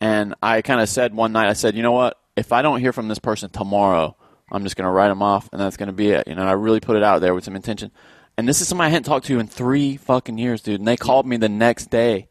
and 0.00 0.34
I 0.42 0.62
kind 0.62 0.80
of 0.80 0.88
said 0.88 1.14
one 1.14 1.32
night, 1.32 1.48
I 1.48 1.52
said, 1.52 1.76
you 1.76 1.82
know 1.84 1.92
what, 1.92 2.18
if 2.36 2.52
I 2.52 2.62
don't 2.62 2.80
hear 2.80 2.92
from 2.92 3.06
this 3.06 3.20
person 3.20 3.50
tomorrow, 3.50 4.16
I'm 4.50 4.64
just 4.64 4.74
gonna 4.74 4.90
write 4.90 5.08
them 5.08 5.22
off, 5.22 5.48
and 5.52 5.60
that's 5.60 5.76
gonna 5.76 5.92
be 5.92 6.10
it. 6.10 6.26
You 6.26 6.34
know, 6.34 6.42
I 6.42 6.52
really 6.52 6.80
put 6.80 6.96
it 6.96 7.04
out 7.04 7.20
there 7.20 7.34
with 7.34 7.44
some 7.44 7.54
intention. 7.54 7.92
And 8.38 8.48
this 8.48 8.60
is 8.60 8.68
somebody 8.68 8.86
I 8.86 8.90
hadn't 8.90 9.04
talked 9.04 9.26
to 9.26 9.40
in 9.40 9.48
three 9.48 9.96
fucking 9.96 10.38
years, 10.38 10.62
dude. 10.62 10.80
And 10.80 10.86
they 10.86 10.96
called 10.96 11.26
me 11.26 11.36
the 11.36 11.48
next 11.48 11.90
day. 11.90 12.28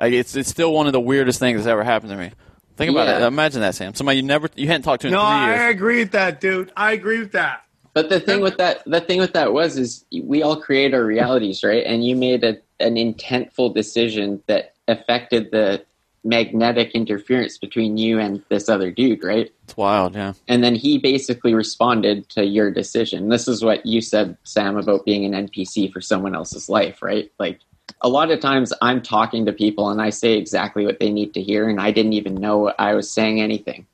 Like 0.00 0.14
it's 0.14 0.34
it's 0.34 0.48
still 0.48 0.72
one 0.72 0.86
of 0.86 0.94
the 0.94 1.00
weirdest 1.00 1.38
things 1.38 1.58
that's 1.58 1.68
ever 1.68 1.84
happened 1.84 2.10
to 2.10 2.16
me. 2.16 2.32
Think 2.76 2.90
about 2.90 3.06
Yeah. 3.06 3.18
it. 3.24 3.28
Imagine 3.28 3.60
that, 3.60 3.74
Sam. 3.74 3.94
Somebody 3.94 4.16
you 4.16 4.22
never 4.22 4.48
you 4.56 4.66
hadn't 4.66 4.82
talked 4.82 5.02
to 5.02 5.08
in 5.08 5.12
No, 5.12 5.20
three 5.20 5.26
I 5.26 5.46
years. 5.48 5.58
No, 5.58 5.64
I 5.64 5.68
agree 5.68 5.98
with 5.98 6.12
that, 6.12 6.40
dude. 6.40 6.72
I 6.76 6.92
agree 6.92 7.18
with 7.18 7.32
that. 7.32 7.64
But 7.94 8.08
the 8.08 8.18
thing 8.18 8.40
with 8.40 8.56
that, 8.56 8.82
the 8.86 9.02
thing 9.02 9.18
with 9.18 9.34
that 9.34 9.52
was, 9.52 9.76
is 9.76 10.06
we 10.24 10.42
all 10.42 10.56
create 10.56 10.94
our 10.94 11.04
realities, 11.04 11.62
right? 11.62 11.84
And 11.84 12.02
you 12.02 12.16
made 12.16 12.42
a, 12.42 12.56
an 12.80 12.94
intentful 12.94 13.74
decision 13.74 14.42
that 14.46 14.72
affected 14.88 15.50
the 15.50 15.84
magnetic 16.24 16.92
interference 16.92 17.58
between 17.58 17.98
you 17.98 18.18
and 18.20 18.42
this 18.48 18.68
other 18.68 18.90
dude, 18.90 19.24
right? 19.24 19.52
It's 19.64 19.76
wild, 19.76 20.14
yeah. 20.14 20.34
And 20.46 20.62
then 20.62 20.74
he 20.76 20.98
basically 20.98 21.54
responded 21.54 22.28
to 22.30 22.44
your 22.44 22.70
decision. 22.70 23.28
This 23.28 23.48
is 23.48 23.64
what 23.64 23.84
you 23.84 24.00
said, 24.00 24.36
Sam, 24.44 24.76
about 24.76 25.04
being 25.04 25.24
an 25.24 25.48
NPC 25.48 25.92
for 25.92 26.00
someone 26.00 26.34
else's 26.34 26.68
life, 26.68 27.02
right? 27.02 27.32
Like 27.38 27.58
a 28.02 28.08
lot 28.08 28.30
of 28.30 28.38
times 28.40 28.72
I'm 28.80 29.02
talking 29.02 29.46
to 29.46 29.52
people 29.52 29.90
and 29.90 30.00
I 30.00 30.10
say 30.10 30.34
exactly 30.34 30.86
what 30.86 31.00
they 31.00 31.10
need 31.10 31.34
to 31.34 31.42
hear, 31.42 31.68
and 31.68 31.80
I 31.80 31.90
didn't 31.90 32.12
even 32.12 32.34
know 32.36 32.72
I 32.78 32.94
was 32.94 33.10
saying 33.10 33.40
anything. 33.40 33.86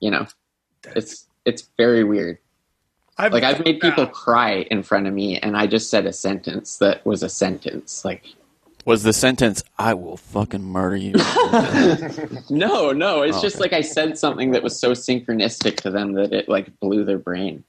You 0.00 0.10
know, 0.10 0.26
it's 0.96 1.26
it's 1.44 1.68
very 1.76 2.04
weird. 2.04 2.38
I've, 3.18 3.32
Like 3.32 3.44
I've 3.44 3.64
made 3.64 3.80
people 3.80 4.04
Yeah. 4.04 4.10
cry 4.10 4.52
in 4.70 4.82
front 4.82 5.06
of 5.06 5.12
me, 5.14 5.38
and 5.38 5.56
I 5.56 5.66
just 5.66 5.90
said 5.90 6.06
a 6.06 6.12
sentence 6.12 6.78
that 6.78 7.04
was 7.06 7.22
a 7.22 7.28
sentence. 7.28 8.04
Like, 8.04 8.24
Was 8.86 9.02
the 9.02 9.12
sentence 9.12 9.62
"I 9.78 9.94
will 9.94 10.16
fucking 10.16 10.64
murder 10.64 10.96
you"? 10.96 11.12
no, 12.50 12.92
no, 12.92 13.22
it's 13.22 13.36
Oh, 13.38 13.42
just 13.42 13.56
okay. 13.56 13.62
like 13.62 13.72
I 13.72 13.80
said 13.82 14.18
something 14.18 14.52
that 14.52 14.62
was 14.62 14.78
so 14.78 14.92
synchronistic 14.92 15.76
to 15.82 15.90
them 15.90 16.12
that 16.14 16.32
it 16.32 16.48
like 16.48 16.78
blew 16.80 17.04
their 17.04 17.18
brain. 17.18 17.64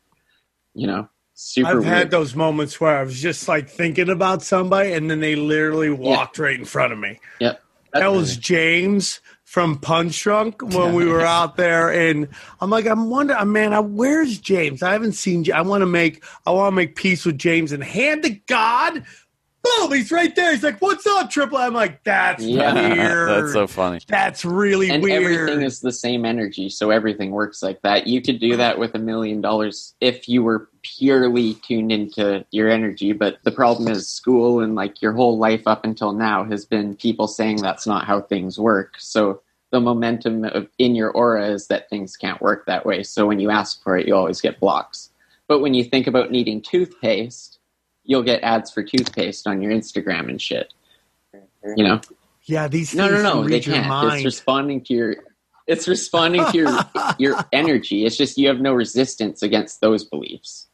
You 0.74 0.88
know, 0.88 1.09
super. 1.34 1.70
I've 1.70 1.76
weird. 1.80 1.86
had 1.88 2.12
those 2.12 2.36
moments 2.36 2.80
where 2.80 2.97
I 2.97 3.03
was 3.03 3.20
just 3.22 3.47
like 3.47 3.70
thinking 3.70 4.09
about 4.09 4.41
somebody, 4.41 4.93
and 4.93 5.09
then 5.12 5.20
they 5.20 5.36
literally 5.36 5.89
walked 5.89 6.39
right 6.39 6.57
in 6.57 6.66
front 6.66 6.93
of 6.93 6.99
me. 6.99 7.20
Yep. 7.39 7.62
That 7.93 8.14
was 8.14 8.38
James 8.38 9.20
from 9.43 9.78
Punch 9.78 10.18
Drunk 10.24 10.62
when 10.62 10.93
we 10.95 11.05
were 11.05 11.20
out 11.26 11.57
there, 11.57 11.91
and 11.91 12.30
I'm 12.62 12.70
like, 12.70 12.86
I'm 12.86 13.09
wondering, 13.09 13.38
uh, 13.38 13.43
man, 13.43 13.74
I, 13.74 13.82
where's 13.82 14.39
James? 14.39 14.82
I 14.82 14.93
haven't 14.93 15.12
seen. 15.12 15.43
Ja- 15.43 15.57
I 15.57 15.62
want 15.62 15.82
to 15.82 15.86
make, 15.88 16.24
I 16.45 16.51
want 16.51 16.72
to 16.72 16.76
make 16.76 16.95
peace 16.95 17.26
with 17.26 17.38
James, 17.38 17.74
and 17.74 17.84
hand 17.84 18.24
to 18.24 18.30
God, 18.30 19.03
boom, 19.64 19.91
he's 19.91 20.12
right 20.12 20.36
there. 20.36 20.51
He's 20.51 20.64
like, 20.64 20.80
"What's 20.80 21.05
up, 21.05 21.30
Triple?" 21.30 21.57
I'm 21.57 21.74
like, 21.74 22.03
"That's 22.03 22.43
Yeah. 22.43 22.74
weird. 22.93 23.30
That's 23.30 23.53
so 23.53 23.68
funny. 23.68 23.99
That's 24.07 24.43
really 24.45 24.89
and 24.89 25.03
weird." 25.03 25.24
everything 25.24 25.62
is 25.66 25.80
the 25.80 25.91
same 25.91 26.26
energy, 26.26 26.70
so 26.70 26.89
everything 26.89 27.32
works 27.32 27.62
like 27.62 27.82
that. 27.82 28.07
You 28.07 28.22
could 28.22 28.39
do 28.39 28.57
that 28.57 28.78
with 28.80 28.95
a 28.95 28.99
million 28.99 29.41
dollars 29.41 29.95
if 30.01 30.28
you 30.28 30.43
were 30.43 30.70
purely 30.84 31.55
tuned 31.55 31.91
into 31.91 32.45
your 32.51 32.70
energy. 32.70 33.12
But 33.14 33.38
the 33.43 33.51
problem 33.51 33.88
is, 33.88 34.07
school 34.07 34.62
and 34.62 34.76
like 34.76 35.01
your 35.01 35.14
whole 35.14 35.38
life 35.38 35.68
up 35.68 35.86
until 35.86 36.14
now 36.14 36.43
has 36.45 36.66
been 36.66 36.95
people 36.95 37.28
saying 37.28 37.57
that's 37.57 37.86
not 37.88 38.05
how 38.05 38.22
things 38.22 38.59
work. 38.59 38.95
So 38.97 39.41
the 39.72 39.80
momentum 39.80 40.43
of, 40.45 40.68
in 40.80 40.95
your 40.95 41.12
aura 41.12 41.47
is 41.49 41.68
that 41.68 41.89
things 41.89 42.18
can't 42.18 42.41
work 42.41 42.66
that 42.66 42.86
way. 42.86 43.03
So 43.03 43.26
when 43.26 43.39
you 43.39 43.49
ask 43.49 43.82
for 43.84 43.97
it, 43.97 44.05
you 44.07 44.16
always 44.16 44.41
get 44.41 44.59
blocks. 44.59 45.09
But 45.47 45.59
when 45.59 45.74
you 45.74 45.84
think 45.84 46.07
about 46.07 46.32
needing 46.32 46.62
toothpaste, 46.62 47.51
you'll 48.04 48.24
get 48.24 48.41
ads 48.43 48.72
for 48.72 48.84
toothpaste 48.84 49.47
on 49.47 49.62
your 49.62 49.72
Instagram 49.72 50.30
and 50.30 50.41
shit. 50.41 50.74
You 51.76 51.84
know. 51.84 52.02
yeah, 52.43 52.68
these 52.68 52.93
No, 52.93 53.08
things 53.08 53.24
no, 53.24 53.30
no. 53.36 53.41
can 53.43 53.52
They 53.52 53.60
can't. 53.60 53.86
It's 54.16 54.26
responding 54.26 54.82
to 54.86 54.93
your. 54.93 55.16
It's 55.68 55.88
responding 55.88 56.43
to 56.45 56.58
your 56.58 56.80
your 57.20 57.45
energy. 57.54 58.06
It's 58.06 58.18
just 58.18 58.38
you 58.38 58.47
have 58.47 58.60
no 58.60 58.74
resistance 58.74 59.43
against 59.43 59.80
those 59.82 60.04
beliefs. 60.04 60.68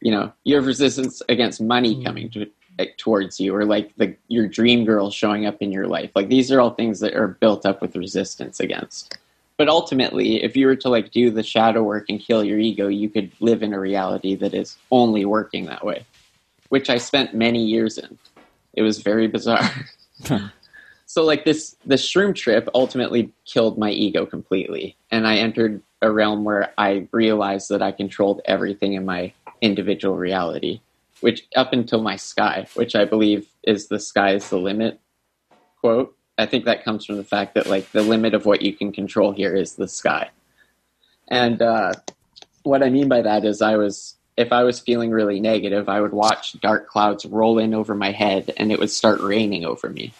You 0.00 0.10
know, 0.10 0.32
you 0.44 0.56
have 0.56 0.66
resistance 0.66 1.22
against 1.28 1.60
money 1.60 1.94
Hmm. 1.94 2.02
coming 2.04 2.30
to, 2.30 2.46
like, 2.78 2.98
towards 2.98 3.40
you, 3.40 3.54
or 3.54 3.64
like 3.64 3.94
the 3.96 4.14
your 4.28 4.46
dream 4.46 4.84
girl 4.84 5.10
showing 5.10 5.46
up 5.46 5.56
in 5.62 5.72
your 5.72 5.86
life. 5.86 6.10
Like 6.14 6.28
these 6.28 6.50
are 6.52 6.60
all 6.60 6.70
things 6.74 7.00
that 7.00 7.14
are 7.14 7.28
built 7.28 7.64
up 7.64 7.80
with 7.80 7.96
resistance 7.96 8.60
against. 8.60 9.16
But 9.56 9.68
ultimately, 9.68 10.42
if 10.44 10.54
you 10.54 10.66
were 10.66 10.76
to 10.76 10.90
like 10.90 11.12
do 11.12 11.30
the 11.30 11.42
shadow 11.42 11.82
work 11.82 12.06
and 12.10 12.20
kill 12.20 12.44
your 12.44 12.58
ego, 12.58 12.88
you 12.88 13.08
could 13.08 13.32
live 13.40 13.62
in 13.62 13.72
a 13.72 13.80
reality 13.80 14.34
that 14.34 14.52
is 14.52 14.76
only 14.90 15.24
working 15.24 15.64
that 15.66 15.82
way, 15.82 16.04
which 16.68 16.90
I 16.90 16.98
spent 16.98 17.34
many 17.34 17.64
years 17.64 17.98
in. 17.98 18.18
It 18.74 18.82
was 18.82 18.98
very 18.98 19.26
bizarre. 19.26 19.70
so 21.06 21.24
like 21.24 21.44
this 21.44 21.76
the 21.86 21.94
shroom 21.94 22.34
trip 22.34 22.68
ultimately 22.74 23.32
killed 23.46 23.78
my 23.78 23.90
ego 23.90 24.26
completely 24.26 24.96
and 25.10 25.26
i 25.26 25.36
entered 25.36 25.80
a 26.02 26.10
realm 26.10 26.44
where 26.44 26.72
i 26.76 27.06
realized 27.12 27.68
that 27.70 27.80
i 27.80 27.90
controlled 27.90 28.40
everything 28.44 28.92
in 28.92 29.04
my 29.04 29.32
individual 29.62 30.16
reality 30.16 30.80
which 31.20 31.46
up 31.56 31.72
until 31.72 32.02
my 32.02 32.16
sky 32.16 32.66
which 32.74 32.94
i 32.94 33.04
believe 33.04 33.48
is 33.62 33.88
the 33.88 33.98
sky 33.98 34.34
is 34.34 34.50
the 34.50 34.58
limit 34.58 35.00
quote 35.80 36.14
i 36.36 36.44
think 36.44 36.64
that 36.64 36.84
comes 36.84 37.06
from 37.06 37.16
the 37.16 37.24
fact 37.24 37.54
that 37.54 37.66
like 37.66 37.90
the 37.92 38.02
limit 38.02 38.34
of 38.34 38.44
what 38.44 38.60
you 38.60 38.72
can 38.72 38.92
control 38.92 39.32
here 39.32 39.54
is 39.54 39.74
the 39.76 39.88
sky 39.88 40.28
and 41.28 41.62
uh, 41.62 41.92
what 42.64 42.82
i 42.82 42.90
mean 42.90 43.08
by 43.08 43.22
that 43.22 43.44
is 43.44 43.62
i 43.62 43.76
was 43.76 44.16
if 44.36 44.52
i 44.52 44.62
was 44.62 44.80
feeling 44.80 45.10
really 45.10 45.40
negative 45.40 45.88
i 45.88 46.00
would 46.00 46.12
watch 46.12 46.52
dark 46.60 46.88
clouds 46.88 47.24
roll 47.26 47.58
in 47.58 47.74
over 47.74 47.94
my 47.94 48.12
head 48.12 48.52
and 48.56 48.70
it 48.70 48.78
would 48.78 48.90
start 48.90 49.20
raining 49.20 49.64
over 49.64 49.88
me 49.88 50.12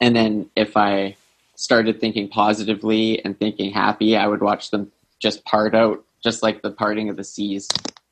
and 0.00 0.14
then 0.14 0.50
if 0.56 0.76
I 0.76 1.16
started 1.54 2.00
thinking 2.00 2.28
positively 2.28 3.24
and 3.24 3.38
thinking 3.38 3.72
happy, 3.72 4.16
I 4.16 4.26
would 4.26 4.42
watch 4.42 4.70
them 4.70 4.92
just 5.18 5.44
part 5.44 5.74
out, 5.74 6.04
just 6.22 6.42
like 6.42 6.62
the 6.62 6.70
parting 6.70 7.08
of 7.08 7.16
the 7.16 7.24
seas, 7.24 7.68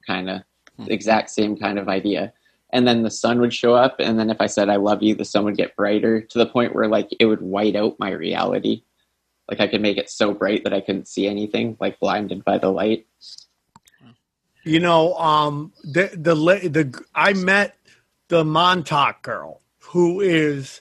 kind 0.07 0.31
of 0.31 0.43
hmm. 0.77 0.91
exact 0.91 1.31
same 1.31 1.57
kind 1.57 1.79
of 1.79 1.89
idea. 1.89 2.33
and 2.71 2.89
then 2.89 3.03
the 3.03 3.11
sun 3.11 3.41
would 3.41 3.55
show 3.55 3.73
up, 3.73 4.01
and 4.01 4.19
then 4.19 4.31
if 4.31 4.41
I 4.41 4.47
said 4.47 4.69
I 4.69 4.77
love 4.77 5.01
you, 5.01 5.15
the 5.15 5.25
sun 5.25 5.45
would 5.45 5.57
get 5.57 5.77
brighter 5.77 6.21
to 6.21 6.39
the 6.39 6.47
point 6.47 6.75
where 6.75 6.89
like 6.89 7.09
it 7.21 7.27
would 7.27 7.41
white 7.41 7.77
out 7.77 8.01
my 8.01 8.11
reality. 8.11 8.83
Like 9.49 9.61
I 9.61 9.69
could 9.69 9.83
make 9.83 9.97
it 9.97 10.11
so 10.11 10.35
bright 10.35 10.65
that 10.65 10.75
I 10.75 10.81
couldn't 10.81 11.07
see 11.07 11.29
anything, 11.29 11.77
like 11.79 12.01
blinded 12.01 12.45
by 12.45 12.59
the 12.59 12.71
light. 12.73 13.07
You 14.65 14.81
know, 14.81 15.15
um, 15.15 15.73
the 15.83 16.11
the 16.15 16.35
the 16.35 17.03
I 17.15 17.35
met 17.35 17.77
the 18.29 18.45
Montauk 18.45 19.23
girl 19.23 19.61
who 19.81 20.21
is 20.21 20.81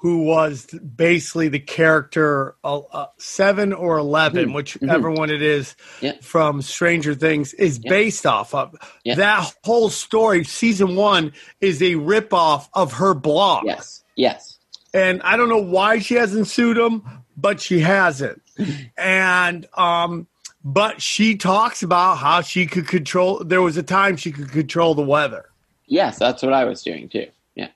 who 0.00 0.22
was 0.24 0.66
basically 0.66 1.48
the 1.48 1.58
character 1.58 2.54
uh, 2.62 2.78
uh, 2.92 3.06
seven 3.18 3.72
or 3.72 3.96
11 3.96 4.50
Mhm. 4.50 4.54
whichever 4.54 5.10
one 5.10 5.30
it 5.30 5.40
is 5.42 5.74
Yeah. 6.02 6.12
from 6.20 6.60
Stranger 6.60 7.14
Things, 7.14 7.54
is 7.54 7.80
Yeah. 7.82 7.88
based 7.90 8.26
off 8.26 8.54
of. 8.54 8.74
Yeah. 9.04 9.14
That 9.14 9.54
whole 9.64 9.88
story, 9.88 10.44
season 10.44 10.94
one, 10.96 11.32
is 11.62 11.80
a 11.80 11.94
ripoff 11.94 12.68
of 12.74 12.92
her 12.92 13.14
blog. 13.14 13.64
Yes, 13.64 14.04
yes, 14.16 14.58
and 14.92 15.22
I 15.22 15.38
don't 15.38 15.48
know 15.48 15.56
why 15.62 15.98
she 16.00 16.14
hasn't 16.14 16.46
sued 16.48 16.76
him, 16.76 17.02
but 17.36 17.60
she 17.60 17.80
hasn't. 17.80 18.42
and 18.98 19.66
um, 19.76 20.26
but 20.68 21.00
she 21.00 21.36
talks 21.36 21.82
about 21.84 22.16
how 22.16 22.40
she 22.40 22.66
could 22.66 22.88
control. 22.88 23.38
There 23.44 23.62
was 23.62 23.76
a 23.76 23.82
time 23.84 24.16
she 24.16 24.32
could 24.32 24.50
control 24.50 24.94
the 24.96 25.02
weather. 25.02 25.46
yes. 25.86 26.18
That's 26.18 26.42
what 26.42 26.52
I 26.52 26.64
was 26.64 26.82
doing 26.82 27.08
too. 27.08 27.28
Yeah, 27.54 27.68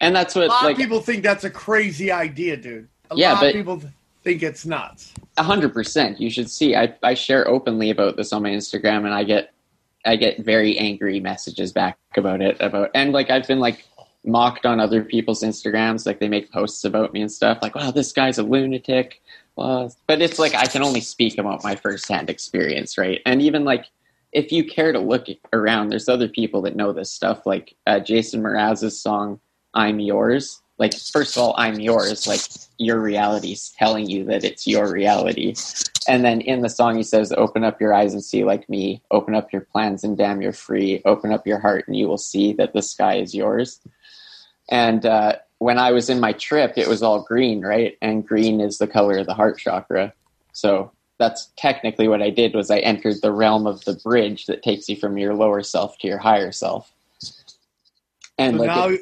and 0.00 0.16
that's 0.16 0.34
what 0.34 0.44
A 0.44 0.48
lot 0.48 0.64
like 0.64 0.72
of 0.76 0.78
people 0.78 1.00
think 1.00 1.22
that's 1.22 1.44
a 1.44 1.50
crazy 1.50 2.10
idea, 2.10 2.56
dude. 2.56 2.88
A 3.10 3.16
Yeah, 3.16 3.32
lot 3.32 3.40
but- 3.40 3.48
of 3.48 3.52
people 3.54 3.82
think 4.24 4.42
it's 4.42 4.64
nuts. 4.64 5.12
A 5.36 5.42
hundred 5.42 5.72
percent. 5.74 6.20
You 6.20 6.30
should 6.30 6.50
see. 6.50 6.74
I 6.74 6.94
I 7.02 7.14
share 7.14 7.46
openly 7.46 7.90
about 7.90 8.16
this 8.16 8.32
on 8.32 8.42
my 8.42 8.50
Instagram, 8.50 9.04
and 9.04 9.12
I 9.14 9.24
get 9.24 9.52
I 10.06 10.16
get 10.16 10.38
very 10.40 10.78
angry 10.78 11.20
messages 11.20 11.70
back 11.72 11.98
about 12.16 12.40
it. 12.40 12.56
About 12.60 12.90
and 12.94 13.12
like 13.12 13.28
I've 13.30 13.46
been 13.46 13.60
like 13.60 13.84
mocked 14.24 14.64
on 14.66 14.80
other 14.80 15.02
people's 15.04 15.42
Instagrams. 15.42 16.06
Like 16.06 16.18
they 16.18 16.28
make 16.28 16.50
posts 16.50 16.84
about 16.84 17.12
me 17.12 17.20
and 17.20 17.30
stuff. 17.30 17.58
Like, 17.62 17.74
wow, 17.74 17.90
this 17.90 18.10
guy's 18.12 18.38
a 18.38 18.42
lunatic. 18.42 19.20
But 20.06 20.22
it's 20.22 20.38
like 20.38 20.54
I 20.54 20.66
can 20.66 20.82
only 20.82 21.00
speak 21.00 21.38
about 21.38 21.64
my 21.64 21.74
firsthand 21.74 22.30
experience, 22.30 22.96
right? 22.98 23.20
And 23.26 23.42
even 23.42 23.64
like 23.64 23.86
if 24.32 24.52
you 24.52 24.64
care 24.64 24.92
to 24.92 24.98
look 24.98 25.26
around, 25.52 25.88
there's 25.88 26.08
other 26.08 26.28
people 26.28 26.62
that 26.62 26.76
know 26.76 26.92
this 26.92 27.12
stuff. 27.12 27.46
Like 27.46 27.74
uh, 27.86 28.00
Jason 28.00 28.42
Mraz's 28.42 28.98
song 29.00 29.40
"I'm 29.74 30.00
Yours." 30.00 30.62
Like, 30.78 30.94
first 30.94 31.36
of 31.36 31.42
all, 31.42 31.54
I'm 31.58 31.80
yours. 31.80 32.26
Like, 32.28 32.40
your 32.78 33.00
reality's 33.00 33.74
telling 33.76 34.08
you 34.08 34.24
that 34.26 34.44
it's 34.44 34.66
your 34.66 34.90
reality. 34.90 35.54
And 36.06 36.24
then 36.24 36.40
in 36.40 36.62
the 36.62 36.68
song, 36.68 36.96
he 36.96 37.02
says, 37.02 37.32
Open 37.32 37.64
up 37.64 37.80
your 37.80 37.92
eyes 37.92 38.14
and 38.14 38.24
see 38.24 38.44
like 38.44 38.68
me. 38.68 39.02
Open 39.10 39.34
up 39.34 39.52
your 39.52 39.62
plans 39.62 40.04
and 40.04 40.16
damn, 40.16 40.40
you're 40.40 40.52
free. 40.52 41.02
Open 41.04 41.32
up 41.32 41.46
your 41.46 41.58
heart 41.58 41.86
and 41.88 41.96
you 41.96 42.08
will 42.08 42.18
see 42.18 42.52
that 42.54 42.72
the 42.72 42.82
sky 42.82 43.16
is 43.16 43.34
yours. 43.34 43.80
And 44.70 45.04
uh, 45.04 45.36
when 45.58 45.78
I 45.78 45.90
was 45.92 46.08
in 46.08 46.20
my 46.20 46.32
trip, 46.32 46.74
it 46.76 46.88
was 46.88 47.02
all 47.02 47.22
green, 47.22 47.60
right? 47.62 47.96
And 48.00 48.26
green 48.26 48.60
is 48.60 48.78
the 48.78 48.86
color 48.86 49.18
of 49.18 49.26
the 49.26 49.34
heart 49.34 49.58
chakra. 49.58 50.12
So 50.52 50.92
that's 51.18 51.50
technically 51.56 52.06
what 52.08 52.22
I 52.22 52.30
did 52.30 52.54
was 52.54 52.70
I 52.70 52.78
entered 52.78 53.16
the 53.22 53.32
realm 53.32 53.66
of 53.66 53.84
the 53.84 53.94
bridge 54.04 54.46
that 54.46 54.62
takes 54.62 54.88
you 54.88 54.96
from 54.96 55.18
your 55.18 55.34
lower 55.34 55.62
self 55.62 55.98
to 55.98 56.06
your 56.08 56.18
higher 56.18 56.52
self. 56.52 56.92
And 58.38 58.54
So 58.56 58.58
like 58.62 58.66
now, 58.68 58.88
it- 58.90 59.00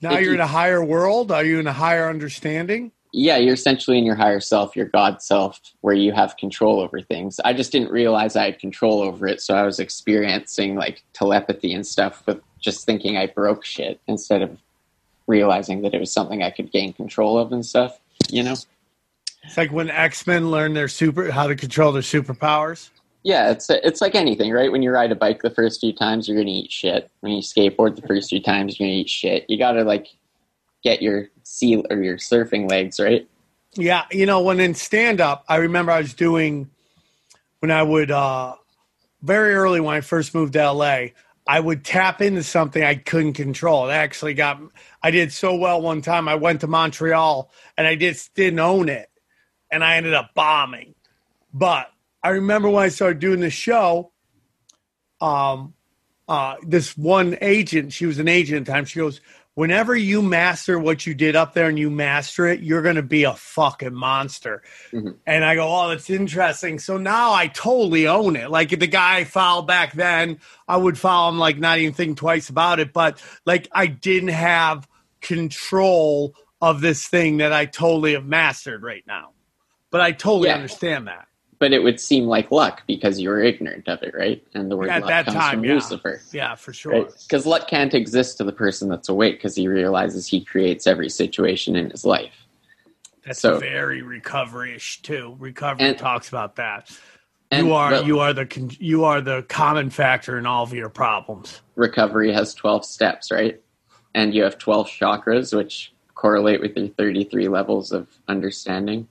now 0.00 0.14
if 0.14 0.20
you're 0.20 0.30
you- 0.30 0.34
in 0.36 0.40
a 0.40 0.46
higher 0.46 0.82
world. 0.82 1.30
Are 1.30 1.44
you 1.44 1.58
in 1.60 1.66
a 1.66 1.72
higher 1.72 2.08
understanding? 2.08 2.92
yeah, 3.12 3.36
you're 3.36 3.54
essentially 3.54 3.98
in 3.98 4.04
your 4.04 4.14
higher 4.14 4.38
self, 4.38 4.76
your 4.76 4.86
God 4.86 5.20
self, 5.20 5.60
where 5.80 5.94
you 5.94 6.12
have 6.12 6.36
control 6.36 6.78
over 6.80 7.00
things. 7.00 7.40
I 7.44 7.52
just 7.52 7.72
didn't 7.72 7.90
realize 7.90 8.36
I 8.36 8.44
had 8.44 8.60
control 8.60 9.02
over 9.02 9.26
it, 9.26 9.42
so 9.42 9.54
I 9.54 9.64
was 9.64 9.80
experiencing 9.80 10.76
like 10.76 11.02
telepathy 11.12 11.74
and 11.74 11.84
stuff 11.84 12.22
with 12.26 12.40
just 12.60 12.86
thinking 12.86 13.16
I 13.16 13.26
broke 13.26 13.64
shit 13.64 14.00
instead 14.06 14.42
of 14.42 14.58
realizing 15.30 15.82
that 15.82 15.94
it 15.94 16.00
was 16.00 16.12
something 16.12 16.42
I 16.42 16.50
could 16.50 16.70
gain 16.70 16.92
control 16.92 17.38
of 17.38 17.52
and 17.52 17.64
stuff. 17.64 17.98
You 18.28 18.42
know? 18.42 18.56
It's 19.44 19.56
like 19.56 19.72
when 19.72 19.88
X 19.88 20.26
Men 20.26 20.50
learn 20.50 20.74
their 20.74 20.88
super 20.88 21.30
how 21.30 21.46
to 21.46 21.56
control 21.56 21.92
their 21.92 22.02
superpowers. 22.02 22.90
Yeah, 23.22 23.50
it's 23.50 23.68
it's 23.70 24.00
like 24.00 24.14
anything, 24.14 24.50
right? 24.50 24.72
When 24.72 24.82
you 24.82 24.90
ride 24.90 25.12
a 25.12 25.14
bike 25.14 25.42
the 25.42 25.50
first 25.50 25.80
few 25.80 25.92
times, 25.92 26.28
you're 26.28 26.36
gonna 26.36 26.50
eat 26.50 26.72
shit. 26.72 27.10
When 27.20 27.32
you 27.32 27.42
skateboard 27.42 27.96
the 27.96 28.06
first 28.06 28.30
few 28.30 28.42
times, 28.42 28.78
you're 28.78 28.86
gonna 28.86 28.98
eat 28.98 29.10
shit. 29.10 29.46
You 29.48 29.58
gotta 29.58 29.84
like 29.84 30.08
get 30.82 31.02
your 31.02 31.28
sea 31.42 31.82
or 31.90 32.02
your 32.02 32.16
surfing 32.16 32.70
legs, 32.70 32.98
right? 32.98 33.28
Yeah, 33.74 34.04
you 34.10 34.26
know, 34.26 34.42
when 34.42 34.58
in 34.60 34.74
stand 34.74 35.20
up, 35.20 35.44
I 35.48 35.56
remember 35.56 35.92
I 35.92 35.98
was 35.98 36.14
doing 36.14 36.70
when 37.60 37.70
I 37.70 37.82
would 37.82 38.10
uh 38.10 38.56
very 39.22 39.54
early 39.54 39.80
when 39.80 39.94
I 39.94 40.00
first 40.00 40.34
moved 40.34 40.54
to 40.54 40.72
LA, 40.72 41.08
I 41.50 41.58
would 41.58 41.84
tap 41.84 42.22
into 42.22 42.44
something 42.44 42.80
I 42.80 42.94
couldn't 42.94 43.32
control. 43.32 43.88
It 43.90 43.94
actually 43.94 44.34
got 44.34 44.60
I 45.02 45.10
did 45.10 45.32
so 45.32 45.56
well 45.56 45.82
one 45.82 46.00
time. 46.00 46.28
I 46.28 46.36
went 46.36 46.60
to 46.60 46.68
Montreal 46.68 47.50
and 47.76 47.88
I 47.88 47.96
just 47.96 48.32
didn't 48.36 48.60
own 48.60 48.88
it. 48.88 49.10
And 49.72 49.82
I 49.82 49.96
ended 49.96 50.14
up 50.14 50.30
bombing. 50.32 50.94
But 51.52 51.90
I 52.22 52.28
remember 52.28 52.70
when 52.70 52.84
I 52.84 52.88
started 52.88 53.18
doing 53.18 53.40
the 53.40 53.50
show, 53.50 54.12
um 55.20 55.74
uh 56.28 56.54
this 56.62 56.96
one 56.96 57.36
agent, 57.40 57.92
she 57.92 58.06
was 58.06 58.20
an 58.20 58.28
agent 58.28 58.60
at 58.60 58.66
the 58.66 58.72
time, 58.72 58.84
she 58.84 59.00
goes, 59.00 59.20
Whenever 59.60 59.94
you 59.94 60.22
master 60.22 60.78
what 60.78 61.06
you 61.06 61.12
did 61.12 61.36
up 61.36 61.52
there 61.52 61.68
and 61.68 61.78
you 61.78 61.90
master 61.90 62.46
it, 62.46 62.60
you're 62.60 62.80
gonna 62.80 63.02
be 63.02 63.24
a 63.24 63.34
fucking 63.34 63.92
monster. 63.92 64.62
Mhm. 64.90 65.16
And 65.26 65.44
I 65.44 65.54
go, 65.54 65.68
Oh, 65.68 65.90
that's 65.90 66.08
interesting. 66.08 66.78
So 66.78 66.96
now 66.96 67.34
I 67.34 67.46
totally 67.48 68.06
own 68.06 68.36
it. 68.36 68.50
Like 68.50 68.72
if 68.72 68.78
the 68.80 68.86
guy 68.86 69.18
I 69.18 69.24
fouled 69.24 69.66
back 69.66 69.92
then, 69.92 70.38
I 70.66 70.78
would 70.78 70.96
foul 70.96 71.28
him 71.28 71.38
like 71.38 71.58
not 71.58 71.76
even 71.76 71.92
think 71.92 72.16
twice 72.16 72.48
about 72.48 72.80
it. 72.80 72.94
But 72.94 73.22
like 73.44 73.68
I 73.72 73.86
didn't 73.86 74.30
have 74.30 74.88
control 75.20 76.34
of 76.62 76.80
this 76.80 77.06
thing 77.06 77.36
that 77.36 77.52
I 77.52 77.66
totally 77.66 78.14
have 78.14 78.24
mastered 78.24 78.82
right 78.82 79.04
now. 79.06 79.32
But 79.90 80.00
I 80.00 80.12
totally 80.12 80.48
Yeah. 80.48 80.54
understand 80.54 81.06
that. 81.08 81.26
But 81.60 81.74
it 81.74 81.82
would 81.82 82.00
seem 82.00 82.24
like 82.24 82.50
luck 82.50 82.82
because 82.86 83.20
you 83.20 83.28
were 83.28 83.40
ignorant 83.42 83.86
of 83.86 84.02
it, 84.02 84.14
right? 84.14 84.42
And 84.54 84.70
the 84.70 84.76
word 84.78 84.88
At 84.88 85.02
luck 85.02 85.08
that 85.10 85.24
comes 85.26 85.36
time, 85.36 85.54
from 85.58 85.64
yeah. 85.66 85.74
Lucifer. 85.74 86.20
Yeah, 86.32 86.54
for 86.54 86.72
sure. 86.72 86.92
Right? 86.92 87.08
Because 87.28 87.44
luck 87.44 87.68
can't 87.68 87.92
exist 87.92 88.38
to 88.38 88.44
the 88.44 88.52
person 88.52 88.88
that's 88.88 89.10
awake 89.10 89.36
because 89.36 89.54
he 89.54 89.68
realizes 89.68 90.26
he 90.26 90.42
creates 90.42 90.86
every 90.86 91.10
situation 91.10 91.76
in 91.76 91.90
his 91.90 92.06
life. 92.06 92.32
That's 93.26 93.40
So- 93.40 93.58
very 93.58 94.00
recovery-ish 94.00 95.02
too. 95.02 95.36
Recovery 95.38 95.88
And- 95.88 95.98
talks 95.98 96.30
about 96.30 96.56
that. 96.56 96.90
And 97.50 97.66
you 97.66 97.72
are 97.74 97.90
well, 97.90 98.06
you 98.06 98.20
are 98.20 98.32
the 98.32 98.46
con- 98.46 98.70
you 98.78 99.04
are 99.04 99.20
the 99.20 99.42
common 99.48 99.90
factor 99.90 100.38
in 100.38 100.46
all 100.46 100.62
of 100.62 100.72
your 100.72 100.88
problems. 100.88 101.60
recovery 101.76 102.32
has 102.32 102.54
12 102.54 102.86
steps, 102.86 103.30
right? 103.30 103.60
And 104.14 104.32
you 104.34 104.44
have 104.44 104.56
12 104.56 104.88
chakras, 104.88 105.54
which 105.54 105.92
correlate 106.14 106.60
with 106.60 106.76
your 106.76 106.88
33 106.88 107.48
levels 107.48 107.90
of 107.92 108.06
understanding. 108.28 109.08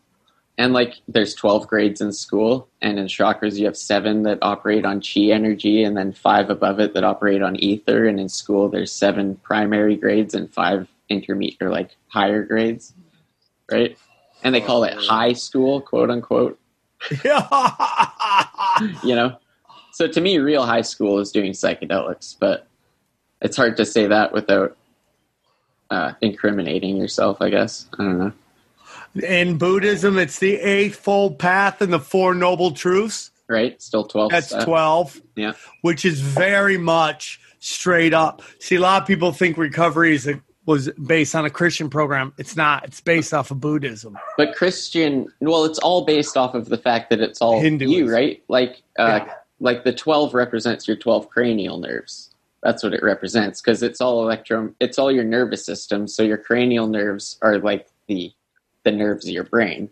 And 0.59 0.73
like 0.73 0.95
there's 1.07 1.33
12 1.33 1.67
grades 1.67 2.01
in 2.01 2.11
school, 2.11 2.67
and 2.81 2.99
in 2.99 3.07
chakras, 3.07 3.57
you 3.57 3.65
have 3.65 3.77
seven 3.77 4.23
that 4.23 4.39
operate 4.41 4.85
on 4.85 5.01
chi 5.01 5.31
energy, 5.31 5.83
and 5.83 5.97
then 5.97 6.13
five 6.13 6.51
above 6.51 6.79
it 6.79 6.93
that 6.93 7.03
operate 7.03 7.41
on 7.41 7.55
ether. 7.55 8.05
And 8.05 8.19
in 8.19 8.29
school, 8.29 8.69
there's 8.69 8.91
seven 8.91 9.37
primary 9.37 9.95
grades 9.95 10.35
and 10.35 10.53
five 10.53 10.87
intermediate 11.07 11.61
or 11.61 11.71
like 11.71 11.95
higher 12.09 12.43
grades, 12.43 12.93
right? 13.71 13.97
And 14.43 14.53
they 14.53 14.61
call 14.61 14.83
it 14.83 14.93
high 14.95 15.33
school, 15.33 15.81
quote 15.81 16.11
unquote. 16.11 16.59
you 19.03 19.15
know 19.15 19.37
so 19.91 20.07
to 20.07 20.19
me 20.19 20.37
real 20.37 20.65
high 20.65 20.81
school 20.81 21.19
is 21.19 21.31
doing 21.31 21.53
psychedelics 21.53 22.35
but 22.39 22.67
it's 23.41 23.55
hard 23.55 23.77
to 23.77 23.85
say 23.85 24.07
that 24.07 24.33
without 24.33 24.75
uh, 25.89 26.11
incriminating 26.21 26.97
yourself 26.97 27.41
i 27.41 27.49
guess 27.49 27.87
i 27.93 28.03
don't 28.03 28.19
know 28.19 28.33
in 29.15 29.57
Buddhism, 29.57 30.17
it's 30.17 30.39
the 30.39 30.55
eightfold 30.57 31.39
path 31.39 31.81
and 31.81 31.91
the 31.91 31.99
four 31.99 32.33
noble 32.35 32.71
truths. 32.71 33.31
right 33.47 33.81
still 33.81 34.03
12 34.05 34.31
That's 34.31 34.47
steps. 34.49 34.65
twelve, 34.65 35.21
yeah 35.35 35.53
which 35.81 36.05
is 36.05 36.21
very 36.21 36.77
much 36.77 37.39
straight 37.59 38.13
up. 38.13 38.41
See, 38.59 38.75
a 38.75 38.79
lot 38.79 39.01
of 39.01 39.07
people 39.07 39.31
think 39.33 39.57
recovery 39.57 40.13
is 40.15 40.27
a, 40.27 40.39
was 40.65 40.89
based 41.07 41.35
on 41.35 41.45
a 41.45 41.49
Christian 41.49 41.89
program. 41.89 42.31
It's 42.37 42.55
not. 42.55 42.85
It's 42.85 43.01
based 43.01 43.33
off 43.33 43.49
of 43.51 43.59
Buddhism. 43.59 44.17
but 44.37 44.53
christian 44.55 45.27
well 45.41 45.65
it's 45.65 45.79
all 45.79 46.05
based 46.05 46.37
off 46.37 46.53
of 46.55 46.69
the 46.69 46.77
fact 46.77 47.09
that 47.09 47.19
it's 47.21 47.41
all 47.41 47.59
Hinduism. 47.59 48.05
you 48.07 48.11
right 48.13 48.43
like 48.47 48.81
uh, 48.99 49.21
Yeah. 49.25 49.33
like 49.59 49.83
the 49.83 49.93
12 49.93 50.33
represents 50.33 50.87
your 50.87 50.95
12 50.97 51.29
cranial 51.29 51.79
nerves 51.79 52.33
that's 52.61 52.83
what 52.83 52.93
it 52.93 53.01
represents 53.01 53.61
because 53.61 53.81
it's 53.81 53.99
all 54.01 54.21
electro 54.21 54.73
it's 54.79 54.99
all 54.99 55.11
your 55.11 55.23
nervous 55.23 55.65
system 55.65 56.07
so 56.07 56.21
your 56.23 56.37
cranial 56.37 56.87
nerves 56.87 57.37
are 57.41 57.57
like 57.59 57.87
the 58.07 58.31
the 58.83 58.91
nerves 58.91 59.25
of 59.27 59.33
your 59.33 59.43
brain 59.43 59.89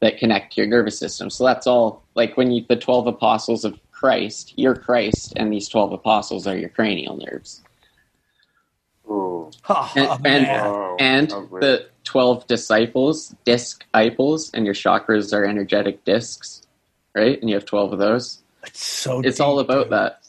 that 0.00 0.18
connect 0.18 0.54
to 0.54 0.60
your 0.60 0.68
nervous 0.68 0.98
system 0.98 1.30
so 1.30 1.44
that's 1.44 1.66
all 1.66 2.02
like 2.14 2.36
when 2.36 2.50
you 2.50 2.64
the 2.68 2.76
12 2.76 3.06
apostles 3.06 3.64
of 3.64 3.78
christ 3.92 4.54
you're 4.56 4.74
christ 4.74 5.32
and 5.36 5.52
these 5.52 5.68
12 5.68 5.92
apostles 5.92 6.46
are 6.46 6.56
your 6.56 6.70
cranial 6.70 7.16
nerves 7.16 7.62
Ooh. 9.08 9.50
Oh, 9.68 9.92
and 9.96 10.26
and, 10.26 10.44
man. 10.44 10.96
And 11.00 11.30
the 11.60 11.88
12 12.04 12.46
disciples 12.46 13.34
disc 13.44 13.84
iples 13.94 14.50
and 14.54 14.64
your 14.64 14.74
chakras 14.74 15.32
are 15.32 15.44
energetic 15.44 16.04
discs 16.04 16.62
right 17.14 17.40
and 17.40 17.48
you 17.48 17.56
have 17.56 17.64
12 17.64 17.92
of 17.92 17.98
those 17.98 18.42
it's 18.64 18.84
so. 18.84 19.20
it's 19.20 19.38
deep, 19.38 19.46
all 19.46 19.58
about 19.58 19.84
dude. 19.84 19.92
that 19.92 20.20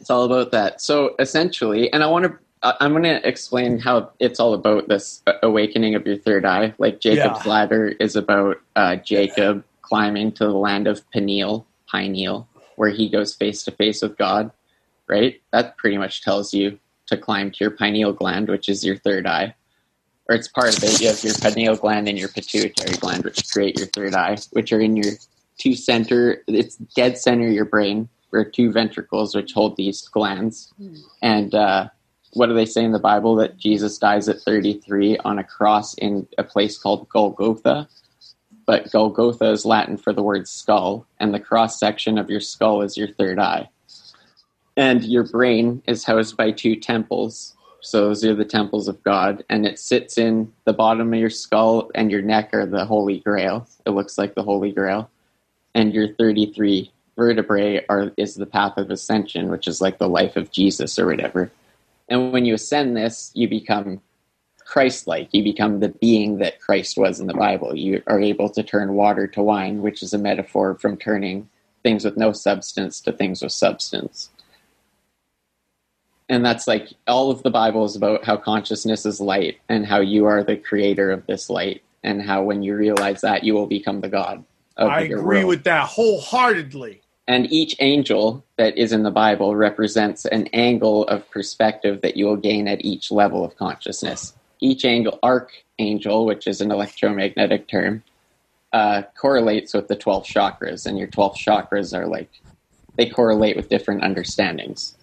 it's 0.00 0.10
all 0.10 0.24
about 0.24 0.50
that 0.52 0.80
so 0.80 1.14
essentially 1.18 1.92
and 1.92 2.02
i 2.02 2.06
want 2.06 2.24
to 2.24 2.32
I- 2.32 2.36
I'm 2.62 2.90
going 2.92 3.04
to 3.04 3.26
explain 3.26 3.78
how 3.78 4.10
it's 4.18 4.38
all 4.38 4.52
about 4.52 4.88
this 4.88 5.22
awakening 5.42 5.94
of 5.94 6.06
your 6.06 6.16
third 6.18 6.44
eye. 6.44 6.74
Like 6.78 7.00
Jacob's 7.00 7.44
Yeah. 7.44 7.50
ladder 7.50 7.88
is 7.88 8.16
about 8.16 8.60
uh, 8.76 8.96
Jacob 8.96 9.64
climbing 9.82 10.32
to 10.32 10.44
the 10.44 10.52
land 10.52 10.86
of 10.86 11.08
Peniel, 11.10 11.66
Pineal, 11.90 12.46
where 12.76 12.90
he 12.90 13.08
goes 13.08 13.34
face 13.34 13.62
to 13.64 13.70
face 13.70 14.02
with 14.02 14.16
God. 14.18 14.50
Right? 15.08 15.40
That 15.52 15.76
pretty 15.78 15.96
much 15.98 16.22
tells 16.22 16.52
you 16.54 16.78
to 17.06 17.16
climb 17.16 17.50
to 17.50 17.56
your 17.60 17.72
pineal 17.72 18.12
gland, 18.12 18.48
which 18.48 18.68
is 18.68 18.84
your 18.84 18.96
third 18.96 19.26
eye. 19.26 19.54
Or 20.28 20.36
it's 20.36 20.46
part 20.46 20.76
of 20.76 20.84
it. 20.84 21.00
You 21.00 21.08
have 21.08 21.24
your 21.24 21.34
pineal 21.34 21.74
gland 21.76 22.08
and 22.08 22.16
your 22.16 22.28
pituitary 22.28 22.96
gland, 22.96 23.24
which 23.24 23.50
create 23.50 23.76
your 23.78 23.88
third 23.88 24.14
eye, 24.14 24.36
which 24.52 24.72
are 24.72 24.80
in 24.80 24.96
your 24.96 25.14
two 25.58 25.74
center. 25.74 26.44
It's 26.46 26.76
dead 26.76 27.18
center 27.18 27.48
of 27.48 27.52
your 27.52 27.64
brain, 27.64 28.08
where 28.28 28.44
two 28.44 28.70
ventricles 28.70 29.34
which 29.34 29.52
hold 29.52 29.76
these 29.76 30.06
glands. 30.08 30.72
And 31.22 31.52
uh, 31.54 31.88
what 32.32 32.46
do 32.46 32.54
they 32.54 32.66
say 32.66 32.84
in 32.84 32.92
the 32.92 32.98
Bible 32.98 33.36
that 33.36 33.56
Jesus 33.56 33.98
dies 33.98 34.28
at 34.28 34.40
33 34.40 35.18
on 35.18 35.38
a 35.38 35.44
cross 35.44 35.94
in 35.94 36.26
a 36.38 36.44
place 36.44 36.78
called 36.78 37.08
Golgotha? 37.08 37.88
But 38.66 38.90
Golgotha 38.92 39.50
is 39.50 39.64
Latin 39.64 39.96
for 39.96 40.12
the 40.12 40.22
word 40.22 40.46
skull, 40.46 41.06
and 41.18 41.34
the 41.34 41.40
cross 41.40 41.78
section 41.78 42.18
of 42.18 42.30
your 42.30 42.40
skull 42.40 42.82
is 42.82 42.96
your 42.96 43.08
third 43.08 43.38
eye. 43.38 43.68
And 44.76 45.04
your 45.04 45.24
brain 45.24 45.82
is 45.86 46.04
housed 46.04 46.36
by 46.36 46.52
two 46.52 46.76
temples. 46.76 47.56
So 47.80 48.02
those 48.02 48.24
are 48.24 48.34
the 48.34 48.44
temples 48.44 48.86
of 48.86 49.02
God, 49.02 49.42
and 49.48 49.66
it 49.66 49.78
sits 49.78 50.18
in 50.18 50.52
the 50.66 50.72
bottom 50.72 51.12
of 51.12 51.18
your 51.18 51.30
skull, 51.30 51.90
and 51.94 52.10
your 52.10 52.22
neck 52.22 52.50
are 52.52 52.66
the 52.66 52.84
Holy 52.84 53.18
Grail. 53.20 53.66
It 53.86 53.90
looks 53.90 54.18
like 54.18 54.34
the 54.34 54.42
Holy 54.42 54.70
Grail, 54.70 55.10
and 55.74 55.92
your 55.92 56.14
33 56.14 56.92
vertebrae 57.16 57.84
are 57.88 58.12
is 58.16 58.34
the 58.34 58.46
path 58.46 58.76
of 58.76 58.90
ascension, 58.90 59.50
which 59.50 59.66
is 59.66 59.80
like 59.80 59.98
the 59.98 60.08
life 60.08 60.36
of 60.36 60.52
Jesus 60.52 60.98
or 60.98 61.06
whatever. 61.06 61.50
And 62.10 62.32
when 62.32 62.44
you 62.44 62.54
ascend 62.54 62.96
this, 62.96 63.30
you 63.34 63.48
become 63.48 64.00
Christ 64.64 65.06
like. 65.06 65.28
You 65.32 65.42
become 65.42 65.80
the 65.80 65.88
being 65.88 66.38
that 66.38 66.60
Christ 66.60 66.98
was 66.98 67.20
in 67.20 67.28
the 67.28 67.34
Bible. 67.34 67.74
You 67.74 68.02
are 68.06 68.20
able 68.20 68.50
to 68.50 68.62
turn 68.62 68.94
water 68.94 69.26
to 69.28 69.42
wine, 69.42 69.80
which 69.80 70.02
is 70.02 70.12
a 70.12 70.18
metaphor 70.18 70.74
from 70.74 70.96
turning 70.96 71.48
things 71.82 72.04
with 72.04 72.16
no 72.16 72.32
substance 72.32 73.00
to 73.00 73.12
things 73.12 73.42
with 73.42 73.52
substance. 73.52 74.30
And 76.28 76.44
that's 76.44 76.68
like 76.68 76.88
all 77.06 77.30
of 77.30 77.42
the 77.42 77.50
Bible 77.50 77.84
is 77.84 77.96
about 77.96 78.24
how 78.24 78.36
consciousness 78.36 79.06
is 79.06 79.20
light 79.20 79.58
and 79.68 79.86
how 79.86 80.00
you 80.00 80.26
are 80.26 80.44
the 80.44 80.56
creator 80.56 81.10
of 81.10 81.26
this 81.26 81.48
light, 81.48 81.82
and 82.02 82.22
how 82.22 82.42
when 82.42 82.62
you 82.62 82.76
realize 82.76 83.22
that, 83.22 83.44
you 83.44 83.54
will 83.54 83.66
become 83.66 84.00
the 84.00 84.08
God 84.08 84.44
I 84.76 85.02
agree 85.02 85.38
world. 85.38 85.46
with 85.46 85.64
that 85.64 85.86
wholeheartedly. 85.86 87.02
And 87.30 87.52
each 87.52 87.76
angel 87.78 88.44
that 88.56 88.76
is 88.76 88.92
in 88.92 89.04
the 89.04 89.12
Bible 89.12 89.54
represents 89.54 90.24
an 90.24 90.48
angle 90.48 91.04
of 91.04 91.30
perspective 91.30 92.00
that 92.00 92.16
you 92.16 92.26
will 92.26 92.36
gain 92.36 92.66
at 92.66 92.84
each 92.84 93.12
level 93.12 93.44
of 93.44 93.56
consciousness. 93.56 94.34
Each 94.58 94.84
angle, 94.84 95.16
archangel, 95.22 96.26
which 96.26 96.48
is 96.48 96.60
an 96.60 96.72
electromagnetic 96.72 97.68
term, 97.68 98.02
uh, 98.72 99.02
correlates 99.16 99.72
with 99.72 99.86
the 99.86 99.94
12 99.94 100.24
chakras, 100.24 100.86
and 100.86 100.98
your 100.98 101.06
12 101.06 101.36
chakras 101.36 101.96
are 101.96 102.08
like, 102.08 102.28
they 102.96 103.08
correlate 103.08 103.54
with 103.54 103.68
different 103.68 104.02
understandings. 104.02 104.96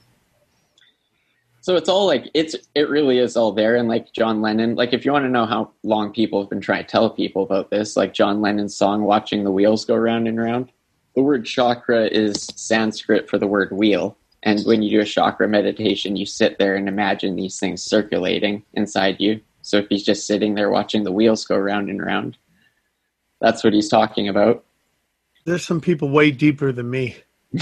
So 1.61 1.77
it's 1.77 1.87
all 1.87 2.07
like, 2.07 2.29
it's, 2.33 2.57
it 2.75 2.89
really 2.89 3.19
is 3.19 3.37
all 3.37 3.53
there. 3.53 3.77
And 3.77 3.87
like 3.87 4.11
John 4.11 4.41
Lennon, 4.41 4.75
like 4.75 4.91
if 4.91 5.05
you 5.05 5.13
want 5.13 5.23
to 5.23 5.29
know 5.29 5.45
how 5.45 5.71
long 5.83 6.11
people 6.11 6.41
have 6.41 6.49
been 6.49 6.59
trying 6.59 6.83
to 6.83 6.89
tell 6.89 7.09
people 7.09 7.43
about 7.43 7.69
this, 7.69 7.95
like 7.95 8.13
John 8.13 8.41
Lennon's 8.41 8.75
song, 8.75 9.03
Watching 9.03 9.45
the 9.45 9.51
Wheels 9.51 9.85
Go 9.85 9.95
Round 9.95 10.27
and 10.27 10.37
Round, 10.37 10.69
the 11.17 11.23
word 11.23 11.47
chakra 11.47 12.05
is 12.05 12.45
Sanskrit 12.55 13.27
for 13.27 13.39
the 13.39 13.47
word 13.47 13.71
wheel. 13.71 14.15
And 14.43 14.63
when 14.67 14.83
you 14.83 14.91
do 14.91 15.01
a 15.01 15.05
chakra 15.05 15.47
meditation, 15.47 16.15
you 16.15 16.27
sit 16.27 16.59
there 16.59 16.75
and 16.75 16.87
imagine 16.87 17.35
these 17.35 17.59
things 17.59 17.81
circulating 17.81 18.63
inside 18.75 19.15
you. 19.19 19.41
So 19.63 19.77
if 19.77 19.87
he's 19.89 20.03
just 20.03 20.27
sitting 20.27 20.53
there 20.53 20.69
watching 20.69 21.05
the 21.05 21.11
wheels 21.11 21.43
go 21.43 21.57
round 21.57 21.89
and 21.89 21.99
round, 21.99 22.37
that's 23.41 23.63
what 23.63 23.73
he's 23.73 23.89
talking 23.89 24.27
about. 24.29 24.63
There's 25.43 25.65
some 25.65 25.81
people 25.81 26.09
way 26.09 26.29
deeper 26.29 26.71
than 26.71 26.91
me. 26.91 27.17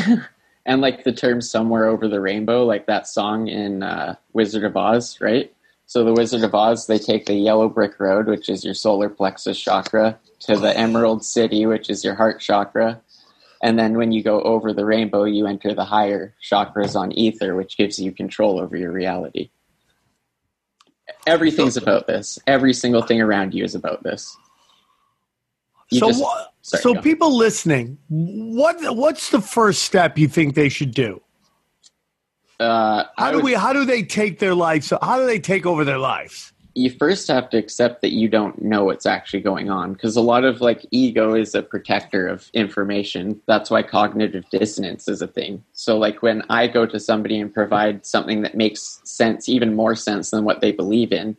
And 0.67 0.81
like 0.81 1.03
the 1.03 1.13
term 1.13 1.41
somewhere 1.41 1.85
over 1.85 2.07
the 2.07 2.19
rainbow, 2.19 2.65
like 2.65 2.87
that 2.87 3.07
song 3.07 3.47
in 3.47 3.83
uh, 3.83 4.15
Wizard 4.33 4.63
of 4.63 4.75
Oz, 4.75 5.21
right? 5.21 5.53
So 5.85 6.03
the 6.03 6.11
Wizard 6.11 6.43
of 6.43 6.55
Oz, 6.55 6.87
they 6.87 6.97
take 6.97 7.27
the 7.27 7.35
yellow 7.35 7.69
brick 7.69 7.99
road, 7.99 8.25
which 8.25 8.49
is 8.49 8.65
your 8.65 8.73
solar 8.73 9.09
plexus 9.09 9.59
chakra, 9.59 10.17
to 10.39 10.57
the 10.57 10.75
Emerald 10.75 11.23
City, 11.23 11.67
which 11.67 11.91
is 11.91 12.03
your 12.03 12.15
heart 12.15 12.39
chakra. 12.39 12.99
And 13.65 13.79
then 13.79 13.97
when 13.97 14.11
you 14.11 14.21
go 14.21 14.43
over 14.43 14.73
the 14.73 14.85
rainbow, 14.85 15.23
you 15.23 15.47
enter 15.47 15.73
the 15.73 15.83
higher 15.83 16.35
chakras 16.39 16.95
on 16.95 17.11
ether, 17.13 17.55
which 17.55 17.77
gives 17.77 17.97
you 17.97 18.11
control 18.11 18.59
over 18.59 18.77
your 18.77 18.91
reality. 18.91 19.49
Everything's 21.25 21.75
about 21.75 22.05
this. 22.05 22.37
Every 22.45 22.73
single 22.73 23.01
thing 23.01 23.21
around 23.21 23.55
you 23.55 23.63
is 23.63 23.73
about 23.73 24.03
this. 24.03 24.37
You 25.89 25.97
so 25.97 26.07
just- 26.09 26.23
sorry, 26.61 26.83
so 26.83 27.01
people 27.01 27.35
listening, 27.35 27.97
what 28.07 28.77
what's 28.95 29.31
the 29.31 29.41
first 29.41 29.81
step 29.81 30.15
you 30.15 30.27
think 30.27 30.53
they 30.53 30.69
should 30.69 30.91
do? 30.91 31.19
Uh, 32.59 33.05
How 33.17 33.25
I 33.29 33.31
do 33.31 33.37
would- 33.37 33.45
we? 33.45 33.53
How 33.55 33.73
do 33.73 33.83
they 33.83 34.03
take 34.03 34.37
their 34.37 34.53
lives? 34.53 34.93
How 35.01 35.17
do 35.17 35.25
they 35.25 35.39
take 35.39 35.65
over 35.65 35.83
their 35.83 35.97
lives? 35.97 36.53
You 36.75 36.89
first 36.89 37.27
have 37.29 37.49
to 37.49 37.57
accept 37.57 38.01
that 38.01 38.11
you 38.11 38.27
don't 38.27 38.61
know 38.61 38.83
what's 38.83 39.05
actually 39.05 39.39
going 39.39 39.69
on 39.69 39.93
because 39.93 40.17
a 40.17 40.21
lot 40.21 40.43
of 40.43 40.59
like 40.59 40.85
ego 40.91 41.33
is 41.33 41.55
a 41.55 41.63
protector 41.63 42.27
of 42.27 42.49
information. 42.53 43.41
That's 43.47 43.69
why 43.69 43.81
cognitive 43.81 44.43
dissonance 44.49 45.07
is 45.07 45.21
a 45.21 45.27
thing. 45.27 45.63
So 45.71 45.97
like 45.97 46.21
when 46.21 46.43
i 46.49 46.67
go 46.67 46.85
to 46.85 46.99
somebody 46.99 47.39
and 47.39 47.53
provide 47.53 48.05
something 48.05 48.41
that 48.41 48.55
makes 48.55 48.99
sense 49.05 49.47
even 49.47 49.75
more 49.75 49.95
sense 49.95 50.31
than 50.31 50.43
what 50.43 50.61
they 50.61 50.71
believe 50.71 51.11
in 51.11 51.37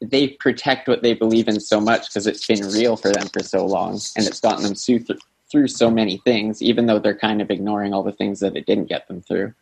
they 0.00 0.28
protect 0.28 0.88
what 0.88 1.02
they 1.02 1.14
believe 1.14 1.48
in 1.48 1.58
so 1.58 1.80
much 1.80 2.08
because 2.08 2.26
it's 2.26 2.46
been 2.46 2.68
real 2.68 2.96
for 2.96 3.10
them 3.10 3.28
for 3.28 3.42
so 3.42 3.64
long 3.64 3.98
and 4.16 4.26
it's 4.26 4.40
gotten 4.40 4.62
them 4.62 4.74
through, 4.74 5.04
through 5.50 5.68
so 5.68 5.90
many 5.90 6.18
things 6.18 6.62
even 6.62 6.86
though 6.86 6.98
they're 6.98 7.16
kind 7.16 7.40
of 7.40 7.50
ignoring 7.50 7.94
all 7.94 8.02
the 8.02 8.12
things 8.12 8.40
that 8.40 8.56
it 8.56 8.66
didn't 8.66 8.88
get 8.88 9.08
them 9.08 9.22
through. 9.22 9.54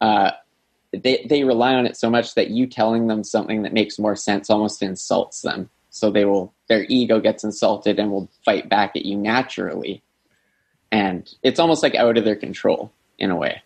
Uh, 0.00 0.30
they 1.02 1.26
they 1.28 1.44
rely 1.44 1.74
on 1.74 1.86
it 1.86 1.96
so 1.96 2.10
much 2.10 2.34
that 2.34 2.50
you 2.50 2.66
telling 2.66 3.06
them 3.06 3.24
something 3.24 3.62
that 3.62 3.72
makes 3.72 3.98
more 3.98 4.16
sense 4.16 4.50
almost 4.50 4.82
insults 4.82 5.42
them. 5.42 5.70
So 5.90 6.10
they 6.10 6.24
will 6.24 6.52
their 6.68 6.84
ego 6.88 7.20
gets 7.20 7.44
insulted 7.44 7.98
and 7.98 8.10
will 8.10 8.28
fight 8.44 8.68
back 8.68 8.96
at 8.96 9.06
you 9.06 9.16
naturally. 9.16 10.02
And 10.92 11.28
it's 11.42 11.58
almost 11.58 11.82
like 11.82 11.94
out 11.94 12.16
of 12.16 12.24
their 12.24 12.36
control 12.36 12.92
in 13.18 13.30
a 13.30 13.36
way. 13.36 13.62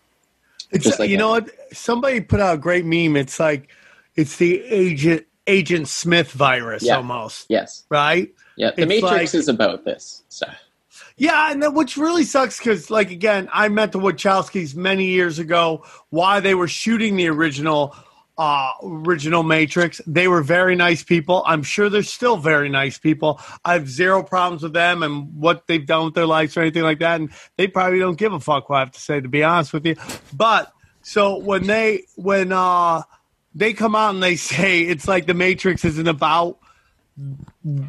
It's 0.71 0.85
Just 0.85 0.99
like 0.99 1.09
you 1.09 1.17
that. 1.17 1.21
know 1.23 1.29
what? 1.31 1.49
Somebody 1.73 2.21
put 2.21 2.39
out 2.39 2.55
a 2.55 2.57
great 2.57 2.85
meme. 2.85 3.15
It's 3.17 3.39
like 3.39 3.69
it's 4.15 4.37
the 4.37 4.63
agent 4.65 5.25
Agent 5.47 5.87
Smith 5.87 6.31
virus 6.31 6.83
Yeah. 6.83 6.97
almost, 6.97 7.47
Yes. 7.49 7.83
right? 7.89 8.31
Yeah. 8.55 8.71
The 8.75 8.83
It's 8.83 8.89
Matrix 8.89 9.33
like- 9.33 9.39
is 9.39 9.47
about 9.47 9.83
this 9.85 10.23
stuff. 10.29 10.55
Yeah, 11.21 11.51
and 11.51 11.61
then 11.61 11.75
which 11.75 11.97
really 11.97 12.23
sucks 12.23 12.57
because, 12.57 12.89
like, 12.89 13.11
again, 13.11 13.47
I 13.53 13.69
met 13.69 13.91
the 13.91 13.99
Wachowskis 13.99 14.73
many 14.73 15.05
years 15.05 15.37
ago. 15.37 15.85
Why 16.09 16.39
they 16.39 16.55
were 16.55 16.67
shooting 16.67 17.15
the 17.15 17.27
original, 17.27 17.95
uh, 18.39 18.71
original 18.81 19.43
Matrix. 19.43 20.01
They 20.07 20.27
were 20.27 20.41
very 20.41 20.75
nice 20.75 21.03
people. 21.03 21.43
I'm 21.45 21.61
sure 21.61 21.91
they're 21.91 22.01
still 22.01 22.37
very 22.37 22.69
nice 22.69 22.97
people. 22.97 23.39
I 23.63 23.73
have 23.73 23.87
zero 23.87 24.23
problems 24.23 24.63
with 24.63 24.73
them 24.73 25.03
and 25.03 25.31
what 25.35 25.67
they've 25.67 25.85
done 25.85 26.05
with 26.05 26.15
their 26.15 26.25
lives 26.25 26.57
or 26.57 26.61
anything 26.61 26.81
like 26.81 26.97
that. 27.01 27.21
And 27.21 27.29
they 27.55 27.67
probably 27.67 27.99
don't 27.99 28.17
give 28.17 28.33
a 28.33 28.39
fuck. 28.39 28.67
What 28.67 28.77
I 28.77 28.79
have 28.79 28.91
to 28.93 28.99
say, 28.99 29.21
to 29.21 29.29
be 29.29 29.43
honest 29.43 29.73
with 29.73 29.85
you. 29.85 29.97
But 30.33 30.73
so 31.03 31.37
when 31.37 31.67
they 31.67 32.05
when 32.15 32.51
uh 32.51 33.03
they 33.53 33.73
come 33.73 33.95
out 33.95 34.15
and 34.15 34.23
they 34.23 34.35
say 34.37 34.81
it's 34.81 35.07
like 35.07 35.27
the 35.27 35.35
Matrix 35.35 35.85
isn't 35.85 36.07
about 36.07 36.57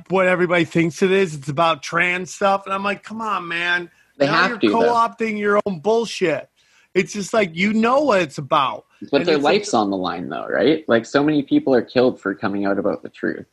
what 0.09 0.27
everybody 0.27 0.65
thinks 0.65 1.03
it 1.03 1.11
is. 1.11 1.35
It's 1.35 1.49
about 1.49 1.82
trans 1.82 2.35
stuff, 2.35 2.65
and 2.66 2.74
I'm 2.74 2.85
like, 2.85 3.03
come 3.03 3.20
on, 3.20 3.49
man. 3.49 3.90
They 4.19 4.27
now 4.27 4.32
have 4.35 4.51
you're 4.51 4.59
to, 4.59 4.69
co-opting 4.70 5.39
your 5.39 5.61
own 5.66 5.81
bullshit. 5.81 6.49
It's 6.94 7.12
just 7.15 7.32
like 7.32 7.57
you 7.57 7.73
know 7.73 8.01
what 8.03 8.20
it's 8.23 8.36
about. 8.39 8.85
But 9.11 9.23
And 9.23 9.27
their 9.27 9.36
it's 9.36 9.44
life's 9.44 9.74
on 9.74 9.90
the 9.90 9.97
line 9.97 10.28
though, 10.28 10.47
right? 10.47 10.85
Like 10.89 11.07
so 11.07 11.24
many 11.24 11.43
people 11.43 11.74
are 11.74 11.82
killed 11.82 12.20
for 12.20 12.35
coming 12.35 12.66
out 12.66 12.78
about 12.78 13.03
the 13.03 13.09
truth. 13.09 13.47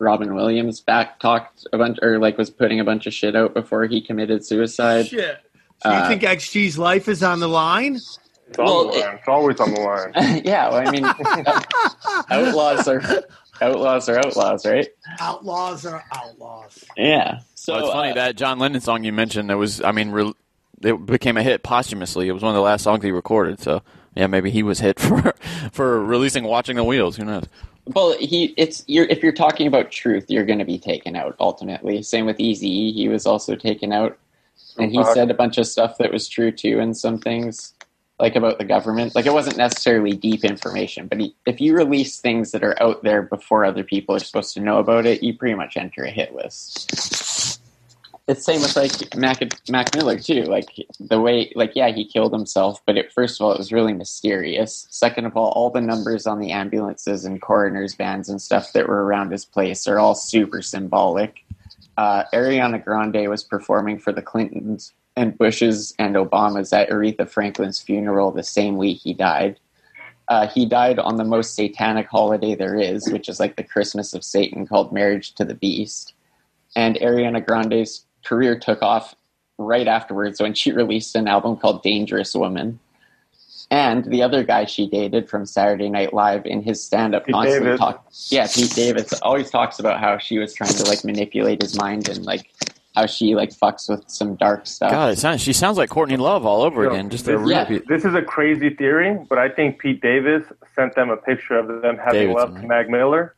Robin 0.00 0.34
Williams 0.34 0.80
back 0.80 1.20
talked 1.20 1.64
a 1.72 1.78
bunch 1.78 1.98
or 2.02 2.18
like 2.18 2.36
was 2.36 2.50
putting 2.50 2.80
a 2.80 2.84
bunch 2.84 3.06
of 3.06 3.14
shit 3.14 3.36
out 3.36 3.54
before 3.54 3.86
he 3.86 4.00
committed 4.00 4.44
suicide. 4.44 5.06
Shit. 5.06 5.38
So 5.84 5.90
you 5.90 5.94
Uh, 5.96 6.08
think 6.08 6.22
XG's 6.22 6.76
life 6.76 7.08
is 7.08 7.22
on 7.22 7.38
the 7.38 7.48
line? 7.48 7.94
It's 7.94 8.18
on 8.58 8.64
Well, 8.64 8.90
the 8.90 8.98
line. 8.98 9.14
It's 9.14 9.28
always 9.28 9.60
on 9.60 9.74
the 9.74 9.80
line. 9.80 10.12
yeah, 10.44 10.68
well, 10.70 10.88
I 10.88 10.90
mean, 10.90 11.04
outlaws 12.30 12.88
are 12.88 13.00
outlaws 13.62 14.08
are 14.08 14.18
outlaws, 14.18 14.66
right? 14.66 14.88
Outlaws 15.20 15.86
are 15.86 16.04
outlaws. 16.12 16.84
Yeah. 16.96 17.40
So 17.54 17.74
So 17.74 17.78
it's 17.78 17.92
funny 17.92 18.10
uh, 18.10 18.14
that 18.14 18.36
John 18.36 18.58
Lennon 18.58 18.80
song 18.80 19.04
you 19.04 19.12
mentioned. 19.12 19.50
It 19.50 19.54
was, 19.54 19.80
I 19.80 19.92
mean, 19.92 20.10
re- 20.10 20.34
it 20.82 21.06
became 21.06 21.36
a 21.36 21.42
hit 21.42 21.62
posthumously. 21.62 22.28
It 22.28 22.32
was 22.32 22.42
one 22.42 22.50
of 22.50 22.56
the 22.56 22.62
last 22.62 22.82
songs 22.82 23.04
he 23.04 23.12
recorded. 23.12 23.60
So 23.60 23.82
yeah, 24.14 24.26
maybe 24.26 24.50
he 24.50 24.62
was 24.62 24.80
hit 24.80 25.00
for 25.00 25.34
for 25.72 26.04
releasing 26.04 26.44
"Watching 26.44 26.76
the 26.76 26.84
Wheels." 26.84 27.16
Who 27.16 27.24
knows? 27.24 27.44
Well, 27.86 28.16
he 28.18 28.54
it's 28.56 28.84
you're 28.86 29.06
if 29.06 29.22
you're 29.22 29.32
talking 29.32 29.66
about 29.66 29.90
truth, 29.90 30.26
you're 30.28 30.44
going 30.44 30.58
to 30.58 30.64
be 30.64 30.78
taken 30.78 31.16
out 31.16 31.34
ultimately. 31.40 32.02
Same 32.02 32.26
with 32.26 32.38
Easy, 32.38 32.92
he 32.92 33.08
was 33.08 33.26
also 33.26 33.56
taken 33.56 33.92
out, 33.92 34.18
and 34.78 34.92
he 34.92 35.02
said 35.04 35.30
a 35.30 35.34
bunch 35.34 35.58
of 35.58 35.66
stuff 35.66 35.98
that 35.98 36.12
was 36.12 36.28
true 36.28 36.52
too, 36.52 36.78
and 36.78 36.96
some 36.96 37.18
things 37.18 37.74
like 38.22 38.36
about 38.36 38.56
the 38.58 38.64
government. 38.64 39.16
Like 39.16 39.26
it 39.26 39.32
wasn't 39.32 39.56
necessarily 39.56 40.12
deep 40.12 40.44
information, 40.44 41.08
but 41.08 41.18
if 41.44 41.60
you 41.60 41.74
release 41.74 42.20
things 42.20 42.52
that 42.52 42.62
are 42.62 42.80
out 42.80 43.02
there 43.02 43.22
before 43.22 43.64
other 43.64 43.82
people 43.82 44.14
are 44.14 44.20
supposed 44.20 44.54
to 44.54 44.60
know 44.60 44.78
about 44.78 45.06
it, 45.06 45.24
you 45.24 45.36
pretty 45.36 45.56
much 45.56 45.76
enter 45.76 46.04
a 46.04 46.10
hit 46.10 46.32
list. 46.32 47.58
It's 48.28 48.44
same 48.44 48.60
with 48.60 48.76
like 48.76 49.16
Mac, 49.16 49.42
Mac 49.68 49.92
Miller 49.96 50.20
too. 50.20 50.44
Like 50.44 50.68
the 51.00 51.20
way, 51.20 51.52
like 51.56 51.72
yeah, 51.74 51.88
he 51.88 52.06
killed 52.06 52.32
himself, 52.32 52.80
but 52.86 52.96
it, 52.96 53.12
first 53.12 53.40
of 53.40 53.44
all, 53.44 53.52
it 53.52 53.58
was 53.58 53.72
really 53.72 53.92
mysterious. 53.92 54.86
Second 54.88 55.26
of 55.26 55.36
all, 55.36 55.50
all 55.50 55.70
the 55.70 55.80
numbers 55.80 56.24
on 56.24 56.38
the 56.38 56.52
ambulances 56.52 57.24
and 57.24 57.42
coroners' 57.42 57.96
vans 57.96 58.28
and 58.28 58.40
stuff 58.40 58.72
that 58.72 58.86
were 58.86 59.04
around 59.04 59.32
his 59.32 59.44
place 59.44 59.88
are 59.88 59.98
all 59.98 60.14
super 60.14 60.62
symbolic. 60.62 61.44
Uh, 61.96 62.22
Ariana 62.32 62.82
Grande 62.82 63.28
was 63.28 63.42
performing 63.42 63.98
for 63.98 64.12
the 64.12 64.22
Clintons 64.22 64.92
and 65.16 65.36
Bushes 65.36 65.94
and 65.98 66.16
Obamas 66.16 66.72
at 66.72 66.90
Aretha 66.90 67.28
Franklin's 67.28 67.80
funeral 67.80 68.30
the 68.30 68.42
same 68.42 68.76
week 68.76 69.00
he 69.02 69.12
died. 69.12 69.58
Uh, 70.28 70.46
he 70.48 70.64
died 70.64 70.98
on 70.98 71.16
the 71.16 71.24
most 71.24 71.54
satanic 71.54 72.06
holiday 72.06 72.54
there 72.54 72.76
is, 72.76 73.10
which 73.10 73.28
is 73.28 73.40
like 73.40 73.56
the 73.56 73.64
Christmas 73.64 74.14
of 74.14 74.24
Satan 74.24 74.66
called 74.66 74.92
Marriage 74.92 75.34
to 75.34 75.44
the 75.44 75.54
Beast. 75.54 76.14
And 76.74 76.96
Ariana 76.96 77.44
Grande's 77.44 78.06
career 78.24 78.58
took 78.58 78.82
off 78.82 79.14
right 79.58 79.86
afterwards 79.86 80.40
when 80.40 80.54
she 80.54 80.72
released 80.82 81.14
an 81.16 81.28
album 81.28 81.56
called 81.56 81.82
Dangerous 81.82 82.34
Woman. 82.34 82.78
And 83.70 84.04
the 84.04 84.22
other 84.22 84.44
guy 84.44 84.66
she 84.66 84.88
dated 84.88 85.30
from 85.30 85.46
Saturday 85.46 85.88
Night 85.88 86.12
Live 86.12 86.44
in 86.44 86.62
his 86.62 86.82
stand 86.82 87.14
up 87.14 87.26
constantly 87.26 87.70
Davidson. 87.70 87.78
talk 87.78 88.06
yeah, 88.28 88.46
Pete 88.46 88.74
Davis 88.74 89.14
always 89.22 89.50
talks 89.50 89.78
about 89.78 89.98
how 89.98 90.18
she 90.18 90.38
was 90.38 90.52
trying 90.52 90.74
to 90.74 90.84
like 90.84 91.04
manipulate 91.04 91.62
his 91.62 91.74
mind 91.74 92.08
and 92.08 92.24
like 92.26 92.50
how 92.94 93.06
she 93.06 93.34
like 93.34 93.50
fucks 93.50 93.88
with 93.88 94.08
some 94.08 94.36
dark 94.36 94.66
stuff. 94.66 94.90
God, 94.90 95.12
it 95.12 95.18
sounds, 95.18 95.40
she 95.40 95.52
sounds 95.52 95.78
like 95.78 95.88
Courtney 95.90 96.16
Love 96.16 96.44
all 96.44 96.62
over 96.62 96.84
So, 96.84 96.90
again. 96.90 97.10
Just 97.10 97.26
a 97.26 97.32
this, 97.32 97.40
real 97.40 97.50
yeah. 97.50 97.78
this 97.88 98.04
is 98.04 98.14
a 98.14 98.22
crazy 98.22 98.70
theory, 98.70 99.18
but 99.28 99.38
I 99.38 99.48
think 99.48 99.78
Pete 99.78 100.00
Davis 100.00 100.44
sent 100.74 100.94
them 100.94 101.10
a 101.10 101.16
picture 101.16 101.58
of 101.58 101.68
them 101.82 101.96
having 101.96 102.28
Davidson, 102.28 102.34
love 102.34 102.48
to 102.50 102.58
right? 102.60 102.68
Mac 102.68 102.88
Miller, 102.88 103.34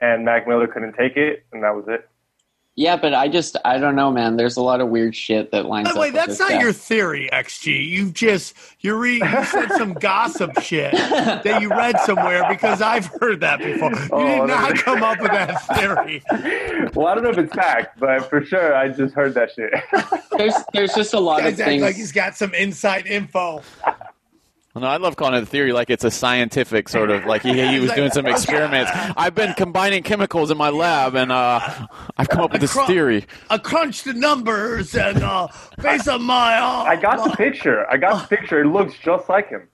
and 0.00 0.24
Mac 0.24 0.48
Miller 0.48 0.66
couldn't 0.66 0.94
take 0.94 1.16
it, 1.16 1.44
and 1.52 1.62
that 1.62 1.74
was 1.74 1.84
it. 1.88 2.08
Yeah, 2.78 2.96
but 2.96 3.12
I 3.12 3.26
just 3.26 3.56
I 3.64 3.76
don't 3.78 3.96
know, 3.96 4.12
man. 4.12 4.36
There's 4.36 4.56
a 4.56 4.62
lot 4.62 4.80
of 4.80 4.86
weird 4.88 5.16
shit 5.16 5.50
that 5.50 5.66
lines 5.66 5.88
By 5.88 5.94
the 5.94 5.98
up. 5.98 6.00
way, 6.00 6.10
that's 6.10 6.38
not 6.38 6.50
death. 6.50 6.62
your 6.62 6.72
theory, 6.72 7.28
XG. 7.32 7.84
You 7.88 8.12
just 8.12 8.54
you 8.78 8.94
read 8.94 9.20
you 9.20 9.44
said 9.46 9.66
some 9.72 9.94
gossip 9.94 10.60
shit 10.60 10.92
that 10.92 11.60
you 11.60 11.70
read 11.70 11.98
somewhere 12.00 12.44
because 12.48 12.80
I've 12.80 13.06
heard 13.06 13.40
that 13.40 13.58
before. 13.58 13.90
You 13.90 14.08
Oh, 14.12 14.24
did 14.46 14.46
not 14.46 14.68
that- 14.76 14.78
come 14.84 15.02
up 15.02 15.20
with 15.20 15.32
that 15.32 15.60
theory. 15.76 16.22
Well, 16.94 17.08
I 17.08 17.16
don't 17.16 17.24
know 17.24 17.30
if 17.30 17.38
it's 17.38 17.52
fact, 17.52 17.98
but 17.98 18.30
for 18.30 18.44
sure, 18.44 18.76
I 18.76 18.88
just 18.90 19.12
heard 19.12 19.34
that 19.34 19.50
shit. 19.56 19.72
There's 20.36 20.54
there's 20.72 20.94
just 20.94 21.14
a 21.14 21.18
lot 21.20 21.44
of 21.44 21.56
things. 21.56 21.82
like 21.82 21.96
he's 21.96 22.12
got 22.12 22.36
some 22.36 22.54
inside 22.54 23.08
info. 23.08 23.60
No, 24.80 24.86
I 24.86 24.96
love 24.96 25.16
calling 25.16 25.34
it 25.34 25.42
a 25.42 25.46
theory 25.46 25.72
like 25.72 25.90
it's 25.90 26.04
a 26.04 26.10
scientific 26.10 26.88
sort 26.88 27.10
of 27.10 27.24
like 27.24 27.42
he, 27.42 27.52
he 27.66 27.80
was 27.80 27.92
doing 27.96 28.10
some 28.10 28.26
experiments. 28.26 28.90
I've 29.16 29.34
been 29.34 29.54
combining 29.54 30.02
chemicals 30.02 30.50
in 30.50 30.56
my 30.58 30.70
lab 30.70 31.14
and 31.14 31.32
uh, 31.32 31.60
I've 32.16 32.28
come 32.28 32.40
up 32.40 32.52
with 32.52 32.60
this 32.60 32.72
Acro- 32.76 32.86
theory. 32.86 33.26
I 33.50 33.58
crunched 33.58 34.04
the 34.04 34.14
numbers 34.14 34.94
and 34.94 35.22
uh, 35.22 35.48
based 35.82 36.08
on 36.08 36.22
my. 36.22 36.56
Uh, 36.58 36.84
I 36.84 36.96
got 36.96 37.28
the 37.28 37.36
picture. 37.36 37.90
I 37.90 37.96
got 37.96 38.28
the 38.28 38.36
picture. 38.36 38.60
It 38.60 38.66
looks 38.68 38.94
just 38.98 39.28
like 39.28 39.48
him. 39.48 39.68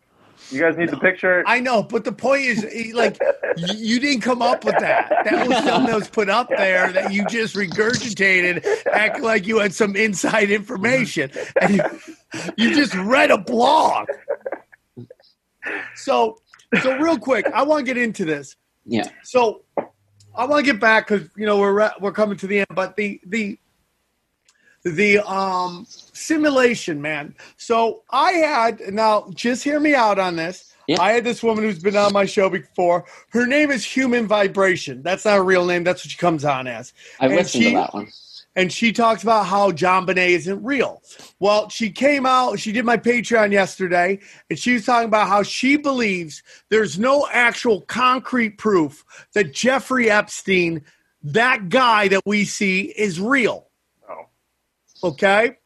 You 0.51 0.60
guys 0.60 0.76
need 0.76 0.90
the 0.90 0.98
picture? 0.98 1.43
I 1.47 1.59
know, 1.60 1.82
but 1.82 2.05
the 2.05 2.12
point 2.12 2.43
is, 2.43 2.94
like, 2.94 3.18
you, 3.56 3.74
you 3.76 4.01
didn't 4.01 4.20
come 4.20 4.43
up 4.43 4.62
with 4.64 4.78
that. 4.78 5.09
That 5.24 5.48
was 5.48 5.56
something 5.64 5.86
that 5.86 5.94
was 5.97 6.09
put 6.09 6.28
up 6.28 6.48
there 6.51 6.93
that 6.93 7.12
you 7.12 7.24
just 7.26 7.56
regurgitated, 7.56 8.64
acting 8.93 9.24
like 9.24 9.47
you 9.47 9.59
had 9.59 9.72
some 9.72 9.97
inside 9.97 10.51
information, 10.51 11.31
and 11.60 11.76
you, 11.76 11.82
you 12.59 12.74
just 12.74 12.94
read 12.94 13.31
a 13.31 13.39
blog. 13.39 14.09
So, 15.97 16.39
so 16.83 16.97
real 16.99 17.19
quick, 17.19 17.47
I 17.55 17.62
want 17.62 17.87
to 17.87 17.95
get 17.95 18.01
into 18.03 18.25
this. 18.25 18.57
yeah, 18.87 19.09
So, 19.23 19.62
I 20.37 20.45
want 20.47 20.65
to 20.65 20.73
get 20.73 20.81
back 20.81 21.07
because 21.09 21.29
you 21.37 21.47
know 21.47 21.59
we're 21.59 21.91
we're 22.01 22.12
coming 22.12 22.37
to 22.39 22.47
the 22.49 22.59
end, 22.61 22.66
but 22.75 22.97
the 22.97 23.21
the 23.27 23.59
the 24.85 25.19
um 25.21 25.87
simulation, 25.89 27.01
man. 27.01 27.35
So 27.57 28.03
I 28.11 28.33
had 28.33 28.81
now 28.93 29.31
just 29.35 29.62
hear 29.62 29.79
me 29.81 29.95
out 29.95 30.19
on 30.19 30.37
this. 30.37 30.75
Yeah. 30.87 31.01
I 31.01 31.12
had 31.12 31.25
this 31.25 31.43
woman 31.43 31.65
who's 31.65 31.79
been 31.79 31.97
on 31.97 32.12
my 32.12 32.27
show 32.27 32.51
before. 32.51 33.05
Her 33.31 33.47
name 33.47 33.71
is 33.71 33.85
Human 33.85 34.27
Vibration. 34.27 35.03
That's 35.03 35.25
not 35.25 35.39
a 35.39 35.43
real 35.43 35.65
name. 35.65 35.83
That's 35.85 36.05
what 36.05 36.11
she 36.11 36.19
comes 36.19 36.45
on 36.45 36.66
as. 36.66 36.93
And 37.21 37.35
listened 37.35 37.62
she- 37.65 37.71
to 37.71 37.77
that 37.77 37.95
one. 37.95 38.09
And 38.56 38.72
she 38.72 38.93
talks 38.93 39.22
about 39.22 39.47
how 39.47 39.72
JonBenét 39.72 40.28
isn't 40.28 40.62
real. 40.62 41.02
Well, 41.40 41.68
she 41.68 41.90
came 41.90 42.24
out, 42.24 42.60
she 42.60 42.70
did 42.70 42.85
my 42.85 42.97
Patreon 42.97 43.51
yesterday, 43.51 44.20
and 44.48 44.59
she 44.59 44.74
was 44.74 44.86
talking 44.86 45.09
about 45.09 45.28
how 45.28 45.43
she 45.43 45.76
believes 45.76 46.43
there's 46.70 46.98
no 46.98 47.26
actual 47.32 47.81
concrete 47.82 48.59
proof 48.59 49.05
that 49.35 49.52
Jeffrey 49.52 50.09
Epstein, 50.09 50.85
that 51.22 51.68
guy 51.68 52.09
that 52.09 52.22
we 52.24 52.44
see, 52.44 52.93
is 52.97 53.20
real. 53.20 53.68
Oh. 54.09 54.26
Okay? 55.09 55.56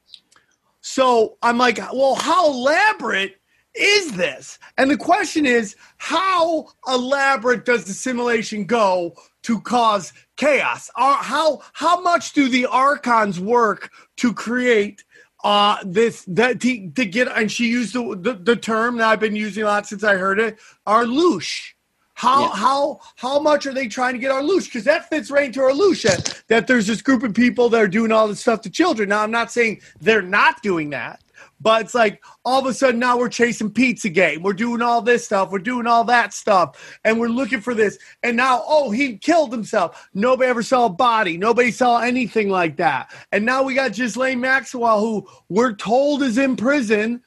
So 0.81 1.37
I'm 1.43 1.59
like, 1.59 1.79
well, 1.93 2.15
how 2.15 2.51
elaborate 2.51 3.37
is 3.75 4.13
this? 4.13 4.59
And 4.79 4.91
the 4.91 4.97
question 4.97 5.45
is, 5.45 5.77
how 5.99 6.69
elaborate 6.87 7.65
does 7.65 7.85
the 7.85 7.93
simulation 7.93 8.65
go 8.65 9.15
to 9.49 9.61
cause 9.63 10.13
chaos? 10.37 10.91
Or 10.97 11.15
how 11.15 11.63
how 11.73 12.01
much 12.03 12.33
do 12.35 12.49
the 12.49 12.67
archons 12.67 13.41
work 13.41 13.91
to 14.19 14.33
create 14.35 15.05
uh 15.45 15.79
this 15.85 16.25
that 16.29 16.61
to, 16.61 16.91
to 16.91 17.05
get 17.07 17.29
and 17.29 17.51
she 17.51 17.69
used 17.69 17.95
the, 17.95 18.17
the 18.17 18.35
the 18.35 18.57
term 18.57 18.99
that 18.99 19.09
I've 19.09 19.21
been 19.21 19.37
using 19.37 19.65
a 19.65 19.67
lot 19.67 19.87
since 19.87 20.05
I 20.05 20.17
heard 20.17 20.39
it, 20.39 20.59
our 20.87 21.05
loosh. 21.05 21.73
How 22.15 22.43
Yeah. 22.43 22.57
how 22.57 23.01
how 23.17 23.41
much 23.41 23.67
are 23.67 23.75
they 23.75 23.89
trying 23.89 24.15
to 24.15 24.19
get 24.19 24.33
our 24.33 24.43
loosh? 24.43 24.67
Because 24.67 24.85
that 24.85 25.09
fits 25.09 25.31
right 25.31 25.47
into 25.47 25.61
our. 25.63 25.73
That, 25.73 26.43
that 26.49 26.67
there's 26.67 26.87
this 26.87 27.03
group 27.03 27.23
of 27.23 27.35
people 27.35 27.69
that 27.71 27.81
are 27.81 27.89
doing 27.89 28.13
all 28.13 28.29
this 28.29 28.41
stuff 28.41 28.61
to 28.63 28.71
children. 28.71 29.09
Now 29.11 29.23
I'm 29.23 29.31
not 29.31 29.53
saying 29.53 29.81
they're 30.01 30.23
not 30.23 30.63
doing 30.63 30.91
that, 30.91 31.21
but 31.61 31.83
it's 31.83 31.95
like 31.95 32.23
all 32.45 32.61
of 32.61 32.67
a 32.67 32.75
sudden 32.75 33.01
now 33.01 33.19
we're 33.19 33.29
chasing 33.29 33.71
Pizzagate. 33.71 34.43
We're 34.43 34.53
doing 34.53 34.83
all 34.83 35.03
this 35.03 35.25
stuff. 35.25 35.51
We're 35.51 35.59
doing 35.59 35.87
all 35.87 36.05
that 36.05 36.35
stuff, 36.35 36.99
and 37.05 37.19
we're 37.19 37.29
looking 37.29 37.61
for 37.61 37.75
this. 37.75 37.99
And 38.23 38.37
now, 38.37 38.63
oh, 38.67 38.91
he 38.91 39.19
killed 39.19 39.53
himself. 39.53 40.09
Nobody 40.15 40.49
ever 40.49 40.63
saw 40.63 40.87
a 40.87 40.91
body. 40.91 41.37
Nobody 41.37 41.71
saw 41.71 42.01
anything 42.01 42.49
like 42.49 42.77
that. 42.77 43.11
And 43.33 43.45
now 43.45 43.63
we 43.63 43.75
got 43.75 43.93
Ghislaine 43.93 44.41
Maxwell, 44.41 45.01
who 45.01 45.29
we're 45.49 45.75
told 45.75 46.23
is 46.23 46.39
in 46.39 46.57
prison 46.57 47.23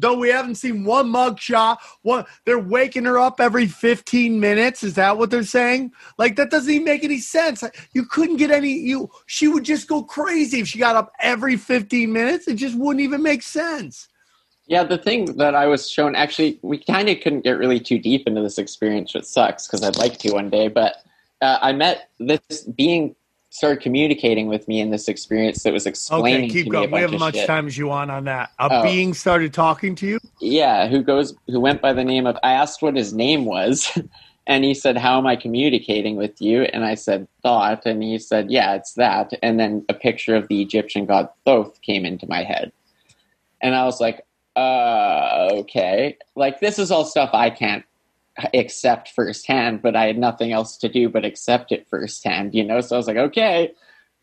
though 0.00 0.16
we 0.16 0.28
haven't 0.28 0.56
seen 0.56 0.84
one 0.84 1.10
mugshot, 1.10 1.78
one 2.02 2.24
they're 2.44 2.58
waking 2.58 3.04
her 3.04 3.18
up 3.18 3.40
every 3.40 3.66
15 3.66 4.38
minutes. 4.38 4.82
Is 4.82 4.94
that 4.94 5.18
what 5.18 5.30
they're 5.30 5.42
saying? 5.42 5.92
Like 6.18 6.36
that 6.36 6.50
doesn't 6.50 6.72
even 6.72 6.84
make 6.84 7.04
any 7.04 7.18
sense. 7.18 7.64
You 7.92 8.04
couldn't 8.04 8.36
get 8.36 8.50
any 8.50 8.72
you 8.72 9.10
she 9.26 9.48
would 9.48 9.64
just 9.64 9.88
go 9.88 10.02
crazy 10.02 10.60
if 10.60 10.68
she 10.68 10.78
got 10.78 10.96
up 10.96 11.12
every 11.20 11.56
15 11.56 12.12
minutes. 12.12 12.48
It 12.48 12.54
just 12.54 12.76
wouldn't 12.76 13.02
even 13.02 13.22
make 13.22 13.42
sense. 13.42 14.08
Yeah, 14.68 14.82
the 14.82 14.98
thing 14.98 15.36
that 15.36 15.54
I 15.54 15.66
was 15.66 15.88
shown 15.88 16.16
actually, 16.16 16.58
we 16.62 16.78
kind 16.78 17.08
of 17.08 17.20
couldn't 17.20 17.42
get 17.42 17.58
really 17.58 17.78
too 17.78 18.00
deep 18.00 18.26
into 18.26 18.42
this 18.42 18.58
experience, 18.58 19.14
which 19.14 19.24
sucks 19.24 19.66
because 19.66 19.84
I'd 19.84 19.96
like 19.96 20.18
to 20.18 20.32
one 20.32 20.50
day. 20.50 20.66
But 20.66 20.96
uh, 21.40 21.58
I 21.62 21.72
met 21.72 22.10
this 22.18 22.62
being 22.62 23.14
started 23.50 23.80
communicating 23.82 24.48
with 24.48 24.66
me 24.68 24.80
in 24.80 24.90
this 24.90 25.08
experience 25.08 25.62
that 25.62 25.72
was 25.72 25.86
explaining 25.86 26.50
Okay, 26.50 26.62
keep 26.64 26.70
going. 26.70 26.90
We 26.90 27.00
have 27.00 27.14
as 27.14 27.20
much 27.20 27.34
shit. 27.36 27.46
time 27.46 27.66
as 27.66 27.78
you 27.78 27.86
want 27.86 28.10
on 28.10 28.24
that. 28.24 28.50
A 28.58 28.68
Oh. 28.70 28.82
being 28.82 29.14
started 29.14 29.54
talking 29.54 29.94
to 29.96 30.06
you. 30.06 30.18
Yeah, 30.40 30.88
who 30.88 31.02
goes 31.02 31.34
who 31.46 31.60
went 31.60 31.80
by 31.80 31.92
the 31.92 32.04
name 32.04 32.26
of 32.26 32.36
I 32.42 32.52
asked 32.52 32.82
what 32.82 32.96
his 32.96 33.12
name 33.14 33.44
was 33.46 33.90
and 34.46 34.64
he 34.64 34.74
said, 34.74 34.98
How 34.98 35.16
am 35.18 35.26
I 35.26 35.36
communicating 35.36 36.16
with 36.16 36.40
you? 36.42 36.62
And 36.62 36.84
I 36.84 36.94
said, 36.94 37.26
Thought 37.42 37.86
and 37.86 38.02
he 38.02 38.18
said, 38.18 38.50
Yeah, 38.50 38.74
it's 38.74 38.92
that 38.94 39.32
and 39.42 39.58
then 39.58 39.84
a 39.88 39.94
picture 39.94 40.34
of 40.36 40.48
the 40.48 40.60
Egyptian 40.60 41.06
god 41.06 41.28
Thoth 41.46 41.80
came 41.82 42.04
into 42.04 42.26
my 42.28 42.42
head. 42.42 42.72
And 43.62 43.74
I 43.74 43.84
was 43.84 44.00
like, 44.00 44.26
uh 44.56 45.48
okay. 45.52 46.16
Like 46.34 46.60
this 46.60 46.78
is 46.78 46.90
all 46.90 47.04
stuff 47.04 47.30
I 47.32 47.50
can't 47.50 47.84
accept 48.54 49.10
firsthand, 49.10 49.82
but 49.82 49.96
I 49.96 50.06
had 50.06 50.18
nothing 50.18 50.52
else 50.52 50.76
to 50.78 50.88
do 50.88 51.08
but 51.08 51.24
accept 51.24 51.72
it 51.72 51.88
firsthand, 51.88 52.54
you 52.54 52.64
know? 52.64 52.80
So 52.80 52.96
I 52.96 52.98
was 52.98 53.06
like, 53.06 53.16
okay. 53.16 53.72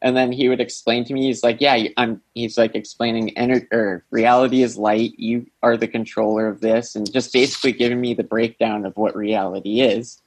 And 0.02 0.18
then 0.18 0.32
he 0.32 0.50
would 0.50 0.60
explain 0.60 1.06
to 1.06 1.14
me, 1.14 1.28
he's 1.28 1.44
like, 1.44 1.62
yeah, 1.62 1.88
I'm, 1.98 2.22
he's 2.34 2.58
like 2.58 2.76
explaining 2.76 3.34
ener- 3.36 3.72
or 3.72 4.04
reality 4.12 4.62
is 4.62 4.78
light. 4.78 5.14
You 5.18 5.48
are 5.64 5.78
the 5.78 5.88
controller 5.88 6.48
of 6.48 6.60
this. 6.60 6.96
And 6.96 7.12
just 7.12 7.32
basically 7.32 7.72
giving 7.72 8.02
me 8.02 8.14
the 8.14 8.24
breakdown 8.24 8.86
of 8.86 8.98
what 8.98 9.16
reality 9.16 9.80
is 9.80 10.22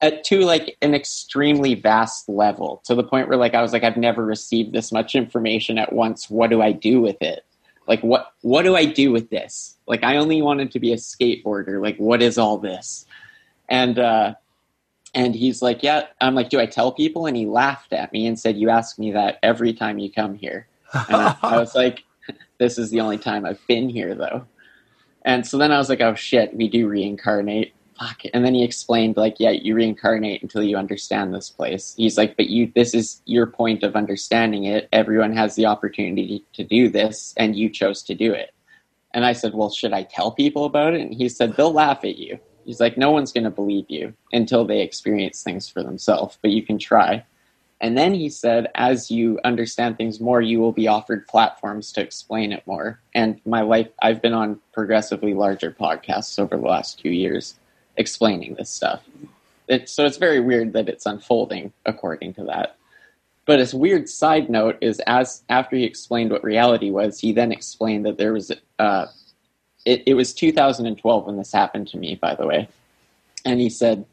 at 0.00 0.24
to 0.24 0.40
like 0.40 0.76
an 0.82 0.94
extremely 0.94 1.76
vast 1.76 2.28
level 2.28 2.82
to 2.84 2.96
the 2.96 3.04
point 3.04 3.28
where 3.28 3.38
like 3.38 3.54
I 3.54 3.62
was 3.62 3.72
like, 3.72 3.84
I've 3.84 3.96
never 3.96 4.24
received 4.24 4.72
this 4.72 4.90
much 4.90 5.14
information 5.14 5.78
at 5.78 5.92
once. 5.92 6.28
What 6.28 6.50
do 6.50 6.60
I 6.60 6.72
do 6.72 7.00
with 7.00 7.22
it? 7.22 7.46
Like, 7.86 8.02
what, 8.02 8.32
what 8.42 8.62
do 8.62 8.76
I 8.76 8.84
do 8.84 9.12
with 9.12 9.30
this? 9.30 9.76
Like, 9.86 10.04
I 10.04 10.16
only 10.16 10.40
wanted 10.40 10.70
to 10.72 10.80
be 10.80 10.92
a 10.92 10.96
skateboarder. 10.96 11.82
Like, 11.82 11.96
what 11.96 12.22
is 12.22 12.38
all 12.38 12.58
this? 12.58 13.06
And, 13.68 13.98
uh, 13.98 14.34
and 15.14 15.34
he's 15.34 15.62
like, 15.62 15.82
Yeah. 15.82 16.06
I'm 16.20 16.34
like, 16.34 16.50
Do 16.50 16.60
I 16.60 16.66
tell 16.66 16.92
people? 16.92 17.26
And 17.26 17.36
he 17.36 17.46
laughed 17.46 17.92
at 17.92 18.12
me 18.12 18.26
and 18.26 18.38
said, 18.38 18.56
You 18.56 18.70
ask 18.70 18.98
me 18.98 19.12
that 19.12 19.38
every 19.42 19.72
time 19.72 19.98
you 19.98 20.10
come 20.10 20.34
here. 20.34 20.66
And 20.92 21.16
I, 21.16 21.36
I 21.42 21.58
was 21.58 21.74
like, 21.74 22.04
This 22.58 22.78
is 22.78 22.90
the 22.90 23.00
only 23.00 23.18
time 23.18 23.44
I've 23.44 23.64
been 23.66 23.88
here, 23.88 24.14
though. 24.14 24.46
And 25.24 25.46
so 25.46 25.58
then 25.58 25.72
I 25.72 25.78
was 25.78 25.88
like, 25.88 26.00
oh 26.00 26.14
shit, 26.14 26.54
we 26.54 26.68
do 26.68 26.88
reincarnate. 26.88 27.72
Fuck. 27.98 28.22
And 28.34 28.44
then 28.44 28.54
he 28.54 28.64
explained, 28.64 29.16
like, 29.16 29.36
yeah, 29.38 29.50
you 29.50 29.74
reincarnate 29.74 30.42
until 30.42 30.62
you 30.62 30.76
understand 30.76 31.32
this 31.32 31.50
place. 31.50 31.94
He's 31.96 32.18
like, 32.18 32.36
but 32.36 32.48
you, 32.48 32.72
this 32.74 32.94
is 32.94 33.22
your 33.26 33.46
point 33.46 33.82
of 33.84 33.94
understanding 33.94 34.64
it. 34.64 34.88
Everyone 34.92 35.36
has 35.36 35.54
the 35.54 35.66
opportunity 35.66 36.44
to 36.54 36.64
do 36.64 36.88
this, 36.88 37.34
and 37.36 37.54
you 37.54 37.70
chose 37.70 38.02
to 38.04 38.14
do 38.14 38.32
it. 38.32 38.52
And 39.14 39.24
I 39.24 39.34
said, 39.34 39.54
well, 39.54 39.70
should 39.70 39.92
I 39.92 40.02
tell 40.04 40.32
people 40.32 40.64
about 40.64 40.94
it? 40.94 41.02
And 41.02 41.14
he 41.14 41.28
said, 41.28 41.54
they'll 41.54 41.72
laugh 41.72 42.02
at 42.02 42.16
you. 42.16 42.40
He's 42.64 42.80
like, 42.80 42.96
no 42.96 43.10
one's 43.10 43.32
going 43.32 43.44
to 43.44 43.50
believe 43.50 43.86
you 43.88 44.14
until 44.32 44.64
they 44.64 44.80
experience 44.80 45.42
things 45.42 45.68
for 45.68 45.82
themselves, 45.82 46.38
but 46.40 46.50
you 46.50 46.62
can 46.62 46.78
try. 46.78 47.24
And 47.80 47.98
then 47.98 48.14
he 48.14 48.28
said, 48.28 48.68
as 48.76 49.10
you 49.10 49.40
understand 49.42 49.96
things 49.96 50.20
more, 50.20 50.40
you 50.40 50.60
will 50.60 50.70
be 50.70 50.86
offered 50.86 51.26
platforms 51.26 51.90
to 51.92 52.00
explain 52.00 52.52
it 52.52 52.64
more. 52.64 53.00
And 53.12 53.40
my 53.44 53.62
life, 53.62 53.88
I've 54.00 54.22
been 54.22 54.34
on 54.34 54.60
progressively 54.72 55.34
larger 55.34 55.72
podcasts 55.72 56.38
over 56.38 56.56
the 56.56 56.62
last 56.62 57.00
two 57.00 57.10
years 57.10 57.56
explaining 57.96 58.54
this 58.54 58.70
stuff. 58.70 59.02
So 59.86 60.04
it's 60.04 60.16
very 60.16 60.38
weird 60.38 60.74
that 60.74 60.88
it's 60.88 61.06
unfolding 61.06 61.72
according 61.84 62.34
to 62.34 62.44
that. 62.44 62.76
But 63.46 63.58
a 63.58 63.76
weird 63.76 64.08
side 64.08 64.48
note 64.48 64.78
is 64.80 65.00
as 65.00 65.42
after 65.48 65.74
he 65.74 65.82
explained 65.82 66.30
what 66.30 66.44
reality 66.44 66.90
was, 66.90 67.18
he 67.18 67.32
then 67.32 67.50
explained 67.50 68.06
that 68.06 68.16
there 68.16 68.32
was 68.32 68.52
uh, 68.78 69.06
it, 69.84 70.02
it 70.06 70.14
was 70.14 70.32
2012 70.34 71.26
when 71.26 71.36
this 71.36 71.52
happened 71.52 71.88
to 71.88 71.96
me, 71.96 72.14
by 72.14 72.34
the 72.34 72.46
way, 72.46 72.68
and 73.44 73.60
he 73.60 73.68
said 73.68 74.04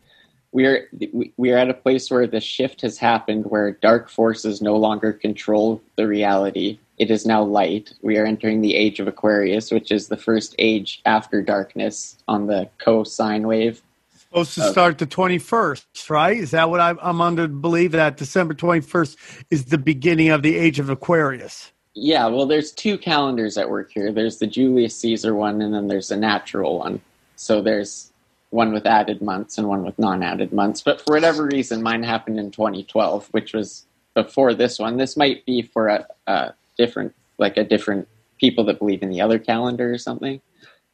we're 0.51 0.89
we 1.37 1.51
are 1.51 1.57
at 1.57 1.69
a 1.69 1.73
place 1.73 2.09
where 2.09 2.27
the 2.27 2.41
shift 2.41 2.81
has 2.81 2.97
happened 2.97 3.45
where 3.45 3.71
dark 3.71 4.09
forces 4.09 4.61
no 4.61 4.75
longer 4.75 5.13
control 5.13 5.81
the 5.95 6.07
reality 6.07 6.79
it 6.97 7.11
is 7.11 7.25
now 7.25 7.43
light 7.43 7.93
we 8.01 8.17
are 8.17 8.25
entering 8.25 8.61
the 8.61 8.75
age 8.75 8.99
of 8.99 9.07
aquarius 9.07 9.71
which 9.71 9.91
is 9.91 10.07
the 10.07 10.17
first 10.17 10.55
age 10.57 11.01
after 11.05 11.41
darkness 11.41 12.17
on 12.27 12.47
the 12.47 12.69
cosine 12.79 13.47
wave 13.47 13.81
Supposed 14.29 14.53
to 14.55 14.69
start 14.69 14.99
the 14.99 15.07
21st, 15.07 16.11
right? 16.11 16.37
Is 16.37 16.51
that 16.51 16.69
what 16.69 16.79
I'm, 16.79 16.99
I'm 17.01 17.19
under 17.19 17.47
believe 17.47 17.93
that 17.93 18.17
December 18.17 18.53
21st 18.53 19.17
is 19.49 19.65
the 19.65 19.79
beginning 19.79 20.29
of 20.29 20.43
the 20.43 20.55
age 20.55 20.77
of 20.77 20.91
Aquarius? 20.91 21.71
Yeah 21.93 22.27
well 22.27 22.45
there's 22.45 22.71
two 22.71 22.97
calendars 22.97 23.57
at 23.57 23.69
work 23.69 23.91
here. 23.91 24.11
There's 24.11 24.37
the 24.37 24.47
julius 24.47 24.95
caesar 24.97 25.35
one 25.35 25.61
and 25.61 25.73
then 25.73 25.87
there's 25.87 26.11
a 26.11 26.17
natural 26.17 26.79
one. 26.79 27.01
So 27.35 27.61
there's 27.61 28.11
one 28.49 28.73
with 28.73 28.85
added 28.85 29.21
months 29.21 29.57
and 29.57 29.67
one 29.67 29.83
with 29.83 29.97
non-added 29.99 30.51
months. 30.51 30.81
But 30.81 31.01
for 31.01 31.13
whatever 31.13 31.45
reason 31.45 31.83
mine 31.83 32.03
happened 32.03 32.39
in 32.39 32.51
2012 32.51 33.27
which 33.31 33.53
was 33.53 33.85
before 34.13 34.53
this 34.53 34.79
one. 34.79 34.97
This 34.97 35.15
might 35.15 35.45
be 35.45 35.61
for 35.61 35.87
a, 35.87 36.07
a 36.27 36.53
different 36.77 37.15
like 37.37 37.57
a 37.57 37.63
different 37.63 38.07
people 38.39 38.63
that 38.65 38.79
believe 38.79 39.03
in 39.03 39.09
the 39.09 39.21
other 39.21 39.39
calendar 39.39 39.93
or 39.93 39.97
something. 39.97 40.41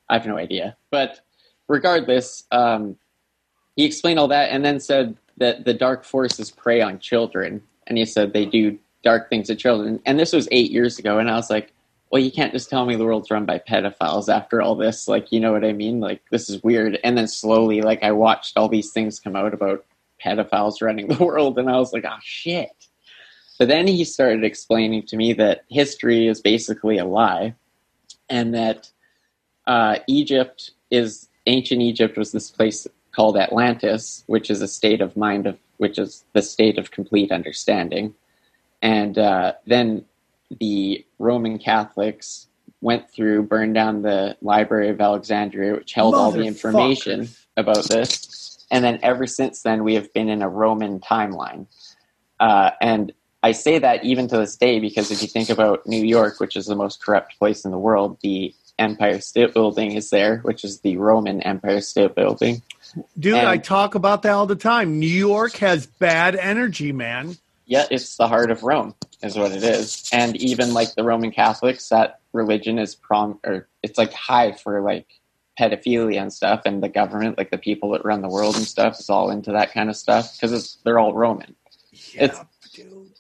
I 0.10 0.14
have 0.14 0.28
no 0.28 0.38
idea. 0.38 0.78
But 0.92 1.22
regardless 1.68 2.44
um, 2.52 2.98
he 3.76 3.84
explained 3.84 4.20
all 4.20 4.28
that 4.30 4.52
and 4.52 4.64
then 4.64 4.80
said 4.80 5.18
that 5.38 5.66
the 5.66 5.74
dark 5.74 6.04
forces 6.04 6.52
prey 6.52 6.82
on 6.82 7.00
children. 7.00 7.62
And 7.88 7.98
he 7.98 8.06
said 8.06 8.34
they 8.34 8.46
do 8.46 8.80
dark 9.06 9.30
things 9.30 9.48
to 9.48 9.56
children. 9.56 10.02
And 10.06 10.20
this 10.20 10.34
was 10.34 10.50
eight 10.52 10.72
years 10.72 11.00
ago 11.00 11.20
and 11.20 11.30
i 11.30 11.36
was 11.36 11.50
like 11.50 11.72
well 12.12 12.22
you 12.22 12.32
can't 12.32 12.52
just 12.52 12.70
tell 12.70 12.86
me 12.86 12.96
the 12.96 13.06
world's 13.06 13.32
run 13.32 13.46
by 13.46 13.60
pedophiles 13.60 14.28
after 14.28 14.62
all 14.62 14.76
this 14.76 15.08
like 15.08 15.32
you 15.32 15.40
know 15.40 15.54
what 15.54 15.64
i 15.64 15.72
mean? 15.72 16.02
Like 16.02 16.22
this 16.32 16.50
is 16.50 16.62
weird. 16.64 17.00
And 17.04 17.18
then 17.18 17.28
slowly 17.28 17.82
like 17.82 18.04
i 18.04 18.12
watched 18.12 18.58
all 18.58 18.68
these 18.68 18.92
things 18.92 19.20
come 19.20 19.36
out 19.36 19.54
about 19.54 19.86
pedophiles 20.24 20.82
running 20.82 21.08
the 21.08 21.24
world 21.24 21.58
and 21.58 21.70
i 21.70 21.78
was 21.78 21.94
like 21.94 22.04
oh 22.06 22.18
shit. 22.22 22.72
But 23.58 23.70
then 23.70 23.88
he 23.88 24.04
started 24.04 24.44
explaining 24.44 25.06
to 25.06 25.16
me 25.16 25.32
that 25.34 25.64
history 25.70 26.28
is 26.28 26.42
basically 26.42 26.98
a 26.98 27.06
lie 27.06 27.56
and 28.28 28.54
that 28.54 28.90
uh, 29.68 30.00
egypt 30.08 30.72
is 30.92 31.30
ancient 31.46 31.82
egypt 31.82 32.18
was 32.18 32.32
this 32.32 32.52
place 32.52 32.88
called 33.12 33.38
atlantis 33.38 34.24
which 34.28 34.50
is 34.50 34.62
a 34.62 34.68
state 34.68 35.02
of 35.02 35.16
mind 35.16 35.48
of 35.48 35.58
which 35.78 35.98
is 35.98 36.26
the 36.34 36.42
state 36.42 36.78
of 36.78 36.92
complete 36.92 37.32
understanding 37.32 38.14
and 38.86 39.18
uh, 39.18 39.54
then 39.66 40.06
the 40.60 41.04
Roman 41.18 41.58
Catholics 41.58 42.46
went 42.82 43.10
through, 43.10 43.42
burned 43.42 43.74
down 43.74 44.04
the 44.04 44.38
Library 44.44 44.90
of 44.90 45.02
Alexandria, 45.02 45.74
which 45.74 45.94
held 45.94 46.14
all 46.14 46.30
the 46.32 46.44
information 46.44 47.30
about 47.58 47.86
this. 47.86 48.64
And 48.70 48.86
then 48.86 49.00
ever 49.02 49.26
since 49.26 49.64
then, 49.64 49.84
we 49.84 49.96
have 49.96 50.14
been 50.14 50.30
in 50.30 50.44
a 50.44 50.50
Roman 50.50 51.00
timeline. 51.00 51.66
Uh, 52.40 52.72
and 52.80 53.12
I 53.42 53.54
say 53.54 53.80
that 53.80 54.06
even 54.06 54.28
to 54.28 54.38
this 54.38 54.56
day 54.56 54.80
because 54.80 55.10
if 55.10 55.24
you 55.24 55.28
think 55.28 55.50
about 55.50 55.88
New 55.88 56.04
York, 56.04 56.40
which 56.40 56.56
is 56.56 56.68
the 56.68 56.76
most 56.76 57.04
corrupt 57.04 57.40
place 57.40 57.66
in 57.66 57.72
the 57.72 57.80
world, 57.80 58.20
the 58.22 58.54
Empire 58.78 59.20
State 59.20 59.56
Building 59.56 59.94
is 59.94 60.12
there, 60.12 60.40
which 60.40 60.64
is 60.64 60.82
the 60.82 60.98
Roman 60.98 61.42
Empire 61.42 61.82
State 61.82 62.14
Building. 62.14 62.62
Dude, 63.18 63.34
And- 63.34 63.48
I 63.48 63.58
talk 63.58 63.96
about 63.96 64.22
that 64.24 64.34
all 64.34 64.46
the 64.46 64.56
time. 64.56 65.00
New 65.00 65.08
York 65.08 65.54
has 65.54 65.88
bad 65.88 66.36
energy, 66.36 66.92
man. 66.92 67.38
Yeah, 67.66 67.86
it's 67.90 68.16
the 68.16 68.28
heart 68.28 68.52
of 68.52 68.64
Rome, 68.64 68.94
is 69.24 69.38
what 69.38 69.52
it 69.52 69.64
is. 69.64 70.08
And 70.14 70.36
even 70.38 70.74
like 70.74 70.94
the 70.96 71.04
Roman 71.04 71.32
Catholics, 71.32 71.90
that 71.90 72.20
religion 72.34 72.78
is 72.78 72.96
prom 72.96 73.40
or 73.44 73.68
it's 73.82 73.98
like 73.98 74.14
high 74.14 74.52
for 74.52 74.82
like 74.82 75.08
pedophilia 75.60 76.22
and 76.22 76.32
stuff, 76.32 76.62
and 76.66 76.84
the 76.84 76.90
government, 76.90 77.38
like 77.38 77.50
the 77.50 77.58
people 77.58 77.92
that 77.92 78.06
run 78.06 78.22
the 78.22 78.30
world 78.30 78.56
and 78.56 78.66
stuff, 78.66 79.00
is 79.00 79.10
all 79.10 79.32
into 79.32 79.52
that 79.52 79.72
kind 79.74 79.90
of 79.90 79.96
stuff 79.96 80.34
because 80.34 80.52
it's 80.52 80.78
they're 80.84 81.00
all 81.00 81.14
Roman. 81.14 81.56
Yeah, 82.14 82.26
It's 82.26 82.40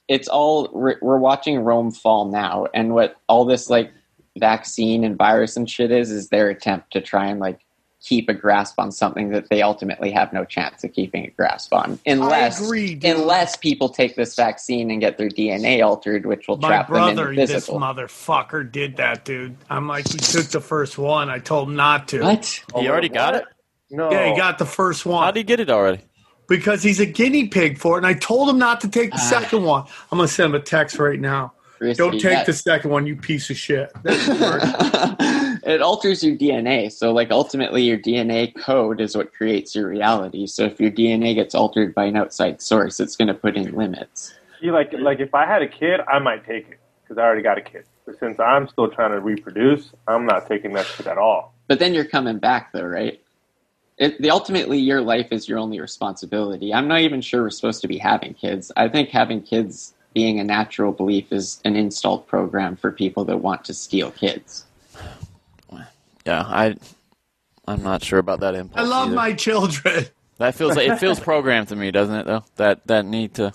it's 0.07 0.27
all 0.27 0.69
we're, 0.73 0.97
we're 1.01 1.17
watching 1.17 1.59
Rome 1.59 1.91
fall 1.91 2.25
now, 2.25 2.67
and 2.73 2.93
what 2.93 3.15
all 3.27 3.45
this 3.45 3.69
like 3.69 3.91
vaccine 4.37 5.03
and 5.03 5.17
virus 5.17 5.55
and 5.57 5.69
shit 5.69 5.91
is 5.91 6.11
is 6.11 6.29
their 6.29 6.49
attempt 6.49 6.91
to 6.91 7.01
try 7.01 7.27
and 7.27 7.39
like 7.39 7.64
keep 8.05 8.29
a 8.29 8.33
grasp 8.33 8.75
on 8.79 8.91
something 8.91 9.29
that 9.31 9.49
they 9.49 9.61
ultimately 9.61 10.11
have 10.11 10.31
no 10.31 10.45
chance 10.45 10.83
of 10.83 10.93
keeping 10.93 11.25
a 11.25 11.29
grasp 11.31 11.73
on 11.73 11.97
unless 12.05 12.61
agree, 12.61 12.99
unless 13.03 13.55
people 13.55 13.89
take 13.89 14.15
this 14.15 14.35
vaccine 14.35 14.91
and 14.91 15.01
get 15.01 15.17
their 15.17 15.29
DNA 15.29 15.83
altered, 15.83 16.25
which 16.25 16.47
will 16.47 16.57
My 16.57 16.67
trap 16.67 16.87
brother, 16.87 17.15
them 17.25 17.29
in 17.29 17.35
the 17.35 17.45
this 17.47 17.67
motherfucker, 17.67 18.71
did 18.71 18.97
that, 18.97 19.25
dude. 19.25 19.55
I'm 19.69 19.87
like, 19.87 20.07
he 20.11 20.19
took 20.19 20.45
the 20.47 20.61
first 20.61 20.97
one. 20.97 21.29
I 21.29 21.39
told 21.39 21.67
him 21.69 21.75
not 21.75 22.07
to. 22.09 22.21
What? 22.21 22.61
He 22.77 22.87
already 22.87 23.09
got 23.09 23.33
it. 23.35 23.45
No. 23.89 24.11
Yeah, 24.11 24.29
he 24.31 24.37
got 24.37 24.57
the 24.59 24.65
first 24.65 25.05
one. 25.05 25.23
How 25.23 25.31
did 25.31 25.39
he 25.39 25.43
get 25.43 25.59
it 25.59 25.69
already? 25.69 26.01
because 26.47 26.83
he's 26.83 26.99
a 26.99 27.07
guinea 27.07 27.47
pig 27.47 27.79
for 27.79 27.95
it. 27.95 27.97
And 27.97 28.05
I 28.05 28.13
told 28.13 28.47
him 28.49 28.59
not 28.59 28.79
to 28.81 28.87
take 28.87 29.09
the 29.09 29.17
Ah. 29.17 29.29
second 29.29 29.63
one. 29.63 29.83
I'm 30.11 30.19
going 30.19 30.27
to 30.27 30.31
send 30.33 30.53
him 30.53 30.61
a 30.61 30.63
text 30.63 30.99
right 30.99 31.19
now. 31.19 31.53
Chris, 31.79 31.97
Don't 31.97 32.11
take 32.19 32.33
got- 32.33 32.45
the 32.45 32.53
second 32.53 32.91
one, 32.91 33.07
you 33.07 33.15
piece 33.15 33.49
of 33.49 33.57
shit. 33.57 33.91
That 35.65 35.71
didn't 35.71 35.81
work. 35.81 35.81
it 35.81 35.81
alters 35.81 36.23
your 36.23 36.35
DNA. 36.35 36.91
So, 36.91 37.11
like, 37.11 37.31
ultimately, 37.31 37.83
your 37.83 37.97
DNA 37.97 38.55
code 38.55 39.01
is 39.01 39.17
what 39.17 39.33
creates 39.33 39.75
your 39.75 39.87
reality. 39.89 40.47
So, 40.47 40.65
if 40.65 40.79
your 40.79 40.91
DNA 40.91 41.35
gets 41.35 41.55
altered 41.55 41.93
by 41.93 42.05
an 42.05 42.15
outside 42.15 42.61
source, 42.61 42.99
it's 42.99 43.15
going 43.15 43.27
to 43.27 43.33
put 43.33 43.57
in 43.57 43.73
limits. 43.75 44.33
See, 44.61 44.71
like, 44.71 44.93
like 44.93 45.19
if 45.19 45.33
I 45.33 45.45
had 45.45 45.61
a 45.61 45.67
kid, 45.67 45.99
I 46.07 46.19
might 46.19 46.45
take 46.45 46.69
it 46.69 46.79
because 47.03 47.17
I 47.17 47.23
already 47.23 47.41
got 47.41 47.57
a 47.57 47.61
kid. 47.61 47.85
But 48.05 48.19
since 48.19 48.39
I'm 48.39 48.67
still 48.67 48.89
trying 48.89 49.11
to 49.11 49.19
reproduce, 49.19 49.91
I'm 50.07 50.25
not 50.25 50.47
taking 50.47 50.73
that 50.73 50.85
shit 50.85 51.07
at 51.07 51.17
all. 51.17 51.53
But 51.67 51.79
then 51.79 51.93
you're 51.93 52.05
coming 52.05 52.37
back, 52.37 52.71
though, 52.71 52.85
right? 52.85 53.19
It, 53.97 54.21
the 54.21 54.29
ultimately, 54.29 54.79
your 54.79 55.01
life 55.01 55.27
is 55.31 55.47
your 55.47 55.57
only 55.57 55.79
responsibility. 55.79 56.73
I'm 56.73 56.87
not 56.87 57.01
even 57.01 57.21
sure 57.21 57.43
we're 57.43 57.49
supposed 57.49 57.81
to 57.81 57.87
be 57.87 57.97
having 57.97 58.33
kids. 58.33 58.71
I 58.75 58.89
think 58.89 59.09
having 59.09 59.41
kids 59.41 59.93
being 60.13 60.39
a 60.39 60.43
natural 60.43 60.91
belief 60.91 61.31
is 61.31 61.61
an 61.65 61.75
installed 61.75 62.27
program 62.27 62.75
for 62.75 62.91
people 62.91 63.25
that 63.25 63.37
want 63.37 63.65
to 63.65 63.73
steal 63.73 64.11
kids. 64.11 64.65
Yeah, 66.25 66.41
I, 66.41 66.75
I'm 67.67 67.83
not 67.83 68.03
sure 68.03 68.19
about 68.19 68.39
that 68.41 68.55
impulse. 68.55 68.79
I 68.85 68.89
love 68.89 69.07
either. 69.07 69.15
my 69.15 69.33
children. 69.33 70.05
That 70.37 70.53
feels 70.55 70.75
like 70.75 70.89
it 70.89 70.97
feels 70.99 71.19
programmed 71.19 71.69
to 71.69 71.75
me, 71.77 71.91
doesn't 71.91 72.13
it? 72.15 72.25
Though 72.25 72.43
that 72.57 72.85
that 72.87 73.05
need 73.05 73.35
to. 73.35 73.53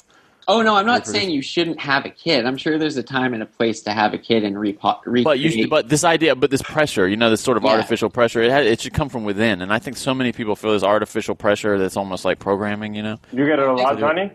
Oh 0.48 0.62
no, 0.62 0.74
I'm 0.74 0.86
not 0.86 1.00
Reproduce. 1.00 1.12
saying 1.12 1.30
you 1.30 1.42
shouldn't 1.42 1.78
have 1.78 2.06
a 2.06 2.10
kid. 2.10 2.46
I'm 2.46 2.56
sure 2.56 2.78
there's 2.78 2.96
a 2.96 3.02
time 3.02 3.34
and 3.34 3.42
a 3.42 3.46
place 3.46 3.82
to 3.82 3.92
have 3.92 4.14
a 4.14 4.18
kid 4.18 4.42
and 4.44 4.56
repo- 4.56 4.98
recreate. 5.04 5.24
But 5.24 5.38
you, 5.38 5.68
but 5.68 5.88
this 5.90 6.02
idea, 6.04 6.34
but 6.34 6.50
this 6.50 6.62
pressure, 6.62 7.06
you 7.06 7.16
know, 7.16 7.28
this 7.30 7.42
sort 7.42 7.56
of 7.58 7.62
Yeah. 7.64 7.72
artificial 7.72 8.08
pressure, 8.08 8.40
it, 8.42 8.50
ha 8.50 8.58
it 8.58 8.80
should 8.80 8.94
come 8.94 9.08
from 9.10 9.24
within, 9.24 9.60
and 9.62 9.72
I 9.72 9.78
think 9.78 9.96
so 9.98 10.14
many 10.14 10.32
people 10.32 10.56
feel 10.56 10.72
this 10.72 10.82
artificial 10.82 11.34
pressure 11.34 11.78
that's 11.78 11.96
almost 11.96 12.24
like 12.24 12.38
programming. 12.38 12.94
You 12.94 13.02
know, 13.02 13.18
You 13.32 13.44
get 13.46 13.58
it 13.58 13.68
a 13.68 13.72
lot, 13.74 13.98
Johnny? 13.98 14.32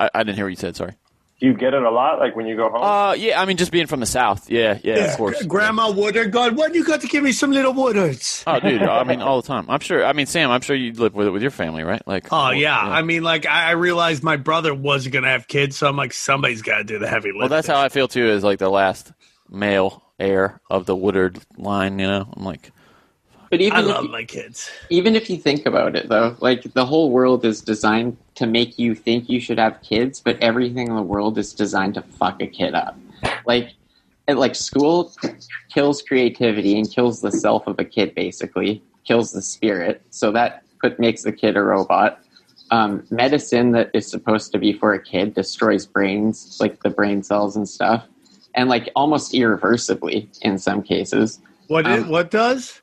I, 0.00 0.10
I 0.12 0.22
didn't 0.24 0.36
hear 0.36 0.46
what 0.46 0.50
you 0.50 0.56
said. 0.56 0.74
Sorry. 0.76 0.92
Do 1.40 1.46
you 1.46 1.54
get 1.54 1.72
it 1.72 1.82
a 1.82 1.90
lot, 1.90 2.18
like 2.18 2.36
when 2.36 2.46
you 2.46 2.54
go 2.54 2.68
home? 2.68 2.82
Uh, 2.82 3.12
yeah, 3.14 3.40
I 3.40 3.46
mean, 3.46 3.56
just 3.56 3.72
being 3.72 3.86
from 3.86 4.00
the 4.00 4.06
south, 4.06 4.50
yeah, 4.50 4.78
yeah, 4.84 4.96
of 5.12 5.16
course. 5.16 5.42
Grandma 5.46 5.90
Woodard 5.90 6.32
going, 6.32 6.54
when 6.54 6.74
you 6.74 6.84
got 6.84 7.00
to 7.00 7.06
give 7.06 7.24
me 7.24 7.32
some 7.32 7.50
little 7.50 7.72
Woodards? 7.72 8.44
Oh, 8.46 8.60
dude, 8.60 8.82
I 8.82 9.04
mean, 9.04 9.22
all 9.22 9.40
the 9.40 9.48
time. 9.48 9.64
I'm 9.70 9.80
sure. 9.80 10.04
I 10.04 10.12
mean, 10.12 10.26
Sam, 10.26 10.50
I'm 10.50 10.60
sure 10.60 10.76
you 10.76 10.92
live 10.92 11.14
with 11.14 11.28
it 11.28 11.30
with 11.30 11.40
your 11.40 11.50
family, 11.50 11.82
right? 11.82 12.06
Like, 12.06 12.26
Oh, 12.30 12.50
yeah. 12.50 12.78
I 12.78 13.00
mean, 13.00 13.22
like, 13.22 13.46
I, 13.46 13.68
I 13.68 13.70
realized 13.72 14.22
my 14.22 14.36
brother 14.36 14.74
wasn't 14.74 15.14
going 15.14 15.22
to 15.24 15.30
have 15.30 15.48
kids, 15.48 15.78
so 15.78 15.88
I'm 15.88 15.96
like, 15.96 16.12
somebody's 16.12 16.60
got 16.60 16.78
to 16.78 16.84
do 16.84 16.98
the 16.98 17.08
heavy 17.08 17.28
lifting. 17.28 17.40
Well, 17.40 17.48
that's 17.48 17.66
how 17.66 17.80
I 17.80 17.88
feel 17.88 18.06
too. 18.06 18.26
Is 18.28 18.44
like 18.44 18.58
the 18.58 18.68
last 18.68 19.10
male 19.48 20.02
heir 20.18 20.60
of 20.68 20.84
the 20.84 20.94
Woodard 20.94 21.38
line, 21.56 21.98
you 21.98 22.06
know, 22.06 22.30
I'm 22.36 22.44
like, 22.44 22.70
but 23.50 23.60
even 23.60 23.78
I 23.78 23.80
if 23.82 23.86
love 23.86 24.04
you- 24.04 24.10
my 24.10 24.24
kids. 24.24 24.70
even 24.90 25.14
if 25.16 25.28
you 25.30 25.36
think 25.36 25.66
about 25.66 25.96
it 25.96 26.08
though 26.08 26.36
like 26.40 26.62
the 26.74 26.86
whole 26.86 27.10
world 27.10 27.44
is 27.44 27.60
designed 27.60 28.16
to 28.36 28.46
make 28.46 28.78
you 28.78 28.94
think 28.94 29.28
you 29.28 29.40
should 29.40 29.58
have 29.58 29.80
kids 29.82 30.20
but 30.20 30.38
everything 30.40 30.88
in 30.88 30.94
the 30.96 31.02
world 31.02 31.36
is 31.38 31.52
designed 31.52 31.94
to 31.94 32.02
fuck 32.02 32.40
a 32.42 32.46
kid 32.46 32.74
up 32.74 32.96
like 33.46 33.70
at 34.28 34.38
like 34.38 34.54
school 34.54 35.12
kills 35.72 36.02
creativity 36.02 36.78
and 36.78 36.90
kills 36.90 37.20
the 37.20 37.32
self 37.32 37.66
of 37.66 37.76
a 37.80 37.84
kid, 37.84 38.14
basically 38.14 38.80
kills 39.04 39.32
the 39.32 39.42
spirit. 39.42 40.02
So 40.10 40.30
that 40.32 40.62
put 40.80 41.00
makes 41.00 41.22
the 41.22 41.32
kid 41.32 41.56
a 41.56 41.62
robot. 41.62 42.20
Um, 42.70 43.02
medicine 43.10 43.72
that 43.72 43.90
is 43.92 44.06
supposed 44.08 44.52
to 44.52 44.58
be 44.58 44.72
for 44.72 44.94
a 44.94 45.02
kid 45.02 45.34
destroys 45.34 45.84
brains, 45.84 46.58
like 46.60 46.80
the 46.84 46.90
brain 46.90 47.24
cells 47.24 47.56
and 47.56 47.68
stuff, 47.68 48.04
and 48.54 48.68
like 48.68 48.88
almost 48.94 49.34
irreversibly 49.34 50.28
in 50.42 50.58
some 50.58 50.80
cases. 50.82 51.40
What 51.66 51.86
it, 51.86 52.02
Um, 52.04 52.08
what 52.10 52.30
does? 52.30 52.80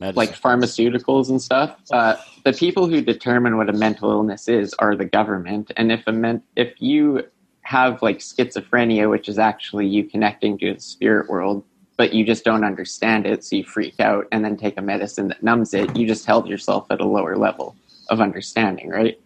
Medicine. 0.00 0.16
like 0.16 0.40
pharmaceuticals 0.40 1.28
and 1.28 1.40
stuff. 1.40 1.76
Uh, 1.92 2.16
the 2.44 2.52
people 2.54 2.88
who 2.88 3.02
determine 3.02 3.58
what 3.58 3.68
a 3.68 3.72
mental 3.72 4.10
illness 4.10 4.48
is 4.48 4.74
are 4.78 4.96
the 4.96 5.04
government. 5.04 5.70
And 5.76 5.92
if 5.92 6.02
a 6.06 6.12
men- 6.12 6.42
if 6.56 6.80
you 6.80 7.24
have 7.62 8.00
like 8.02 8.18
schizophrenia, 8.18 9.10
which 9.10 9.28
is 9.28 9.38
actually 9.38 9.86
you 9.86 10.04
connecting 10.04 10.58
to 10.58 10.74
the 10.74 10.80
spirit 10.80 11.28
world, 11.28 11.62
but 11.96 12.14
you 12.14 12.24
just 12.24 12.44
don't 12.44 12.64
understand 12.64 13.26
it, 13.26 13.44
so 13.44 13.56
you 13.56 13.64
freak 13.64 14.00
out 14.00 14.26
and 14.32 14.42
then 14.42 14.56
take 14.56 14.78
a 14.78 14.82
medicine 14.82 15.28
that 15.28 15.42
numbs 15.42 15.74
it, 15.74 15.94
you 15.94 16.06
just 16.06 16.24
held 16.24 16.48
yourself 16.48 16.86
at 16.90 17.00
a 17.00 17.06
lower 17.06 17.36
level 17.36 17.76
of 18.08 18.20
understanding, 18.22 18.88
right? 18.88 19.20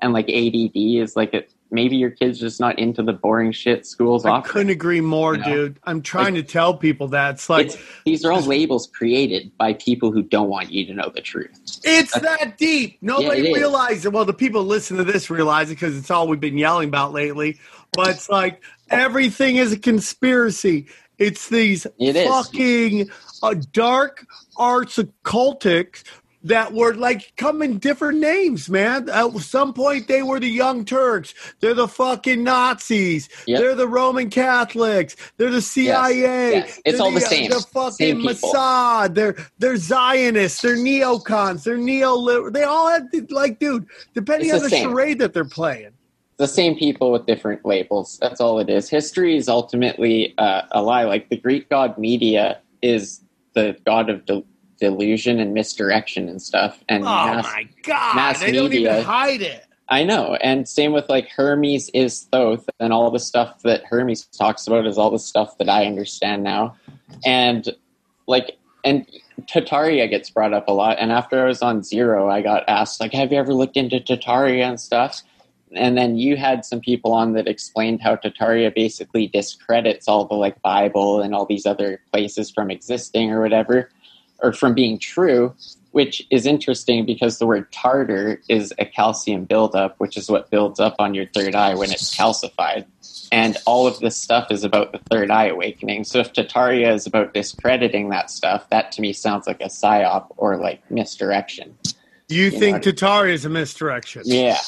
And 0.00 0.12
like 0.12 0.28
ADD 0.28 0.76
is 0.76 1.16
like 1.16 1.34
a, 1.34 1.44
maybe 1.72 1.96
your 1.96 2.10
kid's 2.10 2.38
just 2.38 2.60
not 2.60 2.78
into 2.78 3.02
the 3.02 3.12
boring 3.12 3.50
shit 3.50 3.86
schools 3.86 4.24
offer. 4.24 4.46
I 4.46 4.50
couldn't 4.52 4.70
agree 4.70 5.00
more, 5.00 5.34
You 5.34 5.40
know? 5.40 5.44
dude. 5.44 5.80
I'm 5.84 6.02
trying 6.02 6.34
to 6.34 6.42
tell 6.42 6.76
people 6.76 7.08
that 7.08 7.34
it's 7.34 7.50
like 7.50 7.66
It's, 7.66 7.78
these 8.04 8.24
are 8.24 8.32
all 8.32 8.42
labels 8.42 8.88
created 8.94 9.50
by 9.56 9.72
people 9.74 10.12
who 10.12 10.22
don't 10.22 10.48
want 10.48 10.70
you 10.70 10.86
to 10.86 10.94
know 10.94 11.10
the 11.14 11.22
truth. 11.22 11.58
It's 11.82 12.18
that 12.20 12.58
deep. 12.58 12.98
Nobody 13.00 13.42
Yeah, 13.42 13.48
it 13.48 13.54
realizes 13.54 14.04
it. 14.06 14.12
Well, 14.12 14.24
the 14.24 14.34
people 14.34 14.64
listen 14.64 14.98
to 14.98 15.04
this 15.04 15.30
realize 15.30 15.70
it 15.70 15.74
because 15.74 15.96
it's 15.96 16.10
all 16.10 16.28
we've 16.28 16.38
been 16.38 16.58
yelling 16.58 16.88
about 16.88 17.12
lately. 17.12 17.58
But 17.92 18.10
it's 18.10 18.28
like 18.28 18.62
everything 18.90 19.56
is 19.56 19.72
a 19.72 19.78
conspiracy. 19.78 20.86
It's 21.18 21.48
these 21.48 21.86
It 21.98 22.26
fucking 22.26 23.10
uh, 23.42 23.54
dark 23.72 24.26
arts 24.56 24.98
occultics 24.98 26.04
that 26.44 26.72
were 26.72 26.94
like 26.94 27.32
come 27.36 27.62
in 27.62 27.78
different 27.78 28.18
names, 28.20 28.68
man. 28.68 29.08
At 29.08 29.32
some 29.38 29.72
point, 29.72 30.08
they 30.08 30.22
were 30.22 30.40
the 30.40 30.48
Young 30.48 30.84
Turks. 30.84 31.34
They're 31.60 31.74
the 31.74 31.88
fucking 31.88 32.42
Nazis. 32.42 33.28
Yep. 33.46 33.60
They're 33.60 33.74
the 33.74 33.88
Roman 33.88 34.30
Catholics. 34.30 35.16
They're 35.36 35.50
the 35.50 35.62
CIA. 35.62 36.52
Yes. 36.52 36.80
It's 36.84 37.00
all 37.00 37.10
the 37.10 37.20
same. 37.20 37.50
The 37.50 37.60
fucking 37.60 37.92
Same. 37.92 38.22
Mossad. 38.22 39.14
They're 39.14 39.36
they're 39.58 39.76
Zionists. 39.76 40.60
They're 40.62 40.76
neocons. 40.76 41.64
They're 41.64 41.76
neo. 41.78 42.50
They 42.50 42.64
all 42.64 42.88
have 42.88 43.04
like, 43.30 43.58
dude. 43.58 43.86
Depending 44.14 44.48
It's 44.48 44.56
on 44.58 44.62
the 44.64 44.68
the 44.68 44.76
charade 44.82 45.18
that 45.20 45.32
they're 45.32 45.44
playing. 45.44 45.90
the 46.38 46.48
same 46.48 46.76
people 46.76 47.12
with 47.12 47.26
different 47.26 47.64
labels. 47.64 48.18
That's 48.20 48.40
all 48.40 48.58
it 48.58 48.68
is. 48.68 48.88
History 48.88 49.36
is 49.36 49.48
ultimately 49.48 50.34
uh, 50.38 50.62
a 50.72 50.82
lie. 50.82 51.04
Like 51.04 51.28
the 51.28 51.36
Greek 51.36 51.68
god 51.68 51.96
Media 51.98 52.58
is 52.82 53.20
the 53.54 53.76
god 53.86 54.10
of 54.10 54.24
de- 54.26 54.42
delusion 54.82 55.38
and 55.38 55.54
misdirection 55.54 56.28
and 56.28 56.42
stuff. 56.42 56.82
And 56.88 57.04
Oh 57.04 57.06
mass- 57.06 57.44
my 57.44 57.68
god! 57.84 58.16
mass 58.16 58.40
They 58.40 58.50
don't 58.50 58.68
media- 58.70 58.92
even 58.94 59.04
hide 59.04 59.40
it. 59.42 59.64
I 59.88 60.02
know. 60.04 60.36
And 60.40 60.68
same 60.68 60.92
with 60.92 61.08
like 61.08 61.28
Hermes 61.28 61.88
is 61.94 62.24
Thoth, 62.32 62.68
and 62.80 62.92
all 62.92 63.10
the 63.10 63.20
stuff 63.20 63.62
that 63.62 63.84
Hermes 63.84 64.24
talks 64.26 64.66
about 64.66 64.86
is 64.86 64.98
all 64.98 65.10
the 65.10 65.18
stuff 65.18 65.56
that 65.58 65.68
I 65.68 65.84
understand 65.86 66.42
now. 66.42 66.74
And 67.24 67.68
like, 68.26 68.56
and 68.84 69.06
Tartaria 69.42 70.08
gets 70.10 70.30
brought 70.30 70.52
up 70.52 70.66
a 70.68 70.72
lot. 70.72 70.96
And 70.98 71.12
after 71.12 71.42
I 71.44 71.46
was 71.46 71.62
on 71.62 71.82
Zero, 71.84 72.28
I 72.30 72.42
got 72.42 72.64
asked, 72.68 73.00
like, 73.00 73.12
have 73.12 73.30
you 73.32 73.38
ever 73.38 73.52
looked 73.54 73.76
into 73.76 73.96
Tartaria 74.00 74.64
and 74.68 74.80
stuff? 74.80 75.22
And 75.74 75.96
then 75.96 76.16
you 76.16 76.36
had 76.36 76.64
some 76.64 76.80
people 76.80 77.12
on 77.12 77.32
that 77.34 77.46
explained 77.48 78.00
how 78.02 78.16
Tartaria 78.16 78.74
basically 78.74 79.26
discredits 79.28 80.06
all 80.08 80.24
the 80.26 80.34
like 80.34 80.60
Bible 80.62 81.20
and 81.22 81.34
all 81.34 81.46
these 81.46 81.64
other 81.66 82.00
places 82.12 82.50
from 82.50 82.70
existing 82.70 83.30
or 83.30 83.40
whatever, 83.40 83.88
or 84.42 84.52
from 84.52 84.74
being 84.74 84.98
true 84.98 85.54
which 85.92 86.26
is 86.30 86.46
interesting 86.46 87.04
because 87.06 87.38
the 87.38 87.46
word 87.46 87.70
tartar 87.70 88.40
is 88.48 88.72
a 88.78 88.84
calcium 88.86 89.44
buildup, 89.44 89.94
which 90.00 90.16
is 90.16 90.28
what 90.30 90.50
builds 90.50 90.80
up 90.80 90.96
on 90.98 91.14
your 91.14 91.26
third 91.26 91.54
eye 91.54 91.74
when 91.74 91.92
it's 91.92 92.16
calcified. 92.16 92.86
And 93.30 93.56
all 93.66 93.86
of 93.86 93.98
this 94.00 94.16
stuff 94.16 94.50
is 94.50 94.64
about 94.64 94.92
the 94.92 95.00
third 95.10 95.30
eye 95.30 95.46
awakening. 95.48 96.04
So 96.04 96.18
if 96.18 96.32
Tartaria 96.32 96.92
is 96.92 97.06
about 97.06 97.34
discrediting 97.34 98.08
that 98.08 98.30
stuff, 98.30 98.68
that 98.70 98.90
to 98.92 99.00
me 99.02 99.12
sounds 99.12 99.46
like 99.46 99.60
a 99.60 99.66
psyop 99.66 100.26
or 100.36 100.56
like 100.56 100.82
misdirection. 100.90 101.76
You, 102.28 102.44
You 102.44 102.50
think 102.50 102.84
know- 102.84 102.92
Tatari 102.92 103.32
is 103.32 103.44
a 103.44 103.50
misdirection? 103.50 104.22
Yeah. 104.24 104.58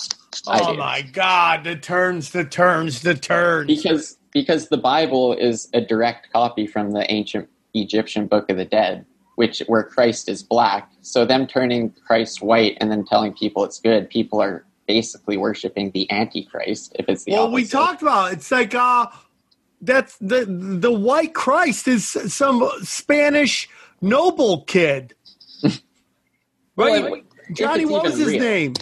Oh 0.47 0.75
my 0.77 1.03
god! 1.03 1.63
The 1.65 1.77
turns, 1.77 2.31
the 2.31 2.45
turns, 2.45 3.03
the 3.03 3.15
turns. 3.15 3.69
Because 3.69 4.19
because 4.33 4.69
the 4.69 4.77
Bible 4.77 5.33
is 5.33 5.69
a 5.73 5.81
direct 5.81 6.33
copy 6.33 6.67
from 6.67 6.91
the 6.91 7.11
ancient 7.11 7.49
Egyptian 7.73 8.27
Book 8.27 8.51
of 8.51 8.57
the 8.57 8.65
Dead, 8.65 9.07
which 9.37 9.63
where 9.67 9.83
Christ 9.83 10.29
is 10.29 10.43
black. 10.43 10.91
So 11.03 11.25
them 11.25 11.47
turning 11.47 11.91
Christ 12.07 12.43
white 12.43 12.77
and 12.81 12.91
then 12.91 13.05
telling 13.05 13.33
people 13.33 13.65
it's 13.65 13.81
good, 13.81 14.09
people 14.11 14.41
are 14.41 14.65
basically 14.87 15.37
worshiping 15.37 15.91
the 15.93 16.11
Antichrist. 16.11 16.95
If 16.99 17.07
it's 17.09 17.25
the 17.25 17.33
well, 17.33 17.51
we 17.51 17.67
talked 17.67 18.03
about 18.03 18.33
it. 18.33 18.35
it's 18.37 18.51
like 18.51 18.75
uh 18.75 19.07
that's 19.81 20.17
the 20.19 20.45
the 20.47 20.93
white 20.93 21.35
Christ 21.35 21.89
is 21.89 22.07
some 22.07 22.69
Spanish 22.83 23.69
noble 24.01 24.63
kid. 24.63 25.15
right? 26.77 27.11
Well, 27.11 27.21
Johnny, 27.53 27.83
it's 27.83 27.93
what 27.93 28.05
was 28.05 28.17
his 28.17 28.29
real. 28.29 28.41
name? 28.41 28.75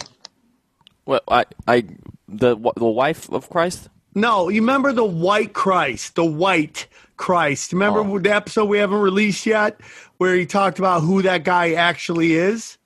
Well, 1.05 1.21
I, 1.27 1.45
I, 1.67 1.83
the 2.29 2.55
the 2.77 2.87
wife 2.87 3.29
of 3.31 3.49
Christ. 3.49 3.89
No, 4.15 4.49
you 4.49 4.61
remember 4.61 4.93
the 4.93 5.03
white 5.03 5.53
Christ, 5.53 6.15
the 6.15 6.23
white 6.25 6.87
Christ. 7.17 7.73
Remember 7.73 7.99
Oh. 8.01 8.19
the 8.19 8.33
episode 8.33 8.65
we 8.65 8.77
haven't 8.77 8.99
released 8.99 9.45
yet 9.45 9.79
where 10.23 10.35
he 10.35 10.45
talked 10.45 10.79
about 10.79 11.01
who 11.01 11.21
that 11.21 11.43
guy 11.43 11.73
actually 11.73 12.31
is? 12.31 12.77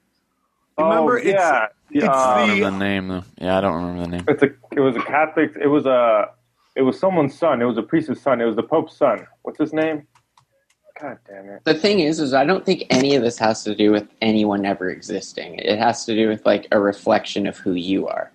Remember, 0.76 1.20
oh, 1.20 1.22
it's- 1.22 1.36
yeah. 1.36 1.68
it's 1.92 2.08
I 2.08 2.48
don't 2.48 2.48
the- 2.48 2.54
remember 2.64 2.72
the 2.80 2.84
name 2.84 3.08
though. 3.10 3.24
Yeah, 3.40 3.58
I 3.60 3.62
don't 3.62 3.76
remember 3.76 4.02
the 4.02 4.08
name. 4.08 4.26
It's 4.28 4.42
a. 4.42 4.50
It 4.76 4.80
was 4.80 4.96
a 4.96 5.02
Catholic. 5.04 5.52
It 5.62 5.68
was 5.68 5.86
a. 5.86 6.32
It 6.76 6.82
was 6.82 7.00
someone's 7.00 7.38
son. 7.38 7.62
It 7.62 7.66
was 7.66 7.78
a 7.78 7.84
priest's 7.84 8.20
son. 8.24 8.42
It 8.42 8.46
was 8.46 8.56
the 8.56 8.64
Pope's 8.64 8.98
son. 8.98 9.28
What's 9.44 9.60
his 9.60 9.72
name? 9.72 10.08
God 11.00 11.20
damn 11.28 11.48
it. 11.50 11.62
The 11.64 11.76
thing 11.76 12.00
is, 12.00 12.20
is 12.20 12.34
I 12.34 12.44
don't 12.44 12.66
think 12.66 12.86
any 12.90 13.16
of 13.16 13.22
this 13.22 13.38
has 13.38 13.64
to 13.66 13.76
do 13.76 13.92
with 13.92 14.08
anyone 14.24 14.66
ever 14.66 14.90
existing. 14.90 15.60
It 15.60 15.78
has 15.78 16.06
to 16.06 16.16
do 16.16 16.28
with 16.28 16.44
like 16.44 16.68
a 16.72 16.80
reflection 16.80 17.46
of 17.46 17.56
who 17.58 17.74
you 17.74 18.08
are, 18.08 18.32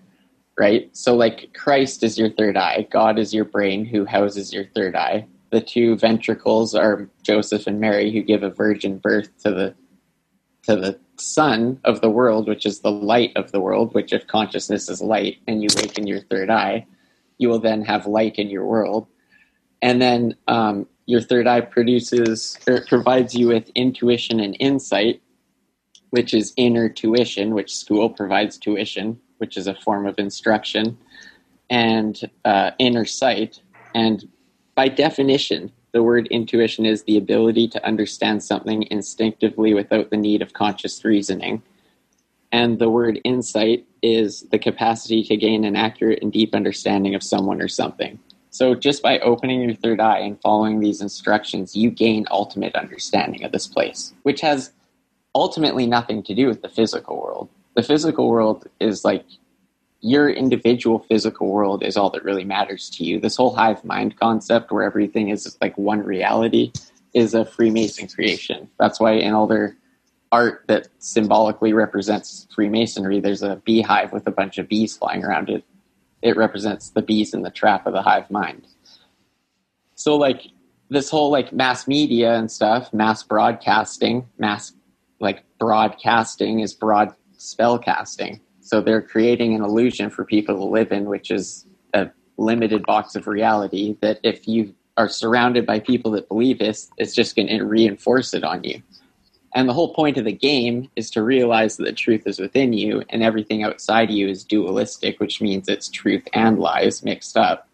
right? 0.56 0.88
So 0.96 1.16
like 1.16 1.52
Christ 1.54 2.04
is 2.04 2.16
your 2.16 2.30
third 2.30 2.56
eye, 2.56 2.86
God 2.92 3.18
is 3.18 3.34
your 3.34 3.44
brain, 3.44 3.84
who 3.84 4.04
houses 4.04 4.52
your 4.52 4.66
third 4.76 4.94
eye. 4.94 5.26
The 5.52 5.60
two 5.60 5.96
ventricles 5.96 6.74
are 6.74 7.08
Joseph 7.22 7.66
and 7.68 7.78
Mary, 7.78 8.10
who 8.12 8.22
give 8.22 8.42
a 8.42 8.50
virgin 8.50 8.98
birth 8.98 9.30
to 9.44 9.50
the 9.50 9.74
to 10.64 10.76
the 10.76 10.98
sun 11.16 11.80
of 11.84 12.00
the 12.00 12.10
world, 12.10 12.48
which 12.48 12.66
is 12.66 12.80
the 12.80 12.90
light 12.90 13.32
of 13.36 13.52
the 13.52 13.60
world. 13.60 13.94
Which, 13.94 14.12
if 14.12 14.26
consciousness 14.26 14.88
is 14.88 15.00
light, 15.00 15.38
and 15.46 15.62
you 15.62 15.68
waken 15.76 16.06
your 16.08 16.20
third 16.20 16.50
eye, 16.50 16.86
you 17.38 17.48
will 17.48 17.60
then 17.60 17.82
have 17.82 18.06
light 18.06 18.36
in 18.36 18.50
your 18.50 18.66
world 18.66 19.06
and 19.82 20.00
then 20.00 20.36
um, 20.46 20.86
your 21.06 21.20
third 21.20 21.46
eye 21.46 21.60
produces 21.60 22.56
or 22.68 22.84
provides 22.86 23.34
you 23.34 23.48
with 23.48 23.68
intuition 23.74 24.40
and 24.40 24.56
insight 24.60 25.20
which 26.10 26.32
is 26.32 26.54
inner 26.56 26.88
tuition 26.88 27.52
which 27.52 27.76
school 27.76 28.08
provides 28.08 28.56
tuition 28.56 29.20
which 29.38 29.56
is 29.56 29.66
a 29.66 29.74
form 29.74 30.06
of 30.06 30.14
instruction 30.18 30.96
and 31.68 32.30
uh, 32.44 32.70
inner 32.78 33.04
sight 33.04 33.60
and 33.94 34.28
by 34.74 34.88
definition 34.88 35.70
the 35.92 36.02
word 36.02 36.26
intuition 36.28 36.86
is 36.86 37.02
the 37.02 37.18
ability 37.18 37.68
to 37.68 37.86
understand 37.86 38.42
something 38.42 38.86
instinctively 38.90 39.74
without 39.74 40.10
the 40.10 40.16
need 40.16 40.42
of 40.42 40.52
conscious 40.52 41.04
reasoning 41.04 41.62
and 42.50 42.78
the 42.78 42.90
word 42.90 43.20
insight 43.24 43.86
is 44.02 44.42
the 44.50 44.58
capacity 44.58 45.22
to 45.22 45.36
gain 45.36 45.64
an 45.64 45.76
accurate 45.76 46.22
and 46.22 46.32
deep 46.32 46.54
understanding 46.54 47.14
of 47.14 47.22
someone 47.22 47.60
or 47.60 47.68
something 47.68 48.18
so 48.52 48.74
just 48.74 49.02
by 49.02 49.18
opening 49.20 49.62
your 49.62 49.74
third 49.74 49.98
eye 49.98 50.18
and 50.18 50.38
following 50.42 50.78
these 50.78 51.00
instructions, 51.00 51.74
you 51.74 51.90
gain 51.90 52.26
ultimate 52.30 52.74
understanding 52.74 53.44
of 53.44 53.52
this 53.52 53.66
place, 53.66 54.12
which 54.24 54.42
has 54.42 54.72
ultimately 55.34 55.86
nothing 55.86 56.22
to 56.24 56.34
do 56.34 56.48
with 56.48 56.60
the 56.60 56.68
physical 56.68 57.18
world. 57.18 57.48
The 57.76 57.82
physical 57.82 58.28
world 58.28 58.68
is 58.78 59.06
like 59.06 59.24
your 60.02 60.28
individual 60.28 60.98
physical 60.98 61.48
world 61.48 61.82
is 61.82 61.96
all 61.96 62.10
that 62.10 62.24
really 62.24 62.44
matters 62.44 62.90
to 62.90 63.04
you. 63.04 63.18
This 63.18 63.36
whole 63.36 63.54
hive 63.54 63.84
mind 63.84 64.18
concept 64.18 64.70
where 64.70 64.82
everything 64.82 65.30
is 65.30 65.56
like 65.60 65.76
one 65.78 66.02
reality 66.02 66.72
is 67.14 67.34
a 67.34 67.44
Freemason 67.44 68.08
creation. 68.08 68.68
That's 68.78 69.00
why 69.00 69.12
in 69.12 69.32
all 69.32 69.46
their 69.46 69.76
art 70.30 70.64
that 70.66 70.88
symbolically 70.98 71.72
represents 71.72 72.46
Freemasonry, 72.54 73.20
there's 73.20 73.42
a 73.42 73.56
beehive 73.64 74.12
with 74.12 74.26
a 74.26 74.30
bunch 74.30 74.58
of 74.58 74.68
bees 74.68 74.96
flying 74.96 75.24
around 75.24 75.48
it 75.48 75.64
it 76.22 76.36
represents 76.36 76.90
the 76.90 77.02
bees 77.02 77.34
in 77.34 77.42
the 77.42 77.50
trap 77.50 77.86
of 77.86 77.92
the 77.92 78.02
hive 78.02 78.30
mind. 78.30 78.66
So 79.96 80.16
like 80.16 80.46
this 80.88 81.10
whole 81.10 81.30
like 81.30 81.52
mass 81.52 81.86
media 81.86 82.34
and 82.34 82.50
stuff, 82.50 82.92
mass 82.92 83.22
broadcasting, 83.22 84.28
mass 84.38 84.72
like 85.20 85.44
broadcasting 85.58 86.60
is 86.60 86.72
broad 86.72 87.14
spell 87.36 87.78
casting. 87.78 88.40
So 88.62 88.80
they're 88.80 89.02
creating 89.02 89.54
an 89.54 89.62
illusion 89.62 90.08
for 90.08 90.24
people 90.24 90.56
to 90.56 90.64
live 90.64 90.92
in, 90.92 91.06
which 91.06 91.30
is 91.30 91.66
a 91.92 92.10
limited 92.38 92.84
box 92.84 93.16
of 93.16 93.26
reality 93.26 93.96
that 94.00 94.20
if 94.22 94.46
you 94.46 94.74
are 94.96 95.08
surrounded 95.08 95.66
by 95.66 95.80
people 95.80 96.12
that 96.12 96.28
believe 96.28 96.58
this, 96.58 96.90
it's 96.96 97.14
just 97.14 97.34
going 97.34 97.48
to 97.48 97.64
reinforce 97.64 98.32
it 98.34 98.44
on 98.44 98.62
you. 98.62 98.80
And 99.54 99.68
the 99.68 99.74
whole 99.74 99.92
point 99.92 100.16
of 100.16 100.24
the 100.24 100.32
game 100.32 100.88
is 100.96 101.10
to 101.10 101.22
realize 101.22 101.76
that 101.76 101.84
the 101.84 101.92
truth 101.92 102.26
is 102.26 102.38
within 102.38 102.72
you 102.72 103.02
and 103.10 103.22
everything 103.22 103.64
outside 103.64 104.10
you 104.10 104.28
is 104.28 104.44
dualistic, 104.44 105.20
which 105.20 105.42
means 105.42 105.68
it's 105.68 105.90
truth 105.90 106.26
and 106.32 106.58
lies 106.58 107.04
mixed 107.04 107.36
up 107.36 107.68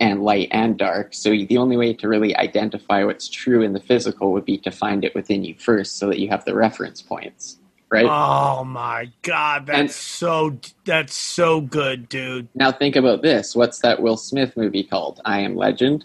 and 0.00 0.24
light 0.24 0.48
and 0.50 0.76
dark. 0.76 1.14
So 1.14 1.30
the 1.30 1.58
only 1.58 1.76
way 1.76 1.92
to 1.94 2.08
really 2.08 2.36
identify 2.36 3.04
what's 3.04 3.28
true 3.28 3.62
in 3.62 3.74
the 3.74 3.80
physical 3.80 4.32
would 4.32 4.44
be 4.44 4.58
to 4.58 4.70
find 4.70 5.04
it 5.04 5.14
within 5.14 5.44
you 5.44 5.54
first 5.54 5.98
so 5.98 6.08
that 6.08 6.18
you 6.18 6.28
have 6.30 6.44
the 6.44 6.54
reference 6.54 7.00
points, 7.00 7.60
right? 7.90 8.06
Oh 8.08 8.64
my 8.64 9.10
god, 9.22 9.66
that's 9.66 9.78
And- 9.78 9.90
so 9.90 10.58
that's 10.84 11.14
so 11.14 11.60
good, 11.60 12.08
dude. 12.08 12.48
Now 12.54 12.72
think 12.72 12.96
about 12.96 13.22
this. 13.22 13.54
What's 13.54 13.78
that 13.80 14.00
Will 14.02 14.16
Smith 14.16 14.56
movie 14.56 14.84
called? 14.84 15.20
I 15.24 15.40
Am 15.40 15.56
Legend. 15.56 16.04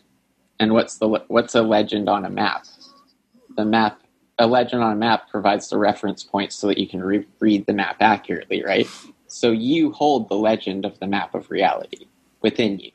And 0.60 0.74
what's 0.74 0.98
the 0.98 1.08
what's 1.28 1.56
a 1.56 1.62
legend 1.62 2.10
on 2.10 2.26
a 2.26 2.30
map? 2.30 2.66
The 3.56 3.66
map 3.66 4.02
a 4.38 4.48
legend 4.48 4.84
on 4.84 4.94
a 4.94 4.96
map 4.96 5.30
provides 5.30 5.70
the 5.70 5.78
reference 5.78 6.24
points 6.24 6.56
so 6.56 6.68
that 6.68 6.78
you 6.78 6.88
can 6.88 7.02
re- 7.04 7.26
read 7.40 7.66
the 7.66 7.74
map 7.74 7.98
accurately, 8.00 8.64
right? 8.64 8.88
So 9.28 9.52
you 9.52 9.92
hold 9.92 10.30
the 10.30 10.36
legend 10.36 10.86
of 10.86 10.98
the 11.00 11.08
map 11.08 11.36
of 11.36 11.50
reality 11.52 12.08
within 12.42 12.80
you. 12.80 12.92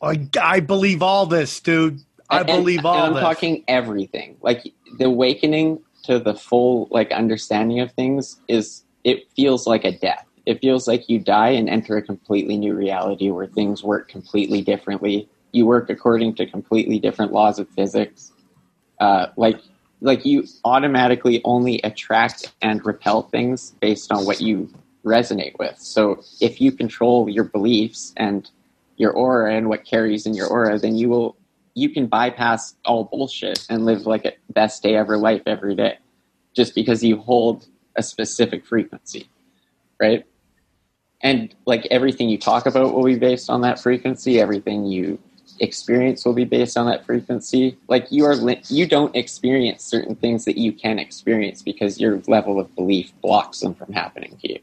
I, 0.00 0.26
I 0.40 0.60
believe 0.60 1.02
all 1.02 1.26
this, 1.26 1.60
dude. 1.60 2.00
I 2.30 2.38
And- 2.38 2.46
believe 2.46 2.78
and 2.78 2.86
all 2.86 2.98
I'm 3.02 3.14
this. 3.14 3.22
talking 3.22 3.64
everything. 3.68 4.36
Like 4.42 4.72
the 4.98 5.04
awakening 5.06 5.80
to 6.08 6.18
the 6.18 6.34
full 6.34 6.88
like 6.90 7.12
understanding 7.12 7.80
of 7.80 7.92
things 7.92 8.40
is 8.48 8.82
it 9.04 9.30
feels 9.36 9.66
like 9.66 9.84
a 9.84 9.92
death. 9.92 10.24
It 10.46 10.60
feels 10.60 10.88
like 10.88 11.08
you 11.08 11.18
die 11.18 11.50
and 11.50 11.68
enter 11.68 11.98
a 11.98 12.02
completely 12.02 12.56
new 12.56 12.74
reality 12.74 13.30
where 13.30 13.46
things 13.46 13.84
work 13.84 14.08
completely 14.08 14.62
differently. 14.62 15.28
You 15.52 15.66
work 15.66 15.90
according 15.90 16.36
to 16.36 16.46
completely 16.46 16.98
different 16.98 17.32
laws 17.32 17.58
of 17.58 17.68
physics. 17.68 18.32
Uh, 18.98 19.26
like 19.36 19.60
like 20.00 20.24
you 20.24 20.44
automatically 20.64 21.42
only 21.44 21.80
attract 21.82 22.54
and 22.62 22.84
repel 22.86 23.22
things 23.22 23.74
based 23.80 24.10
on 24.10 24.24
what 24.24 24.40
you 24.40 24.72
resonate 25.04 25.58
with. 25.58 25.78
So 25.78 26.22
if 26.40 26.58
you 26.58 26.72
control 26.72 27.28
your 27.28 27.44
beliefs 27.44 28.14
and 28.16 28.50
your 28.96 29.12
aura 29.12 29.54
and 29.54 29.68
what 29.68 29.84
carries 29.84 30.24
in 30.24 30.32
your 30.34 30.46
aura, 30.46 30.78
then 30.78 30.96
you 30.96 31.10
will 31.10 31.36
you 31.78 31.90
can 31.90 32.06
bypass 32.06 32.74
all 32.84 33.04
bullshit 33.04 33.66
and 33.70 33.86
live 33.86 34.06
like 34.06 34.24
a 34.24 34.32
best 34.52 34.82
day 34.82 34.96
ever 34.96 35.16
life 35.16 35.42
every 35.46 35.74
day 35.74 35.98
just 36.54 36.74
because 36.74 37.04
you 37.04 37.16
hold 37.18 37.66
a 37.96 38.02
specific 38.02 38.64
frequency 38.66 39.28
right? 40.00 40.24
And 41.22 41.54
like 41.66 41.86
everything 41.90 42.28
you 42.28 42.38
talk 42.38 42.66
about 42.66 42.94
will 42.94 43.04
be 43.04 43.18
based 43.18 43.50
on 43.50 43.62
that 43.62 43.80
frequency. 43.80 44.40
Everything 44.40 44.86
you 44.86 45.18
experience 45.60 46.24
will 46.24 46.34
be 46.34 46.44
based 46.44 46.76
on 46.76 46.86
that 46.86 47.04
frequency. 47.04 47.76
Like 47.88 48.12
you 48.12 48.24
are 48.24 48.36
li- 48.36 48.62
you 48.68 48.86
don't 48.86 49.14
experience 49.16 49.84
certain 49.84 50.14
things 50.14 50.44
that 50.44 50.56
you 50.56 50.72
can 50.72 50.98
experience 50.98 51.62
because 51.62 52.00
your 52.00 52.22
level 52.28 52.60
of 52.60 52.74
belief 52.76 53.12
blocks 53.20 53.60
them 53.60 53.74
from 53.74 53.92
happening 53.92 54.38
to 54.42 54.52
you. 54.52 54.58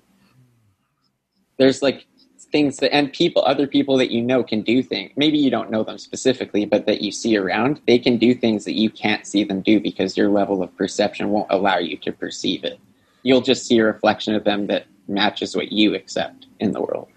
There's 1.57 1.81
like 1.81 2.05
things 2.51 2.77
that 2.77 2.93
and 2.93 3.11
people 3.11 3.43
other 3.45 3.67
people 3.67 3.97
that 3.97 4.11
you 4.11 4.21
know 4.21 4.43
can 4.43 4.61
do 4.61 4.81
things 4.81 5.11
maybe 5.15 5.37
you 5.37 5.49
don't 5.49 5.69
know 5.69 5.83
them 5.83 5.97
specifically 5.97 6.65
but 6.65 6.85
that 6.85 7.01
you 7.01 7.11
see 7.11 7.35
around 7.37 7.81
they 7.87 7.99
can 7.99 8.17
do 8.17 8.33
things 8.33 8.65
that 8.65 8.75
you 8.75 8.89
can't 8.89 9.25
see 9.25 9.43
them 9.43 9.61
do 9.61 9.79
because 9.79 10.15
your 10.15 10.29
level 10.29 10.63
of 10.63 10.75
perception 10.77 11.29
won't 11.29 11.47
allow 11.49 11.77
you 11.77 11.97
to 11.97 12.11
perceive 12.11 12.63
it. 12.63 12.79
You'll 13.23 13.41
just 13.41 13.65
see 13.65 13.79
a 13.79 13.85
reflection 13.85 14.35
of 14.35 14.43
them 14.43 14.67
that 14.67 14.85
matches 15.07 15.55
what 15.55 15.71
you 15.71 15.95
accept 15.95 16.47
in 16.59 16.71
the 16.71 16.81
world. 16.81 17.07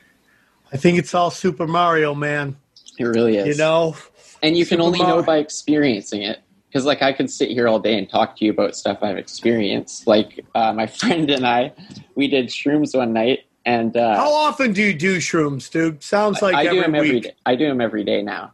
I 0.73 0.77
think 0.77 0.99
it's 0.99 1.15
all 1.15 1.31
Super 1.31 1.67
Mario, 1.67 2.15
man. 2.15 2.57
it 2.99 3.05
really 3.05 3.37
is. 3.37 3.47
You 3.47 3.55
know, 3.63 3.97
and 4.43 4.57
you 4.57 4.65
can 4.67 4.79
Super 4.79 4.87
only 4.87 4.99
know 5.01 5.23
by 5.23 5.39
experiencing 5.39 6.23
it. 6.23 6.41
Because 6.69 6.85
like 6.85 7.01
i 7.01 7.15
could 7.15 7.31
sit 7.31 7.49
here 7.49 7.67
all 7.67 7.79
day 7.79 7.97
and 7.97 8.11
talk 8.11 8.37
to 8.37 8.45
you 8.45 8.51
about 8.51 8.77
stuff 8.77 8.99
i've 9.03 9.17
experienced. 9.17 10.07
Like 10.07 10.45
uh, 10.55 10.73
my 10.75 10.87
friend 11.01 11.31
and 11.31 11.47
i 11.47 11.73
we 12.15 12.29
did 12.29 12.49
shrooms 12.49 12.97
one 12.97 13.13
night 13.15 13.48
and 13.69 13.97
uh, 13.97 14.17
how 14.17 14.33
often 14.33 14.73
do 14.73 14.83
you 14.83 14.95
do 14.95 15.19
shrooms, 15.19 15.71
dude? 15.71 16.03
Sounds 16.03 16.41
like 16.43 16.55
I 16.55 16.63
do 16.65 16.69
every 16.71 16.81
them 16.83 16.95
every 16.95 17.11
week. 17.13 17.23
day. 17.25 17.35
I 17.47 17.55
do 17.55 17.67
them 17.69 17.81
every 17.81 18.05
day 18.05 18.23
now. 18.23 18.53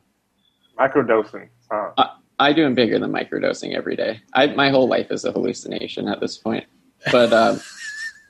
Microdosing. 0.78 1.48
Huh. 1.70 1.92
I 2.40 2.52
do 2.52 2.64
them 2.64 2.74
bigger 2.74 2.98
than 2.98 3.12
microdosing 3.12 3.74
every 3.76 3.94
day. 3.96 4.20
I, 4.32 4.46
my 4.48 4.68
whole 4.70 4.88
life 4.88 5.10
is 5.12 5.24
a 5.24 5.30
hallucination 5.32 6.08
at 6.08 6.18
this 6.20 6.36
point. 6.36 6.64
But 7.12 7.32
um, 7.32 7.60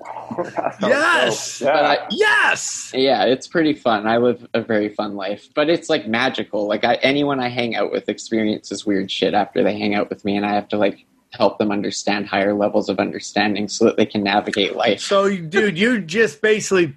Yes! 0.82 1.58
dope. 1.60 1.66
Yeah. 1.68 1.72
But 1.74 1.84
I- 1.84 2.06
Yes. 2.10 2.92
yeah, 2.94 3.24
it's 3.24 3.46
pretty 3.46 3.72
fun. 3.72 4.06
I 4.06 4.18
live 4.18 4.46
a 4.52 4.60
very 4.60 4.88
fun 4.90 5.14
life, 5.16 5.48
but 5.54 5.70
it's 5.70 5.88
like 5.88 6.06
magical. 6.06 6.66
Like 6.66 6.84
I, 6.84 6.94
anyone 6.96 7.40
I 7.40 7.48
hang 7.48 7.74
out 7.74 7.90
with 7.92 8.08
experiences 8.08 8.84
weird 8.84 9.10
shit 9.10 9.32
after 9.34 9.62
they 9.62 9.78
hang 9.78 9.94
out 9.94 10.10
with 10.10 10.24
me, 10.24 10.36
and 10.36 10.44
I 10.44 10.52
have 10.54 10.68
to 10.68 10.76
like 10.76 11.06
help 11.36 11.58
them 11.58 11.70
understand 11.70 12.26
higher 12.26 12.54
levels 12.54 12.88
of 12.88 12.98
understanding 12.98 13.68
so 13.68 13.84
that 13.84 13.96
they 13.96 14.06
can 14.06 14.22
navigate 14.22 14.76
life. 14.76 15.00
So, 15.00 15.28
dude, 15.36 15.78
you're 15.78 15.98
just 15.98 16.40
basically 16.42 16.96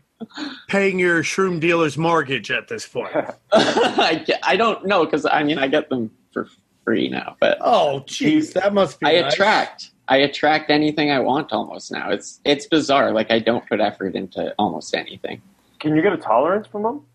paying 0.67 0.99
your 0.99 1.23
shroom 1.23 1.59
dealer's 1.59 1.97
mortgage 1.97 2.49
at 2.51 2.67
this 2.67 2.87
point. 2.87 3.13
I, 3.51 4.23
get- 4.25 4.39
I 4.43 4.55
don't 4.55 4.85
know 4.85 5.05
because 5.05 5.25
I 5.25 5.43
mean 5.43 5.57
I 5.59 5.67
get 5.67 5.89
them 5.89 6.11
for 6.31 6.47
free 6.83 7.07
now, 7.09 7.35
but 7.39 7.57
Oh, 7.61 8.03
jeez, 8.07 8.53
that 8.53 8.73
must 8.73 8.99
be. 8.99 9.07
I 9.07 9.21
nice. 9.21 9.33
attract. 9.33 9.91
I 10.09 10.17
attract 10.17 10.71
anything 10.71 11.11
I 11.11 11.19
want 11.19 11.51
almost 11.51 11.91
now. 11.91 12.09
It's 12.11 12.39
it's 12.45 12.65
bizarre. 12.67 13.11
Like 13.11 13.29
I 13.29 13.39
don't 13.39 13.67
put 13.67 13.79
effort 13.81 14.15
into 14.15 14.53
almost 14.57 14.95
anything. 14.95 15.41
Can 15.79 15.95
you 15.95 16.01
get 16.01 16.13
a 16.13 16.17
tolerance 16.17 16.65
from 16.67 16.83
them? 16.83 17.05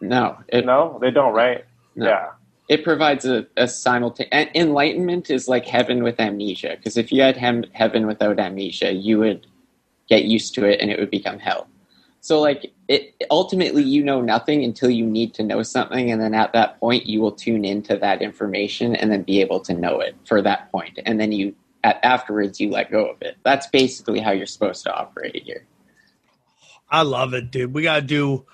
No, 0.00 0.36
it 0.48 0.66
No, 0.66 0.98
they 1.00 1.10
don't, 1.10 1.32
right? 1.32 1.64
No. 1.94 2.06
Yeah. 2.08 2.28
It 2.68 2.82
provides 2.82 3.24
a, 3.24 3.46
a 3.56 3.68
simultaneous 3.68 4.50
enlightenment 4.54 5.30
is 5.30 5.48
like 5.48 5.66
heaven 5.66 6.02
with 6.02 6.18
amnesia. 6.18 6.74
Because 6.76 6.96
if 6.96 7.12
you 7.12 7.22
had 7.22 7.36
hem- 7.36 7.64
heaven 7.72 8.06
without 8.06 8.38
amnesia, 8.38 8.92
you 8.92 9.18
would 9.20 9.46
get 10.08 10.24
used 10.24 10.54
to 10.54 10.64
it 10.64 10.80
and 10.80 10.90
it 10.90 10.98
would 10.98 11.10
become 11.10 11.38
hell. 11.38 11.68
So 12.20 12.40
like 12.40 12.72
it 12.88 13.14
ultimately 13.30 13.84
you 13.84 14.02
know 14.02 14.20
nothing 14.20 14.64
until 14.64 14.90
you 14.90 15.06
need 15.06 15.32
to 15.34 15.44
know 15.44 15.62
something 15.62 16.10
and 16.10 16.20
then 16.20 16.34
at 16.34 16.52
that 16.54 16.80
point 16.80 17.06
you 17.06 17.20
will 17.20 17.30
tune 17.30 17.64
into 17.64 17.96
that 17.98 18.20
information 18.20 18.96
and 18.96 19.12
then 19.12 19.22
be 19.22 19.40
able 19.40 19.60
to 19.60 19.72
know 19.72 20.00
it 20.00 20.16
for 20.24 20.42
that 20.42 20.70
point 20.72 20.98
and 21.06 21.20
then 21.20 21.30
you 21.30 21.54
at, 21.84 22.00
afterwards 22.04 22.58
you 22.58 22.70
let 22.70 22.90
go 22.90 23.06
of 23.06 23.22
it. 23.22 23.36
That's 23.44 23.68
basically 23.68 24.18
how 24.18 24.32
you're 24.32 24.46
supposed 24.46 24.82
to 24.84 24.92
operate 24.92 25.44
here. 25.44 25.66
I 26.90 27.02
love 27.02 27.32
it, 27.32 27.52
dude. 27.52 27.72
We 27.72 27.82
gotta 27.82 28.02
do. 28.02 28.44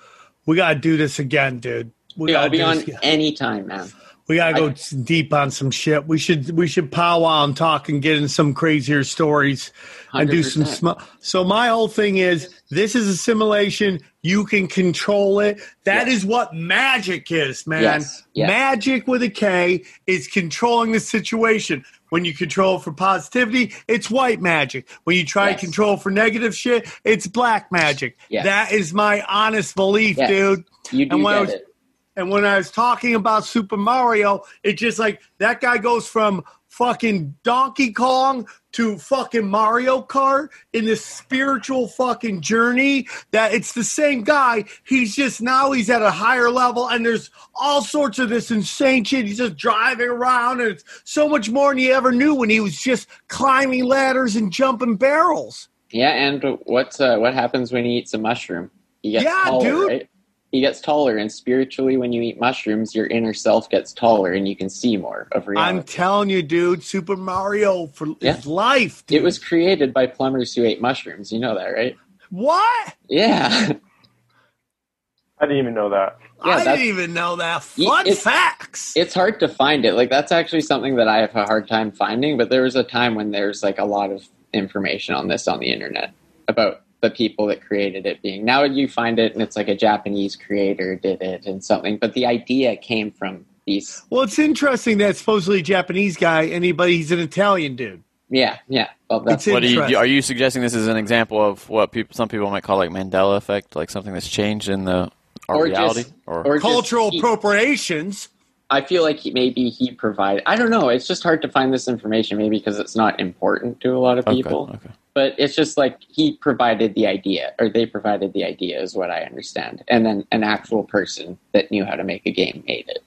We 0.45 0.55
gotta 0.55 0.77
do 0.77 0.97
this 0.97 1.17
again, 1.17 1.59
dude. 1.59 1.91
We 2.15 2.35
I'll 2.35 2.49
be 2.49 2.57
do 2.57 2.63
on 2.63 2.77
again. 2.77 2.99
anytime, 3.01 3.67
man. 3.67 3.91
We 4.27 4.37
gotta 4.37 4.53
go 4.55 4.69
I- 4.69 4.95
deep 5.03 5.33
on 5.33 5.51
some 5.51 5.69
shit. 5.71 6.07
We 6.07 6.17
should 6.17 6.51
we 6.57 6.67
should 6.67 6.91
powwow 6.91 7.43
and 7.43 7.55
talk 7.57 7.89
and 7.89 8.01
get 8.01 8.17
in 8.17 8.27
some 8.29 8.53
crazier 8.53 9.03
stories 9.03 9.71
and 10.13 10.29
do 10.29 10.43
some 10.43 10.63
100%. 10.63 10.67
sm- 11.01 11.03
So 11.19 11.43
my 11.43 11.67
whole 11.67 11.87
thing 11.89 12.17
is 12.17 12.49
this 12.69 12.95
is 12.95 13.07
a 13.07 13.17
simulation. 13.17 13.99
You 14.21 14.45
can 14.45 14.67
control 14.67 15.39
it. 15.41 15.59
That 15.83 16.07
is 16.07 16.23
Yes. 16.23 16.25
what 16.25 16.33
what 16.43 16.55
magic 16.55 17.31
is, 17.31 17.65
man. 17.67 17.83
Yes, 17.83 18.23
yes. 18.33 18.47
Magic 18.49 19.07
with 19.07 19.23
a 19.23 19.29
K 19.29 19.83
is 20.07 20.27
controlling 20.27 20.91
the 20.93 20.99
situation. 20.99 21.83
When 22.09 22.25
you 22.25 22.33
control 22.33 22.79
for 22.79 22.91
positivity, 22.91 23.73
it's 23.87 24.09
white 24.09 24.41
magic. 24.41 24.87
When 25.03 25.15
you 25.17 25.25
try 25.25 25.53
to 25.53 25.59
control 25.59 25.97
for 25.97 26.11
negative 26.11 26.55
shit, 26.55 26.87
it's 27.03 27.27
black 27.27 27.71
magic. 27.71 28.17
That 28.31 28.71
is 28.71 28.93
my 28.93 29.21
honest 29.27 29.75
belief, 29.75 30.17
dude. 30.17 30.63
You 30.91 31.05
do 31.07 31.15
And 31.15 31.23
when 31.23 31.33
I 31.33 31.37
get 31.39 31.45
was- 31.45 31.53
it. 31.55 31.67
And 32.15 32.29
when 32.29 32.45
I 32.45 32.57
was 32.57 32.69
talking 32.71 33.15
about 33.15 33.45
Super 33.45 33.77
Mario, 33.77 34.41
it's 34.63 34.79
just 34.79 34.99
like 34.99 35.21
that 35.39 35.61
guy 35.61 35.77
goes 35.77 36.07
from 36.07 36.43
fucking 36.67 37.35
Donkey 37.43 37.91
Kong 37.93 38.47
to 38.71 38.97
fucking 38.97 39.47
Mario 39.47 40.01
Kart 40.01 40.49
in 40.73 40.85
this 40.85 41.05
spiritual 41.05 41.87
fucking 41.87 42.41
journey 42.41 43.07
that 43.29 43.53
it's 43.53 43.73
the 43.73 43.83
same 43.83 44.23
guy. 44.23 44.65
He's 44.83 45.15
just 45.15 45.39
now 45.41 45.71
he's 45.71 45.89
at 45.91 46.01
a 46.01 46.09
higher 46.09 46.49
level 46.49 46.89
and 46.89 47.05
there's 47.05 47.29
all 47.53 47.83
sorts 47.83 48.17
of 48.17 48.29
this 48.29 48.49
insane 48.49 49.03
shit. 49.03 49.25
He's 49.25 49.37
just 49.37 49.55
driving 49.55 50.07
around 50.09 50.61
and 50.61 50.71
it's 50.71 50.83
so 51.03 51.29
much 51.29 51.49
more 51.51 51.69
than 51.69 51.77
he 51.77 51.91
ever 51.91 52.11
knew 52.11 52.33
when 52.33 52.49
he 52.49 52.59
was 52.59 52.79
just 52.81 53.07
climbing 53.27 53.85
ladders 53.85 54.35
and 54.35 54.51
jumping 54.51 54.95
barrels. 54.95 55.69
Yeah, 55.91 56.09
and 56.09 56.57
what's 56.63 56.99
uh, 56.99 57.17
what 57.17 57.35
happens 57.35 57.71
when 57.71 57.85
you 57.85 57.99
eat 57.99 58.09
some 58.09 58.23
mushroom? 58.23 58.71
He 59.03 59.11
gets 59.11 59.25
Yeah, 59.25 59.43
taller, 59.43 59.63
dude. 59.63 59.87
right? 59.89 60.09
He 60.53 60.61
gets 60.61 60.79
taller, 60.79 61.17
and 61.17 61.31
spiritually, 61.31 61.97
when 61.97 62.13
you 62.13 62.21
eat 62.21 62.39
mushrooms, 62.39 62.93
your 62.93 63.07
inner 63.07 63.33
self 63.33 63.69
gets 63.71 63.91
taller, 63.91 64.31
and 64.33 64.47
you 64.47 64.55
can 64.55 64.69
see 64.69 64.95
more 64.97 65.27
of 65.31 65.47
reality. 65.47 65.67
I'm 65.67 65.81
telling 65.83 66.29
you, 66.29 66.43
dude, 66.43 66.83
Super 66.83 67.17
Mario 67.17 67.87
for 67.87 68.09
Yeah. 68.21 68.35
his 68.35 68.45
life. 68.45 69.03
Dude. 69.07 69.17
it 69.17 69.23
was 69.23 69.39
created 69.39 69.93
by 69.95 70.05
plumbers 70.05 70.53
who 70.53 70.63
ate 70.63 70.79
mushrooms. 70.79 71.31
You 71.33 71.39
know 71.39 71.55
that, 71.55 71.69
right? 71.69 71.97
what? 72.29 72.93
Yeah, 73.09 73.73
I 75.39 75.45
didn't 75.45 75.57
even 75.57 75.73
know 75.73 75.89
that. 75.89 76.19
Yeah, 76.45 76.51
I 76.57 76.63
didn't 76.63 76.81
even 76.85 77.13
know 77.15 77.35
that. 77.37 77.67
Ye- 77.75 77.87
Fun 77.87 78.01
it's- 78.05 78.21
facts. 78.23 78.93
it's 78.95 79.15
hard 79.15 79.39
to 79.39 79.47
find 79.47 79.85
it. 79.85 79.93
Like 79.95 80.11
that's 80.11 80.31
actually 80.31 80.61
something 80.61 80.97
that 80.97 81.07
I 81.07 81.17
have 81.17 81.35
a 81.35 81.45
hard 81.45 81.67
time 81.67 81.91
finding. 81.91 82.37
But 82.37 82.49
there 82.51 82.61
was 82.61 82.75
a 82.75 82.83
time 82.83 83.15
when 83.15 83.31
there's 83.31 83.63
like 83.63 83.79
a 83.79 83.85
lot 83.85 84.11
of 84.11 84.23
information 84.53 85.15
on 85.15 85.29
this 85.29 85.47
on 85.47 85.59
the 85.59 85.73
internet 85.73 86.13
about 86.47 86.82
the 87.03 87.11
people 87.11 87.45
that 87.47 87.61
created 87.61 88.05
it 88.07 88.21
being. 88.23 88.43
Now 88.45 88.63
you 88.63 88.87
find 88.87 89.19
it, 89.19 89.33
and 89.33 89.41
it's 89.43 89.55
like 89.55 89.67
a 89.67 89.75
Japanese 89.75 90.35
creator 90.35 90.95
did 90.95 91.21
it 91.21 91.45
and 91.45 91.63
something. 91.63 91.97
But 91.97 92.13
the 92.13 92.25
idea 92.25 92.75
came 92.77 93.11
from 93.11 93.45
these. 93.67 94.01
Well, 94.09 94.21
it's 94.23 94.39
interesting 94.39 94.97
that 94.99 95.17
supposedly 95.17 95.59
a 95.59 95.63
Japanese 95.63 96.15
guy, 96.17 96.45
anybody, 96.47 96.97
he's 96.97 97.11
an 97.11 97.19
Italian 97.19 97.75
dude. 97.75 98.01
Yeah, 98.29 98.57
yeah. 98.67 98.89
Well, 99.09 99.19
that's 99.19 99.45
It's 99.45 99.53
What 99.53 99.59
do 99.59 99.67
you, 99.67 99.73
Interesting. 99.73 99.95
are 99.97 100.05
you 100.05 100.21
suggesting 100.23 100.61
this 100.63 100.73
is 100.73 100.87
an 100.87 100.97
example 100.97 101.39
of 101.39 101.69
what 101.69 101.91
people 101.91 102.15
some 102.15 102.29
people 102.29 102.49
might 102.49 102.63
call 102.63 102.77
like 102.77 102.89
Mandela 102.89 103.37
effect, 103.37 103.75
like 103.75 103.89
something 103.91 104.13
that's 104.13 104.27
changed 104.29 104.69
in 104.69 104.85
the 104.85 105.11
our 105.49 105.57
Or 105.57 105.63
reality? 105.65 106.03
just- 106.03 106.13
or, 106.25 106.47
or 106.47 106.59
Cultural 106.59 107.11
he- 107.11 107.19
appropriations. 107.19 108.29
I 108.69 108.81
feel 108.81 109.03
like 109.03 109.19
he, 109.19 109.31
maybe 109.31 109.69
he 109.69 109.91
provided. 109.91 110.43
I 110.45 110.55
don't 110.55 110.69
know. 110.69 110.89
It's 110.89 111.07
just 111.07 111.23
hard 111.23 111.41
to 111.43 111.49
find 111.49 111.73
this 111.73 111.87
information, 111.87 112.37
maybe 112.37 112.57
because 112.57 112.79
it's 112.79 112.95
not 112.95 113.19
important 113.19 113.81
to 113.81 113.95
a 113.95 113.99
lot 113.99 114.17
of 114.17 114.25
people. 114.25 114.71
okay. 114.73 114.89
But 115.13 115.35
it's 115.37 115.55
just 115.55 115.77
like 115.77 115.99
he 116.01 116.37
provided 116.37 116.95
the 116.95 117.05
idea, 117.05 117.53
or 117.59 117.69
they 117.69 117.85
provided 117.85 118.33
the 118.33 118.43
idea, 118.43 118.81
is 118.81 118.95
what 118.95 119.11
I 119.11 119.21
understand, 119.21 119.83
and 119.87 120.05
then 120.05 120.25
an 120.31 120.43
actual 120.43 120.83
person 120.83 121.37
that 121.51 121.69
knew 121.69 121.85
how 121.85 121.95
to 121.95 122.03
make 122.03 122.25
a 122.25 122.31
game 122.31 122.63
made 122.67 122.89
it. 122.89 123.03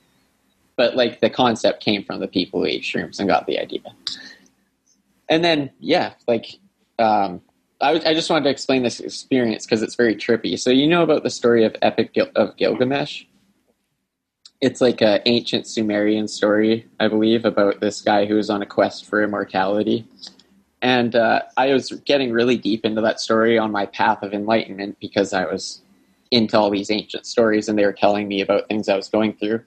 But 0.76 0.94
like 0.94 1.20
the 1.20 1.30
concept 1.30 1.82
came 1.82 2.04
from 2.04 2.20
the 2.20 2.28
people 2.28 2.60
who 2.60 2.66
ate 2.66 2.82
shrooms 2.82 3.18
and 3.18 3.28
got 3.28 3.46
the 3.46 3.58
idea. 3.58 3.80
And 5.28 5.44
then 5.44 5.70
yeah, 5.80 6.12
like 6.28 6.58
um, 7.00 7.40
I, 7.80 7.94
I 8.06 8.14
just 8.14 8.30
wanted 8.30 8.44
to 8.44 8.50
explain 8.50 8.82
this 8.82 9.00
experience 9.00 9.66
because 9.66 9.82
it's 9.82 9.96
very 9.96 10.14
trippy. 10.14 10.58
So 10.58 10.70
you 10.70 10.86
know 10.86 11.02
about 11.02 11.22
the 11.24 11.30
story 11.30 11.64
of 11.64 11.74
Epic 11.82 12.14
Gil- 12.14 12.30
of 12.36 12.56
Gilgamesh? 12.56 13.24
It's 14.60 14.80
like 14.80 15.02
an 15.02 15.20
ancient 15.26 15.66
Sumerian 15.66 16.28
story, 16.28 16.86
I 16.98 17.08
believe, 17.08 17.44
about 17.44 17.80
this 17.80 18.00
guy 18.00 18.26
who 18.26 18.36
was 18.36 18.48
on 18.48 18.62
a 18.62 18.66
quest 18.66 19.04
for 19.04 19.22
immortality. 19.22 20.06
And 20.82 21.14
uh, 21.14 21.42
I 21.56 21.72
was 21.72 21.90
getting 22.04 22.32
really 22.32 22.56
deep 22.56 22.84
into 22.84 23.00
that 23.02 23.20
story 23.20 23.58
on 23.58 23.70
my 23.70 23.86
path 23.86 24.22
of 24.22 24.32
enlightenment 24.32 24.98
because 25.00 25.32
I 25.32 25.44
was 25.44 25.82
into 26.30 26.58
all 26.58 26.70
these 26.70 26.90
ancient 26.90 27.26
stories 27.26 27.68
and 27.68 27.78
they 27.78 27.84
were 27.84 27.92
telling 27.92 28.28
me 28.28 28.40
about 28.40 28.68
things 28.68 28.88
I 28.88 28.96
was 28.96 29.08
going 29.08 29.34
through. 29.34 29.62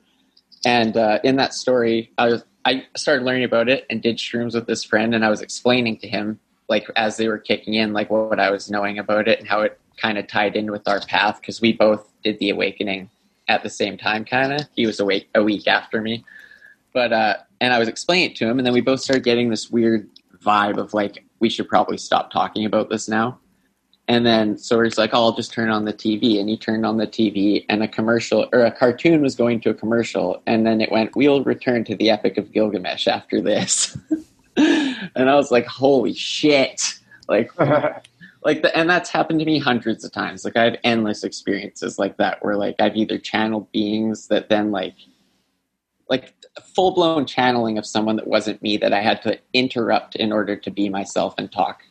And 0.65 0.97
uh, 0.97 1.19
in 1.23 1.35
that 1.37 1.53
story, 1.53 2.11
I 2.17 2.27
was 2.27 2.43
I 2.65 2.85
started 2.97 3.23
learning 3.23 3.45
about 3.45 3.69
it 3.69 3.85
and 3.89 4.01
did 4.01 4.17
shrooms 4.17 4.53
with 4.53 4.67
this 4.67 4.83
friend, 4.83 5.15
and 5.15 5.23
I 5.23 5.29
was 5.29 5.41
explaining 5.41 5.97
to 5.99 6.07
him 6.07 6.39
like 6.67 6.87
as 6.95 7.17
they 7.17 7.27
were 7.27 7.37
kicking 7.37 7.73
in, 7.73 7.93
like 7.93 8.09
what, 8.09 8.29
what 8.29 8.39
I 8.39 8.51
was 8.51 8.69
knowing 8.69 8.99
about 8.99 9.27
it 9.27 9.39
and 9.39 9.47
how 9.47 9.61
it 9.61 9.79
kind 9.97 10.17
of 10.17 10.27
tied 10.27 10.55
in 10.55 10.71
with 10.71 10.87
our 10.87 10.99
path 11.01 11.39
because 11.41 11.61
we 11.61 11.73
both 11.73 12.07
did 12.23 12.37
the 12.39 12.49
awakening 12.49 13.09
at 13.49 13.63
the 13.63 13.69
same 13.69 13.97
time. 13.97 14.23
Kind 14.23 14.53
of, 14.53 14.61
he 14.75 14.85
was 14.85 15.01
awake 15.01 15.29
a 15.35 15.43
week 15.43 15.67
after 15.67 16.01
me, 16.01 16.23
but 16.93 17.11
uh, 17.11 17.37
and 17.59 17.73
I 17.73 17.79
was 17.79 17.89
explaining 17.89 18.31
it 18.31 18.37
to 18.37 18.47
him, 18.47 18.59
and 18.59 18.65
then 18.65 18.73
we 18.73 18.81
both 18.81 19.01
started 19.01 19.25
getting 19.25 19.49
this 19.49 19.69
weird 19.69 20.09
vibe 20.41 20.77
of 20.77 20.93
like 20.93 21.25
we 21.39 21.49
should 21.49 21.67
probably 21.67 21.97
stop 21.97 22.31
talking 22.31 22.65
about 22.65 22.89
this 22.89 23.09
now. 23.09 23.39
And 24.07 24.25
then 24.25 24.57
so 24.57 24.81
he's 24.81 24.97
like, 24.97 25.11
oh, 25.13 25.25
I'll 25.25 25.35
just 25.35 25.53
turn 25.53 25.69
on 25.69 25.85
the 25.85 25.93
TV. 25.93 26.39
And 26.39 26.49
he 26.49 26.57
turned 26.57 26.83
on 26.83 26.97
the 26.97 27.05
TV, 27.05 27.63
and 27.69 27.83
a 27.83 27.87
commercial 27.87 28.49
or 28.51 28.61
a 28.61 28.71
cartoon 28.71 29.21
was 29.21 29.35
going 29.35 29.61
to 29.61 29.69
a 29.69 29.73
commercial. 29.73 30.41
And 30.47 30.65
then 30.65 30.81
it 30.81 30.91
went, 30.91 31.15
we'll 31.15 31.43
return 31.43 31.83
to 31.85 31.95
the 31.95 32.09
Epic 32.09 32.37
of 32.37 32.51
Gilgamesh 32.51 33.07
after 33.07 33.39
this. 33.39 33.95
and 34.57 35.29
I 35.29 35.35
was 35.35 35.51
like, 35.51 35.67
holy 35.67 36.13
shit. 36.13 36.99
Like, 37.27 37.51
like 38.43 38.61
the, 38.61 38.75
and 38.77 38.89
that's 38.89 39.09
happened 39.09 39.39
to 39.39 39.45
me 39.45 39.59
hundreds 39.59 40.03
of 40.05 40.11
times. 40.11 40.45
Like, 40.45 40.55
I 40.55 40.63
have 40.63 40.77
endless 40.83 41.23
experiences 41.23 41.99
like 41.99 42.17
that 42.17 42.43
where, 42.43 42.55
like, 42.55 42.75
I've 42.79 42.95
either 42.95 43.17
channeled 43.17 43.71
beings 43.71 44.27
that 44.27 44.49
then, 44.49 44.71
like, 44.71 44.95
like 46.09 46.33
full 46.75 46.91
blown 46.91 47.25
channeling 47.25 47.77
of 47.77 47.85
someone 47.85 48.15
that 48.17 48.27
wasn't 48.27 48.61
me 48.61 48.77
that 48.77 48.93
I 48.93 49.01
had 49.01 49.21
to 49.23 49.39
interrupt 49.53 50.15
in 50.15 50.31
order 50.31 50.55
to 50.55 50.71
be 50.71 50.89
myself 50.89 51.35
and 51.37 51.51
talk 51.51 51.83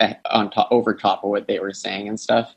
eh, 0.00 0.14
on 0.30 0.50
top 0.50 0.68
over 0.70 0.94
top 0.94 1.22
of 1.22 1.30
what 1.30 1.46
they 1.46 1.60
were 1.60 1.72
saying 1.72 2.08
and 2.08 2.18
stuff 2.18 2.54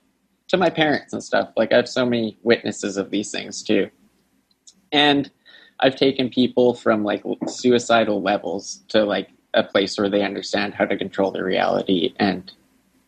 to 0.48 0.58
my 0.58 0.70
parents 0.70 1.14
and 1.14 1.24
stuff. 1.24 1.50
Like 1.56 1.72
I 1.72 1.76
have 1.76 1.90
so 1.90 2.06
many 2.06 2.38
witnesses 2.42 2.98
of 2.98 3.12
these 3.12 3.32
things 3.32 3.62
too, 3.62 3.90
and 4.92 5.30
I've 5.80 5.96
taken 5.96 6.30
people 6.30 6.74
from 6.74 7.04
like 7.04 7.24
suicidal 7.48 8.22
levels 8.22 8.84
to 8.90 9.04
like 9.04 9.30
a 9.54 9.64
place 9.64 9.98
where 9.98 10.10
they 10.10 10.24
understand 10.24 10.74
how 10.74 10.86
to 10.86 10.98
control 10.98 11.32
their 11.32 11.44
reality 11.44 12.14
and 12.18 12.52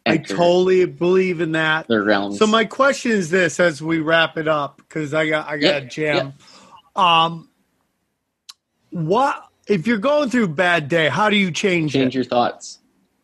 I 0.05 0.17
totally 0.17 0.85
believe 0.85 1.41
in 1.41 1.51
that. 1.53 1.87
their 1.87 2.03
realms. 2.03 2.39
So 2.39 2.47
my 2.47 2.65
question 2.65 3.11
is 3.11 3.29
this: 3.29 3.59
as 3.59 3.81
we 3.81 3.99
wrap 3.99 4.37
it 4.37 4.47
up, 4.47 4.77
because 4.77 5.13
I 5.13 5.29
got 5.29 5.47
I 5.47 5.57
got 5.57 5.61
Yeah, 5.61 5.77
a 5.77 5.85
jam. 5.85 6.33
Um, 6.95 7.49
what 8.89 9.43
if 9.67 9.87
you're 9.87 9.97
going 9.97 10.29
through 10.29 10.45
a 10.45 10.49
bad 10.49 10.89
day? 10.89 11.07
How 11.07 11.29
do 11.29 11.35
you 11.35 11.51
change, 11.51 11.93
change 11.93 12.13
it? 12.13 12.15
your 12.15 12.25
thoughts. 12.25 12.79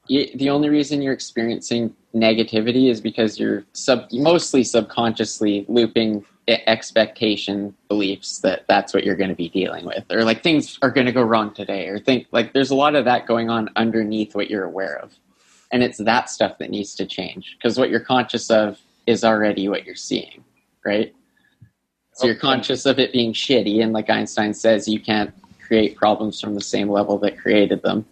You, 0.08 0.28
the 0.36 0.50
only 0.50 0.70
reason 0.70 1.02
you're 1.02 1.14
experiencing 1.14 1.94
negativity 2.16 2.90
is 2.90 3.02
because 3.02 3.40
you're 3.40 3.66
sub, 3.74 4.08
mostly 4.14 4.64
subconsciously 4.64 5.66
looping 5.68 6.26
expectation 6.48 7.76
beliefs 7.90 8.40
that 8.40 8.64
that's 8.70 8.94
what 8.94 9.04
you're 9.04 9.18
going 9.18 9.30
to 9.30 9.36
be 9.36 9.50
dealing 9.50 9.86
with, 9.86 10.06
or 10.10 10.24
like 10.24 10.44
things 10.44 10.80
are 10.82 10.92
going 10.92 11.06
to 11.08 11.12
go 11.12 11.22
wrong 11.22 11.54
today, 11.54 11.88
or 11.90 12.00
think 12.00 12.28
like 12.32 12.54
there's 12.54 12.70
a 12.72 12.76
lot 12.76 12.96
of 12.96 13.04
that 13.04 13.26
going 13.28 13.50
on 13.50 13.70
underneath 13.76 14.34
what 14.34 14.50
you're 14.50 14.64
aware 14.64 14.98
of, 14.98 15.14
and 15.72 15.84
it's 15.84 15.98
that 15.98 16.30
stuff 16.30 16.58
that 16.60 16.70
needs 16.70 16.96
to 16.96 17.06
change 17.06 17.56
because 17.58 17.78
what 17.78 17.90
you're 17.90 18.00
conscious 18.00 18.50
of 18.50 18.80
is 19.06 19.24
already 19.24 19.68
what 19.68 19.86
you're 19.86 19.96
seeing, 19.96 20.44
right? 20.86 21.14
So 22.14 22.26
you're 22.26 22.36
conscious 22.36 22.86
of 22.86 22.98
it 22.98 23.14
being 23.14 23.32
shitty, 23.32 23.84
and 23.84 23.94
like 23.94 24.10
Einstein 24.10 24.54
says, 24.54 24.88
you 24.88 25.00
can't 25.00 25.32
create 25.62 25.96
problems 25.96 26.42
from 26.42 26.56
the 26.56 26.62
same 26.62 26.90
level 26.90 27.20
that 27.20 27.38
created 27.38 27.84
them. 27.84 28.06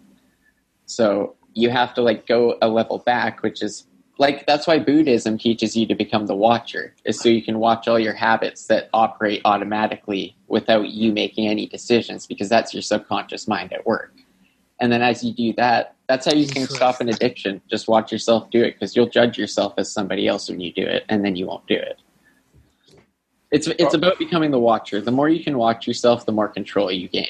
So 0.84 1.34
you 1.54 1.70
have 1.70 1.92
to 1.94 2.02
like 2.02 2.26
go 2.26 2.56
a 2.62 2.68
level 2.68 2.98
back, 2.98 3.42
which 3.42 3.62
is 3.62 3.86
like 4.18 4.46
that's 4.46 4.66
why 4.66 4.78
Buddhism 4.78 5.38
teaches 5.38 5.76
you 5.76 5.86
to 5.86 5.94
become 5.94 6.26
the 6.26 6.36
watcher, 6.36 6.94
is 7.04 7.18
so 7.18 7.28
you 7.28 7.42
can 7.42 7.58
watch 7.58 7.88
all 7.88 7.98
your 7.98 8.14
habits 8.14 8.66
that 8.68 8.88
operate 8.94 9.42
automatically 9.44 10.36
without 10.46 10.88
you 10.88 11.12
making 11.12 11.48
any 11.48 11.66
decisions, 11.66 12.26
because 12.26 12.48
that's 12.48 12.72
your 12.72 12.82
subconscious 12.82 13.48
mind 13.48 13.72
at 13.72 13.84
work. 13.86 14.14
And 14.78 14.92
then 14.92 15.02
as 15.02 15.24
you 15.24 15.32
do 15.32 15.52
that, 15.54 15.95
that's 16.08 16.26
how 16.26 16.32
you 16.32 16.46
can 16.46 16.66
stop 16.68 17.00
an 17.00 17.08
addiction. 17.08 17.60
Just 17.68 17.88
watch 17.88 18.12
yourself 18.12 18.50
do 18.50 18.62
it, 18.62 18.74
because 18.74 18.94
you'll 18.94 19.08
judge 19.08 19.38
yourself 19.38 19.74
as 19.76 19.92
somebody 19.92 20.28
else 20.28 20.48
when 20.48 20.60
you 20.60 20.72
do 20.72 20.82
it, 20.82 21.04
and 21.08 21.24
then 21.24 21.36
you 21.36 21.46
won't 21.46 21.66
do 21.66 21.74
it. 21.74 21.98
It's 23.50 23.66
it's 23.66 23.94
uh, 23.94 23.98
about 23.98 24.18
becoming 24.18 24.50
the 24.50 24.58
watcher. 24.58 25.00
The 25.00 25.12
more 25.12 25.28
you 25.28 25.42
can 25.42 25.56
watch 25.56 25.86
yourself, 25.86 26.26
the 26.26 26.32
more 26.32 26.48
control 26.48 26.90
you 26.90 27.08
gain. 27.08 27.28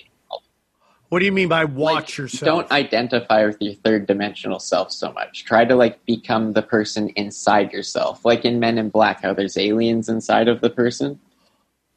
What 1.08 1.20
do 1.20 1.24
you 1.24 1.30
mean 1.32 1.48
by 1.48 1.64
watch 1.64 1.94
Like, 1.94 2.16
yourself? 2.18 2.44
Don't 2.46 2.72
identify 2.72 3.46
with 3.46 3.58
your 3.60 3.74
third 3.74 4.06
dimensional 4.06 4.58
self 4.58 4.90
so 4.90 5.12
much. 5.12 5.44
Try 5.44 5.64
to 5.64 5.76
like 5.76 6.04
become 6.04 6.52
the 6.54 6.62
person 6.62 7.10
inside 7.10 7.72
yourself. 7.72 8.24
Like 8.24 8.44
in 8.44 8.58
Men 8.58 8.76
in 8.76 8.88
Black, 8.88 9.22
how 9.22 9.32
there's 9.32 9.56
aliens 9.56 10.08
inside 10.08 10.48
of 10.48 10.60
the 10.62 10.70
person. 10.70 11.20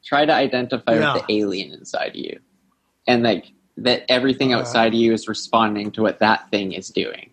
Try 0.05 0.25
to 0.25 0.33
identify 0.33 0.93
Yeah. 0.93 1.13
with 1.13 1.25
the 1.27 1.33
alien 1.33 1.73
inside 1.73 2.09
of 2.09 2.15
you. 2.17 2.39
And 3.07 3.23
like 3.23 3.51
that 3.83 4.03
everything 4.09 4.53
Uh. 4.53 4.59
outside 4.59 4.87
of 4.87 4.99
you 4.99 5.13
is 5.13 5.27
responding 5.27 5.91
to 5.91 6.01
what 6.01 6.19
that 6.19 6.49
thing 6.51 6.73
is 6.73 6.89
doing. 6.89 7.29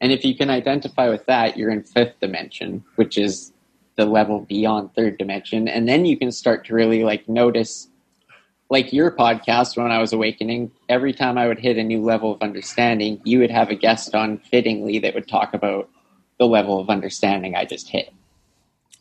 And 0.00 0.12
if 0.12 0.24
you 0.24 0.34
can 0.34 0.48
identify 0.50 1.08
with 1.08 1.26
that, 1.26 1.56
you're 1.56 1.70
in 1.70 1.82
fifth 1.82 2.18
dimension, 2.20 2.82
which 2.96 3.18
is 3.18 3.52
the 3.96 4.06
level 4.06 4.40
beyond 4.48 4.94
third 4.94 5.18
dimension. 5.18 5.68
And 5.68 5.86
then 5.88 6.06
you 6.06 6.16
can 6.16 6.32
start 6.32 6.64
to 6.66 6.74
really 6.74 7.04
like 7.04 7.28
notice 7.28 7.88
like 8.70 8.92
your 8.92 9.10
podcast 9.10 9.76
when 9.76 9.90
I 9.90 9.98
was 9.98 10.12
awakening, 10.12 10.70
every 10.88 11.12
time 11.12 11.36
I 11.36 11.48
would 11.48 11.58
hit 11.58 11.76
a 11.76 11.82
new 11.82 12.00
level 12.02 12.32
of 12.32 12.40
understanding, 12.40 13.20
you 13.24 13.40
would 13.40 13.50
have 13.50 13.68
a 13.68 13.74
guest 13.74 14.14
on 14.14 14.38
fittingly 14.38 15.00
that 15.00 15.12
would 15.12 15.26
talk 15.28 15.54
about 15.54 15.90
the 16.38 16.46
level 16.46 16.78
of 16.78 16.88
understanding 16.88 17.56
I 17.56 17.64
just 17.64 17.88
hit. 17.88 18.12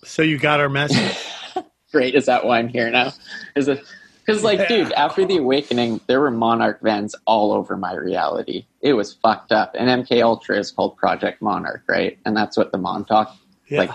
so 0.04 0.22
you 0.24 0.38
got 0.40 0.60
our 0.60 0.70
message. 0.70 1.16
Great, 1.92 2.16
is 2.16 2.26
that 2.26 2.46
why 2.46 2.58
I'm 2.60 2.68
here 2.68 2.90
now? 2.90 3.14
Is 3.56 3.68
it 3.68 3.84
because 4.30 4.44
like, 4.44 4.68
dude, 4.68 4.92
after 4.94 5.26
the 5.26 5.38
awakening, 5.38 6.02
there 6.08 6.20
were 6.20 6.30
Monarch 6.32 6.82
vans 6.82 7.16
all 7.26 7.52
over 7.52 7.76
my 7.76 7.94
reality. 7.96 8.66
It 8.82 8.94
was 8.94 9.14
fucked 9.14 9.52
up. 9.52 9.76
And 9.78 10.06
MK 10.06 10.22
Ultra 10.22 10.60
is 10.60 10.72
called 10.72 10.98
Project 10.98 11.42
Monarch, 11.42 11.84
right? 11.88 12.20
And 12.26 12.38
that's 12.38 12.56
what 12.56 12.72
the 12.72 12.78
Montauk, 12.78 13.36
Yeah. 13.70 13.80
like, 13.80 13.92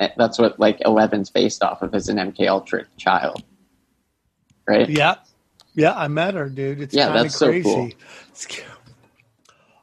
eh, 0.00 0.08
that's 0.16 0.38
what 0.38 0.58
like 0.58 0.80
Eleven's 0.84 1.30
based 1.30 1.62
off 1.62 1.82
of 1.82 1.94
is 1.94 2.08
an 2.08 2.16
MK 2.18 2.48
Ultra 2.48 2.86
child, 2.96 3.42
right? 4.66 4.88
yeah, 4.88 5.16
yeah, 5.74 5.94
I 5.94 6.08
met 6.08 6.34
her, 6.34 6.48
dude. 6.48 6.80
It's 6.80 6.94
Yeah, 6.94 7.06
kind 7.08 7.26
of 7.26 7.32
so 7.32 7.46
crazy. 7.46 7.62
cool. 7.62 7.90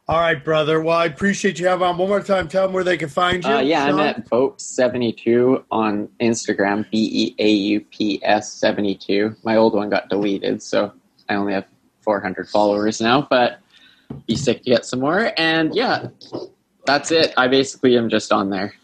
All 0.08 0.20
right, 0.20 0.44
brother. 0.44 0.82
Well, 0.82 0.98
I 0.98 1.06
appreciate 1.06 1.58
you 1.60 1.66
having 1.66 1.88
on. 1.88 1.98
One 1.98 2.10
more 2.10 2.22
time, 2.22 2.48
tell 2.48 2.64
them 2.64 2.74
where 2.74 2.84
they 2.84 2.96
can 2.98 3.10
find 3.10 3.44
you. 3.44 3.50
Uh, 3.50 3.60
yeah, 3.60 3.88
Sean. 3.88 4.00
I'm 4.00 4.08
at 4.08 4.30
Beaups72 4.30 5.64
on 5.72 6.08
Instagram, 6.22 6.90
B 6.92 7.10
E 7.12 7.36
A 7.40 7.50
U 7.50 7.82
P 7.82 8.24
S 8.24 8.54
72. 8.54 9.36
My 9.44 9.56
old 9.56 9.74
one 9.74 9.90
got 9.90 10.10
deleted, 10.10 10.62
so 10.62 10.94
I 11.28 11.36
only 11.36 11.54
have 11.54 11.66
400 12.02 12.48
followers 12.48 13.02
now, 13.02 13.26
but 13.30 13.60
be 14.28 14.36
sick 14.36 14.64
to 14.64 14.70
get 14.70 14.86
some 14.86 15.00
more. 15.00 15.32
And 15.38 15.74
yeah, 15.74 16.10
that's 16.86 17.12
it. 17.12 17.34
I 17.36 17.48
basically 17.48 17.98
am 17.98 18.10
just 18.10 18.32
on 18.32 18.52
there. 18.52 18.76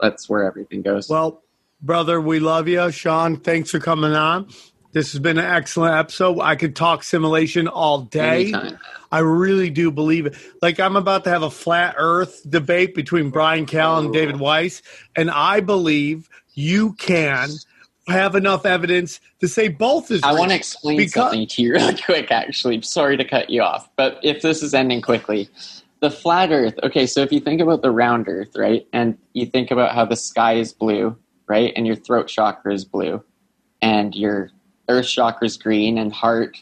That's 0.00 0.28
where 0.28 0.42
everything 0.42 0.82
goes. 0.82 1.08
Well, 1.08 1.44
brother, 1.80 2.20
we 2.20 2.40
love 2.40 2.66
you. 2.66 2.90
Sean, 2.90 3.36
thanks 3.36 3.70
for 3.70 3.78
coming 3.78 4.12
on. 4.12 4.48
This 4.90 5.12
has 5.12 5.20
been 5.20 5.38
an 5.38 5.44
excellent 5.44 5.94
episode. 5.94 6.40
I 6.40 6.56
could 6.56 6.76
talk 6.76 7.02
simulation 7.02 7.68
all 7.68 8.02
day. 8.02 8.52
Anytime. 8.52 8.78
I 9.14 9.20
really 9.20 9.70
do 9.70 9.92
believe 9.92 10.26
it. 10.26 10.34
Like 10.60 10.80
I'm 10.80 10.96
about 10.96 11.22
to 11.22 11.30
have 11.30 11.44
a 11.44 11.50
flat 11.50 11.94
Earth 11.96 12.44
debate 12.50 12.96
between 12.96 13.30
Bryan 13.30 13.64
Callen 13.64 14.06
and 14.06 14.12
David 14.12 14.34
oh. 14.34 14.38
Weiss, 14.38 14.82
and 15.14 15.30
I 15.30 15.60
believe 15.60 16.28
you 16.54 16.94
can 16.94 17.50
have 18.08 18.34
enough 18.34 18.66
evidence 18.66 19.20
to 19.38 19.46
say 19.46 19.68
both 19.68 20.10
is. 20.10 20.20
I 20.24 20.32
want 20.32 20.50
to 20.50 20.56
explain 20.56 20.96
Because- 20.96 21.12
something 21.12 21.46
to 21.46 21.62
you 21.62 21.72
really 21.74 21.96
quick, 21.96 22.32
actually. 22.32 22.82
Sorry 22.82 23.16
to 23.16 23.24
cut 23.24 23.50
you 23.50 23.62
off, 23.62 23.88
but 23.94 24.18
if 24.24 24.42
this 24.42 24.64
is 24.64 24.74
ending 24.74 25.00
quickly, 25.00 25.48
the 26.00 26.10
flat 26.10 26.50
Earth. 26.50 26.74
Okay, 26.82 27.06
so 27.06 27.20
if 27.20 27.30
you 27.30 27.38
think 27.38 27.60
about 27.60 27.82
the 27.82 27.92
round 27.92 28.26
Earth, 28.28 28.56
right, 28.56 28.84
and 28.92 29.16
you 29.32 29.46
think 29.46 29.70
about 29.70 29.94
how 29.94 30.04
the 30.04 30.16
sky 30.16 30.54
is 30.54 30.72
blue, 30.72 31.16
right, 31.46 31.72
and 31.76 31.86
your 31.86 31.94
throat 31.94 32.26
chakra 32.26 32.74
is 32.74 32.84
blue, 32.84 33.22
and 33.80 34.12
your 34.12 34.50
Earth 34.88 35.06
chakra 35.06 35.46
is 35.46 35.56
green, 35.56 35.98
and 35.98 36.12
heart, 36.12 36.60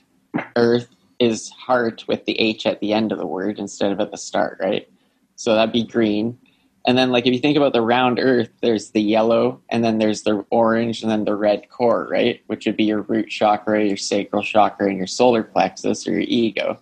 Earth 0.54 0.88
is 1.22 1.50
heart 1.50 2.04
with 2.08 2.24
the 2.24 2.38
H 2.40 2.66
at 2.66 2.80
the 2.80 2.92
end 2.92 3.12
of 3.12 3.18
the 3.18 3.26
word 3.26 3.58
instead 3.58 3.92
of 3.92 4.00
at 4.00 4.10
the 4.10 4.16
start, 4.16 4.58
right? 4.60 4.88
So 5.36 5.54
that'd 5.54 5.72
be 5.72 5.84
green. 5.84 6.38
And 6.84 6.98
then, 6.98 7.10
like, 7.10 7.26
if 7.26 7.32
you 7.32 7.38
think 7.38 7.56
about 7.56 7.72
the 7.72 7.80
round 7.80 8.18
Earth, 8.18 8.50
there's 8.60 8.90
the 8.90 9.00
yellow, 9.00 9.60
and 9.68 9.84
then 9.84 9.98
there's 9.98 10.22
the 10.22 10.44
orange, 10.50 11.02
and 11.02 11.10
then 11.10 11.24
the 11.24 11.36
red 11.36 11.68
core, 11.68 12.08
right? 12.10 12.42
Which 12.48 12.66
would 12.66 12.76
be 12.76 12.84
your 12.84 13.02
root 13.02 13.28
chakra, 13.28 13.84
your 13.84 13.96
sacral 13.96 14.42
chakra, 14.42 14.88
and 14.88 14.98
your 14.98 15.06
solar 15.06 15.44
plexus 15.44 16.08
or 16.08 16.12
your 16.12 16.22
ego. 16.22 16.80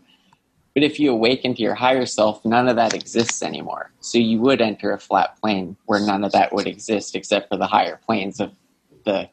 But 0.74 0.84
if 0.84 0.98
you 0.98 1.10
awaken 1.12 1.54
to 1.54 1.62
your 1.62 1.74
higher 1.74 2.06
self, 2.06 2.44
none 2.46 2.68
of 2.68 2.76
that 2.76 2.94
exists 2.94 3.42
anymore. 3.42 3.90
So 4.00 4.16
you 4.16 4.40
would 4.40 4.62
enter 4.62 4.92
a 4.92 4.98
flat 4.98 5.38
plane 5.40 5.76
where 5.84 6.00
none 6.00 6.24
of 6.24 6.32
that 6.32 6.54
would 6.54 6.66
exist 6.66 7.14
except 7.14 7.50
for 7.50 7.58
the 7.58 7.66
higher 7.66 8.00
planes 8.06 8.40
of 8.40 8.52
the. 9.04 9.28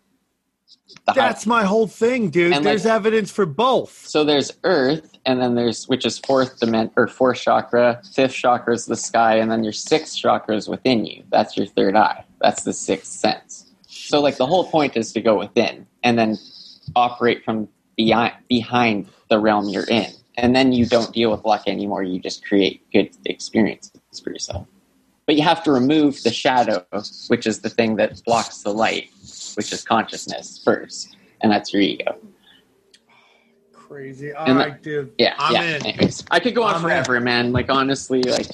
The 1.05 1.11
high- 1.13 1.15
That's 1.15 1.45
my 1.45 1.63
whole 1.63 1.87
thing, 1.87 2.29
dude. 2.29 2.53
And, 2.53 2.65
There's 2.65 2.85
like- 2.85 2.93
evidence 2.93 3.31
for 3.31 3.45
both. 3.45 4.05
so 4.07 4.23
there's 4.23 4.51
Earth, 4.63 5.17
and 5.25 5.41
then 5.41 5.55
there's 5.55 5.87
which 5.87 6.05
is 6.05 6.17
fourth 6.19 6.59
dimension 6.59 6.93
or 6.97 7.07
fourth 7.07 7.39
chakra. 7.39 8.01
Fifth 8.13 8.33
chakra 8.33 8.73
is 8.73 8.85
the 8.85 8.95
sky, 8.95 9.35
and 9.35 9.51
then 9.51 9.63
your 9.63 9.73
sixth 9.73 10.17
chakra 10.17 10.55
is 10.55 10.67
within 10.67 11.05
you. 11.05 11.23
That's 11.31 11.55
your 11.57 11.65
third 11.65 11.95
eye. 11.95 12.23
That's 12.41 12.63
the 12.63 12.73
sixth 12.73 13.11
sense. 13.11 13.65
So 13.87 14.21
like 14.21 14.37
the 14.37 14.45
whole 14.45 14.65
point 14.69 14.95
is 14.95 15.11
to 15.13 15.21
go 15.21 15.37
within, 15.37 15.85
and 16.03 16.17
then 16.17 16.37
operate 16.95 17.43
from 17.43 17.67
behind 17.95 18.33
behind 18.47 19.07
the 19.29 19.39
realm 19.39 19.67
you're 19.69 19.83
in, 19.89 20.11
and 20.37 20.55
then 20.55 20.71
you 20.71 20.85
don't 20.85 21.11
deal 21.13 21.31
with 21.31 21.43
luck 21.43 21.63
anymore. 21.67 22.03
You 22.03 22.19
just 22.19 22.45
create 22.45 22.81
good 22.93 23.09
experiences 23.25 23.91
for 24.23 24.29
yourself. 24.31 24.65
But 25.25 25.35
you 25.35 25.41
have 25.43 25.61
to 25.65 25.71
remove 25.73 26.23
the 26.23 26.31
shadow, 26.31 26.85
which 27.27 27.45
is 27.45 27.59
the 27.59 27.69
thing 27.69 27.97
that 27.97 28.23
blocks 28.23 28.59
the 28.63 28.73
light, 28.73 29.09
which 29.57 29.73
is 29.73 29.83
consciousness 29.83 30.61
first, 30.63 31.17
and 31.41 31.51
that's 31.51 31.73
your 31.73 31.81
ego. 31.81 32.15
Crazy. 33.73 34.33
All 34.33 34.45
And 34.45 34.57
right, 34.57 34.81
dude. 34.83 35.11
Yeah, 35.17 35.33
I'm 35.39 35.53
yeah. 35.53 35.75
in. 35.77 35.85
Anyways, 35.85 36.23
I 36.29 36.39
could 36.39 36.53
go 36.53 36.63
on 36.63 36.75
I'm 36.75 36.81
forever, 36.81 37.19
man. 37.19 37.51
Like 37.51 37.71
honestly, 37.71 38.21
like 38.21 38.47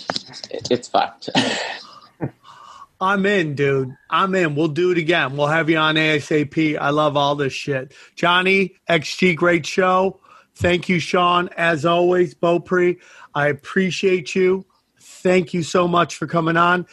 it, 0.49 0.71
it's 0.71 0.87
fucked. 0.87 1.29
I'm 3.01 3.25
in, 3.25 3.55
dude. 3.55 3.93
I'm 4.09 4.33
in. 4.33 4.55
We'll 4.55 4.69
do 4.69 4.91
it 4.91 4.97
again. 4.97 5.35
We'll 5.35 5.47
have 5.47 5.69
you 5.69 5.77
on 5.77 5.95
ASAP. 5.95 6.77
I 6.79 6.91
love 6.91 7.17
all 7.17 7.35
this 7.35 7.51
shit. 7.51 7.93
Johnny, 8.15 8.75
XG, 8.89 9.35
great 9.35 9.65
show. 9.65 10.21
Thank 10.55 10.87
you, 10.87 10.99
Sean. 10.99 11.49
As 11.57 11.85
always, 11.85 12.33
Beaupre, 12.33 12.95
I 13.35 13.47
appreciate 13.47 14.35
you. 14.35 14.65
Thank 15.01 15.53
you 15.53 15.63
so 15.63 15.85
much 15.85 16.15
for 16.15 16.27
coming 16.27 16.55
on. 16.55 16.85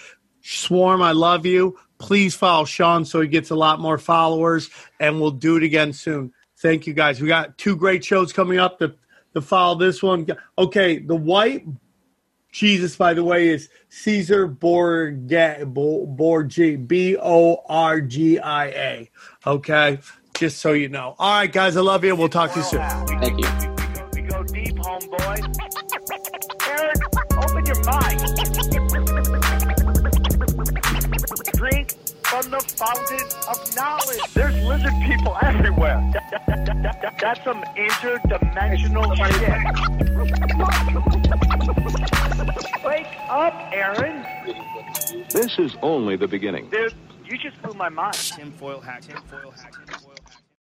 Swarm, 0.43 1.01
I 1.01 1.13
love 1.13 1.47
you. 1.47 1.79
Please 2.01 2.35
follow 2.35 2.65
Sean 2.65 3.05
so 3.05 3.21
he 3.21 3.29
gets 3.29 3.51
a 3.51 3.55
lot 3.55 3.79
more 3.79 3.99
followers, 3.99 4.71
and 4.99 5.21
we'll 5.21 5.31
do 5.31 5.57
it 5.57 5.63
again 5.63 5.93
soon. 5.93 6.33
Thank 6.57 6.87
you, 6.87 6.95
guys. 6.95 7.21
We 7.21 7.29
got 7.29 7.57
two 7.59 7.77
great 7.77 8.05
shows 8.05 8.33
coming 8.33 8.59
up 8.59 8.79
to, 8.81 8.95
to 9.35 9.41
follow 9.41 9.79
this 9.79 10.03
one. 10.03 10.27
Okay, 10.59 10.99
the 10.99 11.15
white 11.15 11.65
Jesus, 12.53 12.97
by 12.97 13.15
the 13.15 13.23
way, 13.23 13.49
is 13.49 13.69
Caesar 13.91 14.47
Borgia, 14.47 15.65
Bo- 15.67 16.07
Borgia, 16.07 16.77
B 16.79 17.17
O 17.17 17.63
R 17.69 18.01
G 18.01 18.39
I 18.39 18.67
A. 18.67 19.11
Okay, 19.47 19.99
just 20.35 20.59
so 20.59 20.73
you 20.73 20.89
know. 20.89 21.15
All 21.19 21.35
right, 21.39 21.53
guys, 21.53 21.77
I 21.77 21.81
love 21.81 22.05
you. 22.05 22.17
We'll 22.17 22.29
talk 22.29 22.53
to 22.53 22.59
you 22.59 22.65
soon. 22.65 22.81
Thank 23.21 23.39
you. 23.39 23.47
We 24.15 24.23
go 24.23 24.43
deep, 24.43 24.77
homeboy. 24.77 25.39
Aaron, 26.69 26.97
open 27.39 27.67
your 27.67 27.85
mind. 27.85 28.30
From 32.31 32.49
the 32.51 32.61
fountain 32.61 33.27
of 33.49 33.59
knowledge. 33.75 34.21
There's 34.35 34.55
lizard 34.65 34.93
people 35.05 35.37
everywhere. 35.43 35.99
That- 36.13 36.31
that- 36.31 36.47
that- 36.47 36.83
that- 36.83 37.03
that- 37.03 37.19
that's 37.19 37.43
some 37.45 37.63
interdimensional 37.77 39.17
shit. 39.17 39.41
Wake 42.85 43.07
up, 43.29 43.55
Aaron. 43.73 44.25
This 45.31 45.59
is 45.59 45.77
only 45.83 46.15
the 46.17 46.29
beginning. 46.29 46.71
Dude, 46.71 46.95
you 47.25 47.37
just 47.37 47.61
blew 47.63 47.75
my 47.75 47.89
mind. 47.89 48.15
Tinfoil 48.15 48.81
hat, 48.81 49.03
tinfoil 49.03 49.51
hat, 49.51 49.73
tinfoil 49.73 50.10